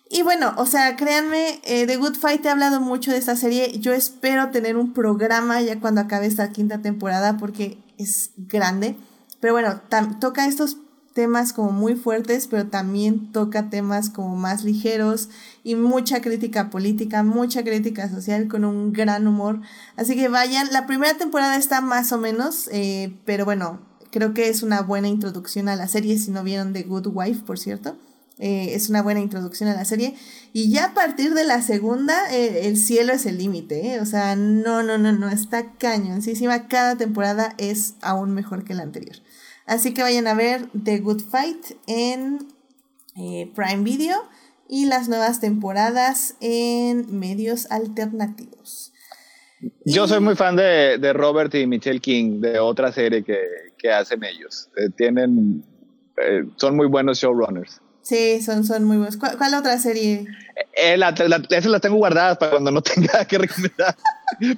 Y 0.08 0.22
bueno, 0.22 0.54
o 0.56 0.66
sea, 0.66 0.94
créanme, 0.96 1.60
eh, 1.64 1.86
The 1.86 1.96
Good 1.96 2.14
Fight 2.14 2.44
he 2.44 2.48
hablado 2.48 2.80
mucho 2.80 3.10
de 3.10 3.18
esta 3.18 3.34
serie. 3.34 3.78
Yo 3.80 3.92
espero 3.92 4.50
tener 4.50 4.76
un 4.76 4.92
programa 4.92 5.60
ya 5.62 5.80
cuando 5.80 6.00
acabe 6.00 6.26
esta 6.26 6.50
quinta 6.50 6.80
temporada 6.80 7.36
porque 7.38 7.78
es 7.98 8.30
grande. 8.36 8.96
Pero 9.40 9.54
bueno, 9.54 9.80
toca 10.20 10.46
estos 10.46 10.76
temas 11.12 11.52
como 11.52 11.72
muy 11.72 11.96
fuertes, 11.96 12.46
pero 12.46 12.68
también 12.68 13.32
toca 13.32 13.70
temas 13.70 14.10
como 14.10 14.36
más 14.36 14.64
ligeros 14.64 15.30
y 15.64 15.74
mucha 15.74 16.20
crítica 16.20 16.68
política, 16.68 17.22
mucha 17.22 17.64
crítica 17.64 18.08
social 18.08 18.48
con 18.48 18.64
un 18.64 18.92
gran 18.92 19.26
humor. 19.26 19.60
Así 19.96 20.14
que 20.14 20.28
vayan, 20.28 20.68
la 20.72 20.86
primera 20.86 21.14
temporada 21.16 21.56
está 21.56 21.80
más 21.80 22.12
o 22.12 22.18
menos, 22.18 22.68
eh, 22.70 23.16
pero 23.24 23.46
bueno, 23.46 23.80
creo 24.10 24.34
que 24.34 24.50
es 24.50 24.62
una 24.62 24.82
buena 24.82 25.08
introducción 25.08 25.68
a 25.68 25.76
la 25.76 25.88
serie, 25.88 26.18
si 26.18 26.30
no 26.30 26.44
vieron 26.44 26.74
The 26.74 26.82
Good 26.82 27.08
Wife, 27.08 27.44
por 27.44 27.58
cierto. 27.58 27.96
Eh, 28.38 28.74
es 28.74 28.90
una 28.90 29.02
buena 29.02 29.20
introducción 29.20 29.68
a 29.68 29.74
la 29.74 29.84
serie. 29.84 30.14
Y 30.52 30.70
ya 30.70 30.86
a 30.86 30.94
partir 30.94 31.34
de 31.34 31.44
la 31.44 31.62
segunda, 31.62 32.14
eh, 32.34 32.66
el 32.66 32.76
cielo 32.76 33.12
es 33.12 33.26
el 33.26 33.38
límite. 33.38 34.00
O 34.00 34.06
sea, 34.06 34.36
no, 34.36 34.82
no, 34.82 34.98
no, 34.98 35.12
no, 35.12 35.28
está 35.30 35.72
cañoncísima. 35.72 36.68
Cada 36.68 36.96
temporada 36.96 37.54
es 37.58 37.94
aún 38.02 38.34
mejor 38.34 38.64
que 38.64 38.74
la 38.74 38.82
anterior. 38.82 39.16
Así 39.66 39.94
que 39.94 40.02
vayan 40.02 40.26
a 40.26 40.34
ver 40.34 40.68
The 40.84 40.98
Good 40.98 41.22
Fight 41.22 41.64
en 41.86 42.46
eh, 43.16 43.50
Prime 43.54 43.82
Video 43.82 44.16
y 44.68 44.86
las 44.86 45.08
nuevas 45.08 45.40
temporadas 45.40 46.36
en 46.40 47.18
medios 47.18 47.70
alternativos. 47.70 48.92
Yo 49.84 50.06
soy 50.06 50.20
muy 50.20 50.36
fan 50.36 50.56
de, 50.56 50.98
de, 50.98 51.12
Robert 51.12 51.54
y 51.54 51.66
Michelle 51.66 52.00
King, 52.00 52.40
de 52.40 52.58
otra 52.58 52.92
serie 52.92 53.24
que, 53.24 53.38
que 53.78 53.90
hacen 53.90 54.22
ellos. 54.22 54.68
Eh, 54.76 54.90
tienen, 54.96 55.64
eh, 56.18 56.44
son 56.56 56.76
muy 56.76 56.86
buenos 56.86 57.18
showrunners. 57.18 57.80
Sí, 58.06 58.40
son, 58.40 58.62
son 58.62 58.84
muy 58.84 58.98
buenos. 58.98 59.16
¿Cuál, 59.16 59.54
otra 59.54 59.80
serie? 59.80 60.28
Eh, 60.74 60.96
la, 60.96 61.08
esas 61.08 61.66
las 61.66 61.80
tengo 61.80 61.96
guardadas 61.96 62.38
para 62.38 62.52
cuando 62.52 62.70
no 62.70 62.80
tenga 62.94 63.24
que 63.24 63.36
recomendar. 63.36 63.96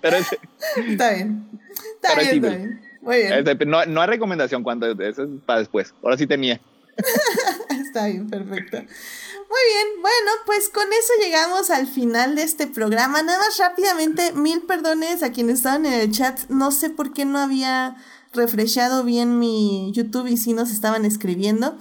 Pero 0.03 0.17
está 0.19 1.13
bien. 1.13 1.49
Está 1.95 2.15
bien, 2.15 2.45
está 2.45 2.49
bien. 2.51 2.81
Muy 3.01 3.17
bien. 3.17 3.45
No, 3.67 3.87
no 3.87 4.03
hay 4.03 4.07
recomendación 4.07 4.63
cuando 4.63 4.87
eso 5.03 5.23
es 5.23 5.29
para 5.47 5.61
después. 5.61 5.95
Ahora 6.03 6.19
sí 6.19 6.27
tenía. 6.27 6.61
Está 7.71 8.09
bien, 8.09 8.29
perfecto. 8.29 8.77
Muy 8.77 9.65
bien, 9.73 10.03
bueno, 10.03 10.31
pues 10.45 10.69
con 10.69 10.85
eso 10.93 11.13
llegamos 11.23 11.71
al 11.71 11.87
final 11.87 12.37
de 12.37 12.43
este 12.43 12.67
programa. 12.67 13.23
Nada 13.23 13.39
más 13.39 13.57
rápidamente, 13.57 14.33
mil 14.33 14.61
perdones 14.63 15.23
a 15.23 15.33
quienes 15.33 15.55
estaban 15.55 15.87
en 15.87 15.95
el 15.95 16.13
chat. 16.13 16.39
No 16.51 16.71
sé 16.71 16.91
por 16.91 17.15
qué 17.15 17.25
no 17.25 17.39
había 17.39 17.97
refreshado 18.35 19.05
bien 19.05 19.39
mi 19.39 19.91
YouTube 19.95 20.27
y 20.27 20.37
si 20.37 20.53
nos 20.53 20.71
estaban 20.71 21.07
escribiendo. 21.07 21.79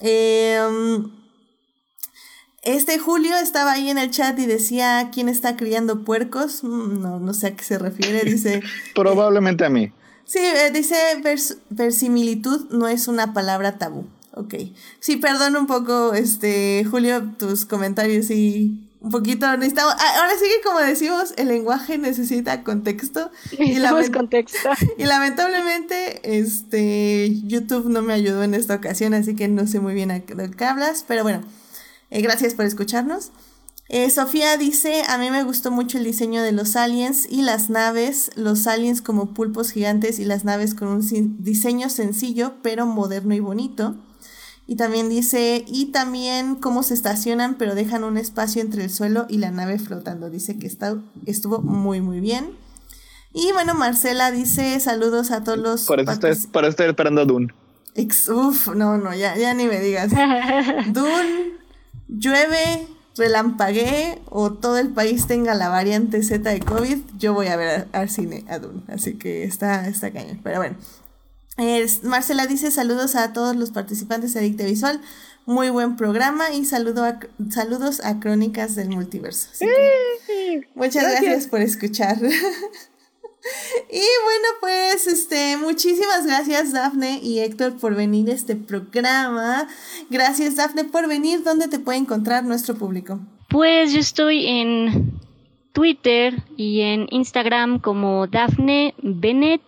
Em, 0.00 1.10
este 2.62 2.98
Julio 2.98 3.36
estaba 3.36 3.72
ahí 3.72 3.90
en 3.90 3.98
el 3.98 4.10
chat 4.10 4.38
y 4.38 4.46
decía 4.46 5.10
quién 5.12 5.28
está 5.28 5.56
criando 5.56 6.04
puercos. 6.04 6.64
Mm, 6.64 7.00
no, 7.00 7.20
no 7.20 7.34
sé 7.34 7.48
a 7.48 7.56
qué 7.56 7.64
se 7.64 7.78
refiere. 7.78 8.24
Dice. 8.24 8.62
Probablemente 8.94 9.64
a 9.64 9.70
mí. 9.70 9.92
Sí, 10.24 10.40
eh, 10.40 10.70
dice 10.72 10.96
vers 11.22 11.58
versimilitud 11.70 12.68
no 12.70 12.88
es 12.88 13.06
una 13.06 13.32
palabra 13.32 13.78
tabú. 13.78 14.06
Ok. 14.32 14.54
Sí, 15.00 15.16
perdón 15.16 15.56
un 15.56 15.66
poco, 15.66 16.12
este, 16.12 16.84
Julio, 16.84 17.32
tus 17.38 17.64
comentarios 17.64 18.30
y 18.30 18.85
un 19.00 19.10
poquito 19.10 19.54
necesitamos. 19.56 19.94
Ah, 19.98 20.20
ahora 20.20 20.32
sí 20.38 20.44
que 20.44 20.66
como 20.66 20.80
decimos, 20.80 21.34
el 21.36 21.48
lenguaje 21.48 21.98
necesita 21.98 22.64
contexto. 22.64 23.30
Y, 23.52 23.80
contexto. 24.10 24.70
y 24.98 25.04
lamentablemente, 25.04 26.38
este, 26.38 27.30
YouTube 27.44 27.88
no 27.88 28.02
me 28.02 28.12
ayudó 28.12 28.42
en 28.42 28.54
esta 28.54 28.74
ocasión, 28.74 29.14
así 29.14 29.36
que 29.36 29.48
no 29.48 29.66
sé 29.66 29.80
muy 29.80 29.94
bien 29.94 30.10
a 30.10 30.20
qué 30.20 30.64
hablas, 30.64 31.04
pero 31.06 31.22
bueno, 31.22 31.42
eh, 32.10 32.22
gracias 32.22 32.54
por 32.54 32.64
escucharnos. 32.64 33.32
Eh, 33.88 34.10
Sofía 34.10 34.56
dice, 34.56 35.04
a 35.06 35.16
mí 35.16 35.30
me 35.30 35.44
gustó 35.44 35.70
mucho 35.70 35.98
el 35.98 36.04
diseño 36.04 36.42
de 36.42 36.50
los 36.50 36.74
aliens 36.74 37.26
y 37.30 37.42
las 37.42 37.70
naves, 37.70 38.32
los 38.34 38.66
aliens 38.66 39.00
como 39.00 39.32
pulpos 39.32 39.70
gigantes 39.70 40.18
y 40.18 40.24
las 40.24 40.44
naves 40.44 40.74
con 40.74 40.88
un 40.88 41.36
diseño 41.38 41.88
sencillo 41.88 42.54
pero 42.62 42.86
moderno 42.86 43.34
y 43.34 43.40
bonito. 43.40 43.96
Y 44.68 44.76
también 44.76 45.08
dice, 45.08 45.64
y 45.68 45.86
también 45.86 46.56
cómo 46.56 46.82
se 46.82 46.94
estacionan 46.94 47.54
pero 47.54 47.74
dejan 47.74 48.02
un 48.02 48.16
espacio 48.16 48.60
entre 48.60 48.84
el 48.84 48.90
suelo 48.90 49.26
y 49.28 49.38
la 49.38 49.50
nave 49.50 49.78
flotando. 49.78 50.28
Dice 50.28 50.58
que 50.58 50.66
está, 50.66 50.96
estuvo 51.24 51.60
muy 51.60 52.00
muy 52.00 52.20
bien. 52.20 52.50
Y 53.32 53.52
bueno, 53.52 53.74
Marcela 53.74 54.30
dice, 54.30 54.80
saludos 54.80 55.30
a 55.30 55.44
todos 55.44 55.58
los... 55.58 55.84
Por 55.84 56.00
eso, 56.00 56.10
estoy, 56.12 56.30
esperando 56.88 57.20
a 57.20 57.24
Dune. 57.26 57.52
uf, 57.94 58.68
no, 58.74 58.96
no, 58.96 59.14
ya, 59.14 59.36
ya 59.36 59.52
ni 59.54 59.66
me 59.66 59.78
digas. 59.78 60.10
Dune, 60.92 61.52
llueve, 62.08 62.88
relampaguee 63.16 64.18
o 64.30 64.52
todo 64.52 64.78
el 64.78 64.88
país 64.88 65.26
tenga 65.26 65.54
la 65.54 65.68
variante 65.68 66.22
Z 66.22 66.48
de 66.48 66.60
COVID, 66.60 66.98
yo 67.18 67.34
voy 67.34 67.48
a 67.48 67.56
ver 67.56 67.88
al 67.92 68.08
cine 68.08 68.44
a 68.48 68.58
Dune. 68.58 68.82
Así 68.88 69.14
que 69.14 69.44
está, 69.44 69.86
está 69.86 70.10
cañón. 70.10 70.40
Pero 70.42 70.56
bueno. 70.56 70.76
Marcela 72.02 72.46
dice 72.46 72.70
saludos 72.70 73.14
a 73.14 73.32
todos 73.32 73.56
los 73.56 73.70
participantes 73.70 74.34
de 74.34 74.40
Adicte 74.40 74.64
Visual. 74.64 75.00
Muy 75.46 75.70
buen 75.70 75.96
programa 75.96 76.52
y 76.52 76.64
saludo 76.64 77.04
a, 77.04 77.20
saludos 77.50 78.04
a 78.04 78.18
Crónicas 78.18 78.74
del 78.74 78.88
Multiverso. 78.88 79.48
muchas 80.74 81.02
gracias 81.04 81.46
por 81.46 81.60
escuchar. 81.60 82.18
Y 83.90 84.00
bueno, 84.00 84.48
pues 84.60 85.06
este, 85.06 85.56
muchísimas 85.56 86.26
gracias 86.26 86.72
Dafne 86.72 87.20
y 87.22 87.38
Héctor 87.38 87.76
por 87.76 87.94
venir 87.94 88.28
a 88.30 88.34
este 88.34 88.56
programa. 88.56 89.68
Gracias 90.10 90.56
Dafne 90.56 90.84
por 90.84 91.06
venir. 91.08 91.44
¿Dónde 91.44 91.68
te 91.68 91.78
puede 91.78 91.98
encontrar 91.98 92.44
nuestro 92.44 92.74
público? 92.74 93.20
Pues 93.48 93.92
yo 93.92 94.00
estoy 94.00 94.46
en 94.46 95.12
Twitter 95.76 96.42
y 96.56 96.80
en 96.80 97.06
Instagram 97.10 97.80
como 97.80 98.26
Dafne 98.28 98.94
Bennett 99.02 99.60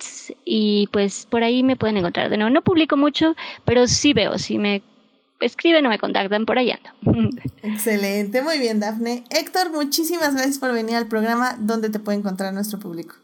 y 0.42 0.88
pues 0.90 1.26
por 1.26 1.42
ahí 1.44 1.62
me 1.62 1.76
pueden 1.76 1.98
encontrar. 1.98 2.30
De 2.30 2.38
nuevo, 2.38 2.48
no 2.48 2.62
publico 2.62 2.96
mucho, 2.96 3.36
pero 3.66 3.86
sí 3.86 4.14
veo, 4.14 4.38
si 4.38 4.56
me 4.56 4.80
escriben 5.38 5.84
o 5.84 5.90
me 5.90 5.98
contactan, 5.98 6.46
por 6.46 6.58
allá 6.58 6.80
Excelente, 7.62 8.40
muy 8.40 8.58
bien 8.58 8.80
Dafne. 8.80 9.24
Héctor, 9.28 9.70
muchísimas 9.70 10.32
gracias 10.32 10.58
por 10.58 10.72
venir 10.72 10.96
al 10.96 11.08
programa. 11.08 11.58
¿Dónde 11.60 11.90
te 11.90 11.98
puede 11.98 12.16
encontrar 12.16 12.54
nuestro 12.54 12.78
público? 12.78 13.14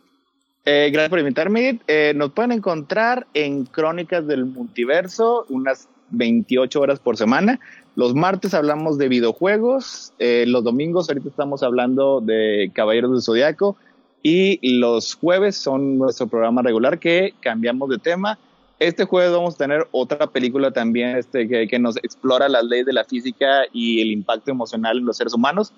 Eh, 0.66 0.90
gracias 0.93 1.09
por 1.09 1.20
invitarme. 1.20 1.81
Eh, 1.86 2.12
nos 2.15 2.32
pueden 2.32 2.52
encontrar 2.52 3.27
en 3.32 3.65
Crónicas 3.65 4.27
del 4.27 4.44
Multiverso, 4.44 5.47
unas 5.48 5.89
28 6.11 6.78
horas 6.78 7.01
por 7.01 7.16
semana. 7.16 7.59
Los 7.97 8.15
martes 8.15 8.55
hablamos 8.55 8.99
de 8.99 9.09
videojuegos, 9.09 10.12
eh, 10.19 10.45
los 10.49 10.65
domingos 10.65 11.09
ahorita 11.09 11.29
estamos 11.29 11.62
hablando 11.62 12.21
de 12.21 12.71
Caballeros 12.75 13.12
del 13.12 13.23
Zodiaco 13.23 13.77
y 14.23 14.79
los 14.79 15.15
jueves 15.15 15.57
son 15.57 15.99
nuestro 15.99 16.27
programa 16.27 16.62
regular 16.62 16.99
que 16.99 17.35
cambiamos 17.41 17.89
de 17.91 17.99
tema. 17.99 18.39
Este 18.81 19.05
jueves 19.05 19.33
vamos 19.33 19.55
a 19.55 19.59
tener 19.59 19.87
otra 19.93 20.27
película 20.27 20.73
también 20.73 21.16
este, 21.16 21.47
que, 21.47 21.69
que 21.69 21.79
nos 21.79 21.97
explora 21.99 22.49
las 22.49 22.65
leyes 22.65 22.87
de 22.87 22.93
la 22.93 23.05
física 23.05 23.62
y 23.73 24.01
el 24.01 24.11
impacto 24.11 24.51
emocional 24.51 24.99
en 24.99 25.05
los 25.05 25.16
seres 25.16 25.35
humanos. 25.35 25.73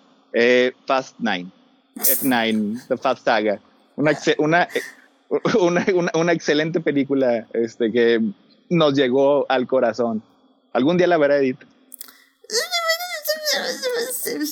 Fast 0.86 1.18
Nine, 1.18 1.46
F9, 1.96 2.88
The 2.88 2.96
Fast 2.98 3.24
Saga 3.24 3.58
una, 3.96 4.12
una, 4.38 5.86
una, 5.94 6.12
una, 6.14 6.32
excelente 6.32 6.80
película 6.80 7.46
este, 7.52 7.90
que 7.90 8.20
nos 8.70 8.94
llegó 8.94 9.46
al 9.48 9.66
corazón. 9.66 10.22
Algún 10.72 10.96
día 10.96 11.06
la 11.06 11.18
verá 11.18 11.38
Edith. 11.38 11.58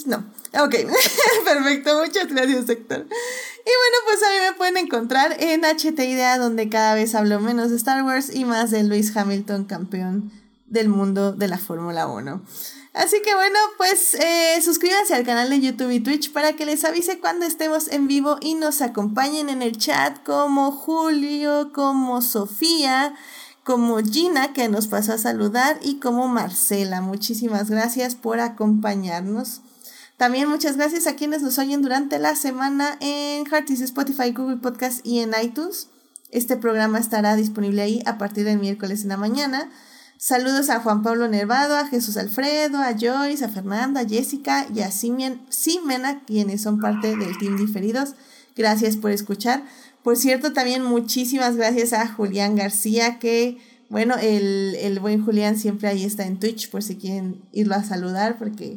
No. 0.06 0.18
Ok, 0.64 0.74
perfecto. 1.44 2.01
Muchas 2.01 2.28
gracias, 2.28 2.68
Héctor. 2.68 3.06
Y 3.06 3.70
bueno, 3.70 3.97
pues 4.06 4.22
a 4.22 4.31
mí 4.31 4.36
me 4.51 4.52
pueden 4.56 4.76
encontrar 4.76 5.36
en 5.40 5.62
HT 5.62 5.98
Idea, 5.98 6.39
donde 6.39 6.68
cada 6.68 6.94
vez 6.94 7.14
hablo 7.14 7.40
menos 7.40 7.70
de 7.70 7.76
Star 7.76 8.02
Wars 8.05 8.35
y 8.35 8.44
más 8.44 8.70
de 8.70 8.85
Luis 8.85 9.16
Hamilton, 9.16 9.64
campeón 9.64 10.32
del 10.66 10.89
mundo 10.89 11.32
de 11.32 11.48
la 11.48 11.59
Fórmula 11.59 12.06
1. 12.06 12.43
Así 12.94 13.20
que 13.22 13.35
bueno, 13.35 13.59
pues 13.76 14.14
eh, 14.14 14.60
suscríbanse 14.62 15.14
al 15.14 15.24
canal 15.24 15.51
de 15.51 15.60
YouTube 15.60 15.90
y 15.90 15.98
Twitch 15.98 16.31
para 16.32 16.52
que 16.52 16.64
les 16.64 16.85
avise 16.85 17.18
cuando 17.18 17.44
estemos 17.44 17.89
en 17.89 18.06
vivo 18.06 18.39
y 18.40 18.55
nos 18.55 18.82
acompañen 18.82 19.48
en 19.48 19.62
el 19.62 19.76
chat 19.76 20.22
como 20.22 20.70
Julio, 20.70 21.72
como 21.74 22.22
Sofía, 22.22 23.16
como 23.65 23.99
Gina 24.03 24.53
que 24.53 24.69
nos 24.69 24.86
pasó 24.86 25.15
a 25.15 25.19
saludar 25.19 25.81
y 25.82 25.99
como 25.99 26.28
Marcela. 26.28 27.01
Muchísimas 27.01 27.70
gracias 27.70 28.15
por 28.15 28.39
acompañarnos. 28.39 29.62
También 30.19 30.49
muchas 30.49 30.77
gracias 30.77 31.07
a 31.07 31.16
quienes 31.16 31.43
nos 31.43 31.59
oyen 31.59 31.82
durante 31.82 32.19
la 32.19 32.36
semana 32.36 32.97
en 33.01 33.47
Heartis, 33.47 33.81
Spotify, 33.81 34.32
Google 34.32 34.59
Podcast 34.59 35.05
y 35.05 35.20
en 35.20 35.32
iTunes. 35.43 35.89
Este 36.31 36.57
programa 36.57 36.99
estará 36.99 37.36
disponible 37.36 37.82
ahí 37.82 38.03
a 38.07 38.19
partir 38.19 38.45
del 38.45 38.59
miércoles 38.59 39.03
en 39.03 39.09
la 39.09 39.16
mañana. 39.16 39.70
Saludos 40.19 40.70
a 40.70 40.81
Juan 40.81 41.03
Pablo 41.03 41.27
Nervado, 41.28 41.77
a 41.77 41.86
Jesús 41.86 42.16
Alfredo, 42.16 42.78
a 42.78 42.93
Joyce, 42.93 43.45
a 43.45 43.49
Fernanda, 43.49 44.03
a 44.03 44.09
Jessica 44.09 44.66
y 44.73 44.81
a 44.81 44.91
Simena, 44.91 46.23
quienes 46.24 46.62
son 46.62 46.81
parte 46.81 47.16
del 47.16 47.36
Team 47.39 47.57
Diferidos. 47.57 48.15
Gracias 48.57 48.97
por 48.97 49.11
escuchar. 49.11 49.65
Por 50.05 50.18
cierto, 50.18 50.52
también 50.52 50.85
muchísimas 50.85 51.56
gracias 51.56 51.94
a 51.94 52.06
Julián 52.06 52.56
García, 52.56 53.18
que, 53.18 53.56
bueno, 53.89 54.16
el, 54.20 54.76
el 54.78 55.01
buen 55.01 55.24
Julián 55.24 55.59
siempre 55.59 55.89
ahí 55.89 56.05
está 56.05 56.26
en 56.26 56.39
Twitch, 56.39 56.70
por 56.70 56.82
si 56.82 56.97
quieren 56.97 57.40
irlo 57.52 57.74
a 57.74 57.82
saludar, 57.82 58.36
porque 58.39 58.76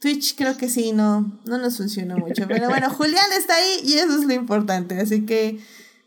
Twitch 0.00 0.36
creo 0.36 0.58
que 0.58 0.68
sí, 0.68 0.92
no, 0.92 1.40
no 1.46 1.56
nos 1.56 1.78
funciona 1.78 2.16
mucho. 2.16 2.46
Pero 2.46 2.68
bueno, 2.68 2.90
Julián 2.94 3.24
está 3.38 3.54
ahí 3.54 3.80
y 3.84 3.94
eso 3.94 4.18
es 4.18 4.26
lo 4.26 4.34
importante. 4.34 5.00
Así 5.00 5.24
que 5.24 5.60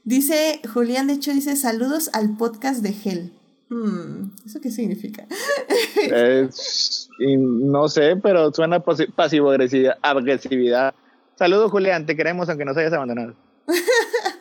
dice, 0.04 0.62
Julián 0.72 1.08
de 1.08 1.14
hecho 1.14 1.34
dice 1.34 1.56
saludos 1.56 2.12
al 2.14 2.38
podcast 2.38 2.84
de 2.84 2.94
Hell. 3.04 3.34
Hmm, 3.70 4.30
¿Eso 4.46 4.62
qué 4.62 4.70
significa? 4.72 5.26
no 7.20 7.90
sé, 7.90 8.18
pero 8.18 8.54
suena 8.54 8.84
pasivo-agresividad. 8.84 10.94
Saludos 11.38 11.72
Julián, 11.72 12.06
te 12.06 12.16
queremos 12.16 12.48
aunque 12.50 12.66
nos 12.66 12.78
hayas 12.78 12.94
abandonado. 12.94 13.34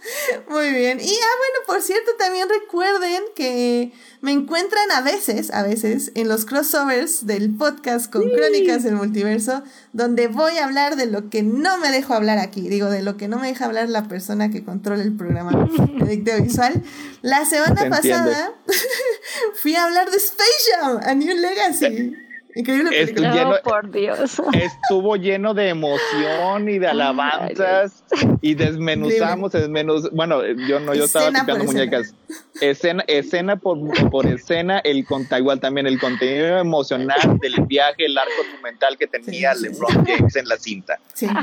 Muy 0.48 0.70
bien. 0.70 1.00
Y 1.00 1.12
ah, 1.12 1.36
bueno, 1.38 1.66
por 1.66 1.82
cierto, 1.82 2.12
también 2.18 2.48
recuerden 2.48 3.22
que 3.34 3.92
me 4.20 4.32
encuentran 4.32 4.90
a 4.90 5.00
veces, 5.00 5.50
a 5.52 5.62
veces, 5.62 6.12
en 6.14 6.28
los 6.28 6.44
crossovers 6.44 7.26
del 7.26 7.54
podcast 7.54 8.10
con 8.10 8.28
Crónicas 8.30 8.82
del 8.82 8.94
Multiverso, 8.94 9.62
donde 9.92 10.28
voy 10.28 10.58
a 10.58 10.64
hablar 10.64 10.96
de 10.96 11.06
lo 11.06 11.30
que 11.30 11.42
no 11.42 11.78
me 11.78 11.90
dejo 11.90 12.14
hablar 12.14 12.38
aquí. 12.38 12.68
Digo, 12.68 12.90
de 12.90 13.02
lo 13.02 13.16
que 13.16 13.28
no 13.28 13.38
me 13.38 13.48
deja 13.48 13.66
hablar 13.66 13.88
la 13.88 14.08
persona 14.08 14.50
que 14.50 14.64
controla 14.64 15.02
el 15.02 15.16
programa 15.16 15.68
de 16.04 16.40
visual. 16.40 16.82
La 17.22 17.44
semana 17.44 17.88
pasada 17.88 18.54
fui 19.62 19.74
a 19.76 19.84
hablar 19.84 20.10
de 20.10 20.16
Space 20.16 20.70
Jam, 20.70 21.00
a 21.02 21.14
New 21.14 21.36
Legacy. 21.36 22.27
Increíble 22.58 22.90
película. 22.90 23.60
por 23.62 23.88
Dios. 23.92 24.42
Estuvo 24.52 25.14
lleno 25.14 25.54
de 25.54 25.68
emoción 25.68 26.68
y 26.68 26.80
de 26.80 26.88
alabanzas 26.88 28.02
y 28.42 28.54
desmenuzamos, 28.54 29.52
desmenuz, 29.52 30.10
bueno, 30.10 30.44
yo 30.44 30.80
no, 30.80 30.92
yo 30.92 31.04
estaba 31.04 31.28
picando 31.28 31.64
muñecas. 31.64 32.16
Escena, 32.60 33.04
escena 33.06 33.54
por, 33.54 33.78
por 34.10 34.26
escena, 34.26 34.80
el 34.80 35.06
igual 35.38 35.60
también 35.60 35.86
el 35.86 36.00
contenido 36.00 36.58
emocional 36.58 37.38
del 37.40 37.64
viaje, 37.66 38.06
el 38.06 38.18
arco 38.18 38.32
documental 38.50 38.98
que 38.98 39.06
tenía 39.06 39.54
LeBron 39.54 40.04
James 40.04 40.34
en 40.34 40.48
la 40.48 40.56
cinta. 40.56 40.98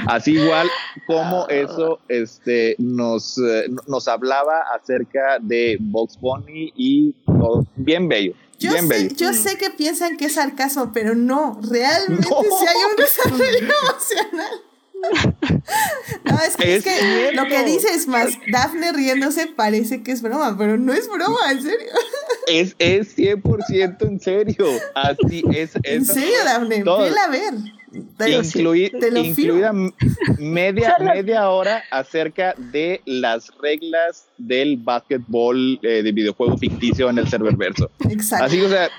Así 0.07 0.33
igual 0.33 0.67
como 1.07 1.47
eso 1.47 1.99
este, 2.09 2.75
nos, 2.77 3.37
eh, 3.37 3.67
nos 3.87 4.09
hablaba 4.09 4.63
acerca 4.75 5.37
de 5.39 5.77
Box 5.79 6.19
Bunny 6.19 6.73
y 6.75 7.13
todo, 7.25 7.65
bien 7.77 8.09
bello. 8.09 8.33
Yo 8.59 8.71
sé, 8.71 9.13
yo 9.15 9.33
sé 9.33 9.57
que 9.57 9.69
piensan 9.69 10.17
que 10.17 10.25
es 10.25 10.33
sarcasmo, 10.33 10.91
pero 10.93 11.13
no, 11.15 11.59
realmente 11.61 12.27
si 12.27 12.67
hay 12.67 12.77
un 12.89 12.95
desarrollo 12.95 13.57
emocional. 13.59 14.61
No, 16.23 16.39
es 16.39 16.57
que, 16.57 16.75
es 16.75 16.83
que 16.83 17.31
lo 17.33 17.45
que 17.45 17.63
dices 17.63 18.07
más, 18.07 18.33
Dafne 18.51 18.91
riéndose 18.91 19.47
parece 19.47 20.03
que 20.03 20.11
es 20.11 20.21
broma, 20.21 20.55
pero 20.57 20.77
no 20.77 20.93
es 20.93 21.07
broma, 21.07 21.51
en 21.51 21.61
serio. 21.61 21.91
Es, 22.47 22.75
es 22.79 23.15
100% 23.17 23.97
en 24.01 24.19
serio. 24.19 24.65
Así 24.95 25.43
es. 25.53 25.71
En 25.83 26.05
serio, 26.05 26.43
Dafne, 26.43 26.83
vela 26.83 27.23
a 27.25 27.29
ver. 27.29 27.53
Incluida 27.95 29.73
media, 30.37 30.97
media 30.99 31.49
hora 31.49 31.83
acerca 31.91 32.53
de 32.57 33.01
las 33.05 33.51
reglas 33.61 34.25
del 34.37 34.77
básquetbol 34.77 35.79
eh, 35.81 36.03
de 36.03 36.11
videojuego 36.11 36.57
ficticio 36.57 37.09
en 37.09 37.17
el 37.17 37.27
server 37.27 37.55
verso. 37.55 37.89
Exacto. 38.09 38.45
Así, 38.45 38.61
o 38.61 38.69
sea, 38.69 38.89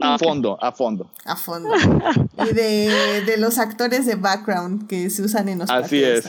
a 0.00 0.18
fondo, 0.18 0.58
a 0.60 0.72
fondo. 0.72 1.10
A 1.24 1.36
fondo. 1.36 1.70
Y 2.48 2.54
de, 2.54 3.22
de, 3.26 3.36
los 3.36 3.58
actores 3.58 4.06
de 4.06 4.14
background 4.14 4.86
que 4.86 5.10
se 5.10 5.22
usan 5.22 5.48
en 5.48 5.58
los 5.58 5.70
Así 5.70 6.02
es. 6.02 6.24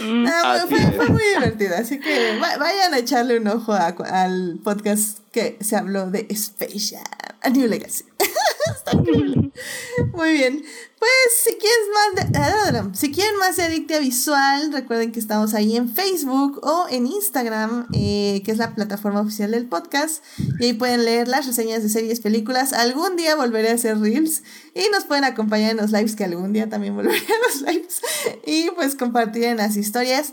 Mm. 0.00 0.26
Ah, 0.26 0.64
fue, 0.68 0.78
fue, 0.92 1.08
muy 1.08 1.22
divertido. 1.34 1.74
Así 1.76 2.00
que 2.00 2.38
vayan 2.38 2.94
a 2.94 2.98
echarle 2.98 3.38
un 3.38 3.48
ojo 3.48 3.72
al 3.72 4.58
podcast 4.64 5.18
que 5.32 5.58
se 5.60 5.76
habló 5.76 6.10
de 6.10 6.26
Space 6.30 6.96
Jam, 6.96 7.04
a 7.42 7.50
New 7.50 7.68
Legacy. 7.68 8.04
Está 8.76 8.96
Muy 8.96 10.32
bien. 10.32 10.64
Pues 10.98 11.10
si 11.42 11.54
quieren 11.56 11.90
más 11.92 12.32
de, 12.32 12.38
ah, 12.38 12.90
si 12.94 13.12
quieren 13.12 13.36
más 13.36 13.56
de 13.56 13.64
Adictia 13.64 13.98
Visual, 13.98 14.72
recuerden 14.72 15.12
que 15.12 15.20
estamos 15.20 15.52
ahí 15.52 15.76
en 15.76 15.88
Facebook 15.88 16.60
o 16.62 16.86
en 16.88 17.06
Instagram, 17.06 17.88
eh, 17.92 18.40
que 18.44 18.52
es 18.52 18.58
la 18.58 18.74
plataforma 18.74 19.20
oficial 19.20 19.50
del 19.50 19.66
podcast. 19.66 20.24
Y 20.60 20.66
ahí 20.66 20.72
pueden 20.72 21.04
leer 21.04 21.28
las 21.28 21.46
reseñas 21.46 21.82
de 21.82 21.90
series, 21.90 22.20
películas. 22.20 22.72
Algún 22.72 23.16
día 23.16 23.36
volveré 23.36 23.70
a 23.70 23.74
hacer 23.74 23.98
reels 23.98 24.42
y 24.74 24.88
nos 24.92 25.04
pueden 25.04 25.24
acompañar 25.24 25.72
en 25.72 25.76
los 25.76 25.90
lives, 25.90 26.16
que 26.16 26.24
algún 26.24 26.52
día 26.52 26.70
también 26.70 26.94
volveré 26.94 27.18
a 27.18 27.48
los 27.48 27.62
lives. 27.62 28.00
Y 28.46 28.70
pues 28.70 28.94
compartir 28.94 29.44
en 29.44 29.58
las 29.58 29.76
historias. 29.76 30.32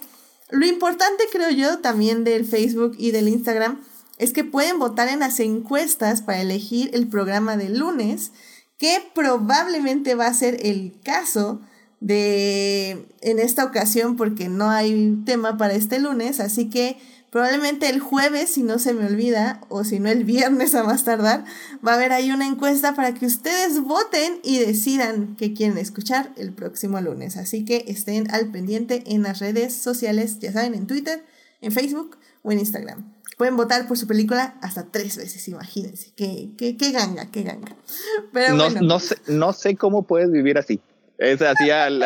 Lo 0.49 0.65
importante 0.65 1.25
creo 1.31 1.49
yo 1.49 1.79
también 1.79 2.23
del 2.23 2.45
Facebook 2.45 2.95
y 2.97 3.11
del 3.11 3.27
Instagram 3.29 3.81
es 4.22 4.34
que 4.34 4.43
pueden 4.43 4.77
votar 4.77 5.07
en 5.07 5.19
las 5.19 5.39
encuestas 5.39 6.22
para 6.22 6.41
elegir 6.41 6.91
el 6.93 7.07
programa 7.07 7.57
del 7.57 7.80
lunes 7.80 8.31
que 8.77 8.99
probablemente 9.15 10.14
va 10.14 10.27
a 10.27 10.34
ser 10.34 10.64
el 10.64 10.93
caso 11.03 11.60
de 11.99 13.07
en 13.22 13.39
esta 13.39 13.65
ocasión 13.65 14.18
porque 14.18 14.48
no 14.48 14.69
hay 14.69 15.23
tema 15.26 15.57
para 15.57 15.73
este 15.73 15.99
lunes, 15.99 16.39
así 16.39 16.69
que 16.69 16.98
probablemente 17.31 17.89
el 17.89 17.99
jueves, 17.99 18.52
si 18.52 18.61
no 18.61 18.77
se 18.77 18.93
me 18.93 19.07
olvida, 19.07 19.61
o 19.69 19.84
si 19.84 19.99
no 19.99 20.10
el 20.10 20.23
viernes 20.23 20.76
a 20.76 20.84
más 20.84 21.03
tardar, 21.03 21.43
va 21.85 21.93
a 21.93 21.95
haber 21.95 22.14
ahí 22.14 22.30
una 22.30 22.45
encuesta 22.45 22.93
para 22.93 23.15
que 23.15 23.26
ustedes 23.26 23.81
voten 23.81 24.39
y 24.43 24.60
decidan 24.60 25.35
qué 25.35 25.53
quieren 25.53 25.80
escuchar 25.80 26.31
el 26.38 26.53
próximo 26.53 27.02
lunes. 27.02 27.38
Así 27.38 27.65
que 27.65 27.85
estén 27.88 28.30
al 28.30 28.52
pendiente 28.52 29.03
en 29.07 29.23
las 29.23 29.39
redes 29.39 29.73
sociales, 29.73 30.38
ya 30.38 30.53
saben, 30.53 30.76
en 30.76 30.85
Twitter, 30.85 31.26
en 31.61 31.72
Facebook 31.72 32.18
o 32.43 32.52
en 32.52 32.60
Instagram 32.60 33.20
pueden 33.41 33.57
votar 33.57 33.88
por 33.88 33.97
su 33.97 34.05
película 34.05 34.53
hasta 34.61 34.85
tres 34.91 35.18
veces, 35.18 35.47
imagínense. 35.47 36.11
Qué, 36.15 36.51
qué, 36.59 36.77
qué 36.77 36.91
ganga, 36.91 37.31
qué 37.31 37.41
ganga. 37.41 37.76
Pero 38.31 38.53
no, 38.53 38.69
no, 38.69 38.99
sé, 38.99 39.18
no 39.26 39.51
sé 39.51 39.76
cómo 39.76 40.03
puedes 40.03 40.31
vivir 40.31 40.59
así. 40.59 40.80
Es 41.18 41.41
así 41.41 41.72
al 41.72 41.97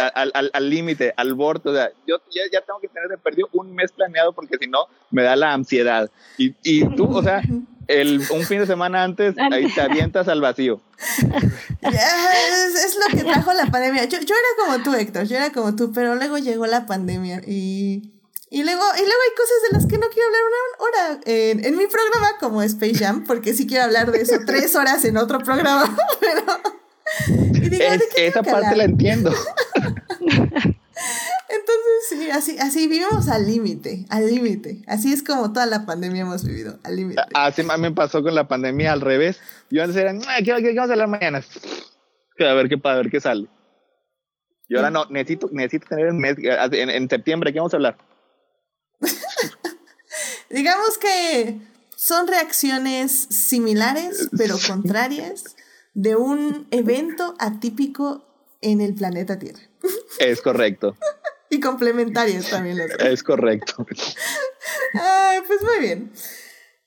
límite, 0.70 1.14
al, 1.18 1.28
al, 1.28 1.34
borde. 1.34 1.72
O 1.72 1.74
sea, 1.74 1.90
yo 2.08 2.16
ya, 2.34 2.44
ya, 2.54 2.62
tengo 2.62 2.80
que 2.80 2.88
tener 2.88 3.10
de 3.10 3.18
perdido 3.18 3.50
un 3.52 3.76
mes 3.76 3.92
planeado 3.92 4.32
porque 4.32 4.58
si 4.58 4.70
no 4.70 4.88
me 5.12 5.24
da 5.24 5.36
la 5.36 5.52
ansiedad. 5.52 6.10
Y, 6.38 6.56
y 6.64 6.88
tú, 6.96 7.06
o 7.14 7.22
sea, 7.22 7.42
el, 7.88 8.22
un 8.32 8.44
fin 8.44 8.60
de 8.60 8.66
semana 8.66 9.04
antes, 9.04 9.36
ahí 9.38 9.70
te 9.74 9.82
avientas 9.82 10.30
al 10.30 10.40
vacío. 10.40 10.80
es, 11.20 12.86
es, 12.86 12.96
lo 12.96 13.18
que 13.18 13.26
trajo 13.26 13.52
la 13.52 13.66
pandemia. 13.66 14.06
Yo, 14.06 14.20
yo 14.22 14.36
era 14.36 14.72
como 14.72 14.84
tú, 14.86 14.94
Héctor, 14.94 15.26
yo 15.26 15.36
era 15.36 15.52
como 15.52 15.76
tú, 15.76 15.92
pero 15.92 16.16
luego 16.16 16.38
llegó 16.38 16.66
la 16.66 16.86
pandemia 16.86 17.42
y 17.46 18.15
y 18.56 18.64
luego, 18.64 18.84
y 18.96 19.00
luego 19.00 19.22
hay 19.22 19.36
cosas 19.36 19.58
de 19.68 19.78
las 19.78 19.86
que 19.86 19.98
no 19.98 20.08
quiero 20.08 20.28
hablar 20.28 20.42
una 20.48 20.86
hora 20.86 21.20
en, 21.26 21.66
en 21.66 21.78
mi 21.78 21.88
programa, 21.88 22.38
como 22.40 22.62
Space 22.62 22.96
Jam, 22.96 23.26
porque 23.26 23.54
sí 23.54 23.68
quiero 23.68 23.84
hablar 23.84 24.14
de 24.14 24.22
eso 24.22 24.36
tres 24.46 24.78
horas 24.78 25.04
en 25.04 25.18
otro 25.18 25.40
programa, 25.40 25.94
pero... 26.22 26.42
esa 28.16 28.44
parte 28.44 28.78
la 28.78 28.86
entiendo. 28.86 29.34
Entonces, 31.50 32.06
sí, 32.08 32.30
así, 32.32 32.58
así 32.58 32.88
vivimos 32.88 33.28
al 33.28 33.46
límite, 33.46 34.06
al 34.10 34.26
límite. 34.26 34.84
Así 34.88 35.12
es 35.12 35.22
como 35.22 35.52
toda 35.52 35.66
la 35.66 35.86
pandemia 35.86 36.22
hemos 36.22 36.46
vivido, 36.46 36.80
al 36.86 36.96
límite. 36.96 37.24
Así 37.34 37.62
me 37.62 37.92
pasó 37.92 38.24
con 38.24 38.36
la 38.36 38.48
pandemia 38.48 38.94
al 38.94 39.02
revés. 39.02 39.42
Yo 39.70 39.84
antes 39.84 39.98
era, 39.98 40.14
¿qué, 40.14 40.46
qué, 40.46 40.74
vamos 40.74 40.92
a 40.92 40.94
hablar 40.94 41.10
mañana? 41.10 41.44
A 42.40 42.54
ver 42.54 42.70
qué, 42.70 42.80
a 42.82 42.96
ver 42.96 43.10
qué 43.10 43.20
sale. 43.20 43.50
Y 44.70 44.78
ahora 44.78 44.92
no, 44.92 45.08
necesito, 45.10 45.50
necesito 45.52 45.88
tener 45.90 46.08
el 46.08 46.14
mes, 46.14 46.38
en, 46.40 46.90
en 46.90 47.10
septiembre, 47.10 47.52
¿qué 47.52 47.60
vamos 47.60 47.74
a 47.74 47.76
hablar? 47.76 47.98
Digamos 50.50 50.98
que 50.98 51.60
son 51.96 52.28
reacciones 52.28 53.12
similares, 53.30 54.30
pero 54.38 54.58
contrarias, 54.66 55.56
de 55.94 56.16
un 56.16 56.68
evento 56.72 57.36
atípico 57.40 58.26
en 58.62 58.82
el 58.82 58.94
planeta 58.94 59.40
Tierra. 59.40 59.62
Es 60.20 60.42
correcto. 60.42 60.96
y 61.50 61.60
complementarias 61.60 62.50
también. 62.50 62.80
Es 63.00 63.24
correcto. 63.24 63.86
Ay, 64.94 65.40
pues 65.48 65.62
muy 65.64 65.80
bien. 65.80 66.12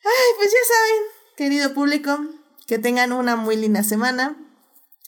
Ay, 0.05 0.35
pues 0.37 0.51
ya 0.51 0.59
saben, 0.69 1.03
querido 1.37 1.75
público, 1.75 2.19
que 2.67 2.79
tengan 2.79 3.13
una 3.13 3.37
muy 3.37 3.57
linda 3.57 3.83
semana. 3.83 4.37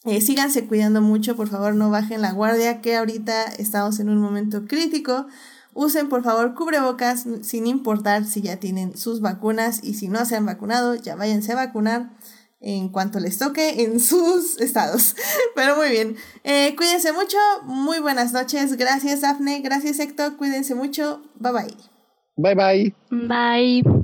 Eh, 0.03 0.19
síganse 0.19 0.65
cuidando 0.65 1.01
mucho, 1.01 1.35
por 1.35 1.47
favor, 1.47 1.75
no 1.75 1.91
bajen 1.91 2.21
la 2.21 2.31
guardia, 2.31 2.81
que 2.81 2.95
ahorita 2.95 3.45
estamos 3.45 3.99
en 3.99 4.09
un 4.09 4.17
momento 4.17 4.65
crítico 4.65 5.27
Usen 5.73 6.09
por 6.09 6.23
favor 6.23 6.53
cubrebocas 6.53 7.25
sin 7.43 7.67
importar 7.67 8.25
si 8.25 8.41
ya 8.41 8.57
tienen 8.57 8.97
sus 8.97 9.21
vacunas 9.21 9.83
y 9.83 9.93
si 9.93 10.07
no 10.07 10.25
se 10.25 10.35
han 10.35 10.45
vacunado, 10.45 10.95
ya 10.95 11.15
váyanse 11.15 11.53
a 11.53 11.55
vacunar 11.55 12.11
en 12.59 12.89
cuanto 12.89 13.19
les 13.19 13.37
toque 13.37 13.83
en 13.83 13.99
sus 13.99 14.57
estados. 14.59 15.15
Pero 15.55 15.75
muy 15.75 15.89
bien, 15.89 16.15
eh, 16.43 16.75
cuídense 16.75 17.11
mucho, 17.13 17.37
muy 17.63 17.99
buenas 17.99 18.33
noches, 18.33 18.77
gracias 18.77 19.23
Afne, 19.23 19.61
gracias 19.61 19.99
Héctor, 19.99 20.37
cuídense 20.37 20.75
mucho, 20.75 21.21
bye 21.39 21.51
bye. 21.51 21.91
Bye 22.37 22.55
bye. 22.55 22.95
Bye. 23.09 24.00